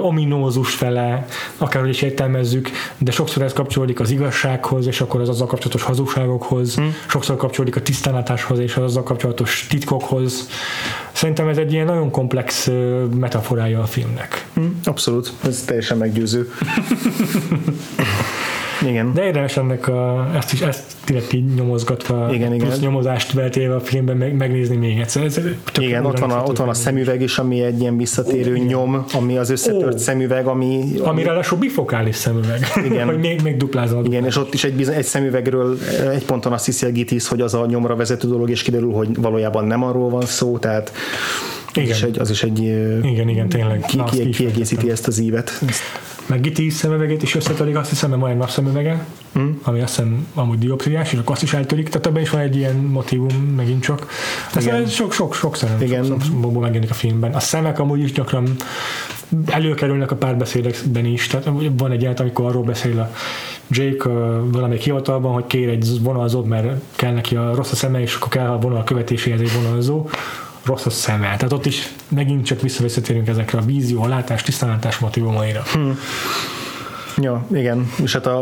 ominózus 0.00 0.74
fele, 0.74 1.26
akárhogy 1.56 1.90
is 1.90 2.02
értelmezzük, 2.02 2.70
de 2.98 3.10
sokszor 3.10 3.42
ez 3.42 3.52
kapcsolódik 3.52 4.00
az 4.00 4.10
igazsághoz, 4.10 4.86
és 4.86 5.00
akkor 5.00 5.20
az 5.20 5.28
azzal 5.28 5.46
kapcsolatos 5.46 5.82
hazugságokhoz, 5.82 6.74
hmm. 6.74 6.94
sokszor 7.06 7.36
kapcsolódik 7.36 7.76
a 7.76 7.82
tisztánlátáshoz, 7.82 8.58
és 8.58 8.76
az 8.76 8.82
azzal 8.82 9.02
kapcsolatos 9.02 9.66
titkokhoz. 9.68 10.48
Szerintem 11.12 11.48
ez 11.48 11.56
egy 11.56 11.72
ilyen 11.72 11.86
nagyon 11.86 12.10
komplex 12.10 12.70
metaforája 13.16 13.80
a 13.80 13.86
filmnek. 13.86 14.46
Hmm. 14.54 14.80
Abszolút, 14.84 15.32
ez 15.44 15.62
teljesen 15.66 15.96
meggyőző. 15.96 16.48
Igen. 18.86 19.12
De 19.14 19.24
érdemes 19.24 19.56
ennek 19.56 19.88
a, 19.88 20.30
ezt 20.36 20.52
is, 20.52 20.60
ezt 20.60 20.92
direkt 21.06 21.32
így 21.32 21.54
nyomozgatva, 21.54 22.28
igen, 22.32 22.48
plusz 22.48 22.68
igen. 22.68 22.78
nyomozást 22.78 23.34
beltéve 23.34 23.74
a 23.74 23.80
filmben 23.80 24.16
meg, 24.16 24.36
megnézni 24.36 24.76
még 24.76 24.98
egyszer. 24.98 25.24
Ez 25.24 25.40
igen, 25.80 26.04
ott 26.04 26.18
van, 26.18 26.30
a, 26.30 26.42
ott 26.42 26.56
van 26.56 26.68
a 26.68 26.74
szemüveg 26.74 27.22
is, 27.22 27.38
ami 27.38 27.62
egy 27.62 27.80
ilyen 27.80 27.96
visszatérő 27.96 28.56
oh, 28.56 28.64
nyom, 28.64 29.04
ami 29.12 29.36
az 29.36 29.50
összetört 29.50 29.94
oh. 29.94 30.00
szemüveg, 30.00 30.46
ami... 30.46 30.84
Ami 31.02 31.22
ráadásul 31.22 31.58
bifokális 31.58 32.16
szemüveg, 32.16 32.60
igen. 32.84 33.06
hogy 33.10 33.18
még, 33.18 33.40
még 33.42 33.56
duplázol. 33.56 34.04
Igen, 34.04 34.24
és 34.24 34.36
ott 34.36 34.54
is 34.54 34.64
egy, 34.64 34.88
egy 34.88 35.04
szemüvegről 35.04 35.78
egy 36.12 36.24
ponton 36.24 36.52
azt 36.52 36.64
hiszi 36.64 36.86
a 36.86 36.90
Gitis, 36.90 37.28
hogy 37.28 37.40
az 37.40 37.54
a 37.54 37.66
nyomra 37.66 37.96
vezető 37.96 38.28
dolog, 38.28 38.50
és 38.50 38.62
kiderül, 38.62 38.92
hogy 38.92 39.20
valójában 39.20 39.64
nem 39.64 39.82
arról 39.84 40.10
van 40.10 40.26
szó, 40.26 40.58
tehát 40.58 40.92
igen. 41.74 41.90
Az, 41.90 41.96
is 41.96 42.02
egy, 42.02 42.18
az 42.18 42.30
is 42.30 42.42
egy 42.42 42.58
igen, 43.02 43.28
igen, 43.28 43.48
tényleg. 43.48 43.84
Ki, 43.86 43.98
ki, 44.10 44.28
kiegészíti 44.28 44.90
ezt 44.90 45.06
az 45.06 45.18
ívet. 45.18 45.50
Ezt 45.68 45.82
meg 46.26 46.40
Gitti 46.40 46.70
szemüvegét 46.70 47.22
is 47.22 47.34
összetörik, 47.34 47.76
azt 47.76 47.88
hiszem, 47.88 48.10
mert 48.10 48.20
van 48.22 48.30
egy 48.30 48.36
napszemüvege, 48.36 49.06
mm. 49.38 49.50
ami 49.62 49.80
azt 49.80 49.94
hiszem 49.94 50.26
amúgy 50.34 50.58
dioptriás, 50.58 51.12
és 51.12 51.18
akkor 51.18 51.32
azt 51.32 51.42
is 51.42 51.52
eltörik, 51.52 51.88
tehát 51.88 52.06
ebben 52.06 52.22
is 52.22 52.30
van 52.30 52.40
egy 52.40 52.56
ilyen 52.56 52.76
motivum 52.76 53.52
megint 53.56 53.82
csak. 53.82 54.06
Ez 54.54 54.66
Igen. 54.66 54.86
sok, 54.86 55.12
sok, 55.12 55.34
sok 55.34 55.56
szerelem, 55.56 55.82
Igen. 55.82 56.04
sok, 56.04 56.22
sok 56.22 56.52
megjelenik 56.52 56.90
a 56.90 56.94
filmben. 56.94 57.34
A 57.34 57.40
szemek 57.40 57.78
amúgy 57.78 58.00
is 58.00 58.12
gyakran 58.12 58.56
előkerülnek 59.46 60.10
a 60.10 60.16
párbeszédekben 60.16 61.04
is, 61.04 61.26
tehát 61.26 61.48
van 61.76 61.90
egy 61.90 62.00
jelent, 62.00 62.20
amikor 62.20 62.44
arról 62.44 62.62
beszél 62.62 62.98
a 63.00 63.10
Jake 63.70 64.08
uh, 64.08 64.14
valamelyik 64.50 64.82
hivatalban, 64.82 65.32
hogy 65.32 65.46
kér 65.46 65.68
egy 65.68 66.02
vonalzót, 66.02 66.46
mert 66.46 66.80
kell 66.96 67.12
neki 67.12 67.36
a 67.36 67.54
rossz 67.54 67.72
a 67.72 67.76
szeme, 67.76 68.00
és 68.00 68.14
akkor 68.14 68.28
kell 68.28 68.50
a 68.50 68.58
vonal 68.58 68.84
követéséhez 68.84 69.40
egy 69.40 69.52
vonalzó, 69.62 70.08
rossz 70.64 70.86
a 70.86 70.90
szeme. 70.90 71.36
Tehát 71.36 71.52
ott 71.52 71.66
is 71.66 71.92
megint 72.08 72.44
csak 72.44 72.60
visszavisszatérünk 72.60 73.28
ezekre 73.28 73.58
a 73.58 73.62
vízió, 73.62 74.02
a 74.02 74.08
látás, 74.08 74.42
tisztánlátás 74.42 74.98
motivumaira. 74.98 75.62
Hmm. 75.72 75.98
Ja, 77.16 77.44
igen. 77.54 77.90
És 78.02 78.12
hát 78.12 78.26
a, 78.26 78.38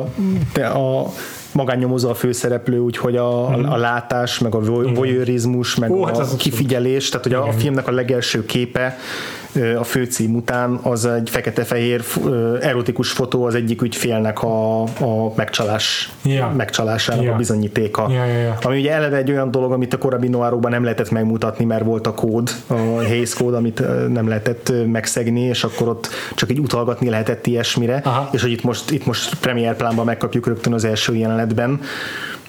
a 0.62 1.12
magánnyomozó 1.52 2.08
a 2.08 2.14
főszereplő, 2.14 2.78
úgyhogy 2.78 3.16
a, 3.16 3.48
a, 3.48 3.72
a 3.72 3.76
látás, 3.76 4.38
meg 4.38 4.54
a 4.54 4.60
voyeurizmus, 4.94 5.74
meg 5.74 5.90
Ó, 5.90 6.04
hát 6.04 6.18
a 6.18 6.36
kifigyelés, 6.36 7.08
tehát 7.08 7.26
hogy 7.26 7.34
a, 7.34 7.46
a 7.46 7.52
filmnek 7.52 7.88
a 7.88 7.92
legelső 7.92 8.46
képe 8.46 8.98
a 9.78 9.84
főcím 9.84 10.34
után, 10.34 10.78
az 10.82 11.04
egy 11.04 11.30
fekete-fehér 11.30 12.04
erotikus 12.60 13.10
fotó 13.10 13.44
az 13.44 13.54
egyik 13.54 13.82
ügyfélnek 13.82 14.42
a, 14.42 14.82
a 14.82 15.32
megcsalás, 15.36 16.12
ja. 16.24 16.52
megcsalásának 16.56 17.24
ja. 17.24 17.32
a 17.32 17.36
bizonyítéka. 17.36 18.06
Ja, 18.10 18.24
ja, 18.24 18.38
ja. 18.38 18.58
Ami 18.62 18.78
ugye 18.78 18.92
eleve 18.92 19.16
egy 19.16 19.30
olyan 19.30 19.50
dolog, 19.50 19.72
amit 19.72 19.94
a 19.94 19.98
korábbi 19.98 20.28
noárokban 20.28 20.70
nem 20.70 20.82
lehetett 20.82 21.10
megmutatni, 21.10 21.64
mert 21.64 21.84
volt 21.84 22.06
a 22.06 22.14
kód, 22.14 22.50
a 22.66 22.74
Hayes 22.74 23.34
kód, 23.34 23.54
amit 23.54 23.82
nem 24.08 24.28
lehetett 24.28 24.72
megszegni, 24.86 25.40
és 25.40 25.64
akkor 25.64 25.88
ott 25.88 26.08
csak 26.34 26.50
egy 26.50 26.58
utalgatni 26.58 27.08
lehetett 27.08 27.46
ilyesmire, 27.46 28.00
Aha. 28.04 28.28
és 28.32 28.42
hogy 28.42 28.50
itt 28.50 28.62
most, 28.62 28.90
itt 28.90 29.06
most 29.06 29.34
premier 29.34 29.76
plánban 29.76 30.04
megkapjuk 30.04 30.46
rögtön 30.46 30.72
az 30.72 30.84
első 30.84 31.14
jelenetben. 31.14 31.80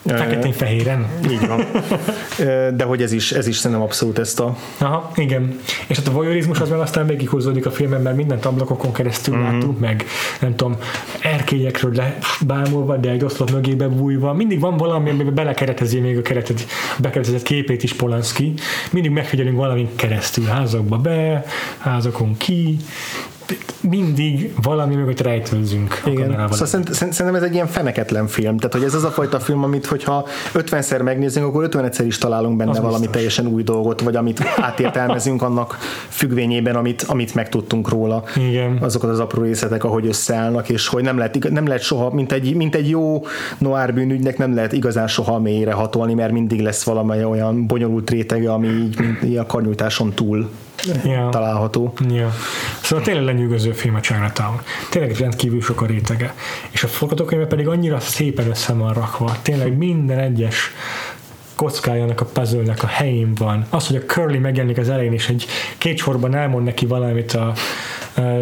Feketén-fehéren. 0.06 1.08
Így 1.30 1.48
van. 1.48 1.66
De 2.76 2.84
hogy 2.84 3.02
ez 3.02 3.12
is, 3.12 3.32
ez 3.32 3.48
is 3.48 3.56
szerintem 3.58 3.86
abszolút 3.86 4.20
ezt 4.20 4.40
a... 4.40 4.58
Aha, 4.78 5.12
igen. 5.16 5.60
És 5.88 5.98
hát 5.98 6.08
a 6.08 6.12
voyeurizmus 6.12 6.60
az 6.60 6.70
meg 6.70 6.80
aztán 6.80 7.06
még 7.06 7.18
kihúzódik 7.18 7.66
a 7.66 7.72
filmben, 7.72 8.02
mert 8.02 8.16
minden 8.16 8.40
ablakokon 8.44 8.94
keresztül 8.94 9.36
mm-hmm. 9.36 9.44
láttuk, 9.44 9.80
meg 9.80 10.06
nem 10.40 10.56
tudom, 10.56 10.78
erkélyekről 11.22 11.94
lebámolva, 12.40 12.98
de 12.98 13.10
egy 13.10 13.24
oszlop 13.24 13.52
mögébe 13.52 13.88
bújva. 13.88 14.34
Mindig 14.34 14.60
van 14.60 14.78
valami, 14.78 15.10
amiben 15.10 15.34
belekeretezi 15.34 16.00
még 16.00 16.18
a 16.18 16.22
keretet, 16.22 16.66
bekeretezett 16.98 17.44
képét 17.44 17.84
is 17.84 17.94
Polanski. 17.94 18.54
Mindig 18.92 19.12
megfigyelünk 19.12 19.58
valamin 19.58 19.90
keresztül, 19.96 20.46
házakba 20.46 20.98
be, 20.98 21.46
házakon 21.78 22.38
ki, 22.38 22.78
mindig 23.90 24.54
valami 24.62 24.96
mögött 24.96 25.22
rejtőzünk 25.22 26.02
Igen. 26.06 26.48
Szóval 26.52 26.68
szerint, 26.68 26.94
szerintem 26.94 27.36
ez 27.36 27.44
egy 27.44 27.54
ilyen 27.54 27.68
feneketlen 27.68 28.28
film. 28.28 28.58
Tehát, 28.58 28.74
hogy 28.74 28.84
ez 28.84 28.94
az 28.94 29.04
a 29.04 29.10
fajta 29.10 29.40
film, 29.40 29.64
amit 29.64 29.86
hogyha 29.86 30.26
50-szer 30.54 31.04
megnézzünk, 31.04 31.46
akkor 31.46 31.68
50-szer 31.72 32.04
is 32.06 32.18
találunk 32.18 32.58
benne 32.58 32.70
az 32.70 32.78
valami 32.78 32.98
biztos. 32.98 33.16
teljesen 33.16 33.48
új 33.48 33.64
dolgot, 33.64 34.02
vagy 34.02 34.16
amit 34.16 34.44
átértelmezünk 34.58 35.42
annak 35.42 35.78
függvényében, 36.08 36.76
amit, 36.76 37.02
amit 37.02 37.36
megtudtunk 37.36 37.90
róla. 37.90 38.24
Igen. 38.36 38.78
Azokat 38.82 39.10
az 39.10 39.20
apró 39.20 39.42
részletek, 39.42 39.84
ahogy 39.84 40.06
összeállnak, 40.06 40.70
és 40.70 40.88
hogy 40.88 41.04
nem 41.04 41.18
lehet, 41.18 41.50
nem 41.50 41.68
lehet 41.68 41.82
soha, 41.82 42.10
mint 42.10 42.32
egy, 42.32 42.56
mint 42.56 42.76
egy 42.76 42.90
jó 42.90 43.26
noir 43.58 43.94
bűnügynek 43.94 44.38
nem 44.38 44.56
lehet 44.56 44.74
igazán 44.74 45.08
soha 45.08 45.40
mélyre 45.40 45.72
hatolni, 45.72 46.14
mert 46.14 46.32
mindig 46.32 46.62
lesz 46.62 46.84
valami 46.84 47.24
olyan 47.24 47.68
bonyolult 47.68 48.10
rétege, 48.10 48.52
ami 48.52 48.68
így, 48.68 49.00
mint 49.00 49.38
a 49.38 49.46
karnyújtáson 49.46 50.12
túl 50.14 50.50
ja. 51.04 51.30
található. 51.30 51.94
Ja. 52.10 52.34
Szóval 52.82 53.06
tényleg 53.06 53.24
lenyűgöző 53.24 53.72
film 53.72 53.96
a 53.96 54.00
Chinatown. 54.00 54.62
Tényleg 54.90 55.12
rendkívül 55.12 55.62
sok 55.62 55.82
a 55.82 55.86
rétege. 55.86 56.34
És 56.72 56.84
a 56.84 56.88
forgatókönyve 56.88 57.46
pedig 57.46 57.68
annyira 57.68 58.00
szépen 58.00 58.50
össze 58.50 58.74
van 58.74 58.94
rakva. 58.94 59.36
Tényleg 59.42 59.78
minden 59.78 60.20
egyes 60.20 60.72
kockájának 61.62 62.22
a 62.22 62.26
puzzle 62.26 62.74
a 62.82 62.88
helyén 62.88 63.34
van. 63.38 63.66
Az, 63.70 63.88
hogy 63.88 63.96
a 63.96 64.06
Curly 64.06 64.38
megjelenik 64.38 64.78
az 64.78 64.90
elején, 64.90 65.14
és 65.14 65.30
egy 65.30 65.46
két 65.78 65.98
sorban 65.98 66.36
elmond 66.36 66.66
neki 66.66 66.86
valamit 66.86 67.34
a, 67.34 67.54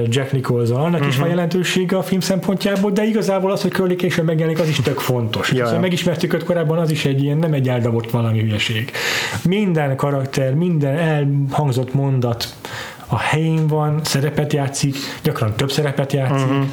Jack 0.08 0.32
Nicholson. 0.32 0.78
Annak 0.78 0.94
uh-huh. 0.94 1.08
is 1.08 1.16
van 1.16 1.28
mhm. 1.28 1.36
jelentősége 1.36 1.98
a 1.98 2.04
film 2.04 2.20
szempontjából, 2.20 2.92
de 2.92 3.04
igazából 3.04 3.52
az, 3.52 3.62
hogy 3.62 3.72
Curly 3.72 3.96
később 3.96 4.26
megjelenik, 4.26 4.60
az 4.60 4.68
is 4.68 4.80
tök 4.80 5.00
fontos. 5.00 5.52
Ja. 5.52 5.66
Szóval 5.66 5.82
megismertük 5.82 6.34
őt 6.34 6.44
korábban, 6.44 6.78
az 6.78 6.92
is 6.92 7.06
egy 7.06 7.24
ilyen, 7.24 7.38
nem 7.38 7.54
egy 7.54 7.70
eldobott 7.70 8.12
valami 8.12 8.40
hülyeség. 8.40 8.92
Minden 9.44 9.96
karakter, 9.96 10.54
minden 10.54 10.98
elhangzott 10.98 11.94
mondat 11.94 12.56
a 13.12 13.18
helyén 13.18 13.68
van, 13.68 14.00
szerepet 14.04 14.54
játszik, 14.54 14.96
gyakran 15.24 15.54
több 15.56 15.72
szerepet 15.72 16.14
játszik, 16.14 16.50
uh-huh. 16.50 16.66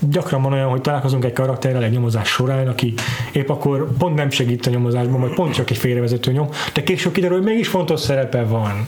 gyakran 0.00 0.42
van 0.42 0.52
olyan, 0.52 0.68
hogy 0.68 0.80
találkozunk 0.80 1.24
egy 1.24 1.32
karakterrel 1.32 1.82
egy 1.82 1.92
nyomozás 1.92 2.28
során, 2.28 2.68
aki 2.68 2.94
épp 3.32 3.48
akkor 3.48 3.88
pont 3.98 4.14
nem 4.14 4.30
segít 4.30 4.66
a 4.66 4.70
nyomozásban, 4.70 5.20
vagy 5.20 5.34
pont 5.34 5.54
csak 5.54 5.70
egy 5.70 5.76
félrevezető 5.76 6.32
nyom, 6.32 6.48
de 6.74 6.82
később 6.82 7.12
kiderül, 7.12 7.36
hogy 7.36 7.46
mégis 7.46 7.68
fontos 7.68 8.00
szerepe 8.00 8.42
van. 8.44 8.86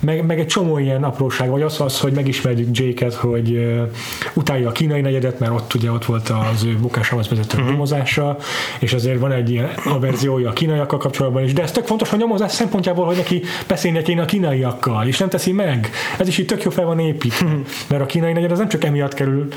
Meg, 0.00 0.26
meg 0.26 0.40
egy 0.40 0.46
csomó 0.46 0.78
ilyen 0.78 1.04
apróság, 1.04 1.50
vagy 1.50 1.62
az 1.62 1.80
az, 1.80 2.00
hogy 2.00 2.12
megismerjük 2.12 2.78
Jake-et, 2.78 3.14
hogy 3.14 3.50
uh, 3.50 3.88
utálja 4.34 4.68
a 4.68 4.72
kínai 4.72 5.00
negyedet, 5.00 5.38
mert 5.38 5.52
ott 5.52 5.74
ugye 5.74 5.92
ott 5.92 6.04
volt 6.04 6.28
az 6.28 6.64
ő 6.64 6.76
bukásához 6.76 7.28
vezető 7.28 7.56
uh-huh. 7.56 7.72
nyomozása, 7.72 8.36
és 8.78 8.92
azért 8.92 9.18
van 9.18 9.32
egy 9.32 9.50
ilyen 9.50 9.70
averziója 9.84 10.48
a 10.48 10.52
kínaiakkal 10.52 10.98
kapcsolatban 10.98 11.44
is, 11.44 11.52
de 11.52 11.62
ez 11.62 11.72
tök 11.72 11.86
fontos 11.86 12.12
a 12.12 12.16
nyomozás 12.16 12.52
szempontjából, 12.52 13.06
hogy 13.06 13.16
neki 13.16 13.42
beszélnie 13.66 14.02
kéne 14.02 14.22
a 14.22 14.24
kínaiakkal, 14.24 15.06
és 15.06 15.18
nem 15.18 15.28
teszi 15.28 15.52
meg. 15.52 15.90
Ez 16.18 16.27
is 16.28 16.38
itt 16.38 16.48
tök 16.48 16.62
jó 16.62 16.70
fel 16.70 16.84
van 16.84 16.98
építve. 16.98 17.48
Hmm. 17.48 17.64
Mert 17.88 18.02
a 18.02 18.06
kínai 18.06 18.32
negyed 18.32 18.50
az 18.50 18.58
nem 18.58 18.68
csak 18.68 18.84
emiatt 18.84 19.14
kerül 19.14 19.48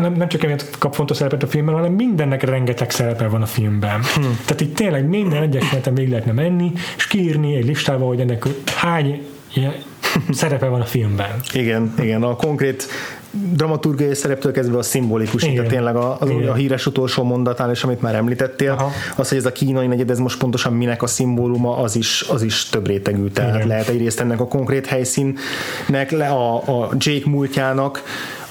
nem, 0.00 0.12
nem 0.12 0.28
csak 0.28 0.42
emiatt 0.42 0.78
kap 0.78 0.94
fontos 0.94 1.16
szerepet 1.16 1.42
a 1.42 1.46
filmben, 1.46 1.74
hanem 1.74 1.92
mindennek 1.92 2.42
rengeteg 2.42 2.90
szerepe 2.90 3.28
van 3.28 3.42
a 3.42 3.46
filmben. 3.46 4.00
Hmm. 4.14 4.38
Tehát 4.44 4.60
itt 4.60 4.74
tényleg 4.74 5.08
minden 5.08 5.42
egyes 5.42 5.62
jeleneten 5.62 5.92
még 5.92 6.08
lehetne 6.08 6.32
menni, 6.32 6.72
és 6.96 7.06
kiírni 7.06 7.56
egy 7.56 7.64
listába, 7.64 8.06
hogy 8.06 8.20
ennek 8.20 8.44
hány 8.76 9.22
szerepe 10.30 10.66
van 10.66 10.80
a 10.80 10.84
filmben. 10.84 11.40
Igen, 11.52 11.94
igen. 12.00 12.22
A 12.22 12.36
konkrét 12.36 12.86
dramaturgiai 13.32 14.14
szereptől 14.14 14.52
kezdve 14.52 14.78
a 14.78 14.82
szimbolikus, 14.82 15.42
Igen. 15.42 15.68
tényleg 15.68 15.96
a, 15.96 16.16
a, 16.20 16.48
a 16.48 16.54
híres 16.54 16.86
utolsó 16.86 17.22
mondatán, 17.22 17.70
és 17.70 17.84
amit 17.84 18.00
már 18.00 18.14
említettél, 18.14 18.70
Aha. 18.70 18.90
az, 19.16 19.28
hogy 19.28 19.38
ez 19.38 19.46
a 19.46 19.52
kínai 19.52 19.86
negyed, 19.86 20.10
ez 20.10 20.18
most 20.18 20.38
pontosan 20.38 20.72
minek 20.72 21.02
a 21.02 21.06
szimbóluma, 21.06 21.76
az 21.76 21.96
is, 21.96 22.24
az 22.28 22.42
is 22.42 22.68
több 22.68 22.86
rétegű. 22.86 23.28
Tehát 23.28 23.54
Igen. 23.54 23.66
lehet 23.66 23.88
egyrészt 23.88 24.20
ennek 24.20 24.40
a 24.40 24.46
konkrét 24.46 24.86
helyszínnek, 24.86 26.10
le 26.10 26.28
a, 26.28 26.56
a 26.56 26.88
Jake 26.98 27.30
múltjának, 27.30 28.02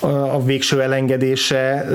a 0.04 0.44
végső 0.44 0.82
elengedése 0.82 1.86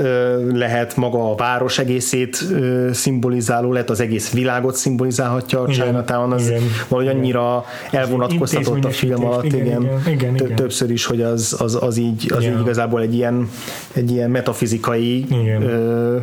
lehet 0.53 0.95
maga 0.95 1.31
a 1.31 1.35
város 1.35 1.79
egészét 1.79 2.45
szimbolizáló, 2.91 3.71
lehet 3.71 3.89
az 3.89 3.99
egész 3.99 4.31
világot 4.31 4.75
szimbolizálhatja 4.75 5.61
a 5.61 5.67
Chinatown, 5.67 6.31
az 6.31 6.47
igen. 6.47 6.61
valahogy 6.87 7.15
annyira 7.15 7.65
elvonatkoztatott 7.91 8.85
a 8.85 8.89
film 8.89 9.25
alatt, 9.25 9.45
igen, 9.45 9.65
igen, 9.65 10.01
igen, 10.07 10.35
igen. 10.35 10.55
többször 10.55 10.91
is, 10.91 11.05
hogy 11.05 11.21
az, 11.21 11.55
az, 11.59 11.77
az, 11.81 11.97
így, 11.97 12.31
az 12.35 12.43
így 12.43 12.59
igazából 12.59 13.01
egy 13.01 13.13
ilyen, 13.13 13.49
egy 13.93 14.11
ilyen 14.11 14.29
metafizikai 14.29 15.25
ö, 15.61 16.17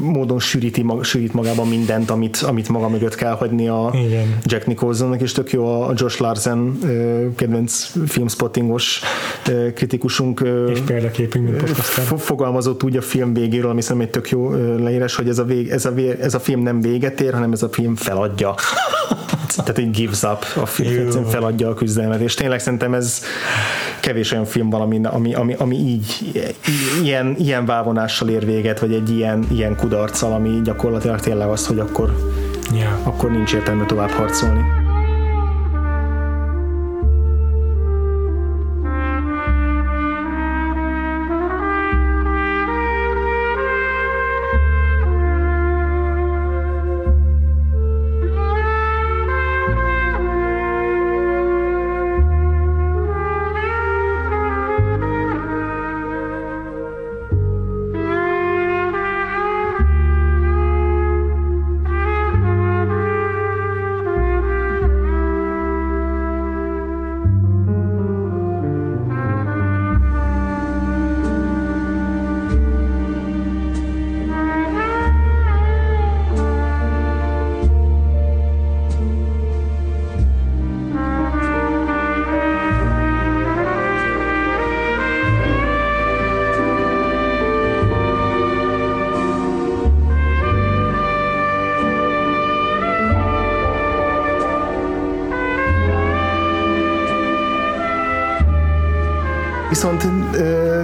módon 0.00 0.38
sűríti, 0.38 0.82
mag, 0.82 1.04
sűrít 1.04 1.32
magában 1.32 1.68
mindent, 1.68 2.10
amit, 2.10 2.36
amit 2.36 2.68
maga 2.68 2.88
mögött 2.88 3.14
kell 3.14 3.32
hagyni 3.32 3.68
a 3.68 3.92
igen. 4.06 4.38
Jack 4.44 4.66
Nicholsonnak, 4.66 5.20
és 5.20 5.32
tök 5.32 5.52
jó 5.52 5.82
a 5.82 5.92
Josh 5.96 6.20
Larsen 6.20 6.78
kedvenc 7.36 7.92
filmspottingos 8.06 9.00
kritikusunk 9.74 10.40
és 10.68 10.78
például 10.86 11.10
képünk, 11.14 11.44
mint 11.44 11.56
podcaster. 11.56 12.04
Fo- 12.04 12.20
fogalmazott 12.20 12.82
úgy 12.82 12.96
a 12.96 13.02
film 13.02 13.32
végéről, 13.34 13.70
ami 13.70 13.80
szerintem 13.80 14.06
egy 14.06 14.12
tök 14.12 14.28
jó 14.30 14.50
leírás, 14.78 15.14
hogy 15.14 15.28
ez 15.28 15.38
a, 15.38 15.44
vég, 15.44 15.68
ez, 15.68 15.84
a 15.84 15.90
vég, 15.92 16.16
ez 16.20 16.34
a 16.34 16.40
film 16.40 16.60
nem 16.62 16.80
véget 16.80 17.20
ér, 17.20 17.32
hanem 17.32 17.52
ez 17.52 17.62
a 17.62 17.68
film 17.68 17.94
feladja. 17.96 18.54
Tehát 19.56 19.78
egy 19.78 19.90
gives 19.90 20.22
up, 20.22 20.44
a 20.62 20.66
film 20.66 21.08
Jó. 21.10 21.22
feladja 21.22 21.68
a 21.68 21.74
küzdelmet, 21.74 22.20
és 22.20 22.34
tényleg 22.34 22.60
szerintem 22.60 22.94
ez 22.94 23.22
kevés 24.00 24.32
olyan 24.32 24.44
film 24.44 24.70
van, 24.70 24.80
ami, 24.80 25.00
ami, 25.04 25.34
ami, 25.34 25.54
ami 25.58 25.76
így, 25.76 26.32
ilyen, 27.02 27.34
ilyen 27.38 27.64
vávonással 27.66 28.28
ér 28.28 28.44
véget, 28.44 28.80
vagy 28.80 28.92
egy 28.92 29.10
ilyen, 29.10 29.46
ilyen 29.52 29.76
kudarccal, 29.76 30.32
ami 30.32 30.60
gyakorlatilag 30.64 31.20
tényleg 31.20 31.48
az, 31.48 31.66
hogy 31.66 31.78
akkor, 31.78 32.16
Ja. 32.80 32.98
akkor 33.02 33.30
nincs 33.30 33.52
értelme 33.54 33.86
tovább 33.86 34.10
harcolni. 34.10 34.83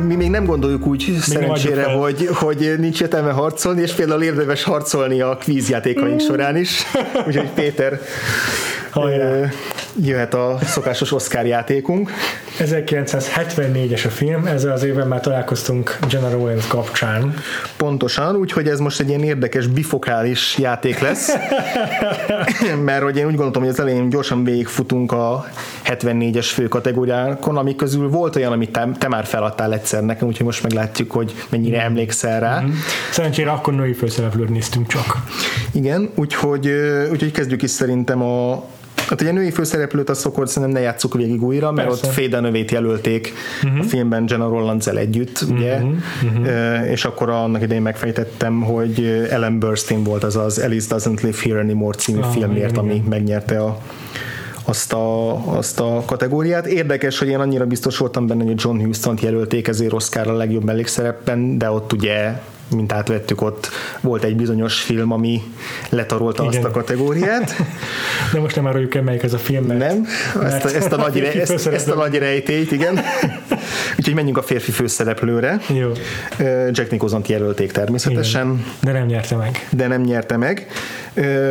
Mi 0.07 0.15
még 0.15 0.31
nem 0.31 0.45
gondoljuk 0.45 0.87
úgy 0.87 1.17
szerencsére, 1.21 1.83
fel. 1.83 1.97
hogy, 1.97 2.29
hogy 2.33 2.75
nincs 2.79 3.01
értelme 3.01 3.31
harcolni, 3.31 3.81
és 3.81 3.93
például 3.93 4.23
érdemes 4.23 4.63
harcolni 4.63 5.21
a 5.21 5.37
kvízjátékaink 5.37 6.21
során 6.21 6.57
is. 6.57 6.83
Úgyhogy 7.27 7.51
Péter 7.51 8.01
Hajrá. 8.91 9.49
jöhet 10.03 10.35
a 10.35 10.59
szokásos 10.65 11.13
Oscar 11.13 11.47
játékunk. 11.47 12.11
1974-es 12.59 14.05
a 14.07 14.09
film, 14.09 14.47
ezzel 14.47 14.73
az 14.73 14.83
évben 14.83 15.09
már 15.09 15.21
találkoztunk 15.21 15.99
Jenna 16.11 16.31
Rollins 16.31 16.67
kapcsán. 16.67 17.35
Pontosan, 17.77 18.37
úgyhogy 18.37 18.69
ez 18.69 18.79
most 18.79 19.01
egy 19.01 19.09
ilyen 19.09 19.23
érdekes 19.23 19.67
bifokális 19.67 20.59
játék 20.59 20.99
lesz, 20.99 21.33
mert 22.85 23.03
hogy 23.03 23.17
én 23.17 23.27
úgy 23.27 23.35
gondoltam, 23.35 23.63
hogy 23.63 23.71
az 23.71 23.81
elején 23.81 24.09
gyorsan 24.09 24.45
végigfutunk 24.45 25.13
a 25.13 25.47
74-es 25.85 26.49
fő 26.53 26.69
kategóriákon, 26.69 27.57
amik 27.57 27.77
közül 27.77 28.09
volt 28.09 28.37
olyan, 28.37 28.53
amit 28.53 28.71
te, 28.71 28.89
te 28.99 29.09
már 29.09 29.25
feladtál 29.25 29.73
egyszer 29.73 30.03
nekem, 30.03 30.29
úgyhogy 30.29 30.47
most 30.47 30.63
meglátjuk, 30.63 31.11
hogy 31.11 31.35
mennyire 31.49 31.83
emlékszel 31.83 32.41
rá. 32.41 32.65
Szerencsére 33.11 33.51
akkor 33.51 33.75
női 33.75 33.93
főszereplőt 33.93 34.49
néztünk 34.49 34.87
csak. 34.87 35.17
Igen, 35.73 36.11
úgyhogy, 36.15 36.69
úgyhogy 37.11 37.31
kezdjük 37.33 37.63
is 37.63 37.71
szerintem 37.71 38.23
a 38.23 38.65
Hát 39.11 39.21
ugye 39.21 39.31
a 39.31 39.33
női 39.33 39.51
főszereplőt 39.51 40.11
azt 40.11 40.21
szokott 40.21 40.49
szerintem 40.49 40.81
ne 40.81 40.81
játsszuk 40.81 41.15
végig 41.15 41.43
újra, 41.43 41.73
mert 41.73 41.89
Persze. 41.89 42.07
ott 42.07 42.13
Féda 42.13 42.41
növét 42.41 42.71
jelölték 42.71 43.33
uh-huh. 43.65 43.81
a 43.81 43.83
filmben 43.83 44.25
Jenna 44.29 44.49
rollands 44.49 44.87
együtt, 44.87 45.45
ugye, 45.51 45.75
uh-huh. 45.75 46.41
Uh, 46.41 46.91
és 46.91 47.05
akkor 47.05 47.31
annak 47.31 47.63
idején 47.63 47.83
megfejtettem, 47.83 48.61
hogy 48.63 49.27
Ellen 49.31 49.59
Burstyn 49.59 50.03
volt 50.03 50.25
az 50.25 50.37
az 50.37 50.59
Alice 50.59 50.97
Doesn't 50.97 51.23
Live 51.23 51.37
Here 51.43 51.61
Anymore 51.61 51.99
című 51.99 52.21
Ah, 52.21 52.31
filmért, 52.33 52.71
igen, 52.71 52.85
ami 52.85 52.95
igen. 52.95 53.07
megnyerte 53.09 53.63
a 53.63 53.79
azt 54.65 54.93
a, 54.93 55.33
azt 55.57 55.81
a 55.81 56.03
kategóriát. 56.07 56.67
Érdekes, 56.67 57.19
hogy 57.19 57.29
én 57.29 57.39
annyira 57.39 57.67
biztos 57.67 57.99
voltam 57.99 58.27
benne, 58.27 58.45
hogy 58.45 58.61
John 58.63 58.85
Huston-t 58.85 59.21
jelölték 59.21 59.69
ezért 59.69 59.93
Oscarra 59.93 60.33
a 60.33 60.37
legjobb 60.37 60.65
mellékszerepben, 60.65 61.59
de 61.59 61.71
ott 61.71 61.93
ugye 61.93 62.41
mint 62.71 62.93
átvettük, 62.93 63.43
ott 63.43 63.71
volt 64.01 64.25
egy 64.25 64.37
bizonyos 64.37 64.81
film, 64.81 65.13
ami 65.13 65.43
letarolta 65.89 66.43
Igen. 66.43 66.55
azt 66.55 66.65
a 66.65 66.71
kategóriát. 66.71 67.55
De 68.33 68.41
most 68.41 68.57
nem 68.57 68.67
áruljuk 68.67 68.95
el, 68.95 69.03
melyik 69.03 69.23
ez 69.23 69.33
a 69.33 69.39
film, 69.39 69.65
mert 69.65 69.79
Nem? 69.79 70.07
Ezt 70.45 70.65
a, 70.65 70.75
ezt, 70.75 70.93
a 70.93 70.97
nagy, 70.97 71.13
férfi 71.13 71.41
ezt, 71.41 71.67
ezt 71.67 71.89
a 71.89 71.95
nagy 71.95 72.19
rejtélyt, 72.19 72.73
igen. 72.73 73.01
Úgyhogy 73.99 74.15
menjünk 74.15 74.39
a 74.39 74.43
férfi 74.43 74.71
főszereplőre. 74.71 75.61
Jó, 75.67 75.93
Jack 76.71 76.91
Nicholson 76.91 77.23
jelölték 77.27 77.73
természetesen, 77.73 78.47
igen. 78.47 78.65
de 78.81 78.93
nem 78.93 79.07
nyerte 79.07 79.37
meg. 79.37 79.69
de 79.71 79.87
nem 79.87 80.01
nyerte 80.01 80.37
meg. 80.37 80.67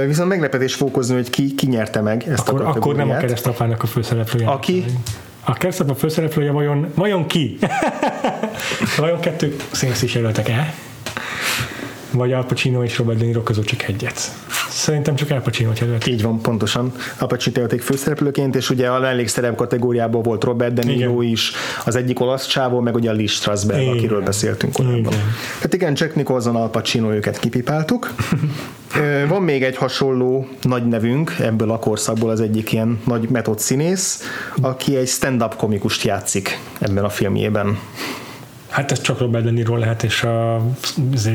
Viszont 0.06 0.30
meglepetés 0.30 0.74
fokozni, 0.74 1.16
hogy 1.16 1.30
ki, 1.30 1.56
ki 1.56 1.68
nyerte 1.68 2.02
meg 2.02 2.24
ezt 2.28 2.48
Akkor, 2.50 2.62
a 2.62 2.68
akkor 2.68 2.74
nem 2.74 2.82
a 2.82 2.94
kategóriát. 2.96 3.20
keresztapának 3.20 3.84
a 3.84 3.88
főszereplője. 3.88 4.48
Aki? 4.48 4.86
A 5.44 5.54
keresztapa 5.54 5.96
főszereplője 5.96 6.52
vajon, 6.52 6.92
vajon 6.96 7.28
ki? 7.28 7.58
vajon 8.98 9.20
kettő 9.20 9.56
színész 9.72 10.02
is 10.02 10.16
jelöltek 10.16 10.50
el? 10.50 10.74
Vagy 12.12 12.34
Al 12.34 12.45
Pacino 12.45 12.84
és 12.84 12.97
Robert 12.97 13.20
De 13.20 13.26
Niro 13.26 13.41
között 13.41 13.66
csak 13.66 13.84
egyet? 13.84 14.32
Szerintem 14.70 15.16
csak 15.16 15.32
Al 15.32 15.41
Pacino 15.41 15.72
jelölt. 15.80 16.07
Így 16.07 16.22
van, 16.22 16.41
pontosan. 16.41 16.91
Al 17.18 17.28
Pacino 17.28 17.55
jelölték 17.55 17.82
főszereplőként, 17.82 18.55
és 18.55 18.70
ugye 18.70 18.88
a 18.88 18.99
mellékszerep 18.99 19.55
kategóriában 19.55 20.22
volt 20.22 20.43
Robert 20.43 20.74
De 20.74 20.84
Niro 20.84 21.22
Igen. 21.22 21.32
is, 21.32 21.51
az 21.86 21.95
egyik 21.95 22.20
olasz 22.20 22.47
csávó, 22.47 22.80
meg 22.80 22.95
ugye 22.95 23.10
a 23.10 23.14
Lee 23.14 23.28
Strasberg, 23.28 23.82
Igen. 23.82 23.97
akiről 23.97 24.22
beszéltünk 24.22 24.74
korábban. 24.74 24.99
Igen. 24.99 25.34
Hát 25.62 25.74
igen, 25.74 25.93
Jack 25.95 26.16
Nicholson, 26.16 26.55
Al 26.55 26.70
Pacino, 26.70 27.12
őket 27.12 27.39
kipipáltuk. 27.39 28.14
Van 29.28 29.41
még 29.41 29.64
egy 29.64 29.76
hasonló 29.76 30.47
nagy 30.62 30.88
nevünk 30.88 31.36
ebből 31.39 31.72
a 31.72 31.80
korszakból, 31.80 32.30
az 32.30 32.41
egyik 32.41 32.72
ilyen 32.72 32.99
nagy 33.05 33.30
metód 33.30 33.60
színész, 33.60 34.24
aki 34.62 34.95
egy 34.95 35.07
stand-up 35.07 35.55
komikust 35.55 36.03
játszik 36.03 36.60
ebben 36.80 37.03
a 37.03 37.10
filmjében. 37.10 37.78
Hát 38.70 38.92
ez 38.92 39.02
csak 39.02 39.20
Robert 39.20 39.44
De 39.44 39.52
Niro 39.52 39.76
lehet, 39.78 40.04
és 40.04 40.24
a 40.24 40.62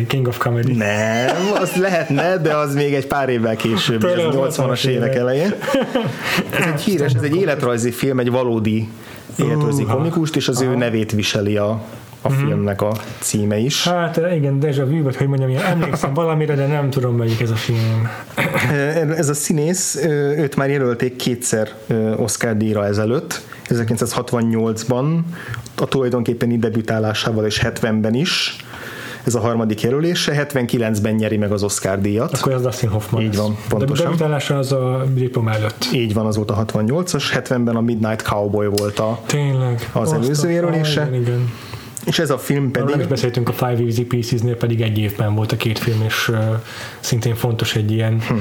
King 0.08 0.26
of 0.26 0.38
Comedy. 0.38 0.72
Nem, 0.72 1.36
az 1.60 1.74
lehetne, 1.74 2.36
de 2.36 2.56
az 2.56 2.74
még 2.74 2.94
egy 2.94 3.06
pár 3.06 3.28
évvel 3.28 3.56
később, 3.56 4.04
ez 4.04 4.24
az 4.24 4.34
80-as 4.34 4.56
80-as 4.56 4.86
évek 4.86 5.14
elején. 5.14 5.54
Ez 6.58 6.66
egy 6.66 6.80
híres, 6.80 7.12
ez 7.12 7.22
egy 7.22 7.36
életrajzi 7.36 7.90
film, 7.90 8.18
egy 8.18 8.30
valódi 8.30 8.88
életrajzi 9.36 9.84
komikust, 9.84 10.36
és 10.36 10.48
az 10.48 10.60
ő 10.60 10.74
nevét 10.74 11.12
viseli 11.12 11.56
a, 11.56 11.82
a 12.24 12.30
filmnek 12.30 12.82
a 12.82 12.92
címe 13.18 13.56
is. 13.56 13.88
Hát 13.88 14.20
igen, 14.34 14.60
deja 14.60 14.86
vu, 14.86 15.02
vagy 15.02 15.16
hogy 15.16 15.26
mondjam, 15.26 15.50
én 15.50 15.58
emlékszem 15.58 16.14
valamire, 16.14 16.54
de 16.54 16.66
nem 16.66 16.90
tudom, 16.90 17.16
melyik 17.16 17.40
ez 17.40 17.50
a 17.50 17.54
film. 17.54 18.08
Ez 19.16 19.28
a 19.28 19.34
színész, 19.34 19.96
őt 20.36 20.56
már 20.56 20.70
jelölték 20.70 21.16
kétszer 21.16 21.68
Oscar 22.16 22.56
díjra 22.56 22.86
ezelőtt, 22.86 23.42
1968-ban, 23.68 25.18
a 25.76 25.84
tulajdonképpeni 25.84 26.58
debütálásával 26.58 27.44
és 27.44 27.62
70-ben 27.64 28.14
is, 28.14 28.56
ez 29.24 29.34
a 29.34 29.40
harmadik 29.40 29.80
jelölése, 29.80 30.46
79-ben 30.50 31.14
nyeri 31.14 31.36
meg 31.36 31.52
az 31.52 31.62
Oscar 31.62 32.00
díjat. 32.00 32.38
Akkor 32.38 32.52
az 32.52 32.62
Dustin 32.62 32.88
Hoffman 32.88 33.22
Így 33.22 33.36
van, 33.36 33.56
pontosan. 33.68 34.04
De 34.04 34.10
debütálása 34.10 34.58
az 34.58 34.72
a 34.72 35.04
diploma 35.14 35.52
előtt. 35.52 35.88
Így 35.92 36.14
van, 36.14 36.26
az 36.26 36.36
volt 36.36 36.50
a 36.50 36.64
68-as, 36.64 37.24
70-ben 37.34 37.76
a 37.76 37.80
Midnight 37.80 38.22
Cowboy 38.22 38.66
volt 38.66 38.98
a, 38.98 39.20
Tényleg. 39.26 39.90
Az 39.92 40.12
előző 40.12 40.50
jelölése. 40.50 41.00
Ah, 41.00 41.08
Igen, 41.08 41.20
igen. 41.20 41.52
És 42.06 42.18
ez 42.18 42.30
a 42.30 42.38
film 42.38 42.70
Arról 42.72 42.72
nem 42.80 42.86
is 42.88 42.92
pedig, 42.94 43.08
beszéltünk 43.08 43.48
a 43.48 43.52
Five 43.52 43.78
Easy 43.84 44.04
Pieces-nél, 44.04 44.56
pedig 44.56 44.80
egy 44.80 44.98
évben 44.98 45.34
volt 45.34 45.52
a 45.52 45.56
két 45.56 45.78
film, 45.78 46.02
és 46.06 46.28
uh, 46.28 46.38
szintén 47.00 47.34
fontos 47.34 47.76
egy 47.76 47.90
ilyen, 47.92 48.20
Hm. 48.20 48.34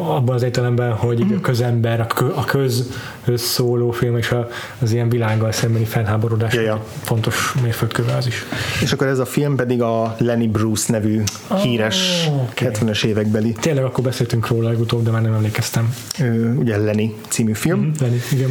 abban 0.00 0.34
az 0.34 0.42
értelemben, 0.42 0.92
hogy 0.92 1.20
így 1.20 1.32
a 1.32 1.40
közember, 1.40 2.00
a, 2.00 2.06
kö, 2.06 2.26
a 2.34 2.44
közhöz 2.44 3.40
szóló 3.42 3.90
film, 3.90 4.16
és 4.16 4.30
a, 4.30 4.48
az 4.78 4.92
ilyen 4.92 5.08
világgal 5.08 5.52
szembeni 5.52 5.84
felháborodás 5.84 6.54
Ja, 6.54 6.60
ja. 6.60 6.84
fontos 7.02 7.54
mérföldköve 7.62 8.14
az 8.16 8.26
is. 8.26 8.44
és 8.82 8.92
akkor 8.92 9.06
ez 9.06 9.18
a 9.18 9.26
film 9.26 9.56
pedig 9.56 9.82
a 9.82 10.14
Lenny 10.18 10.50
Bruce 10.50 10.92
nevű 10.92 11.22
híres 11.62 12.28
oké. 12.50 12.68
70-es 12.72 13.04
évekbeli, 13.04 13.52
Tényleg 13.60 13.84
akkor 13.84 14.04
beszéltünk 14.04 14.46
róla 14.48 14.68
legutóbb, 14.68 15.02
de 15.04 15.10
már 15.10 15.22
nem 15.22 15.32
emlékeztem. 15.32 15.94
ö, 16.20 16.52
ugye 16.54 16.76
Lenny 16.76 17.08
című 17.28 17.52
film. 17.52 17.90
Lenni, 18.00 18.20
igen. 18.32 18.50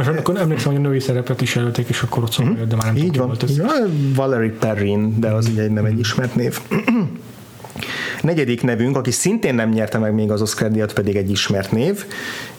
És 0.00 0.06
akkor 0.06 0.36
emlékszem, 0.38 0.72
hogy 0.72 0.84
a 0.84 0.88
női 0.88 1.00
szerepet 1.00 1.40
is 1.40 1.54
jelölték, 1.54 1.88
és 1.88 2.02
akkor 2.02 2.22
ott 2.22 2.32
szóval, 2.32 2.52
de 2.68 2.76
már 2.76 2.84
nem 2.84 2.94
tudom, 2.94 3.06
Így 3.06 3.10
ki 3.10 3.18
van, 3.18 3.26
volt 3.26 3.42
ez. 3.42 3.60
Valerie 4.14 4.52
Perrin, 4.58 5.20
de 5.20 5.28
az 5.28 5.48
ugye 5.48 5.68
nem 5.68 5.84
egy 5.84 5.98
ismert 5.98 6.34
név. 6.34 6.58
Negyedik 8.22 8.62
nevünk, 8.62 8.96
aki 8.96 9.10
szintén 9.10 9.54
nem 9.54 9.68
nyerte 9.68 9.98
meg 9.98 10.14
még 10.14 10.30
az 10.30 10.42
Oscar 10.42 10.70
díjat, 10.70 10.92
pedig 10.92 11.16
egy 11.16 11.30
ismert 11.30 11.72
név. 11.72 12.04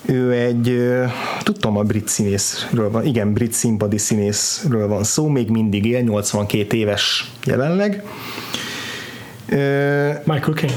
Ő 0.06 0.32
egy, 0.32 0.70
ö, 0.70 1.04
tudtam, 1.44 1.78
a 1.78 1.84
brit 1.84 2.08
színészről 2.08 2.92
van, 2.92 3.06
igen, 3.06 3.34
brit 3.34 3.54
színpadi 3.54 3.98
színészről 3.98 4.88
van 4.88 5.04
szó, 5.04 5.28
még 5.28 5.50
mindig 5.50 5.86
él, 5.86 6.02
82 6.02 6.78
éves 6.78 7.32
jelenleg. 7.46 8.04
Michael 10.26 10.54
Caine. 10.56 10.74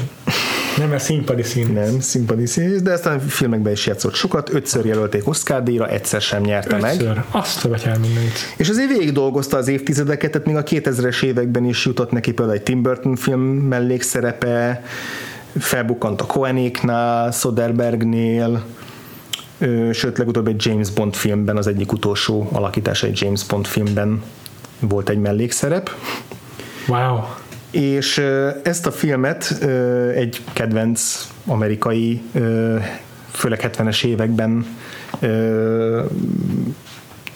Nem, 0.77 0.89
mert 0.89 1.03
színpadi 1.03 1.43
szín. 1.43 1.73
nem, 1.73 1.99
színpadi 1.99 2.45
színész, 2.45 2.81
de 2.81 2.91
aztán 2.91 3.19
filmekben 3.19 3.71
is 3.71 3.85
játszott 3.85 4.13
sokat, 4.13 4.53
ötször 4.53 4.85
jelölték 4.85 5.27
Oscar 5.27 5.63
díjra, 5.63 5.87
egyszer 5.87 6.21
sem 6.21 6.41
nyerte 6.41 6.77
meg. 6.77 6.93
Ötször. 6.93 7.23
Azt 7.31 7.65
a 7.65 7.69
mindenit. 7.69 8.53
És 8.57 8.69
azért 8.69 8.89
végig 8.89 9.11
dolgozta 9.11 9.57
az 9.57 9.67
évtizedeket, 9.67 10.31
tehát 10.31 10.47
még 10.47 10.55
a 10.55 10.63
2000-es 10.63 11.23
években 11.23 11.65
is 11.65 11.85
jutott 11.85 12.11
neki 12.11 12.31
például 12.31 12.57
egy 12.57 12.63
Tim 12.63 12.81
Burton 12.81 13.15
film 13.15 13.41
mellékszerepe, 13.41 14.83
felbukkant 15.59 16.21
a 16.21 16.25
Coenéknál, 16.25 17.31
Soderbergnél, 17.31 18.63
sőt 19.91 20.17
legutóbb 20.17 20.47
egy 20.47 20.65
James 20.65 20.89
Bond 20.89 21.15
filmben, 21.15 21.57
az 21.57 21.67
egyik 21.67 21.91
utolsó 21.91 22.49
alakítása 22.51 23.07
egy 23.07 23.21
James 23.21 23.45
Bond 23.45 23.65
filmben 23.65 24.23
volt 24.79 25.09
egy 25.09 25.19
mellékszerep, 25.19 25.89
Wow. 26.87 27.19
És 27.71 28.23
ezt 28.63 28.85
a 28.85 28.91
filmet 28.91 29.63
egy 30.15 30.41
kedvenc 30.53 31.27
amerikai, 31.45 32.21
főleg 33.31 33.69
70-es 33.73 34.05
években 34.05 34.65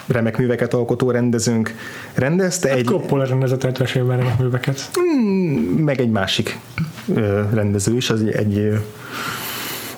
remek 0.07 0.37
műveket 0.37 0.73
alkotó 0.73 1.11
rendezőnk 1.11 1.75
rendezte, 2.13 2.69
egy, 2.69 2.85
Coppola 2.85 3.25
rendezett 3.25 3.63
70-es 3.63 3.95
évben 3.95 4.17
remek 4.17 4.39
műveket. 4.39 4.89
meg 5.77 5.99
egy 5.99 6.09
másik 6.09 6.59
rendező 7.53 7.95
is, 7.95 8.09
az 8.09 8.23
egy, 8.23 8.79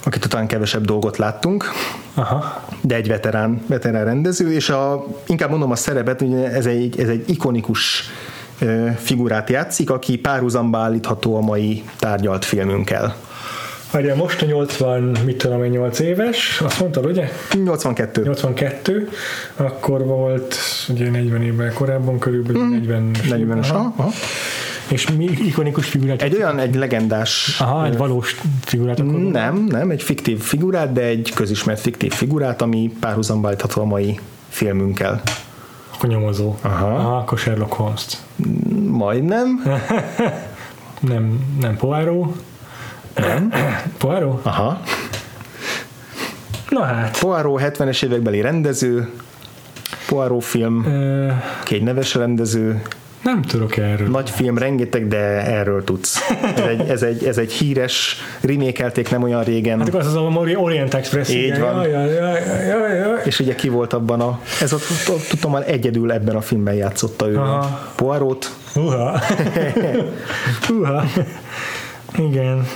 akit 0.04 0.30
talán 0.30 0.48
kevesebb 0.48 0.86
dolgot 0.86 1.18
láttunk, 1.18 1.72
Aha. 2.14 2.66
de 2.82 2.96
egy 2.96 3.08
veterán, 3.08 3.62
veterán 3.68 4.06
rendező, 4.06 4.54
és 4.54 4.70
a, 4.70 5.06
inkább 5.28 5.50
mondom 5.50 5.72
a 5.72 5.76
szerepet, 5.76 6.22
ugye 6.22 6.52
ez 6.52 6.66
egy, 6.66 7.00
ez 7.00 7.10
egy 7.10 7.30
ikonikus 7.30 8.04
figurát 8.98 9.50
játszik, 9.50 9.90
aki 9.90 10.18
párhuzamba 10.18 10.78
állítható 10.78 11.36
a 11.36 11.42
mai 11.42 11.84
tárgyalt 12.00 12.46
filmünkkel. 12.46 13.16
Ugye 13.94 14.16
most 14.16 14.42
a 14.42 14.46
80, 14.46 15.18
mit 15.26 15.38
tudom 15.38 15.64
én, 15.64 15.72
8 15.72 16.00
éves, 16.00 16.62
azt 16.64 16.80
mondtad, 16.80 17.06
ugye? 17.06 17.30
82. 17.64 18.22
82, 18.24 19.10
akkor 19.56 20.06
volt 20.06 20.56
ugye 20.90 21.10
40 21.10 21.42
évvel 21.42 21.74
korábban, 21.74 22.20
körülbelül 22.20 22.70
40 22.70 23.12
40-es. 23.30 23.70
Aha. 23.70 23.78
Aha. 23.78 23.94
aha. 23.98 24.12
És 24.88 25.12
mi 25.12 25.24
ikonikus 25.24 25.88
figurát? 25.88 26.22
Egy 26.22 26.36
olyan, 26.36 26.60
egy 26.60 26.76
legendás 26.76 27.58
Aha, 27.60 27.86
egy 27.86 27.98
valós 27.98 28.36
figurát 28.62 29.00
akkor 29.00 29.20
Nem, 29.20 29.66
nem, 29.70 29.90
egy 29.90 30.04
fiktív 30.04 30.40
figurát, 30.40 30.92
de 30.92 31.02
egy 31.02 31.32
közismert 31.36 31.80
fiktív 31.80 32.12
figurát, 32.12 32.62
ami 32.62 32.92
párhuzamba 33.00 33.48
állítható 33.48 33.82
a 33.82 33.86
mai 33.86 34.20
filmünkkel. 34.50 35.22
Akkor 36.04 36.16
nyomozó. 36.16 36.56
Aha. 36.62 36.96
Aha 36.96 37.18
akkor 37.18 37.38
Sherlock 37.38 37.74
holmes 37.74 38.06
Majdnem. 38.88 39.64
Nem, 41.00 41.56
nem 41.60 41.78
Poirot. 41.78 42.44
Nem. 43.16 43.52
Poirot? 43.98 44.46
Aha. 44.46 44.82
Na 46.70 46.84
hát. 46.84 47.20
Poirot 47.20 47.62
70-es 47.64 48.04
évekbeli 48.04 48.42
rendező, 48.42 49.12
Poirot 50.08 50.44
film, 50.44 50.86
Ö, 50.86 51.32
egy 51.70 51.84
neves 51.84 52.16
rendező, 52.16 52.82
nem 53.24 53.42
tudok 53.42 53.78
erről. 53.78 54.08
nagy 54.08 54.30
film, 54.30 54.58
rengeteg, 54.58 55.08
de 55.08 55.18
erről 55.46 55.84
tudsz. 55.84 56.20
Ez 56.56 56.64
egy, 56.66 56.90
ez 56.90 57.02
egy, 57.02 57.24
ez 57.26 57.38
egy 57.38 57.52
híres, 57.52 58.18
remékelték 58.42 59.10
nem 59.10 59.24
olyan 59.24 59.44
régen, 59.44 59.80
Hát 59.80 59.94
az 59.96 60.08
az 60.08 60.16
a 60.16 60.20
Ori- 60.20 60.56
Orient 60.56 60.94
Express. 60.94 61.30
Így 61.30 61.44
igen. 61.44 61.62
van. 61.62 61.88
Jaj, 61.88 61.92
jaj, 61.92 62.42
jaj, 62.68 62.98
jaj, 62.98 63.22
és 63.26 63.40
ugye 63.40 63.56
ki 63.56 63.70
volt 63.70 63.94
abban 63.94 64.22
a, 64.22 64.40
ez 64.62 64.74
a, 64.74 64.78
tudtam 65.30 65.52
már 65.52 65.64
egyedül 65.68 66.12
ebben 66.12 66.36
a 66.36 66.42
filmben 66.42 66.74
játszotta 66.74 67.28
ő 67.30 67.38
Aha. 67.38 67.92
Poirot, 67.96 68.52
Uha. 68.76 69.20
Uha. 70.80 71.04
Igen. 72.18 72.68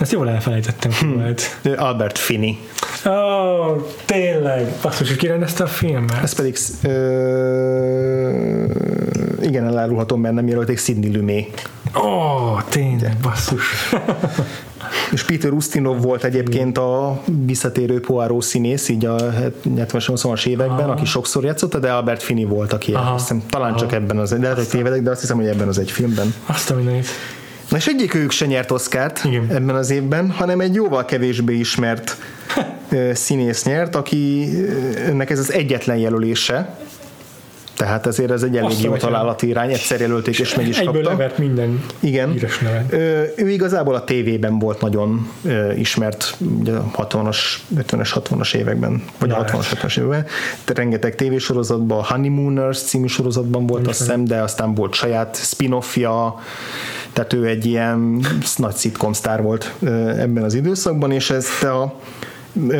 Ezt 0.00 0.12
jól 0.12 0.28
elfelejtettem 0.28 0.90
ki 0.90 1.06
volt. 1.06 1.56
Albert 1.76 2.18
Finney. 2.18 2.58
Ó, 3.06 3.10
oh, 3.10 3.86
tényleg. 4.04 4.66
Basszus, 4.82 5.08
hogy 5.08 5.16
kirendezte 5.16 5.62
a 5.62 5.66
filmet? 5.66 6.22
Ez 6.22 6.34
pedig 6.34 6.56
ö, 6.82 8.64
igen, 9.42 9.66
elárulhatom, 9.66 10.20
mert 10.20 10.34
nem 10.34 10.48
jelölték 10.48 10.78
Sidney 10.78 11.16
Lumet. 11.16 11.68
Ó, 11.96 12.06
oh, 12.06 12.62
tényleg, 12.68 13.16
basszus. 13.22 13.64
És 15.12 15.24
Peter 15.24 15.52
Ustinov 15.52 16.02
volt 16.02 16.24
egyébként 16.24 16.78
a 16.78 17.22
visszatérő 17.46 18.00
Poirot 18.00 18.42
színész, 18.42 18.88
így 18.88 19.04
a 19.04 19.16
70-80-as 19.76 20.46
években, 20.46 20.90
aki 20.90 21.04
sokszor 21.04 21.44
játszotta, 21.44 21.78
de 21.78 21.92
Albert 21.92 22.22
Finney 22.22 22.44
volt, 22.44 22.72
aki 22.72 22.92
Aha. 22.92 23.12
hiszem, 23.12 23.42
talán 23.50 23.76
csak 23.76 23.92
ebben 23.92 24.18
az, 24.18 24.30
de 24.30 24.38
lehet, 24.38 24.56
hogy 24.56 24.68
tévedek, 24.68 25.02
de 25.02 25.10
azt 25.10 25.20
hiszem, 25.20 25.36
hogy 25.36 25.46
ebben 25.46 25.68
az 25.68 25.78
egy 25.78 25.90
filmben. 25.90 26.34
Azt 26.46 26.70
a 26.70 26.74
mindenit. 26.74 27.06
Na 27.68 27.76
és 27.76 27.86
egyik 27.86 28.14
ők 28.14 28.30
se 28.30 28.46
nyert 28.46 28.72
Igen. 29.24 29.46
ebben 29.48 29.74
az 29.74 29.90
évben, 29.90 30.30
hanem 30.30 30.60
egy 30.60 30.74
jóval 30.74 31.04
kevésbé 31.04 31.54
ismert 31.54 32.16
színész 33.12 33.64
nyert, 33.64 33.96
aki 33.96 34.48
ennek 35.06 35.30
ez 35.30 35.38
az 35.38 35.52
egyetlen 35.52 35.96
jelölése, 35.96 36.76
tehát 37.76 38.06
ezért 38.06 38.30
ez 38.30 38.42
egy 38.42 38.56
elég 38.56 38.80
jó 38.82 38.96
találati 38.96 39.48
irány, 39.48 39.70
egyszer 39.72 40.00
jelölték 40.00 40.38
és 40.38 40.54
meg 40.54 40.68
is 40.68 40.78
Egyből 40.78 40.94
kapta. 40.94 41.08
levert 41.10 41.38
minden 41.38 41.84
Igen. 42.00 42.30
híres 42.30 42.58
nevet. 42.58 42.92
Ö, 42.92 43.22
ő 43.36 43.50
igazából 43.50 43.94
a 43.94 44.04
tévében 44.04 44.58
volt 44.58 44.80
nagyon 44.80 45.28
ö, 45.44 45.72
ismert, 45.72 46.36
ugye 46.60 46.72
a 46.72 46.90
60-as, 46.96 47.36
50-es, 47.76 48.10
60-as 48.14 48.54
években, 48.54 49.02
vagy 49.18 49.28
Na, 49.28 49.36
a 49.36 49.44
60-as, 49.44 49.66
70-es 49.74 49.98
években. 49.98 50.26
Rengeteg 50.74 51.14
tévésorozatban, 51.14 51.98
a 51.98 52.04
Honeymooners 52.04 52.82
című 52.82 53.06
sorozatban 53.06 53.66
volt, 53.66 53.86
azt 53.86 53.98
hiszem, 53.98 54.24
de 54.24 54.40
aztán 54.40 54.74
volt 54.74 54.94
saját 54.94 55.36
spin-offja, 55.36 56.40
tehát 57.12 57.32
ő 57.32 57.46
egy 57.46 57.66
ilyen 57.66 58.20
nagy 58.56 58.76
sitcom 58.76 59.12
sztár 59.12 59.42
volt 59.42 59.72
ö, 59.80 60.08
ebben 60.08 60.42
az 60.42 60.54
időszakban, 60.54 61.12
és 61.12 61.30
ezt 61.30 61.62
a, 61.64 61.94
ö, 62.68 62.74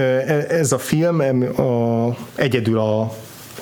ez 0.49 0.73
a 0.73 0.79
film 0.79 1.21
a, 1.57 2.09
egyedül 2.35 2.79
a 2.79 3.13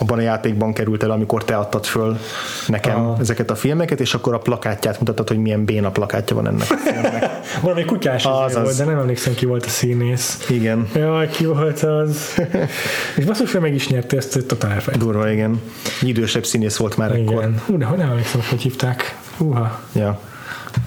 abban 0.00 0.18
a 0.18 0.20
játékban 0.20 0.72
került 0.72 1.02
el, 1.02 1.10
amikor 1.10 1.44
te 1.44 1.56
adtad 1.56 1.84
föl 1.84 2.18
nekem 2.66 2.96
Aha. 2.96 3.16
ezeket 3.20 3.50
a 3.50 3.54
filmeket, 3.54 4.00
és 4.00 4.14
akkor 4.14 4.34
a 4.34 4.38
plakátját 4.38 4.98
mutattad, 4.98 5.28
hogy 5.28 5.38
milyen 5.38 5.64
béna 5.64 5.90
plakátja 5.90 6.36
van 6.36 6.46
ennek 6.46 6.70
a 6.70 6.76
filmnek. 6.76 7.30
Valami 7.62 7.84
kutyás 7.84 8.24
izé 8.24 8.32
Azaz. 8.32 8.62
volt, 8.62 8.76
de 8.76 8.84
nem 8.84 8.98
emlékszem 8.98 9.34
ki 9.34 9.46
volt 9.46 9.64
a 9.64 9.68
színész. 9.68 10.46
Igen, 10.48 10.88
Jaj, 10.94 11.28
ki 11.28 11.46
volt 11.46 11.82
az? 11.82 12.40
És 13.16 13.24
basszus, 13.24 13.52
meg 13.52 13.74
is 13.74 13.88
nyerte 13.88 14.16
ezt, 14.16 14.46
totál 14.46 14.70
elfelejtettem. 14.70 15.12
durva, 15.12 15.30
igen. 15.30 15.60
Idősebb 16.02 16.44
színész 16.44 16.76
volt 16.76 16.96
már 16.96 17.10
ekkor. 17.12 17.34
Igen. 17.34 17.60
Hú, 17.66 17.78
de 17.78 17.84
hogy 17.84 17.98
nem 17.98 18.10
emlékszem, 18.10 18.40
hogy 18.50 18.60
hívták. 18.60 19.18
Húha. 19.36 19.80
Ja. 19.94 20.20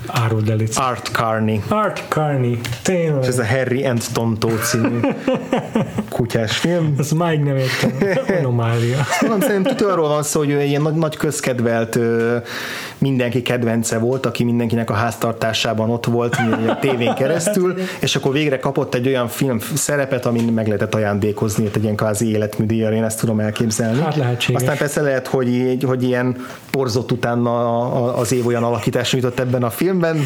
Áruld 0.07 0.49
el 0.49 0.59
itt. 0.59 0.75
Art 0.75 1.09
Carney. 1.11 1.61
Art 1.67 2.03
Carney. 2.07 2.59
Tényleg. 2.81 3.21
És 3.21 3.27
ez 3.27 3.39
a 3.39 3.45
Harry 3.45 3.85
and 3.85 4.01
Tonto 4.13 4.49
című 4.49 4.99
kutyás 6.09 6.57
film. 6.57 6.95
Ezt 6.99 7.13
máig 7.13 7.39
nem 7.39 7.55
értem. 7.55 7.91
Anomália. 8.39 8.97
Nem, 9.21 9.39
szerintem 9.39 9.89
arról 9.89 10.07
van 10.07 10.23
szó, 10.23 10.39
hogy 10.39 10.49
ő 10.49 10.59
egy 10.59 10.67
ilyen 10.67 10.81
nagy, 10.81 10.93
nagy 10.93 11.17
közkedvelt 11.17 11.99
mindenki 12.97 13.41
kedvence 13.41 13.97
volt, 13.97 14.25
aki 14.25 14.43
mindenkinek 14.43 14.89
a 14.89 14.93
háztartásában 14.93 15.89
ott 15.89 16.05
volt 16.05 16.35
a 16.67 16.77
tévén 16.79 17.13
keresztül, 17.13 17.75
és 17.99 18.15
akkor 18.15 18.31
végre 18.31 18.59
kapott 18.59 18.93
egy 18.93 19.07
olyan 19.07 19.27
film 19.27 19.59
szerepet, 19.73 20.25
amin 20.25 20.43
meg 20.43 20.65
lehetett 20.65 20.95
ajándékozni, 20.95 21.69
egy 21.73 21.83
ilyen 21.83 21.95
kvázi 21.95 22.29
életműdíjjal, 22.29 22.93
én 22.93 23.03
ezt 23.03 23.19
tudom 23.19 23.39
elképzelni. 23.39 24.01
Hát 24.01 24.15
lehetséges. 24.15 24.61
Aztán 24.61 24.77
persze 24.77 25.01
lehet, 25.01 25.27
hogy, 25.27 25.77
hogy 25.85 26.03
ilyen 26.03 26.45
porzott 26.71 27.11
utána 27.11 28.13
az 28.13 28.31
év 28.31 28.47
olyan 28.47 28.63
alakítás 28.63 29.13
jutott 29.13 29.39
ebben 29.39 29.63
a 29.63 29.69
filmben, 29.99 30.25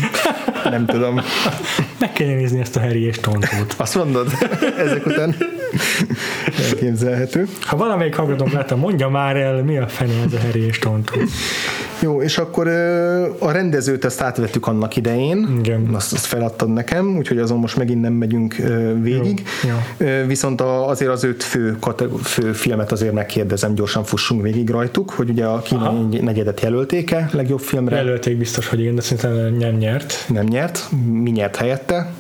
nem 0.64 0.86
tudom. 0.86 1.22
Meg 2.00 2.14
kell 2.14 2.28
nézni 2.28 2.60
ezt 2.60 2.76
a 2.76 2.80
Harry 2.80 3.04
és 3.04 3.20
Tontót. 3.20 3.74
Azt 3.78 3.96
mondod? 3.96 4.32
Ezek 4.78 5.06
után 5.06 5.36
elképzelhető. 6.70 7.48
Ha 7.62 7.78
valamelyik 7.78 8.16
hallgatónk 8.16 8.52
látta, 8.52 8.76
mondja 8.76 9.10
már 9.10 9.36
el, 9.36 9.64
mi 9.64 9.78
a 9.78 9.88
fene 9.88 10.14
ez 10.26 10.34
a 10.34 10.40
Harry 10.40 10.66
és 10.66 10.80
Tontó. 10.80 11.14
Jó, 12.02 12.22
és 12.22 12.38
akkor 12.38 12.68
a 13.40 13.52
rendezőt 13.52 14.06
ezt 14.06 14.22
átvettük 14.22 14.68
annak 14.68 14.96
idején, 14.96 15.58
Igen. 15.60 15.90
azt, 15.94 16.14
azt 16.14 16.26
feladtad 16.26 16.70
nekem, 16.74 17.18
úgyhogy 17.18 17.38
azon 17.38 17.60
most 17.60 17.78
megint 17.78 18.02
nem 18.02 18.14
megyünk 18.14 18.56
végig. 19.02 19.44
Jó, 19.68 20.06
Ö, 20.08 20.26
Viszont 20.26 20.62
azért 20.62 21.12
az 21.12 21.24
öt 21.24 21.44
fő, 21.44 21.78
fő 22.24 22.54
filmet 22.54 22.92
azért 22.92 23.14
megkérdezem, 23.14 23.76
gyorsan 23.76 24.04
fussunk 24.04 24.42
végig 24.42 24.70
rajtuk, 24.70 25.10
hogy 25.12 25.30
ugye 25.30 25.46
a 25.46 25.60
kínai 25.60 26.20
negyedet 26.20 26.62
jelölték-e 26.62 27.30
legjobb 27.32 27.60
filmre? 27.60 27.96
Jelölték 27.96 28.38
biztos, 28.38 28.68
hogy 28.68 28.80
igen, 28.80 28.96
de 28.96 29.02
szerintem 29.02 29.54
nem 29.54 29.76
nyert. 29.76 30.26
Nem 30.28 30.46
nyert. 30.46 30.90
Mi 31.12 31.30
nyert 31.30 31.56
helyette? 31.56 32.12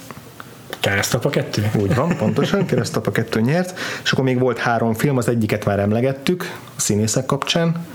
Keresztapa 0.79 1.29
kettő? 1.29 1.69
Úgy 1.75 1.95
van, 1.95 2.17
pontosan, 2.17 2.65
Keresztapa 2.65 3.11
2 3.11 3.39
nyert, 3.41 3.79
és 4.03 4.11
akkor 4.11 4.23
még 4.23 4.39
volt 4.39 4.57
három 4.57 4.93
film, 4.93 5.17
az 5.17 5.27
egyiket 5.27 5.65
már 5.65 5.79
emlegettük 5.79 6.51
a 6.77 6.79
színészek 6.79 7.25
kapcsán, 7.25 7.85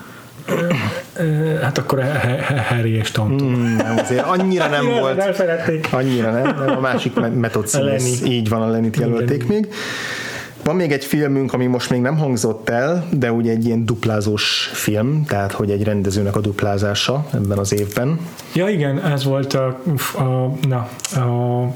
Hát 1.63 1.79
akkor 1.79 2.05
Harry 2.69 2.95
és 2.95 3.11
Tom. 3.11 3.39
Hmm, 3.39 3.77
nem, 3.77 3.99
azért 3.99 4.27
annyira 4.27 4.69
nem 4.69 4.85
volt. 5.01 5.17
Nem 5.17 5.33
szerették. 5.33 5.89
Annyira 5.91 6.31
nem, 6.31 6.65
nem 6.67 6.77
a 6.77 6.81
másik 6.81 7.15
me- 7.15 7.41
metod 7.41 7.67
színész. 7.69 8.23
Így 8.25 8.49
van, 8.49 8.63
a 8.63 8.67
Lenit 8.71 8.97
jelölték 8.97 9.47
még. 9.47 9.69
Van 10.65 10.77
még 10.77 10.93
egy 10.93 11.05
filmünk, 11.05 11.53
ami 11.53 11.67
most 11.67 11.91
még 11.91 12.01
nem 12.01 12.17
hangzott 12.17 12.69
el, 12.69 13.07
de 13.11 13.33
ugye 13.33 13.51
egy 13.51 13.65
ilyen 13.65 13.87
duplázós 13.87 14.71
film, 14.73 15.25
tehát 15.25 15.53
hogy 15.53 15.71
egy 15.71 15.85
rendezőnek 15.85 16.37
a 16.37 16.41
duplázása 16.41 17.27
ebben 17.35 17.59
az 17.59 17.73
évben. 17.73 18.19
Ja 18.55 18.69
igen, 18.69 19.05
ez 19.05 19.25
volt 19.25 19.55
a, 19.55 19.67
a 20.19 20.53
na, 20.69 20.89
a, 21.21 21.67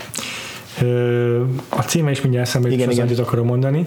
a 1.69 1.81
címe 1.82 2.11
is 2.11 2.20
mindjárt 2.20 2.47
eszembe 2.47 2.69
Igen, 2.69 2.78
jut, 2.81 2.89
az 2.89 2.94
igen. 2.94 3.07
annyit 3.07 3.19
akarom 3.19 3.47
mondani. 3.47 3.86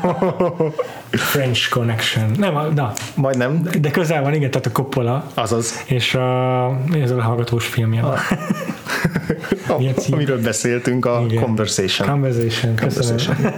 French 1.10 1.68
Connection. 1.70 2.30
Nem, 2.38 2.56
a- 2.56 2.62
na, 2.74 2.92
Majdnem, 3.14 3.62
de 3.80 3.90
közel 3.90 4.22
van, 4.22 4.34
igen, 4.34 4.50
tehát 4.50 4.66
a 4.66 4.70
Coppola 4.70 5.30
azaz, 5.34 5.82
és 5.86 6.14
a, 6.14 6.66
ez 7.02 7.10
a 7.10 7.22
hallgatós 7.22 7.66
filmje. 7.66 8.02
Ah. 8.02 8.18
Amiről 10.12 10.40
beszéltünk, 10.40 11.06
a 11.06 11.24
Igen. 11.28 11.42
Conversation. 11.42 12.08
Conversation. 12.08 12.76
Conversation. 12.76 13.36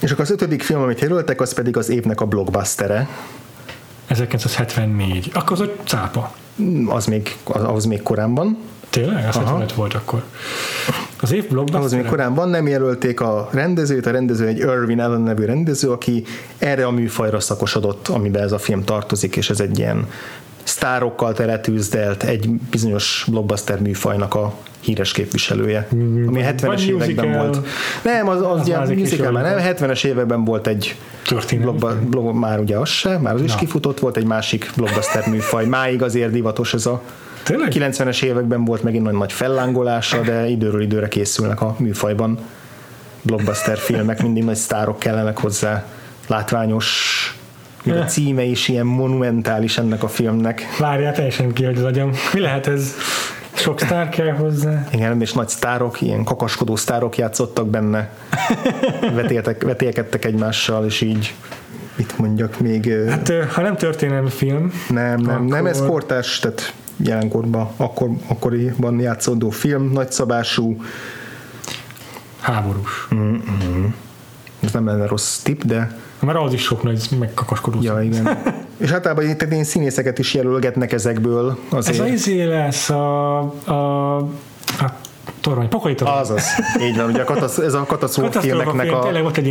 És 0.00 0.10
akkor 0.10 0.24
az 0.24 0.30
ötödik 0.30 0.62
film, 0.62 0.80
amit 0.82 1.00
jelöltek, 1.00 1.40
az 1.40 1.54
pedig 1.54 1.76
az 1.76 1.88
évnek 1.88 2.20
a 2.20 2.24
blockbustere. 2.26 3.08
1974. 4.06 5.30
Akkor 5.34 5.52
az 5.52 5.60
ott 5.60 5.80
cápa. 5.84 6.32
Az 6.86 7.06
még, 7.06 7.36
az, 7.44 7.62
ahhoz 7.62 7.84
még 7.84 8.02
korábban. 8.02 8.58
Tényleg? 8.90 9.28
Az 9.28 9.34
75 9.36 9.72
volt 9.72 9.94
akkor. 9.94 10.22
Az 11.22 11.32
év 11.32 11.44
Ahhoz 11.50 11.52
még 11.52 11.70
blockbuster 11.70 12.04
korábban 12.04 12.48
nem 12.48 12.66
jelölték 12.66 13.20
a 13.20 13.48
rendezőt, 13.52 14.06
a 14.06 14.10
rendező 14.10 14.46
egy 14.46 14.58
Irvin 14.58 15.00
Allen 15.00 15.20
nevű 15.20 15.44
rendező, 15.44 15.90
aki 15.90 16.24
erre 16.58 16.86
a 16.86 16.90
műfajra 16.90 17.40
szakosodott, 17.40 18.08
amiben 18.08 18.42
ez 18.42 18.52
a 18.52 18.58
film 18.58 18.84
tartozik, 18.84 19.36
és 19.36 19.50
ez 19.50 19.60
egy 19.60 19.78
ilyen 19.78 20.06
sztárokkal 20.62 21.32
teletűzdelt 21.32 22.22
egy 22.22 22.50
bizonyos 22.50 23.26
blockbuster 23.30 23.80
műfajnak 23.80 24.34
a 24.34 24.54
híres 24.80 25.12
képviselője, 25.12 25.86
ami 26.26 26.42
a 26.42 26.52
70-es 26.52 26.62
vagy 26.62 26.88
években 26.88 27.26
musical. 27.26 27.46
volt. 27.46 27.66
Nem, 28.02 28.28
az, 28.28 28.42
az, 28.42 28.68
Az 28.80 28.88
kis 28.88 28.98
musical 28.98 29.30
már 29.30 29.44
nem, 29.44 29.58
jól 29.58 29.74
70-es 29.74 30.04
években 30.04 30.44
volt 30.44 30.66
egy 30.66 30.96
blogba, 31.50 31.96
blog, 32.08 32.34
már 32.34 32.58
ugye 32.58 32.76
az 32.76 32.88
se, 32.88 33.18
már 33.18 33.34
az 33.34 33.42
is 33.42 33.52
Na. 33.52 33.58
kifutott, 33.58 33.98
volt 33.98 34.16
egy 34.16 34.24
másik 34.24 34.70
blockbuster 34.76 35.28
műfaj. 35.28 35.66
Máig 35.66 36.02
azért 36.02 36.30
divatos 36.30 36.74
ez 36.74 36.86
a 36.86 37.02
Tényleg? 37.42 37.72
90-es 37.74 38.22
években 38.22 38.64
volt 38.64 38.82
megint 38.82 39.04
nagy, 39.04 39.14
nagy 39.14 39.32
fellángolása, 39.32 40.20
de 40.20 40.46
időről 40.46 40.82
időre 40.82 41.08
készülnek 41.08 41.60
a 41.60 41.74
műfajban 41.78 42.38
blockbuster 43.22 43.78
filmek, 43.78 44.22
mindig 44.22 44.44
nagy 44.44 44.56
sztárok 44.56 44.98
kellenek 44.98 45.38
hozzá, 45.38 45.84
látványos, 46.26 47.34
a 47.86 48.04
címe 48.04 48.42
is 48.42 48.68
ilyen 48.68 48.86
monumentális 48.86 49.78
ennek 49.78 50.02
a 50.02 50.08
filmnek. 50.08 50.62
Várjál, 50.78 51.12
teljesen 51.12 51.52
ki, 51.52 51.64
hogy 51.64 51.76
az 51.76 51.84
agyam. 51.84 52.10
Mi 52.32 52.40
lehet 52.40 52.66
ez? 52.66 52.94
Sok 53.52 53.80
sztár 53.80 54.08
kell 54.08 54.30
hozzá. 54.32 54.86
Igen, 54.92 55.20
és 55.20 55.32
nagy 55.32 55.48
sztárok, 55.48 56.00
ilyen 56.00 56.24
kakaskodó 56.24 56.76
sztárok 56.76 57.16
játszottak 57.16 57.68
benne, 57.68 58.10
vetéltek, 59.14 59.62
vetélkedtek 59.62 60.24
egymással, 60.24 60.84
és 60.84 61.00
így 61.00 61.34
mit 61.96 62.18
mondjak 62.18 62.60
még, 62.60 62.92
Hát, 63.08 63.32
ha 63.52 63.62
nem 63.62 63.76
történelmi 63.76 64.30
film, 64.30 64.72
nem, 64.88 65.20
nem, 65.20 65.44
nem, 65.44 65.66
ez 65.66 65.76
akkor- 65.76 65.90
kortárs, 65.90 66.38
tehát 66.38 66.72
jelenkorban, 67.04 67.68
akkor, 67.76 68.08
akkoriban 68.26 69.00
játszódó 69.00 69.50
film, 69.50 69.90
nagyszabású, 69.92 70.82
háborús. 72.40 73.08
ez 74.60 74.72
nem 74.72 74.86
lenne 74.86 75.06
rossz 75.06 75.38
tipp, 75.38 75.62
de 75.62 75.98
Mert 76.20 76.38
az 76.38 76.52
is 76.52 76.62
sok 76.62 76.82
nagy 76.82 77.08
megkakaskodó. 77.18 77.78
Ja, 77.82 78.00
igen. 78.00 78.28
És 78.76 78.90
általában 78.90 79.28
itt 79.28 79.42
ilyen 79.50 79.64
színészeket 79.64 80.18
is 80.18 80.34
jelölgetnek 80.34 80.92
ezekből. 80.92 81.58
Azért. 81.70 81.98
Ez 81.98 82.04
az 82.04 82.10
izé 82.10 82.42
lesz 82.44 82.90
a, 82.90 83.38
a, 83.64 84.16
a 84.16 84.99
torony, 85.40 85.68
pokoli 85.68 85.94
torony. 85.94 86.14
Azaz, 86.14 86.44
így 86.82 86.96
van, 86.96 87.10
ugye 87.10 87.20
a 87.20 87.24
katasz, 87.24 87.58
ez 87.58 87.74
a 87.74 87.84
katasztrófa 87.84 88.40
filmeknek 88.40 88.86
film, 88.86 88.98
a 88.98 89.02
tényleg 89.02 89.24
ott 89.24 89.36
egy. 89.36 89.46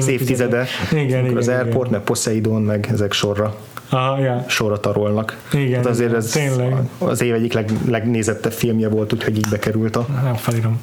Igen, 0.91 1.26
igen, 1.26 1.38
az 1.38 1.48
igen. 1.48 1.60
Airport, 1.60 1.90
meg 1.90 2.02
Poseidon, 2.02 2.61
meg 2.61 2.88
ezek 2.91 3.11
sorra, 3.11 3.56
Aha, 3.90 4.20
ja. 4.20 4.45
sorra 4.48 4.80
tarolnak. 4.80 5.38
Igen, 5.53 5.76
Hát 5.76 5.86
azért 5.86 6.10
igen, 6.10 6.22
ez 6.22 6.30
tényleg. 6.30 6.76
az 6.98 7.22
év 7.22 7.34
egyik 7.34 7.53
leg, 7.53 7.72
legnézettebb 7.88 8.52
filmje 8.52 8.90
volt, 8.90 9.14
úgyhogy 9.14 9.38
így 9.38 9.48
bekerült 9.49 9.95
a 9.95 10.06
Nem 10.24 10.36
felírom. 10.36 10.82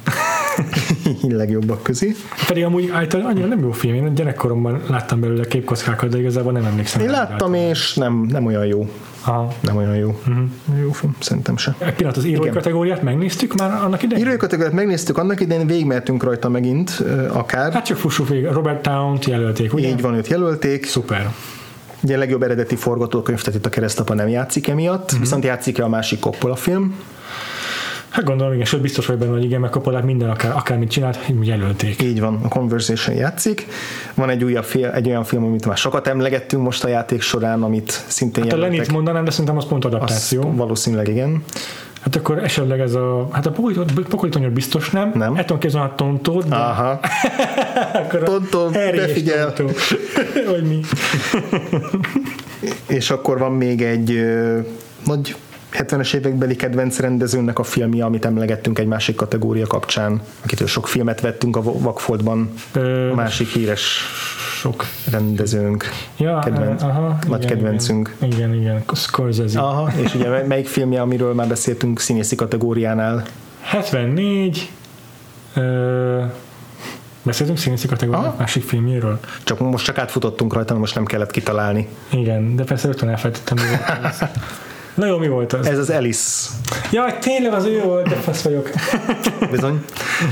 legjobbak 1.29 1.83
közé. 1.83 2.15
Pedig 2.47 2.63
amúgy 2.63 2.89
általában 2.93 3.31
annyira 3.31 3.47
nem 3.47 3.59
jó 3.59 3.71
film. 3.71 3.93
Én 3.93 4.13
gyerekkoromban 4.13 4.81
láttam 4.89 5.19
belőle 5.19 5.45
képkockákat, 5.45 6.09
de 6.09 6.19
igazából 6.19 6.51
nem 6.51 6.65
emlékszem. 6.65 7.01
Én 7.01 7.09
láttam, 7.09 7.53
és 7.53 7.93
nem, 7.93 8.27
nem 8.31 8.45
olyan 8.45 8.65
jó. 8.65 8.89
Aha. 9.27 9.53
Nem 9.59 9.75
olyan 9.75 9.95
jó. 9.95 10.09
Uh-huh. 10.09 10.79
Jó 10.81 10.91
film, 10.91 11.15
szerintem 11.19 11.57
se. 11.57 11.75
Egy 11.77 11.93
pillanat, 11.93 12.17
az 12.17 12.25
írói 12.25 12.41
Igen. 12.41 12.53
kategóriát 12.53 13.01
megnéztük 13.01 13.55
már 13.55 13.83
annak 13.83 14.03
idején? 14.03 14.25
Írói 14.25 14.37
kategóriát 14.37 14.75
megnéztük, 14.75 15.17
annak 15.17 15.39
idején 15.39 15.67
végigmehetünk 15.67 16.23
rajta 16.23 16.49
megint, 16.49 17.03
akár. 17.31 17.73
Hát 17.73 17.85
csak 17.85 17.97
fussuk 17.97 18.27
végig. 18.27 18.45
Robert 18.45 18.81
Town-t 18.81 19.25
jelölték, 19.25 19.73
ugye? 19.73 19.87
Így 19.87 20.01
van, 20.01 20.13
őt 20.13 20.27
jelölték. 20.27 20.85
Szuper. 20.85 21.33
Ugye 22.03 22.15
a 22.15 22.17
legjobb 22.17 22.43
eredeti 22.43 22.75
forgatókönyv, 22.75 23.41
tehát 23.41 23.59
itt 23.59 23.65
a 23.65 23.69
keresztapa 23.69 24.13
nem 24.13 24.27
játszik 24.27 24.67
emiatt, 24.67 25.03
uh-huh. 25.03 25.19
viszont 25.19 25.43
játszik 25.43 25.81
a 25.81 25.87
másik 25.87 26.19
Coppola 26.19 26.55
film. 26.55 26.95
Hát 28.09 28.25
gondolom, 28.25 28.53
igen, 28.53 28.65
sőt 28.65 28.81
biztos 28.81 29.05
vagy 29.05 29.17
benne, 29.17 29.31
hogy 29.31 29.43
igen, 29.43 29.59
mert 29.59 29.73
Coppola 29.73 30.01
mindent 30.01 30.31
akár, 30.31 30.51
akármit 30.55 30.89
csinált, 30.89 31.19
jelölték. 31.41 32.01
Így 32.01 32.19
van, 32.19 32.39
a 32.43 32.47
Conversation 32.47 33.15
játszik. 33.15 33.67
Van 34.13 34.29
egy 34.29 34.43
újabb 34.43 34.63
film, 34.63 34.89
egy 34.93 35.07
olyan 35.07 35.23
film, 35.23 35.43
amit 35.43 35.65
már 35.65 35.77
sokat 35.77 36.07
emlegettünk 36.07 36.63
most 36.63 36.83
a 36.83 36.87
játék 36.87 37.21
során, 37.21 37.63
amit 37.63 38.03
szintén 38.07 38.43
Hát 38.43 38.53
a 38.53 38.55
jelöltek. 38.55 38.77
Lenit 38.77 38.93
mondanám, 38.93 39.23
de 39.23 39.31
szerintem 39.31 39.57
az 39.57 39.65
pont 39.65 39.85
Azt 39.85 39.93
adaptáció. 39.93 40.51
valószínűleg 40.55 41.07
igen. 41.07 41.43
Hát 42.01 42.15
akkor 42.15 42.43
esetleg 42.43 42.79
ez 42.79 42.93
a, 42.93 43.27
hát 43.31 43.45
a 43.45 43.51
pokolitonyod 44.09 44.51
biztos 44.51 44.89
nem. 44.89 45.11
Nem. 45.15 45.35
El 45.35 45.41
tudom 45.45 45.59
képzelni 45.59 45.89
a 45.91 45.95
tontót, 45.95 46.47
de 46.47 46.55
Aha, 46.55 46.99
akkor 48.03 48.23
a 48.23 48.25
Tonto, 48.25 48.63
Harry 48.71 48.97
és 48.97 49.05
befigyel. 49.05 49.53
Tontó. 49.53 49.73
Vagy 50.49 50.63
mi? 50.69 50.79
és 52.87 53.09
akkor 53.09 53.37
van 53.37 53.51
még 53.51 53.81
egy 53.81 54.11
ö, 54.11 54.59
nagy 55.05 55.35
70-es 55.77 56.13
évekbeli 56.13 56.55
kedvenc 56.55 56.99
rendezőnek 56.99 57.59
a 57.59 57.63
filmje, 57.63 58.05
amit 58.05 58.25
emlegettünk 58.25 58.79
egy 58.79 58.87
másik 58.87 59.15
kategória 59.15 59.67
kapcsán, 59.67 60.21
akitől 60.43 60.67
sok 60.67 60.87
filmet 60.87 61.21
vettünk 61.21 61.55
a 61.55 61.61
Vagfoldban. 61.63 62.49
Ö, 62.73 63.09
A 63.11 63.15
másik 63.15 63.47
híres 63.47 63.99
Sok. 64.59 64.85
rendezőnk. 65.11 65.85
Ja, 66.17 66.39
Kedvenc- 66.39 66.81
aha, 66.81 67.17
nagy 67.27 67.43
igen, 67.43 67.55
kedvencünk. 67.57 68.15
Igen, 68.21 68.53
igen. 68.53 68.83
Scorsese. 68.93 69.59
Aha, 69.59 69.91
és 70.01 70.15
ugye 70.15 70.43
melyik 70.47 70.67
filmje, 70.67 71.01
amiről 71.01 71.33
már 71.33 71.47
beszéltünk 71.47 71.99
színészi 71.99 72.35
kategóriánál? 72.35 73.25
74. 73.61 74.69
Ö, 75.53 76.23
beszéltünk 77.23 77.57
színészi 77.57 77.87
kategóriát 77.87 78.25
Aha. 78.25 78.35
másik 78.39 78.63
filmjéről. 78.63 79.19
Csak 79.43 79.59
most 79.59 79.85
csak 79.85 79.97
átfutottunk 79.97 80.53
rajta, 80.53 80.77
most 80.77 80.95
nem 80.95 81.05
kellett 81.05 81.31
kitalálni. 81.31 81.87
Igen, 82.09 82.55
de 82.55 82.63
persze 82.63 82.87
rögtön 82.87 83.09
elfelejtettem. 83.09 83.57
az. 84.97 85.03
Na 85.03 85.05
jó, 85.05 85.17
mi 85.17 85.27
volt 85.27 85.53
az? 85.53 85.67
Ez 85.67 85.77
az 85.77 85.89
Alice 85.89 86.49
Jaj, 86.91 87.17
tényleg 87.19 87.53
az 87.53 87.65
ő 87.65 87.81
volt, 87.83 88.07
de 88.07 88.15
fasz 88.15 88.41
vagyok. 88.41 88.69
bizony. 89.51 89.83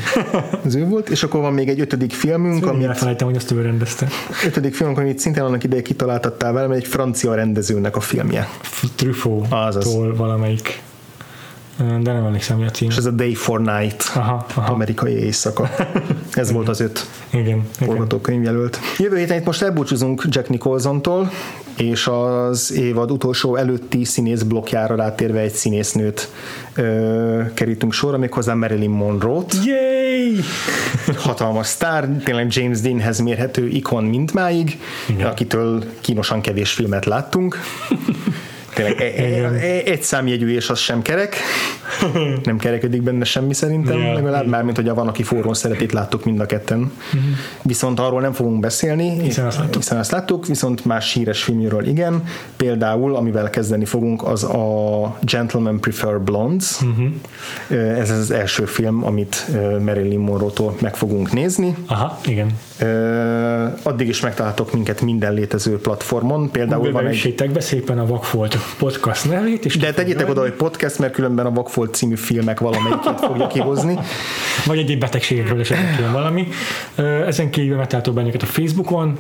Ez 0.66 0.76
ő 0.76 0.86
volt, 0.86 1.10
és 1.10 1.24
akkor 1.24 1.42
van 1.42 1.54
még 1.54 1.70
egy 1.70 1.80
ötödik 1.80 2.12
filmünk, 2.12 2.66
amit, 2.66 2.88
elfelejtem, 2.88 3.28
hogy 3.28 3.36
azt 3.36 3.52
ő 3.52 3.62
rendezte. 3.62 4.08
ötödik 4.46 4.76
filmünk, 4.76 4.98
amit 4.98 5.20
szintén 5.20 5.44
annak 5.44 5.64
idején 5.64 5.84
kitaláltattál 5.84 6.54
velem, 6.54 6.72
egy 6.72 6.88
francia 6.88 7.36
rendezőnek 7.36 7.96
a 7.96 8.00
filmje. 8.00 8.50
Truffaut-tól 8.96 10.16
valamelyik. 10.16 10.82
De 11.78 12.12
nem 12.12 12.26
emlékszem, 12.26 12.58
mi 12.58 12.66
a 12.66 12.70
cím. 12.70 12.90
És 12.90 12.98
ez 12.98 13.06
a 13.06 13.12
Day 13.12 13.34
for 13.34 13.62
Night, 13.62 14.12
Aha, 14.16 14.46
aha. 14.56 14.74
amerikai 14.74 15.14
éjszaka. 15.14 15.70
Ez 16.34 16.52
volt 16.52 16.70
az 16.70 16.80
öt 16.80 17.06
Igen, 17.30 17.46
igen. 17.46 17.64
forgatókönyv 17.74 18.44
jelölt. 18.44 18.80
Jövő 18.98 19.18
héten 19.18 19.38
itt 19.38 19.46
most 19.46 19.62
elbúcsúzunk 19.62 20.24
Jack 20.30 20.50
Nicholsontól, 20.50 21.32
és 21.78 22.08
az 22.08 22.72
évad 22.72 23.12
utolsó 23.12 23.56
előtti 23.56 24.04
színész 24.04 24.42
blokkjára 24.42 24.96
rátérve 24.96 25.40
egy 25.40 25.54
színésznőt 25.54 26.30
ö, 26.76 27.42
kerítünk 27.54 27.94
sorra, 27.94 28.18
méghozzá 28.18 28.54
Marilyn 28.54 28.90
Monroe-t. 28.90 29.56
Yay! 29.66 30.40
Hatalmas 31.18 31.68
sztár, 31.68 32.08
tényleg 32.24 32.48
James 32.50 32.82
Deanhez 32.82 33.20
mérhető 33.20 33.68
ikon 33.68 34.04
mindmáig, 34.04 34.80
Igen. 35.10 35.28
akitől 35.28 35.84
kínosan 36.02 36.42
kevés 36.42 36.72
filmet 36.72 37.06
láttunk. 37.06 37.58
Tényleg 38.76 39.02
e- 39.02 39.24
e- 39.24 39.54
e- 39.54 39.82
egy 39.92 40.02
számjegyű, 40.04 40.56
és 40.56 40.70
az 40.70 40.80
sem 40.80 41.02
kerek. 41.02 41.36
Nem 42.44 42.58
kerekedik 42.58 43.02
benne 43.02 43.24
semmi 43.24 43.54
szerintem, 43.54 43.98
Ja, 44.00 44.14
legalább 44.14 44.48
már, 44.48 44.64
mint 44.64 44.76
hogy 44.76 44.90
van, 44.90 45.08
aki 45.08 45.24
forrón 45.24 45.54
szeretét 45.54 45.92
láttuk 45.92 46.26
mind 46.26 46.40
a 46.40 46.46
ketten. 46.46 46.92
Viszont 47.62 48.00
arról 48.00 48.22
nem 48.22 48.34
fogunk 48.34 48.60
beszélni, 48.60 49.20
Hiszen 49.22 49.46
azt 49.46 49.58
láttuk. 49.58 49.76
hiszen 49.76 49.98
azt 49.98 50.12
láttuk, 50.12 50.46
viszont 50.48 50.86
más 50.86 51.14
híres 51.14 51.44
filmjéről 51.44 51.86
igen. 51.88 52.24
Például, 52.58 53.16
amivel 53.16 53.50
kezdeni 53.50 53.86
fogunk, 53.86 54.24
az 54.24 54.44
a 54.44 55.18
Gentlemen 55.22 55.80
Prefer 55.80 56.20
Blondes. 56.22 56.80
Ez 57.98 58.10
az 58.10 58.32
első 58.32 58.66
film, 58.66 59.06
amit 59.06 59.46
Marilyn 59.80 60.20
Monroe-tól 60.20 60.76
meg 60.82 60.96
fogunk 60.96 61.32
nézni. 61.32 61.76
Aha, 61.88 62.20
igen. 62.26 62.48
Addig 63.84 64.08
is 64.08 64.22
megtaláltok 64.22 64.74
minket 64.74 65.02
minden 65.02 65.34
létező 65.34 65.78
platformon. 65.78 66.52
Például 66.52 66.92
van 66.92 67.08
egy... 67.08 67.52
be 67.54 67.60
szépen 67.60 68.00
a 68.00 68.06
Vakfolt 68.06 68.58
podcast 68.78 69.30
nevét. 69.30 69.66
És 69.66 69.78
De 69.78 69.94
tegyétek 69.94 70.30
oda, 70.30 70.42
hogy 70.42 70.52
podcast, 70.52 71.00
mert 71.00 71.14
különben 71.14 71.46
a 71.46 71.52
Vakfolt 71.52 71.94
című 71.94 72.16
filmek 72.16 72.60
valamelyikét 72.60 73.20
fogja 73.20 73.48
kihozni. 73.48 74.00
Vagy 74.66 74.78
egy 74.78 74.98
betegségekről 74.98 75.60
esetleg 75.60 76.12
valami. 76.12 76.48
Ezen 77.26 77.50
kívül 77.50 77.78
megtaláltok 77.78 78.14
bennünket 78.14 78.42
a 78.42 78.46
Facebookon, 78.46 79.18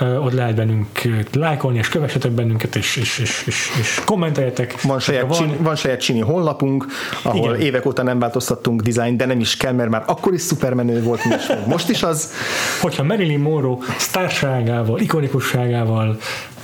ott 0.00 0.32
lehet 0.32 0.54
bennünk 0.54 0.86
lájkolni, 1.32 1.78
és 1.78 1.88
kövessetek 1.88 2.30
bennünket, 2.30 2.76
és, 2.76 2.96
és, 2.96 3.18
és, 3.18 3.44
és, 3.46 3.70
és 3.78 4.02
kommenteljetek. 4.04 4.82
Van 4.82 4.98
saját, 4.98 5.26
van, 5.26 5.38
csini, 5.38 5.56
van 5.60 5.76
saját 5.76 6.00
csini 6.00 6.20
honlapunk, 6.20 6.86
ahol 7.22 7.54
igen. 7.54 7.66
évek 7.66 7.86
óta 7.86 8.02
nem 8.02 8.18
változtattunk 8.18 8.82
dizájn, 8.82 9.16
de 9.16 9.26
nem 9.26 9.40
is 9.40 9.56
kell, 9.56 9.72
mert 9.72 9.90
már 9.90 10.02
akkor 10.06 10.34
is 10.34 10.40
szupermenő 10.40 11.02
volt, 11.02 11.20
most 11.66 11.88
is 11.88 12.02
az. 12.02 12.32
Hogyha 12.80 13.02
Marilyn 13.02 13.40
Monroe 13.40 13.76
sztárságával, 13.98 14.98
ikonikusságával, 14.98 16.18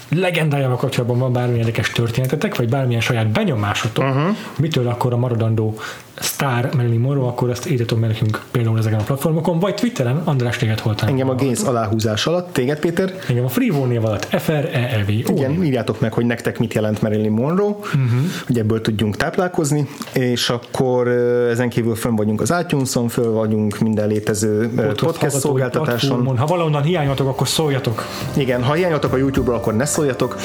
legendájával 0.09 0.77
kapcsolatban 0.77 1.19
van 1.19 1.33
bármilyen 1.33 1.59
érdekes 1.59 1.91
történetetek, 1.91 2.57
vagy 2.57 2.69
bármilyen 2.69 3.01
saját 3.01 3.29
benyomásotok, 3.29 4.05
uh-huh. 4.05 4.37
mitől 4.59 4.89
akkor 4.89 5.13
a 5.13 5.17
maradandó 5.17 5.79
sztár 6.21 6.71
Marilyn 6.75 7.01
Monroe, 7.01 7.27
akkor 7.27 7.51
ezt 7.51 7.71
írjatok 7.71 8.01
meg 8.01 8.09
nekünk 8.09 8.43
például 8.51 8.79
ezeken 8.79 8.99
a 8.99 9.03
platformokon, 9.03 9.59
vagy 9.59 9.75
Twitteren, 9.75 10.17
András 10.25 10.57
téged 10.57 10.79
holtán. 10.79 11.09
Engem 11.09 11.29
a 11.29 11.35
Gains 11.35 11.61
aláhúzás 11.61 12.27
alatt, 12.27 12.53
téged 12.53 12.79
Péter? 12.79 13.15
Engem 13.29 13.45
a 13.45 13.49
Freevo 13.49 13.85
név 13.85 14.05
alatt, 14.05 14.25
f 14.25 14.49
r 14.49 14.69
e, 14.73 15.05
v 15.07 15.09
Igen, 15.09 15.65
írjátok 15.65 16.01
meg, 16.01 16.13
hogy 16.13 16.25
nektek 16.25 16.59
mit 16.59 16.75
jelent 16.75 17.03
Marilyn 17.03 17.31
Monroe, 17.31 17.69
uh-huh. 17.69 18.01
hogy 18.47 18.59
ebből 18.59 18.81
tudjunk 18.81 19.17
táplálkozni, 19.17 19.89
és 20.13 20.51
akkor 20.51 21.09
ezen 21.51 21.69
kívül 21.69 21.95
fönn 21.95 22.17
vagyunk 22.17 22.41
az 22.41 22.55
iTunes-on, 22.63 23.09
föl 23.09 23.33
vagyunk 23.33 23.79
minden 23.79 24.09
létező 24.09 24.71
Ott 24.77 25.01
podcast 25.05 25.39
szolgáltatáson. 25.39 26.39
Ha 26.39 26.47
valahonnan 26.47 26.83
hiányoltok, 26.83 27.29
akkor 27.29 27.49
szóljatok. 27.49 28.07
Igen, 28.37 28.63
ha 28.63 28.73
hiányoltok 28.73 29.13
a 29.13 29.17
YouTube-ról, 29.17 29.57
akkor 29.57 29.77
ne 29.77 29.85
szóljatok. 29.85 30.41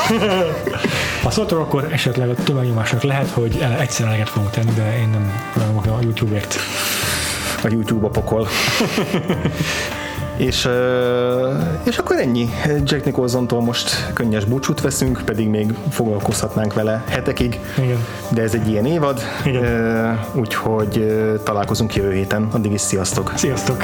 ha 1.24 1.30
szóltok, 1.30 1.60
akkor 1.60 1.88
esetleg 1.92 2.30
a 2.30 2.34
tömegnyomásnak 2.34 3.04
lehet, 3.04 3.30
hogy 3.30 3.66
egyszer 3.80 4.08
eleget 4.08 4.30
fogunk 4.30 4.52
tenni, 4.52 4.72
de 4.76 4.98
én 5.00 5.10
nem 5.10 5.32
a 5.66 6.02
YouTube-ért. 6.02 6.56
A 7.64 7.68
YouTube 7.70 8.06
a 8.06 8.10
pokol. 8.10 8.48
és, 10.38 10.70
és 11.84 11.98
akkor 11.98 12.20
ennyi. 12.20 12.50
Jack 12.84 13.06
Nicholson-tól 13.06 13.62
most 13.62 14.14
könnyes 14.14 14.46
búcsút 14.46 14.82
veszünk, 14.82 15.22
pedig 15.26 15.48
még 15.48 15.74
foglalkozhatnánk 15.90 16.74
vele 16.74 17.04
hetekig, 17.08 17.60
Igen. 17.78 18.06
de 18.30 18.42
ez 18.42 18.54
egy 18.54 18.68
ilyen 18.70 18.86
évad, 18.86 19.22
Igen. 19.46 20.20
úgyhogy 20.34 21.08
találkozunk 21.44 21.96
jövő 21.96 22.14
héten. 22.14 22.48
Addig 22.52 22.72
is 22.72 22.82
sziasztok! 22.82 23.34
Sziasztok! 23.36 23.84